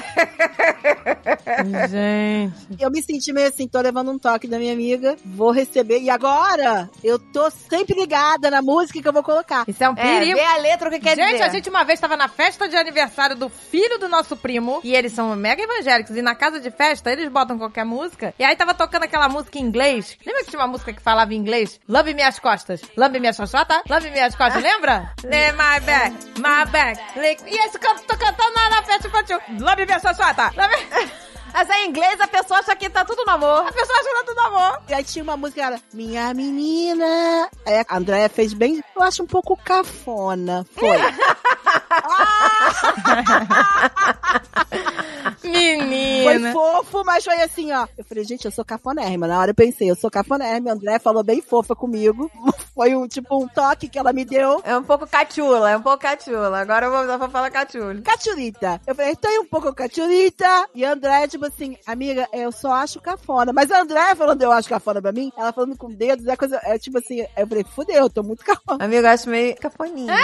Gente. 1.88 2.82
Eu 2.82 2.90
me 2.90 3.00
senti 3.00 3.32
meio 3.32 3.46
assim, 3.46 3.68
tô 3.68 3.80
levando 3.80 4.10
um 4.10 4.18
toque 4.18 4.48
da 4.48 4.58
minha 4.58 4.72
amiga, 4.72 5.14
vou 5.24 5.52
receber. 5.52 6.00
E 6.00 6.10
agora, 6.10 6.90
eu 7.04 7.16
tô 7.16 7.48
sempre 7.48 7.94
ligada 7.94 8.50
na 8.50 8.60
música 8.60 9.00
que 9.00 9.06
eu 9.06 9.12
vou 9.12 9.22
colocar. 9.22 9.62
Isso 9.68 9.84
é 9.84 9.88
um 9.88 9.92
É, 9.92 10.18
perigo. 10.18 10.36
vê 10.36 10.44
a 10.46 10.56
letra, 10.56 10.88
o 10.88 10.90
que 10.90 10.98
quer 10.98 11.14
gente, 11.14 11.32
dizer. 11.34 11.44
a 11.44 11.48
gente 11.48 11.70
uma 11.70 11.84
vez 11.84 12.00
tava 12.00 12.16
na 12.16 12.26
festa 12.26 12.68
de 12.68 12.74
aniversário 12.74 13.36
do 13.36 13.48
filho 13.48 13.98
do 14.00 14.08
nosso 14.08 14.36
primo, 14.36 14.80
e 14.82 14.96
eles 14.96 15.12
são 15.12 15.36
mega 15.36 15.62
evangélicos, 15.62 16.16
e 16.16 16.22
na 16.22 16.34
casa 16.34 16.58
de 16.58 16.72
festa 16.72 17.12
eles 17.12 17.28
botam 17.28 17.56
qualquer 17.56 17.84
música, 17.84 18.34
e 18.36 18.42
aí 18.42 18.56
tava 18.56 18.74
tocando 18.74 19.04
aquela 19.04 19.28
música 19.28 19.60
em 19.60 19.62
inglês. 19.62 20.18
Lembra 20.26 20.42
que 20.42 20.50
tinha 20.50 20.60
uma 20.60 20.66
música 20.66 20.92
que 20.92 21.00
falava 21.00 21.32
em 21.32 21.36
inglês? 21.36 21.78
Lambe 21.88 22.12
minhas 22.14 22.40
costas. 22.40 22.80
Lambe 22.96 23.20
minhas 23.20 23.36
costas, 23.92 24.04
Lambe 24.04 24.10
minhas 24.10 24.34
costas, 24.34 24.62
lembra? 24.62 25.12
Lay 25.24 25.52
my 25.52 25.80
back, 25.84 26.16
my 26.38 26.70
back. 26.70 27.00
lick- 27.18 27.42
E 27.46 27.56
esse 27.66 27.78
canto, 27.78 28.02
tô 28.02 28.16
cantando 28.16 28.52
lá 28.54 28.70
na 28.70 28.82
festa 28.82 29.08
infantil. 29.08 29.38
Lambe 29.60 29.86
minhas 29.86 30.02
costas, 30.02 30.36
Lambe... 30.56 30.76
Mas 31.54 31.68
é 31.68 31.84
em 31.84 31.88
inglês, 31.90 32.18
a 32.18 32.26
pessoa 32.26 32.60
acha 32.60 32.74
que 32.74 32.88
tá 32.88 33.04
tudo 33.04 33.26
no 33.26 33.32
amor. 33.32 33.66
A 33.68 33.72
pessoa 33.72 33.98
achando 34.00 34.24
tudo 34.24 34.40
amor. 34.40 34.80
E 34.88 34.94
aí 34.94 35.04
tinha 35.04 35.22
uma 35.22 35.36
música, 35.36 35.60
era 35.62 35.78
Minha 35.92 36.32
Menina. 36.32 37.50
Aí 37.66 37.84
a 37.86 37.96
Andréia 37.96 38.30
fez 38.30 38.54
bem, 38.54 38.82
eu 38.96 39.02
acho 39.02 39.22
um 39.22 39.26
pouco 39.26 39.54
cafona. 39.58 40.64
Foi. 40.74 40.96
Foi 45.42 46.38
Menina. 46.38 46.52
fofo, 46.52 47.04
mas 47.04 47.24
foi 47.24 47.40
assim, 47.42 47.72
ó. 47.72 47.86
Eu 47.96 48.04
falei, 48.04 48.24
gente, 48.24 48.44
eu 48.44 48.50
sou 48.50 48.64
cafonérrima. 48.64 49.26
Na 49.26 49.38
hora 49.38 49.50
eu 49.50 49.54
pensei, 49.54 49.90
eu 49.90 49.96
sou 49.96 50.10
cafonérrima. 50.10 50.70
A 50.70 50.74
André 50.74 50.98
falou 50.98 51.22
bem 51.22 51.40
fofa 51.40 51.74
comigo. 51.74 52.30
Foi 52.74 52.96
um, 52.96 53.06
tipo, 53.06 53.36
um 53.36 53.46
toque 53.46 53.88
que 53.88 53.98
ela 53.98 54.12
me 54.12 54.24
deu. 54.24 54.60
É 54.64 54.76
um 54.76 54.82
pouco 54.82 55.06
cachula, 55.06 55.70
é 55.70 55.76
um 55.76 55.82
pouco 55.82 55.98
cachula. 55.98 56.58
Agora 56.58 56.86
eu 56.86 56.90
vou 56.90 57.06
dar 57.06 57.18
pra 57.18 57.28
falar 57.28 57.50
cachula. 57.50 58.00
Cachurita. 58.00 58.80
Eu 58.86 58.94
falei, 58.94 59.14
tem 59.14 59.40
um 59.40 59.44
pouco 59.44 59.74
cachurita. 59.74 60.68
E 60.74 60.84
a 60.84 60.92
André, 60.92 61.28
tipo 61.28 61.44
assim, 61.44 61.76
amiga, 61.86 62.26
eu 62.32 62.50
só 62.50 62.72
acho 62.72 63.00
cafona. 63.00 63.52
Mas 63.52 63.70
a 63.70 63.82
André 63.82 64.14
falando 64.14 64.40
eu 64.40 64.50
acho 64.50 64.68
cafona 64.68 65.02
pra 65.02 65.12
mim, 65.12 65.30
ela 65.36 65.52
falando 65.52 65.76
com 65.76 65.90
dedos, 65.90 66.26
é 66.26 66.36
coisa, 66.36 66.60
é 66.64 66.78
tipo 66.78 66.98
assim, 66.98 67.26
eu 67.36 67.46
falei, 67.46 67.64
fudeu, 67.64 67.96
eu 67.96 68.10
tô 68.10 68.22
muito 68.22 68.40
cafona. 68.44 68.82
Amigo, 68.82 69.06
eu 69.06 69.10
acho 69.10 69.28
meio 69.28 69.54
cafoninha. 69.56 70.14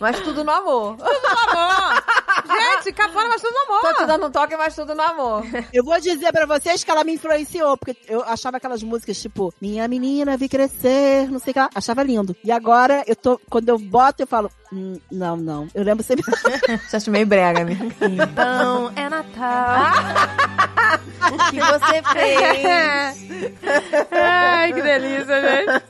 Mas 0.00 0.20
tudo 0.20 0.42
no 0.44 0.50
amor. 0.50 0.96
Tudo 1.04 1.26
amor. 1.50 2.04
Gente, 2.46 2.92
cafona, 2.92 3.28
mas 3.28 3.40
tudo 3.40 3.56
amor. 3.66 3.80
Tô 3.80 3.94
te 3.94 4.06
dando 4.06 4.26
um 4.26 4.30
toque, 4.30 4.56
mas 4.56 4.74
tudo 4.74 4.94
no 4.94 5.02
amor. 5.02 5.44
Eu 5.72 5.84
vou 5.84 5.98
dizer 6.00 6.30
pra 6.32 6.46
vocês 6.46 6.82
que 6.84 6.90
ela 6.90 7.04
me 7.04 7.14
influenciou, 7.14 7.76
porque 7.76 7.96
eu 8.08 8.22
achava 8.24 8.56
aquelas 8.58 8.82
músicas 8.82 9.20
tipo, 9.20 9.52
minha 9.60 9.86
menina 9.88 10.36
vi 10.36 10.48
crescer, 10.48 11.30
não 11.30 11.38
sei 11.38 11.52
o 11.52 11.54
que 11.54 11.60
lá, 11.60 11.70
achava 11.74 12.02
lindo. 12.02 12.36
E 12.44 12.50
agora 12.52 13.02
eu 13.06 13.16
tô, 13.16 13.40
quando 13.48 13.68
eu 13.68 13.78
boto, 13.78 14.22
eu 14.22 14.26
falo, 14.26 14.50
Hum, 14.74 14.98
não, 15.10 15.36
não. 15.36 15.68
Eu 15.72 15.84
lembro 15.84 16.02
sempre. 16.02 16.24
Você 16.88 16.96
acha 16.96 17.10
meio 17.10 17.26
brega, 17.26 17.62
amiga. 17.62 17.84
Então, 18.00 18.92
é 18.96 19.08
Natal. 19.08 19.92
O 21.32 21.50
que 21.50 21.60
você 21.60 22.02
fez? 22.12 23.54
Ai, 24.10 24.72
que 24.72 24.82
delícia, 24.82 25.40
gente. 25.40 25.84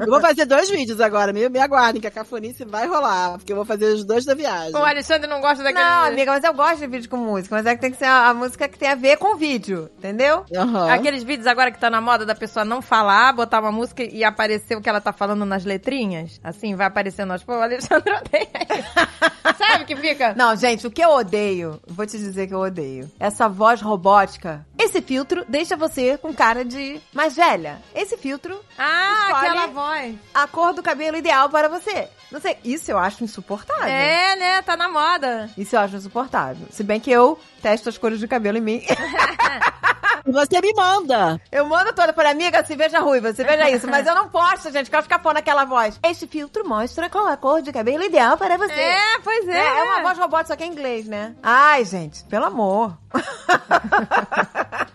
Eu 0.00 0.10
vou 0.10 0.20
fazer 0.20 0.44
dois 0.44 0.68
vídeos 0.68 1.00
agora. 1.00 1.32
Me, 1.32 1.48
me 1.48 1.58
aguardem, 1.58 2.00
que 2.00 2.06
a 2.06 2.10
cafonice 2.10 2.64
vai 2.64 2.86
rolar. 2.86 3.38
Porque 3.38 3.52
eu 3.52 3.56
vou 3.56 3.64
fazer 3.64 3.86
os 3.86 4.04
dois 4.04 4.24
da 4.24 4.34
viagem. 4.34 4.74
O 4.74 4.84
Alexandre 4.84 5.28
não 5.28 5.40
gosta 5.40 5.62
daquele... 5.62 5.84
Não, 5.84 6.04
amiga, 6.04 6.32
mas 6.32 6.44
eu 6.44 6.52
gosto 6.52 6.78
de 6.78 6.86
vídeo 6.86 7.08
com 7.08 7.16
música. 7.16 7.54
Mas 7.54 7.66
é 7.66 7.74
que 7.74 7.80
tem 7.80 7.92
que 7.92 7.98
ser 7.98 8.06
a, 8.06 8.28
a 8.28 8.34
música 8.34 8.68
que 8.68 8.78
tem 8.78 8.88
a 8.88 8.94
ver 8.94 9.16
com 9.16 9.34
o 9.34 9.36
vídeo, 9.36 9.88
entendeu? 9.98 10.44
Aham. 10.54 10.90
Aqueles 10.90 11.22
vídeos 11.22 11.46
agora 11.46 11.70
que 11.70 11.78
tá 11.78 11.88
na 11.88 12.00
moda 12.00 12.26
da 12.26 12.34
pessoa 12.34 12.64
não 12.64 12.82
falar, 12.82 13.32
botar 13.32 13.60
uma 13.60 13.72
música 13.72 14.02
e 14.02 14.24
aparecer 14.24 14.76
o 14.76 14.80
que 14.80 14.88
ela 14.88 15.00
tá 15.00 15.12
falando 15.12 15.44
nas 15.44 15.64
letrinhas. 15.64 16.40
Assim, 16.42 16.74
vai 16.74 16.86
aparecendo 16.86 17.32
aos... 17.32 17.44
Pô, 17.44 17.52
o 17.52 17.62
Alexandre 17.62 18.12
odeia 18.22 18.48
isso. 18.78 19.56
Sabe 19.58 19.84
que 19.84 19.96
fica... 19.96 20.34
Não, 20.34 20.56
gente, 20.56 20.86
o 20.86 20.90
que 20.90 21.02
eu 21.02 21.10
odeio, 21.10 21.80
vou 21.86 22.06
te 22.06 22.16
dizer 22.18 22.46
que 22.46 22.54
eu 22.54 22.60
odeio. 22.60 23.10
Essa 23.20 23.48
voz 23.48 23.80
robótica. 23.80 24.64
Esse 24.78 25.00
filtro 25.02 25.44
deixa 25.48 25.76
você 25.76 26.16
com 26.18 26.32
cara 26.34 26.64
de 26.64 27.00
mais 27.12 27.36
velha. 27.36 27.80
Esse 27.94 28.16
filtro, 28.16 28.58
Ah, 28.78 29.28
aquela 29.34 29.66
voz. 29.68 30.14
a 30.34 30.46
cor 30.46 30.72
do 30.72 30.82
cabelo 30.82 31.16
ideal 31.16 31.48
para 31.48 31.68
você. 31.68 32.08
Não 32.30 32.40
sei, 32.40 32.56
isso 32.64 32.90
eu 32.90 32.98
acho 32.98 33.22
insuportável. 33.22 33.84
É, 33.86 34.36
né? 34.36 34.62
Tá 34.62 34.76
na 34.76 34.88
moda. 34.88 35.50
Isso 35.56 35.76
eu 35.76 35.80
acho 35.80 35.96
insuportável. 35.96 36.66
Se 36.70 36.82
bem 36.82 36.98
que 36.98 37.10
eu 37.10 37.38
testo 37.60 37.88
as 37.88 37.98
cores 37.98 38.18
de 38.18 38.26
cabelo 38.26 38.58
em 38.58 38.62
mim. 38.62 38.82
E 40.26 40.30
você 40.32 40.60
me 40.60 40.72
manda. 40.74 41.40
Eu 41.50 41.66
mando 41.66 41.92
toda 41.92 42.12
para 42.12 42.30
amiga, 42.30 42.64
se 42.64 42.76
veja 42.76 43.00
ruiva, 43.00 43.32
se 43.32 43.42
veja 43.44 43.70
isso. 43.70 43.88
Mas 43.88 44.06
eu 44.06 44.14
não 44.14 44.28
posto, 44.28 44.70
gente, 44.70 44.90
que 44.90 44.96
eu 44.96 45.02
ficar 45.02 45.18
pondo 45.18 45.36
aquela 45.36 45.64
voz. 45.64 45.98
Este 46.02 46.26
filtro 46.26 46.66
mostra 46.68 47.08
qual 47.10 47.26
a 47.26 47.36
cor 47.36 47.62
de 47.62 47.72
cabelo 47.72 48.02
ideal 48.02 48.36
para 48.36 48.56
você. 48.56 48.72
É, 48.72 49.18
pois 49.22 49.48
é. 49.48 49.58
É, 49.58 49.78
é 49.78 49.82
uma 49.84 50.02
voz 50.02 50.18
robótica, 50.18 50.48
só 50.48 50.56
que 50.56 50.62
é 50.62 50.66
em 50.66 50.70
inglês, 50.70 51.06
né? 51.06 51.34
Ai, 51.42 51.84
gente, 51.84 52.24
pelo 52.24 52.46
amor. 52.46 52.96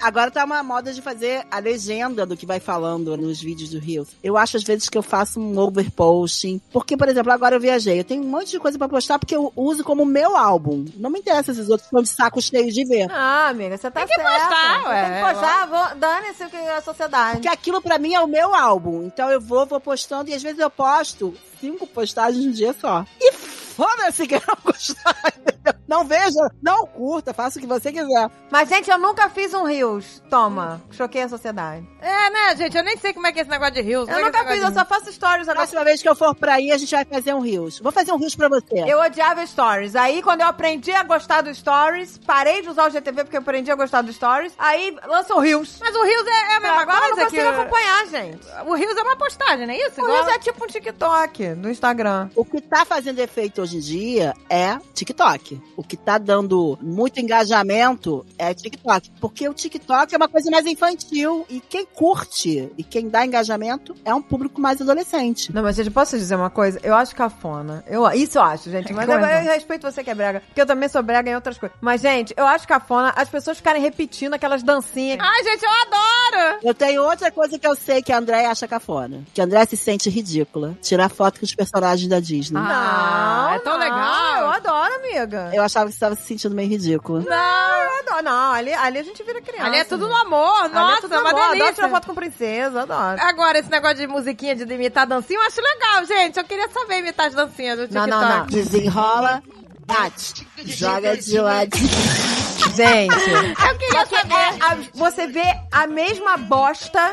Agora 0.00 0.30
tá 0.30 0.44
uma 0.44 0.62
moda 0.62 0.92
de 0.92 1.00
fazer 1.00 1.46
a 1.50 1.58
legenda 1.58 2.26
do 2.26 2.36
que 2.36 2.44
vai 2.44 2.60
falando 2.60 3.16
nos 3.16 3.40
vídeos 3.40 3.70
do 3.70 3.78
Rios. 3.78 4.08
Eu 4.22 4.36
acho 4.36 4.56
às 4.56 4.62
vezes 4.62 4.88
que 4.88 4.98
eu 4.98 5.02
faço 5.02 5.40
um 5.40 5.58
overposting. 5.58 6.60
Porque, 6.72 6.96
por 6.96 7.08
exemplo, 7.08 7.32
agora 7.32 7.56
eu 7.56 7.60
viajei. 7.60 8.00
Eu 8.00 8.04
tenho 8.04 8.22
um 8.22 8.28
monte 8.28 8.50
de 8.50 8.58
coisa 8.58 8.76
pra 8.76 8.88
postar 8.88 9.18
porque 9.18 9.34
eu 9.34 9.52
uso 9.56 9.82
como 9.82 10.04
meu 10.04 10.36
álbum. 10.36 10.84
Não 10.96 11.10
me 11.10 11.20
interessa 11.20 11.54
se 11.54 11.60
os 11.60 11.68
outros 11.68 11.86
estão 11.86 12.02
de 12.02 12.08
saco 12.08 12.40
cheio 12.42 12.70
de 12.70 12.84
ver. 12.84 13.10
Ah, 13.10 13.48
amiga, 13.48 13.76
você 13.76 13.90
tá 13.90 14.00
Tem 14.00 14.08
que 14.08 14.14
certa. 14.14 14.30
Postar, 14.48 14.80
Você 14.82 14.88
ué, 14.88 15.04
Tem 15.04 15.14
que 15.14 15.32
postar, 15.32 15.66
vou- 15.66 15.94
dane-se 15.96 16.44
o 16.44 16.50
que 16.50 16.56
é 16.56 16.76
a 16.76 16.80
sociedade. 16.82 17.32
Porque 17.36 17.48
aquilo 17.48 17.80
pra 17.82 17.98
mim 17.98 18.14
é 18.14 18.20
o 18.20 18.26
meu 18.26 18.54
álbum. 18.54 19.02
Então 19.04 19.30
eu 19.30 19.40
vou, 19.40 19.66
vou 19.66 19.80
postando 19.80 20.30
e 20.30 20.34
às 20.34 20.42
vezes 20.42 20.58
eu 20.58 20.70
posto 20.70 21.34
cinco 21.60 21.86
postagens 21.86 22.44
no 22.44 22.52
dia 22.52 22.74
só. 22.80 23.04
E 23.20 23.32
foda-se 23.74 24.26
que 24.26 24.34
eu 24.34 24.42
não 24.46 24.56
gostar. 24.64 25.16
entendeu? 25.36 25.74
Não 25.86 26.04
veja, 26.04 26.50
não 26.62 26.86
curta, 26.86 27.32
faça 27.34 27.58
o 27.58 27.60
que 27.60 27.66
você 27.66 27.92
quiser. 27.92 28.30
Mas, 28.50 28.68
gente, 28.68 28.90
eu 28.90 28.98
nunca 28.98 29.28
fiz 29.28 29.52
um 29.54 29.64
Rios. 29.64 30.22
Toma, 30.30 30.80
choquei 30.90 31.22
a 31.22 31.28
sociedade. 31.28 31.86
É, 32.00 32.30
né, 32.30 32.56
gente? 32.56 32.76
Eu 32.76 32.82
nem 32.82 32.96
sei 32.96 33.12
como 33.12 33.26
é 33.26 33.32
que 33.32 33.38
é 33.38 33.42
esse 33.42 33.50
negócio 33.50 33.74
de 33.74 33.80
rios. 33.82 34.08
Eu 34.08 34.24
nunca 34.24 34.44
fiz, 34.46 34.62
eu 34.62 34.72
só 34.72 34.84
faço 34.84 35.12
stories 35.12 35.48
agora. 35.48 35.58
Próxima 35.58 35.84
vez 35.84 36.02
que 36.02 36.08
eu 36.08 36.14
for 36.14 36.34
pra 36.34 36.54
aí, 36.54 36.70
a 36.72 36.76
gente 36.78 36.94
vai 36.94 37.04
fazer 37.04 37.34
um 37.34 37.40
Rios. 37.40 37.78
Vou 37.80 37.92
fazer 37.92 38.12
um 38.12 38.16
Rios 38.18 38.34
pra 38.34 38.48
você. 38.48 38.84
Eu 38.86 39.00
odiava 39.00 39.46
stories. 39.46 39.94
Aí, 39.96 40.22
quando 40.22 40.40
eu 40.42 40.46
aprendi 40.46 40.92
a 40.92 41.02
gostar 41.02 41.42
dos 41.42 41.58
stories, 41.58 42.18
parei 42.18 42.62
de 42.62 42.68
usar 42.68 42.86
o 42.88 42.90
GTV 42.90 43.24
porque 43.24 43.36
eu 43.36 43.40
aprendi 43.40 43.70
a 43.70 43.74
gostar 43.74 44.02
dos 44.02 44.16
stories. 44.16 44.52
Aí, 44.58 44.96
lança 45.06 45.34
o 45.34 45.40
Rios. 45.40 45.78
Mas 45.80 45.94
o 45.94 46.02
rios 46.04 46.26
é, 46.26 46.30
é 46.52 46.56
a 46.56 46.60
mesma 46.60 46.80
Agora 46.82 46.96
eu 47.08 47.14
coisa 47.14 47.22
não 47.22 47.30
que... 47.30 47.36
consigo 47.36 47.60
acompanhar, 47.60 48.06
gente. 48.06 48.46
O 48.66 48.74
rios 48.74 48.96
é 48.96 49.02
uma 49.02 49.16
postagem, 49.16 49.66
não 49.66 49.74
é 49.74 49.78
isso? 49.78 50.00
O 50.00 50.04
Igual- 50.04 50.24
Rios 50.24 50.34
é 50.34 50.38
tipo 50.38 50.64
um 50.64 50.66
TikTok 50.66 51.54
do 51.54 51.70
Instagram. 51.70 52.28
O 52.34 52.44
que 52.44 52.60
tá 52.60 52.84
fazendo 52.84 53.18
efeito 53.18 53.63
hoje 53.64 53.78
em 53.78 53.80
dia 53.80 54.34
é 54.48 54.78
TikTok. 54.92 55.60
O 55.76 55.82
que 55.82 55.96
tá 55.96 56.18
dando 56.18 56.78
muito 56.80 57.18
engajamento 57.18 58.24
é 58.38 58.54
TikTok. 58.54 59.10
Porque 59.20 59.48
o 59.48 59.54
TikTok 59.54 60.14
é 60.14 60.16
uma 60.16 60.28
coisa 60.28 60.50
mais 60.50 60.66
infantil. 60.66 61.44
E 61.48 61.60
quem 61.60 61.84
curte 61.86 62.70
e 62.76 62.84
quem 62.84 63.08
dá 63.08 63.24
engajamento 63.24 63.94
é 64.04 64.14
um 64.14 64.22
público 64.22 64.60
mais 64.60 64.80
adolescente. 64.80 65.52
Não, 65.52 65.62
mas 65.62 65.76
gente, 65.76 65.90
posso 65.90 66.16
dizer 66.16 66.36
uma 66.36 66.50
coisa? 66.50 66.78
Eu 66.82 66.94
acho 66.94 67.16
cafona. 67.16 67.82
Eu, 67.86 68.08
isso 68.12 68.38
eu 68.38 68.42
acho, 68.42 68.70
gente. 68.70 68.92
Mas 68.92 69.08
eu, 69.08 69.18
eu 69.18 69.42
respeito 69.44 69.90
você 69.90 70.04
que 70.04 70.10
é 70.10 70.14
brega. 70.14 70.40
Porque 70.40 70.60
eu 70.60 70.66
também 70.66 70.88
sou 70.88 71.02
brega 71.02 71.30
em 71.30 71.34
outras 71.34 71.56
coisas. 71.58 71.76
Mas, 71.80 72.00
gente, 72.00 72.34
eu 72.36 72.46
acho 72.46 72.68
cafona 72.68 73.12
as 73.16 73.28
pessoas 73.28 73.56
ficarem 73.56 73.80
repetindo 73.80 74.34
aquelas 74.34 74.62
dancinhas. 74.62 75.18
Ai, 75.20 75.44
gente, 75.44 75.64
eu 75.64 75.70
adoro! 75.70 76.58
Eu 76.62 76.74
tenho 76.74 77.02
outra 77.02 77.30
coisa 77.30 77.58
que 77.58 77.66
eu 77.66 77.74
sei 77.74 78.02
que 78.02 78.12
a 78.12 78.18
André 78.18 78.46
acha 78.46 78.68
cafona. 78.68 79.22
Que 79.32 79.40
a 79.40 79.44
André 79.44 79.64
se 79.64 79.76
sente 79.76 80.10
ridícula. 80.10 80.76
Tirar 80.82 81.08
foto 81.08 81.40
com 81.40 81.46
os 81.46 81.54
personagens 81.54 82.08
da 82.08 82.20
Disney. 82.20 82.60
Ah, 82.60 83.53
é 83.54 83.58
tão 83.58 83.78
legal. 83.78 84.36
Eu 84.42 84.50
adoro, 84.50 84.94
amiga. 84.94 85.50
Eu 85.52 85.62
achava 85.62 85.86
que 85.86 85.92
você 85.92 85.96
estava 85.96 86.14
se 86.14 86.22
sentindo 86.22 86.54
meio 86.54 86.68
ridícula. 86.68 87.20
Não, 87.20 87.82
eu 87.82 87.98
adoro. 88.00 88.22
Não, 88.24 88.52
ali, 88.52 88.72
ali 88.72 88.98
a 88.98 89.02
gente 89.02 89.22
vira 89.22 89.40
criança. 89.40 89.64
Ali 89.66 89.76
é 89.78 89.84
tudo 89.84 90.08
no 90.08 90.14
amor. 90.16 90.64
Ali 90.64 90.72
é 90.72 90.74
Nossa, 90.74 91.00
tudo 91.02 91.14
é 91.14 91.18
uma 91.18 91.30
amor. 91.30 91.40
Adoro 91.40 91.52
delícia. 91.58 91.74
tirar 91.74 91.88
foto 91.90 92.06
com 92.06 92.14
princesa, 92.14 92.82
adoro. 92.82 93.20
Agora, 93.22 93.58
esse 93.58 93.70
negócio 93.70 93.96
de 93.96 94.06
musiquinha, 94.06 94.54
de 94.56 94.62
imitar 94.72 95.06
dancinha, 95.06 95.38
eu 95.38 95.42
acho 95.46 95.60
legal, 95.60 96.04
gente. 96.06 96.38
Eu 96.38 96.44
queria 96.44 96.68
saber 96.68 96.98
imitar 96.98 97.26
as 97.26 97.34
dancinhas 97.34 97.76
do 97.78 97.94
Não, 97.94 98.04
TikTok. 98.04 98.10
não, 98.10 98.38
não. 98.38 98.46
Desenrola, 98.46 99.42
bate, 99.86 100.46
joga 100.64 101.16
de 101.16 101.38
ladinho. 101.40 102.33
Gente, 102.74 103.14
Eu 103.30 103.78
queria 103.78 104.06
que 104.06 104.16
saber. 104.16 104.34
é 104.34 104.48
a- 104.64 104.78
você 104.94 105.26
vê 105.26 105.44
a 105.70 105.86
mesma 105.86 106.36
bosta, 106.36 107.12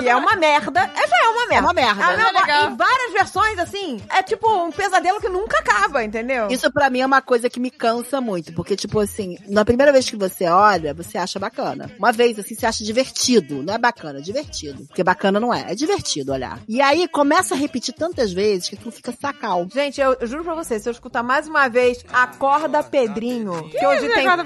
que 0.00 0.08
é 0.08 0.16
uma 0.16 0.36
merda. 0.36 0.80
É, 0.94 1.08
já 1.08 1.16
é 1.24 1.28
uma 1.28 1.46
merda. 1.46 1.54
É 1.54 1.60
uma 1.60 1.72
merda. 1.74 2.02
É 2.12 2.16
legal. 2.32 2.68
bo- 2.68 2.72
Em 2.74 2.76
várias 2.76 3.12
versões, 3.12 3.58
assim. 3.58 4.00
É 4.10 4.22
tipo 4.22 4.48
um 4.64 4.70
pesadelo 4.72 5.20
que 5.20 5.28
nunca 5.28 5.58
acaba, 5.58 6.02
entendeu? 6.04 6.48
Isso 6.50 6.70
pra 6.72 6.88
mim 6.90 7.00
é 7.00 7.06
uma 7.06 7.20
coisa 7.22 7.48
que 7.50 7.60
me 7.60 7.70
cansa 7.70 8.20
muito, 8.20 8.52
porque, 8.54 8.74
tipo 8.76 8.98
assim, 9.00 9.36
na 9.48 9.64
primeira 9.64 9.92
vez 9.92 10.08
que 10.08 10.16
você 10.16 10.46
olha, 10.46 10.94
você 10.94 11.18
acha 11.18 11.38
bacana. 11.38 11.90
Uma 11.98 12.12
vez, 12.12 12.38
assim, 12.38 12.54
você 12.54 12.66
acha 12.66 12.84
divertido. 12.84 13.62
Não 13.62 13.74
é 13.74 13.78
bacana, 13.78 14.18
é 14.18 14.22
divertido. 14.22 14.84
Porque 14.86 15.02
bacana 15.04 15.38
não 15.38 15.52
é, 15.52 15.72
é 15.72 15.74
divertido 15.74 16.32
olhar. 16.32 16.58
E 16.68 16.80
aí 16.80 17.06
começa 17.08 17.54
a 17.54 17.56
repetir 17.56 17.94
tantas 17.94 18.32
vezes 18.32 18.68
que 18.68 18.74
aquilo 18.74 18.90
fica 18.92 19.12
sacal. 19.20 19.66
Gente, 19.72 20.00
eu, 20.00 20.14
eu 20.20 20.26
juro 20.26 20.44
pra 20.44 20.54
você, 20.54 20.78
se 20.78 20.88
eu 20.88 20.92
escutar 20.92 21.22
mais 21.22 21.46
uma 21.46 21.68
vez 21.68 22.04
Acorda 22.12 22.82
Pedrinho, 22.82 23.68
que, 23.70 23.84
hoje 23.86 24.06
é 24.06 24.14
tem 24.14 24.26
Acorda 24.26 24.44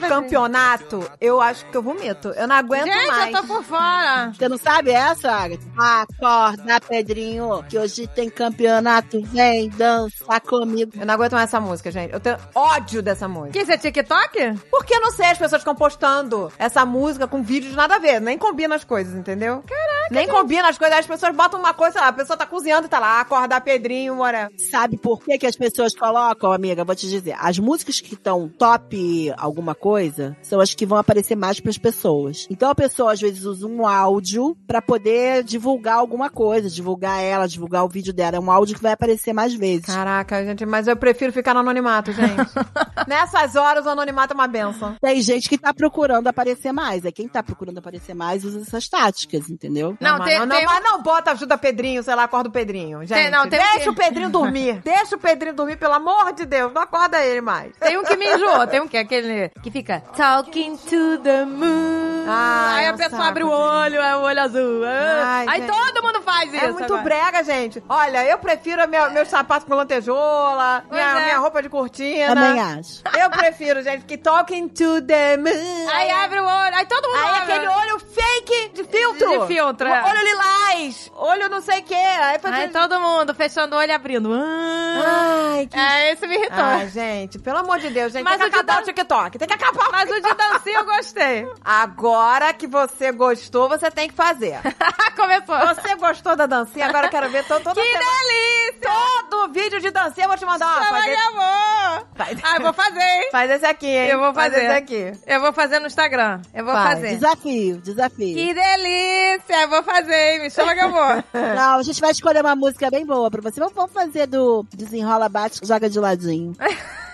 Campeonato, 0.57 1.11
eu 1.21 1.41
acho 1.41 1.67
que 1.67 1.77
eu 1.77 1.83
vomito. 1.83 2.29
Eu 2.29 2.49
não 2.49 2.57
aguento 2.57 2.87
Gente, 2.87 3.07
mais. 3.07 3.35
eu 3.35 3.41
tô 3.41 3.47
por 3.47 3.63
fora. 3.63 4.33
Você 4.33 4.49
não 4.49 4.57
sabe 4.57 4.91
essa, 4.91 5.31
Agatha? 5.31 5.63
Acorda, 5.79 6.81
Pedrinho, 6.81 7.63
que 7.69 7.79
hoje 7.79 8.07
tem 8.07 8.31
campeonato. 8.31 9.21
Vem 9.27 9.69
dançar 9.69 10.41
comigo. 10.41 10.93
Eu 10.99 11.05
não 11.05 11.15
aguento 11.15 11.33
mais 11.33 11.51
essa 11.51 11.61
música, 11.61 11.91
gente. 11.91 12.13
Eu 12.13 12.21
tenho 12.21 12.39
ódio 12.55 13.03
dessa 13.03 13.29
música. 13.29 13.53
Que 13.53 13.61
isso 13.61 13.73
é 13.73 13.77
TikTok? 13.77 14.55
Porque 14.71 14.95
eu 14.95 15.01
não 15.03 15.11
sei, 15.11 15.27
as 15.27 15.39
pessoas 15.39 15.61
ficam 15.61 15.75
postando 15.75 16.51
essa 16.59 16.87
música 16.87 17.27
com 17.27 17.43
vídeos 17.43 17.75
nada 17.75 17.97
a 17.97 17.99
ver. 17.99 18.19
Nem 18.21 18.39
combina 18.39 18.75
as 18.77 18.85
coisas, 18.85 19.15
entendeu? 19.15 19.63
Caraca. 19.67 20.09
Nem 20.11 20.27
combina 20.27 20.69
as 20.69 20.79
coisas. 20.79 20.99
As 20.99 21.07
pessoas 21.07 21.37
botam 21.37 21.61
uma 21.61 21.75
coisa, 21.75 21.93
sei 21.93 22.01
lá, 22.01 22.09
a 22.09 22.13
pessoa 22.13 22.37
tá 22.37 22.47
cozinhando 22.47 22.87
e 22.87 22.91
tá 22.91 22.99
lá, 22.99 23.21
acordar 23.21 23.61
Pedrinho, 23.61 24.17
whatever. 24.17 24.51
Sabe 24.71 24.97
por 24.97 25.23
que, 25.23 25.37
que 25.37 25.47
as 25.47 25.57
pessoas 25.57 25.95
colocam, 25.95 26.51
amiga? 26.51 26.85
Vou 26.85 26.95
te 26.95 27.09
dizer. 27.09 27.37
As 27.39 27.59
músicas 27.59 28.01
que 28.01 28.15
estão 28.15 28.49
top 28.49 29.33
alguma 29.37 29.75
coisa 29.75 30.37
são 30.47 30.61
as 30.61 30.75
que 30.75 30.87
vão 30.87 30.99
aparecer 30.99 31.35
mais 31.37 31.61
pras 31.61 31.77
pessoas. 31.79 32.47
Então 32.51 32.71
a 32.71 32.75
pessoa 32.75 33.13
às 33.13 33.21
vezes 33.21 33.45
usa 33.45 33.67
um 33.67 33.87
áudio 33.87 34.57
pra 34.67 34.81
poder 34.81 35.43
divulgar 35.45 35.97
alguma 35.99 36.31
coisa, 36.31 36.69
divulgar 36.71 37.23
ela, 37.23 37.47
divulgar 37.49 37.85
o 37.85 37.89
vídeo 37.89 38.13
dela. 38.13 38.37
É 38.37 38.41
um 38.41 38.51
áudio 38.51 38.77
que 38.77 38.83
vai 38.83 38.93
aparecer 38.93 39.33
mais 39.33 39.55
vezes. 39.55 39.87
Caraca, 39.87 40.45
gente, 40.45 40.65
mas 40.65 40.87
eu 40.89 40.97
prefiro 40.97 41.33
ficar 41.33 41.55
no 41.55 41.61
anonimato, 41.61 42.13
gente. 42.13 42.37
Nessas 43.07 43.57
horas, 43.57 43.87
o 43.87 43.89
anonimato 43.91 44.33
é 44.33 44.35
uma 44.35 44.49
benção. 44.49 44.95
Tem 45.01 45.21
gente 45.21 45.49
que 45.49 45.59
tá 45.59 45.73
procurando 45.75 46.27
aparecer 46.29 46.73
mais. 46.73 47.05
É 47.05 47.13
quem 47.13 47.29
tá 47.29 47.43
procurando 47.43 47.79
aparecer 47.79 48.15
mais 48.15 48.45
usa 48.45 48.61
essas 48.61 48.89
táticas, 48.89 49.49
entendeu? 49.51 49.97
Não, 50.01 50.19
mas 50.19 50.29
tem- 50.29 50.39
não, 50.41 50.57
tem- 50.57 50.65
mas 50.67 50.83
não 50.85 51.03
bota 51.03 51.33
ajuda 51.33 51.57
Pedrinho, 51.59 52.03
sei 52.03 52.15
lá, 52.15 52.25
acorda 52.25 52.49
o 52.49 52.53
Pedrinho. 52.53 53.01
Gente, 53.01 53.15
Tem- 53.15 53.31
não, 53.31 53.49
tem 53.49 53.59
deixa 53.61 53.79
que- 53.81 53.89
o 53.91 53.95
Pedrinho 53.95 54.31
dormir. 54.31 54.81
deixa 54.85 55.17
o 55.17 55.19
Pedrinho 55.19 55.55
dormir, 55.55 55.77
pelo 55.77 55.95
amor 55.95 56.33
de 56.33 56.45
Deus. 56.47 56.73
Não 56.73 56.83
acorda 56.83 57.23
ele 57.25 57.41
mais. 57.41 57.73
Tem 57.79 57.97
um 57.99 58.05
que 58.05 58.17
me 58.17 58.27
enjoou, 58.35 58.67
tem 58.67 58.81
um 58.81 58.89
que 58.89 58.97
é 58.97 59.01
aquele 59.01 59.49
que 59.63 59.71
fica 59.71 60.03
Talking 60.37 60.77
to 60.91 61.17
the 61.17 61.47
moon. 61.47 62.16
Ai, 62.29 62.79
aí 62.81 62.85
é 62.85 62.89
a 62.89 62.93
pessoa 62.93 63.11
saco. 63.11 63.23
abre 63.23 63.45
o 63.45 63.51
olho, 63.51 64.01
é 64.01 64.17
o 64.17 64.21
olho 64.21 64.41
azul. 64.41 64.85
Ah. 64.85 65.23
Ai, 65.39 65.47
aí 65.49 65.61
gente. 65.61 65.73
todo 65.73 66.03
mundo 66.03 66.23
faz 66.23 66.53
isso. 66.53 66.65
É 66.65 66.71
muito 66.71 66.85
agora. 66.85 67.03
brega, 67.03 67.45
gente. 67.45 67.83
Olha, 67.89 68.25
eu 68.27 68.39
prefiro 68.39 68.87
minha, 68.89 69.09
meus 69.11 69.29
sapatos 69.29 69.67
com 69.67 69.75
lantejola, 69.75 70.85
minha, 70.91 71.03
é. 71.03 71.25
minha 71.25 71.39
roupa 71.39 71.63
de 71.63 71.69
cortina. 71.69 72.35
Também 72.35 72.61
acho. 72.61 73.03
Eu 73.19 73.31
prefiro, 73.31 73.83
gente, 73.83 74.05
que 74.05 74.17
talking 74.19 74.69
to 74.69 75.03
the 75.03 75.37
moon. 75.37 75.89
Aí 75.93 76.11
abre 76.11 76.41
o 76.41 76.45
olho, 76.45 76.75
aí 76.75 76.87
todo 76.87 77.09
mundo 77.09 77.19
Aí 77.19 77.35
abre. 77.37 77.53
aquele 77.53 77.69
olho 77.69 77.99
fake 78.01 78.69
de 78.75 78.85
filtro. 78.85 79.41
De 79.41 79.47
filtro, 79.47 79.89
é. 79.89 80.05
Olho 80.05 80.23
lilás. 80.25 81.11
Olho 81.15 81.49
não 81.49 81.61
sei 81.61 81.81
o 81.81 81.85
quê. 81.85 81.95
Aí, 81.95 82.39
Aí 82.43 82.69
todo 82.69 82.99
mundo 83.01 83.35
fechando 83.35 83.77
o 83.77 83.79
olho 83.79 83.91
e 83.91 83.93
abrindo. 83.95 84.33
Ah. 84.33 85.53
Ai, 85.55 85.67
que... 85.67 85.79
É, 85.79 86.13
esse 86.13 86.27
me 86.27 86.35
irritou. 86.37 86.65
Ai, 86.65 86.89
gente, 86.89 87.39
pelo 87.39 87.59
amor 87.59 87.79
de 87.79 87.91
Deus, 87.91 88.13
gente. 88.13 88.25
Mas 88.25 88.39
tem 88.39 88.41
que 88.41 88.47
o 88.47 88.51
de 88.51 88.57
acabar 88.59 88.77
dan- 88.77 88.83
o 88.83 88.85
TikTok. 88.85 89.39
Tem 89.39 89.49
que 89.49 89.55
acabar. 89.55 89.89
Mas 89.93 90.11
o 90.11 90.15
de 90.15 90.35
dancinha 90.35 90.79
eu 90.79 90.85
gostei. 90.85 91.49
Agora 91.65 92.16
que 92.59 92.67
você 92.67 93.13
gostou, 93.13 93.69
você 93.69 93.91
tem 93.91 94.09
que 94.09 94.15
fazer. 94.15 94.59
Começou. 95.17 95.75
Você 95.75 95.95
gostou 95.97 96.37
da 96.37 96.47
dancinha? 96.47 96.87
Agora 96.87 97.07
eu 97.07 97.11
quero 97.11 97.29
ver 97.31 97.43
to- 97.45 97.61
toda 97.61 97.81
Que 97.81 97.87
semana. 97.87 98.11
delícia! 98.23 98.91
Todo 99.31 99.53
vídeo 99.53 99.81
de 99.81 99.91
dancinha 99.91 100.25
eu 100.25 100.29
vou 100.29 100.39
te 100.39 100.45
mandar 100.45 100.67
uma. 100.67 100.85
Chama 100.85 100.91
Faz, 100.91 101.05
de 101.05 101.11
esse- 101.11 101.23
amor! 101.29 102.07
Faz- 102.15 102.39
Ah, 102.43 102.57
eu 102.57 102.63
vou 102.63 102.73
fazer, 102.73 103.01
hein? 103.01 103.29
faz 103.33 103.51
esse 103.51 103.67
aqui, 103.67 103.87
hein? 103.87 104.09
Eu 104.09 104.19
vou 104.21 104.35
Faz 104.35 104.53
fazer. 104.53 104.67
esse 104.67 104.77
aqui. 104.77 105.13
Eu 105.27 105.41
vou 105.41 105.53
fazer 105.53 105.79
no 105.81 105.87
Instagram. 105.87 106.41
Eu 106.55 106.65
vou 106.65 106.75
Faz. 106.75 106.89
fazer. 106.95 107.15
Desafio, 107.15 107.77
desafio. 107.79 108.35
Que 108.37 108.55
delícia! 108.55 109.63
Eu 109.63 109.69
vou 109.69 109.83
fazer, 109.83 110.33
hein? 110.35 110.41
Me 110.43 110.51
chama 110.51 110.75
que 110.75 110.81
eu 110.85 110.91
vou. 110.91 111.25
Não, 111.57 111.79
a 111.79 111.83
gente 111.83 112.01
vai 112.01 112.11
escolher 112.11 112.41
uma 112.43 112.57
música 112.57 112.91
bem 112.91 113.05
boa 113.07 113.31
pra 113.31 113.41
você. 113.43 113.61
Vamos, 113.61 113.93
fazer 113.93 114.27
do 114.27 114.65
Desenrola 114.75 115.29
Bate, 115.29 115.61
joga 115.67 115.89
de 115.89 115.99
ladinho. 115.99 116.55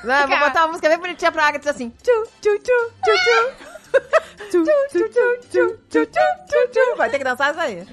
Não, 0.05 0.15
eu 0.23 0.29
vou 0.29 0.39
botar 0.39 0.61
uma 0.63 0.69
música 0.69 0.89
bem 0.89 0.99
bonitinha 0.99 1.31
pra 1.31 1.47
Agatha 1.47 1.71
assim. 1.71 1.91
Tchu, 2.03 2.25
tchu, 2.41 2.59
tchu, 2.59 2.93
tchu, 3.05 3.13
tchu. 3.15 3.72
Vai 6.97 7.11
ter 7.11 7.19
que 7.19 7.25
dançar 7.25 7.51
isso 7.51 7.61
aí. 7.61 7.87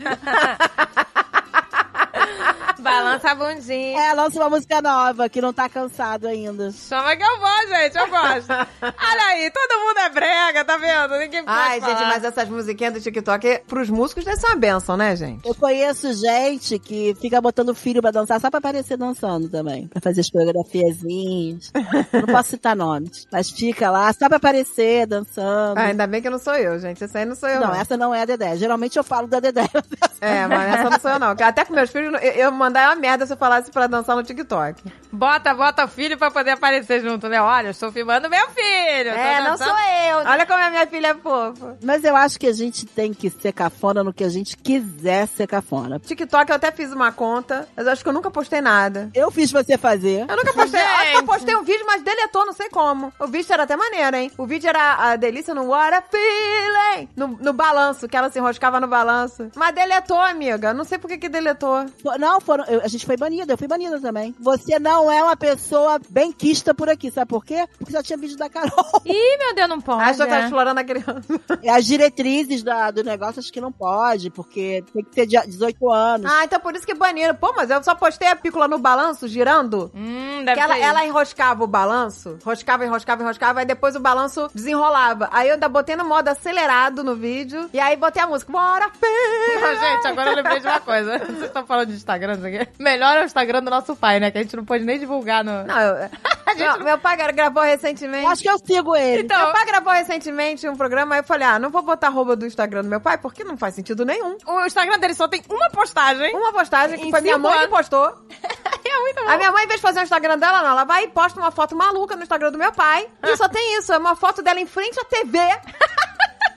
Balança 2.79 3.31
a 3.31 3.35
bundinha. 3.35 3.99
É, 3.99 4.13
lança 4.13 4.39
uma 4.39 4.49
música 4.49 4.81
nova, 4.81 5.27
que 5.27 5.41
não 5.41 5.51
tá 5.51 5.67
cansado 5.67 6.27
ainda. 6.27 6.71
Chama 6.71 7.15
que 7.15 7.23
eu 7.23 7.39
vou, 7.39 7.67
gente. 7.67 7.97
Eu 7.97 8.07
gosto. 8.07 8.49
Olha 8.81 9.23
aí, 9.31 9.51
todo 9.51 9.79
mundo 9.85 9.97
é 9.99 10.09
brega, 10.09 10.63
tá 10.65 10.77
vendo? 10.77 11.17
Ninguém 11.19 11.43
pode 11.43 11.57
Ai, 11.57 11.81
falar. 11.81 11.93
gente, 11.93 12.07
mas 12.07 12.23
essas 12.23 12.47
musiquinhas 12.49 12.93
do 12.93 13.01
TikTok, 13.01 13.61
pros 13.67 13.89
músicos, 13.89 14.23
deve 14.23 14.37
ser 14.37 14.47
uma 14.47 14.55
benção, 14.55 14.95
né, 14.95 15.15
gente? 15.15 15.45
Eu 15.45 15.53
conheço 15.55 16.13
gente 16.13 16.79
que 16.79 17.15
fica 17.19 17.41
botando 17.41 17.75
filho 17.75 18.01
pra 18.01 18.11
dançar 18.11 18.39
só 18.39 18.49
pra 18.49 18.59
aparecer 18.59 18.95
dançando 18.97 19.49
também. 19.49 19.87
Pra 19.87 20.01
fazer 20.01 20.21
as 20.21 20.29
coreografiazinhas. 20.29 21.71
não 22.13 22.25
posso 22.33 22.49
citar 22.51 22.75
nomes. 22.75 23.27
Mas 23.31 23.49
fica 23.49 23.89
lá 23.91 24.11
só 24.13 24.27
pra 24.27 24.37
aparecer, 24.37 25.05
dançando. 25.05 25.77
Ah, 25.77 25.83
ainda 25.85 26.07
bem 26.07 26.21
que 26.21 26.29
não 26.29 26.39
sou 26.39 26.55
eu, 26.55 26.79
gente. 26.79 27.03
Essa 27.03 27.19
aí 27.19 27.25
não 27.25 27.35
sou 27.35 27.49
eu, 27.49 27.59
não. 27.59 27.67
não, 27.67 27.75
essa 27.75 27.97
não 27.97 28.15
é 28.15 28.21
a 28.21 28.25
Dedé. 28.25 28.55
Geralmente 28.55 28.97
eu 28.97 29.03
falo 29.03 29.27
da 29.27 29.39
Dedé. 29.39 29.67
É, 30.21 30.45
mas 30.47 30.73
essa 30.73 30.89
não 30.89 30.99
sou 30.99 31.11
eu, 31.11 31.19
não. 31.19 31.29
Até 31.29 31.63
com 31.63 31.73
meus 31.73 31.89
filhos, 31.89 32.18
eu, 32.21 32.51
mandar 32.51 32.89
uma 32.89 32.95
merda 32.95 33.25
se 33.25 33.33
eu 33.33 33.37
falasse 33.37 33.71
pra 33.71 33.87
dançar 33.87 34.15
no 34.15 34.23
TikTok. 34.23 34.81
Bota, 35.11 35.53
bota 35.53 35.85
o 35.85 35.87
filho 35.87 36.17
pra 36.17 36.29
poder 36.29 36.51
aparecer 36.51 37.01
junto, 37.01 37.27
né? 37.27 37.41
Olha, 37.41 37.67
eu 37.67 37.71
estou 37.71 37.91
filmando 37.91 38.29
meu 38.29 38.47
filho. 38.49 39.09
É, 39.09 39.41
não 39.43 39.57
sou 39.57 39.67
eu. 39.67 40.17
Olha 40.17 40.45
como 40.45 40.63
a 40.63 40.69
minha 40.69 40.85
filha 40.87 41.07
é 41.07 41.15
fofa. 41.15 41.77
Mas 41.83 42.03
eu 42.03 42.15
acho 42.15 42.39
que 42.39 42.47
a 42.47 42.53
gente 42.53 42.85
tem 42.85 43.13
que 43.13 43.29
ser 43.29 43.51
cafona 43.51 44.03
no 44.03 44.13
que 44.13 44.23
a 44.23 44.29
gente 44.29 44.55
quiser 44.57 45.27
ser 45.27 45.47
cafona. 45.47 45.99
TikTok 45.99 46.49
eu 46.49 46.55
até 46.55 46.71
fiz 46.71 46.91
uma 46.91 47.11
conta, 47.11 47.67
mas 47.75 47.85
eu 47.85 47.91
acho 47.93 48.03
que 48.03 48.09
eu 48.09 48.13
nunca 48.13 48.29
postei 48.29 48.61
nada. 48.61 49.09
Eu 49.13 49.31
fiz 49.31 49.51
você 49.51 49.77
fazer. 49.77 50.25
Eu 50.29 50.37
nunca 50.37 50.53
postei. 50.53 50.79
Gente. 50.79 50.89
Acho 50.89 51.11
que 51.11 51.17
eu 51.17 51.25
postei 51.25 51.55
um 51.55 51.63
vídeo, 51.63 51.85
mas 51.85 52.03
deletou, 52.03 52.45
não 52.45 52.53
sei 52.53 52.69
como. 52.69 53.11
O 53.19 53.27
vídeo 53.27 53.51
era 53.51 53.63
até 53.63 53.75
maneiro, 53.75 54.15
hein? 54.15 54.31
O 54.37 54.45
vídeo 54.45 54.69
era 54.69 54.95
a 54.95 55.15
delícia 55.15 55.53
no 55.53 55.65
What 55.65 55.95
a 55.95 56.01
Feeling! 56.01 57.09
No, 57.15 57.27
no 57.27 57.53
balanço, 57.53 58.07
que 58.07 58.15
ela 58.15 58.29
se 58.29 58.37
enroscava 58.39 58.79
no 58.79 58.87
balanço. 58.87 59.49
Mas 59.55 59.73
deletou, 59.73 60.19
amiga. 60.19 60.73
Não 60.73 60.83
sei 60.83 60.97
por 60.97 61.07
que 61.07 61.17
que 61.17 61.29
deletou. 61.29 61.85
Fo- 62.11 62.17
Não, 62.17 62.41
foram, 62.41 62.63
eu- 62.65 62.81
a 62.83 62.87
gente 62.87 63.05
foi 63.05 63.15
banida, 63.17 63.53
eu 63.53 63.57
fui 63.57 63.67
banida 63.67 63.99
também. 63.99 64.33
Você 64.39 64.79
não 64.79 65.11
é 65.11 65.21
uma 65.23 65.35
pessoa 65.35 65.99
bem 66.09 66.31
quista 66.31 66.73
por 66.73 66.89
aqui, 66.89 67.11
sabe 67.11 67.29
por 67.29 67.45
quê? 67.45 67.67
Porque 67.77 67.91
só 67.91 68.01
tinha 68.01 68.17
vídeo 68.17 68.37
da 68.37 68.49
Carol. 68.49 68.71
Ih, 69.05 69.37
meu 69.37 69.53
Deus, 69.55 69.69
não 69.69 69.79
pode. 69.81 70.01
Acho 70.03 70.15
que 70.17 70.21
eu 70.23 70.27
tava 70.27 70.41
é. 70.41 70.43
explorando 70.45 70.79
a 70.79 70.83
criança. 70.83 71.41
E 71.61 71.69
As 71.69 71.85
diretrizes 71.85 72.63
da- 72.63 72.91
do 72.91 73.03
negócio 73.03 73.39
acho 73.39 73.51
que 73.53 73.61
não 73.61 73.71
pode, 73.71 74.29
porque 74.29 74.83
tem 74.93 75.03
que 75.03 75.11
ter 75.11 75.25
de 75.25 75.39
18 75.47 75.91
anos. 75.91 76.31
Ah, 76.31 76.43
então 76.45 76.59
por 76.59 76.75
isso 76.75 76.85
que 76.85 76.93
baniram. 76.93 77.35
Pô, 77.35 77.53
mas 77.55 77.69
eu 77.69 77.81
só 77.83 77.93
postei 77.95 78.27
a 78.27 78.35
pícola 78.35 78.67
no 78.67 78.77
balanço, 78.79 79.27
girando. 79.27 79.91
Hum, 79.93 80.43
deve 80.43 80.55
Que 80.55 80.59
ela, 80.59 80.77
ela 80.77 81.05
enroscava 81.05 81.63
o 81.63 81.67
balanço, 81.67 82.37
enroscava, 82.41 82.85
enroscava, 82.85 83.21
enroscava, 83.23 83.59
aí 83.59 83.65
depois 83.65 83.95
o 83.95 83.99
balanço 83.99 84.49
desenrolava. 84.53 85.29
Aí 85.31 85.47
eu 85.47 85.53
ainda 85.53 85.69
botei 85.69 85.95
no 85.95 86.05
modo 86.05 86.27
acelerado 86.27 87.03
no 87.03 87.15
vídeo, 87.15 87.69
e 87.73 87.79
aí 87.79 87.95
botei 87.95 88.21
a 88.21 88.27
música, 88.27 88.51
bora, 88.51 88.89
pé! 88.99 89.07
gente, 89.79 90.07
agora 90.07 90.31
eu 90.31 90.35
lembrei 90.35 90.59
de 90.59 90.67
uma 90.67 90.79
coisa. 90.79 91.19
Vocês 91.19 91.43
estão 91.43 91.65
falando 91.65 91.89
de 91.89 91.98
Instagram, 91.99 92.35
não 92.35 92.41
sei 92.43 92.55
o 92.55 92.59
quê. 92.59 92.71
Melhor 92.79 93.17
é 93.17 93.21
o 93.21 93.25
Instagram 93.25 93.63
do 93.63 93.69
nosso 93.69 93.95
pai, 93.95 94.19
né? 94.19 94.31
Que 94.31 94.37
a 94.39 94.41
gente 94.41 94.55
não 94.55 94.65
pode 94.65 94.83
nem 94.83 94.97
divulgar 94.99 95.43
no. 95.43 95.63
Não, 95.63 95.79
eu, 95.79 96.09
não, 96.57 96.79
meu 96.83 96.97
pai 96.97 97.15
gra- 97.17 97.31
gravou 97.31 97.63
recentemente. 97.63 98.23
Eu 98.25 98.31
acho 98.31 98.41
que 98.41 98.49
eu 98.49 98.57
sigo 98.59 98.95
ele. 98.95 99.23
Então, 99.23 99.39
Meu 99.43 99.51
pai 99.53 99.65
gravou 99.65 99.93
recentemente 99.93 100.67
um 100.67 100.75
programa, 100.75 101.15
aí 101.15 101.19
eu 101.21 101.23
falei, 101.23 101.47
ah, 101.47 101.59
não 101.59 101.69
vou 101.69 101.81
botar 101.81 102.07
arroba 102.07 102.35
do 102.35 102.45
Instagram 102.45 102.81
do 102.83 102.89
meu 102.89 102.99
pai, 103.01 103.17
porque 103.17 103.43
não 103.43 103.57
faz 103.57 103.75
sentido 103.75 104.03
nenhum. 104.05 104.37
o 104.47 104.65
Instagram 104.65 104.97
dele 104.99 105.13
só 105.13 105.27
tem 105.27 105.41
uma 105.49 105.69
postagem. 105.69 106.35
Uma 106.35 106.51
postagem 106.51 106.97
que 106.99 107.07
Em 107.07 107.11
foi 107.11 107.21
minha 107.21 107.37
mãe 107.37 107.59
que 107.59 107.67
postou. 107.67 108.13
É 108.91 109.01
muito 109.01 109.23
bom. 109.23 109.29
A 109.29 109.37
minha 109.37 109.51
mãe, 109.51 109.63
em 109.65 109.67
vez 109.67 109.79
de 109.79 109.81
fazer 109.85 109.99
o 109.99 110.03
Instagram 110.03 110.37
dela, 110.39 110.61
não, 110.63 110.69
ela 110.69 110.83
vai 110.83 111.03
e 111.03 111.07
posta 111.09 111.39
uma 111.39 111.51
foto 111.51 111.75
maluca 111.75 112.15
no 112.15 112.23
Instagram 112.23 112.51
do 112.51 112.57
meu 112.57 112.71
pai. 112.71 113.07
E 113.23 113.37
só 113.37 113.47
tem 113.47 113.77
isso, 113.77 113.93
é 113.93 113.97
uma 113.97 114.15
foto 114.15 114.41
dela 114.41 114.59
em 114.59 114.65
frente 114.65 114.99
à 114.99 115.05
TV. 115.05 115.37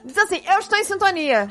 Diz 0.05 0.17
assim, 0.19 0.43
eu 0.51 0.59
estou 0.59 0.79
em 0.79 0.85
sintonia. 0.85 1.49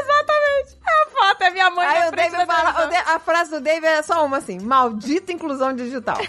Exatamente. 0.00 0.78
A 0.84 1.10
foto 1.10 1.42
é 1.42 1.50
minha 1.50 1.70
mãe 1.70 1.86
Aí 1.86 2.00
na 2.00 2.08
o 2.08 2.10
David 2.10 2.36
da 2.36 2.46
fala, 2.46 2.88
o 2.88 3.14
a 3.14 3.18
frase 3.18 3.50
do 3.50 3.60
David 3.60 3.86
é 3.86 4.02
só 4.02 4.24
uma 4.24 4.38
assim, 4.38 4.58
maldita 4.58 5.32
inclusão 5.32 5.74
digital. 5.74 6.16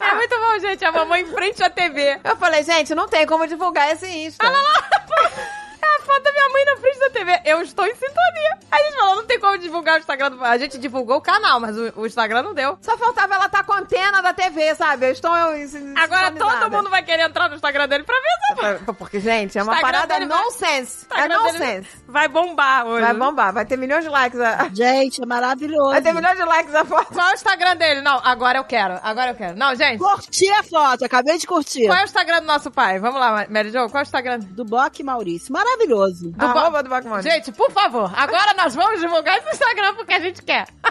É 0.00 0.14
muito 0.14 0.36
bom, 0.38 0.58
gente. 0.58 0.84
A 0.84 0.90
mamãe 0.90 1.22
em 1.22 1.26
frente 1.26 1.62
à 1.62 1.70
TV. 1.70 2.18
Eu 2.24 2.36
falei, 2.36 2.64
gente, 2.64 2.94
não 2.94 3.06
tem 3.06 3.24
como 3.26 3.46
divulgar 3.46 3.92
esse 3.92 4.08
Insta. 4.08 4.44
É 4.44 4.50
a 5.98 6.02
foto 6.02 6.22
da 6.22 6.32
minha 6.32 6.48
mãe 6.50 6.64
na 6.64 6.76
frente 6.76 6.98
da 7.00 7.10
TV. 7.10 7.40
Eu 7.44 7.62
estou 7.62 7.86
em 7.86 7.94
sintonia. 7.94 8.58
Aí 8.70 8.80
a 8.80 8.84
gente 8.84 8.96
falou, 8.96 9.16
não 9.16 9.26
tem 9.26 9.40
como 9.40 9.58
divulgar 9.58 9.96
o 9.96 9.98
Instagram 9.98 10.30
do... 10.30 10.44
A 10.44 10.56
gente 10.58 10.78
divulgou 10.78 11.16
o 11.16 11.20
canal, 11.20 11.58
mas 11.60 11.76
o, 11.76 11.92
o 11.96 12.06
Instagram 12.06 12.42
não 12.42 12.54
deu. 12.54 12.78
Só 12.80 12.96
faltava 12.96 13.34
ela 13.34 13.46
estar 13.46 13.64
com 13.64 13.72
a 13.72 13.78
antena 13.78 14.20
da 14.22 14.32
TV, 14.32 14.74
sabe? 14.74 15.06
Eu 15.06 15.12
estou 15.12 15.34
eu, 15.34 15.68
Agora 15.96 16.30
todo 16.32 16.70
mundo 16.70 16.90
vai 16.90 17.02
querer 17.02 17.22
entrar 17.24 17.48
no 17.48 17.54
Instagram 17.56 17.88
dele 17.88 18.04
pra 18.04 18.14
ver 18.16 18.70
se 18.72 18.84
Pra- 18.84 18.94
Porque, 18.94 19.20
gente, 19.20 19.58
é 19.58 19.62
uma 19.62 19.74
Instagram 19.74 19.92
parada 20.00 20.14
dele 20.14 20.26
vai- 20.26 20.42
nonsense. 20.42 21.06
É 21.14 21.28
nonsense. 21.28 21.88
vai 22.06 22.28
bombar 22.28 22.86
hoje. 22.86 23.04
Vai 23.04 23.14
bombar, 23.14 23.52
vai 23.52 23.64
ter 23.64 23.76
milhões 23.76 24.04
de 24.04 24.10
likes. 24.10 24.40
A... 24.40 24.68
Gente, 24.72 25.22
é 25.22 25.26
maravilhoso. 25.26 25.90
Vai 25.90 26.02
ter 26.02 26.12
milhões 26.12 26.36
de 26.36 26.44
likes 26.44 26.74
a 26.74 26.84
foto. 26.84 27.12
Qual 27.12 27.26
é 27.28 27.30
o 27.30 27.34
Instagram 27.34 27.76
dele? 27.76 28.00
Não, 28.02 28.20
agora 28.24 28.58
eu 28.58 28.64
quero. 28.64 28.98
Agora 29.02 29.30
eu 29.30 29.34
quero. 29.34 29.56
Não, 29.56 29.74
gente. 29.74 29.98
Curti 29.98 30.50
a 30.50 30.62
foto, 30.62 31.04
acabei 31.04 31.38
de 31.38 31.46
curtir. 31.46 31.86
Qual 31.86 31.98
é 31.98 32.02
o 32.02 32.04
Instagram 32.04 32.40
do 32.40 32.46
nosso 32.46 32.70
pai? 32.70 32.98
Vamos 32.98 33.20
lá, 33.20 33.46
Mary 33.48 33.70
Jo. 33.70 33.88
Qual 33.88 33.96
é 33.96 33.98
o 33.98 34.02
Instagram? 34.02 34.38
Do 34.40 34.64
Bock 34.64 35.02
Maurício. 35.02 35.52
Maravilhoso. 35.52 35.79
Do 35.86 36.30
Bo- 36.30 36.44
Arroba 36.58 36.82
do 36.82 36.88
Bacmone. 36.90 37.22
Gente, 37.22 37.52
por 37.52 37.70
favor, 37.70 38.10
agora 38.16 38.54
nós 38.54 38.74
vamos 38.74 39.00
divulgar 39.00 39.38
esse 39.38 39.50
Instagram 39.50 39.94
porque 39.94 40.12
a 40.12 40.20
gente 40.20 40.42
quer. 40.42 40.66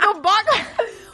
Do 0.00 0.14
Boga. 0.20 0.52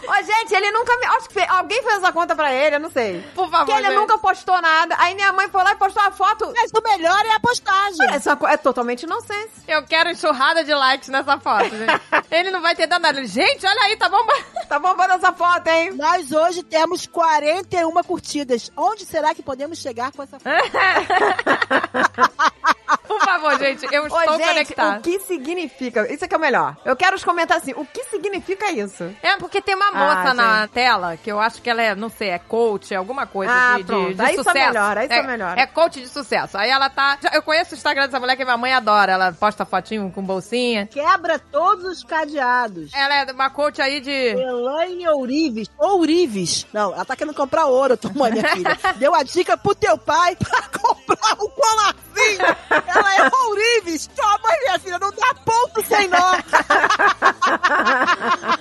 Ô, 0.07 0.15
gente, 0.23 0.55
ele 0.55 0.71
nunca 0.71 0.95
me... 0.99 1.07
Acho 1.07 1.29
que 1.31 1.41
alguém 1.41 1.83
fez 1.83 1.95
essa 1.97 2.13
conta 2.13 2.37
pra 2.37 2.53
ele, 2.53 2.77
eu 2.77 2.81
não 2.81 2.91
sei. 2.91 3.23
Por 3.35 3.49
favor, 3.49 3.65
Porque 3.65 3.81
ele 3.81 3.89
gente. 3.89 3.97
nunca 3.99 4.19
postou 4.19 4.61
nada. 4.61 4.95
Aí 4.99 5.15
minha 5.15 5.33
mãe 5.33 5.49
foi 5.49 5.65
lá 5.65 5.73
e 5.73 5.77
postou 5.77 6.03
a 6.03 6.11
foto. 6.11 6.53
Mas 6.55 6.71
o 6.71 6.83
melhor 6.83 7.25
é 7.25 7.33
a 7.33 7.41
postagem. 7.41 8.07
Essa 8.13 8.33
é, 8.47 8.53
é 8.53 8.57
totalmente 8.59 9.07
nonsense. 9.07 9.51
Eu 9.67 9.83
quero 9.85 10.11
enxurrada 10.11 10.63
de 10.63 10.75
likes 10.75 11.09
nessa 11.09 11.41
foto, 11.41 11.71
gente. 11.71 12.01
Ele 12.35 12.51
não 12.51 12.61
vai 12.61 12.75
ter 12.75 12.87
dado 12.87 13.03
nada. 13.03 13.19
Ele, 13.19 13.29
Gente, 13.29 13.65
olha 13.65 13.83
aí, 13.83 13.97
tá 13.97 14.09
bom? 14.09 14.25
Tá 14.69 14.79
bombando 14.79 15.13
essa 15.13 15.31
foto, 15.31 15.69
hein? 15.69 15.93
Nós 15.93 16.33
hoje 16.33 16.63
temos 16.63 17.07
41 17.07 17.93
curtidas. 18.03 18.73
Onde 18.75 19.05
será 19.05 19.35
que 19.35 19.43
podemos 19.43 19.79
chegar 19.79 20.11
com 20.11 20.23
essa 20.23 20.39
foto? 20.39 20.49
Por 23.19 23.25
favor, 23.25 23.59
gente, 23.59 23.87
eu 23.95 24.03
Ô, 24.03 24.07
estou 24.07 24.37
gente, 24.37 24.49
conectada. 24.49 24.99
o 24.99 25.03
que 25.03 25.19
significa? 25.21 26.13
Isso 26.13 26.25
aqui 26.25 26.35
é 26.35 26.39
o 26.39 26.41
melhor. 26.41 26.77
Eu 26.85 26.97
quero 26.97 27.17
os 27.17 27.25
comentários 27.25 27.63
assim. 27.69 27.79
O 27.81 27.85
que 27.87 28.05
significa 28.05 28.71
isso? 28.73 29.05
É, 29.23 29.37
porque 29.37 29.61
tem 29.63 29.75
uma 29.75 29.91
moça 29.93 30.31
Ah, 30.31 30.35
na 30.35 30.61
gente. 30.63 30.71
tela 30.73 31.17
que 31.17 31.31
eu 31.31 31.41
acho 31.41 31.61
que 31.63 31.71
ela 31.71 31.83
é, 31.83 31.95
não 31.95 32.09
sei, 32.09 32.31
é 32.31 32.39
coach, 32.39 32.93
é 32.93 32.97
alguma 32.97 33.27
coisa 33.27 33.53
Ah, 33.53 33.73
de, 33.77 33.83
de, 33.83 33.85
pronto. 33.85 34.15
de 34.15 34.21
Aí 34.23 34.33
isso 34.33 34.41
é 34.41 34.45
sucesso. 34.45 34.67
melhor, 34.73 34.99
aí 34.99 35.05
isso 35.07 35.15
é 35.15 35.23
melhor. 35.23 35.59
É 35.59 35.67
coach 35.67 36.01
de 36.01 36.09
sucesso. 36.09 36.59
Aí 36.59 36.71
ela 36.71 36.91
tá. 36.91 37.19
Eu 37.33 37.43
conheço 37.43 37.73
o 37.73 37.77
Instagram 37.77 38.07
dessa 38.07 38.21
mulher 38.21 38.37
que 38.37 38.45
minha 38.45 38.57
mãe 38.57 38.73
adora. 38.73 39.13
Ela 39.13 39.33
posta 39.33 39.65
fotinho 39.65 40.11
com 40.11 40.23
bolsinha. 40.23 40.87
Quebra 40.87 41.39
todos 41.39 41.85
os 41.85 42.05
cadeados. 42.05 42.93
Ela 42.95 43.15
é 43.23 43.33
uma 43.33 43.51
coach 43.51 43.81
aí 43.81 44.01
de. 44.01 44.11
Elaine 44.11 45.09
Ourives. 45.09 45.71
Ourives. 45.79 46.67
Não, 46.73 46.93
ela 46.93 47.05
tá 47.05 47.15
querendo 47.17 47.35
comprar 47.35 47.67
ouro, 47.67 47.97
tua 47.97 48.13
mãe, 48.15 48.33
minha 48.33 48.49
filha. 48.51 48.79
Deu 48.97 49.15
a 49.15 49.23
dica 49.23 49.57
pro 49.57 49.75
teu 49.75 49.97
pai 49.99 50.37
pra 50.37 50.63
comprar 50.79 51.33
um 51.35 51.49
colarzinho. 51.49 52.57
Ela 52.87 53.03
é 53.07 53.31
Ourives. 53.47 54.07
Tua 54.09 54.39
mãe, 54.43 54.59
minha 54.61 54.79
filha, 54.79 54.99
não 54.99 55.11
dá 55.11 55.35
ponto 55.45 55.87
sem 55.87 56.09
nó. 56.09 56.37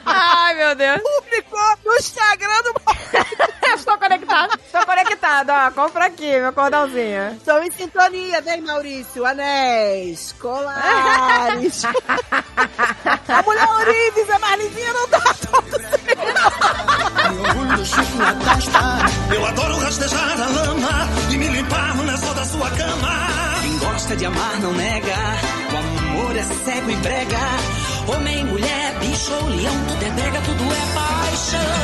Ai, 0.05 0.55
meu 0.55 0.75
Deus. 0.75 1.01
Publicou 1.01 1.77
no 1.85 1.93
Instagram 1.95 2.61
do 2.63 2.73
estou 3.75 3.97
conectada. 3.97 4.57
Tô 4.71 4.85
conectado, 4.85 5.49
ó. 5.49 5.71
Compra 5.71 6.05
aqui, 6.05 6.39
meu 6.39 6.53
cordãozinho. 6.53 7.33
Estou 7.33 7.61
em 7.63 7.71
sintonia, 7.71 8.41
vem, 8.41 8.61
Maurício. 8.61 9.25
Anéis, 9.25 10.33
colares. 10.39 11.83
a 11.85 13.41
mulher 13.43 13.69
Ourives, 13.69 14.29
a 14.29 14.39
Marlizinha, 14.39 14.93
não 14.93 15.07
dá 15.09 15.19
ponto 15.19 15.79
sem 15.79 16.03
na 18.17 18.33
testa. 18.33 19.33
Eu 19.33 19.45
adoro 19.45 19.77
rastejar 19.79 20.41
a 20.41 20.47
lama 20.47 21.09
e 21.31 21.37
me 21.37 21.47
limpar 21.47 21.95
no 21.95 22.03
lençol 22.03 22.33
da 22.33 22.45
sua 22.45 22.69
cama. 22.71 23.33
Gosta 24.03 24.17
de 24.17 24.25
amar 24.25 24.59
não 24.59 24.73
nega, 24.73 25.15
o 25.71 25.77
amor 25.77 26.35
é 26.35 26.43
cego 26.43 26.91
e 26.91 26.95
brega. 26.97 27.39
Homem, 28.05 28.43
mulher, 28.43 28.99
bicho 28.99 29.33
ou 29.33 29.47
leão, 29.47 29.85
tudo 29.87 30.03
é 30.03 30.09
brega, 30.09 30.41
tudo 30.41 30.63
é 30.65 30.93
paixão. 30.93 31.83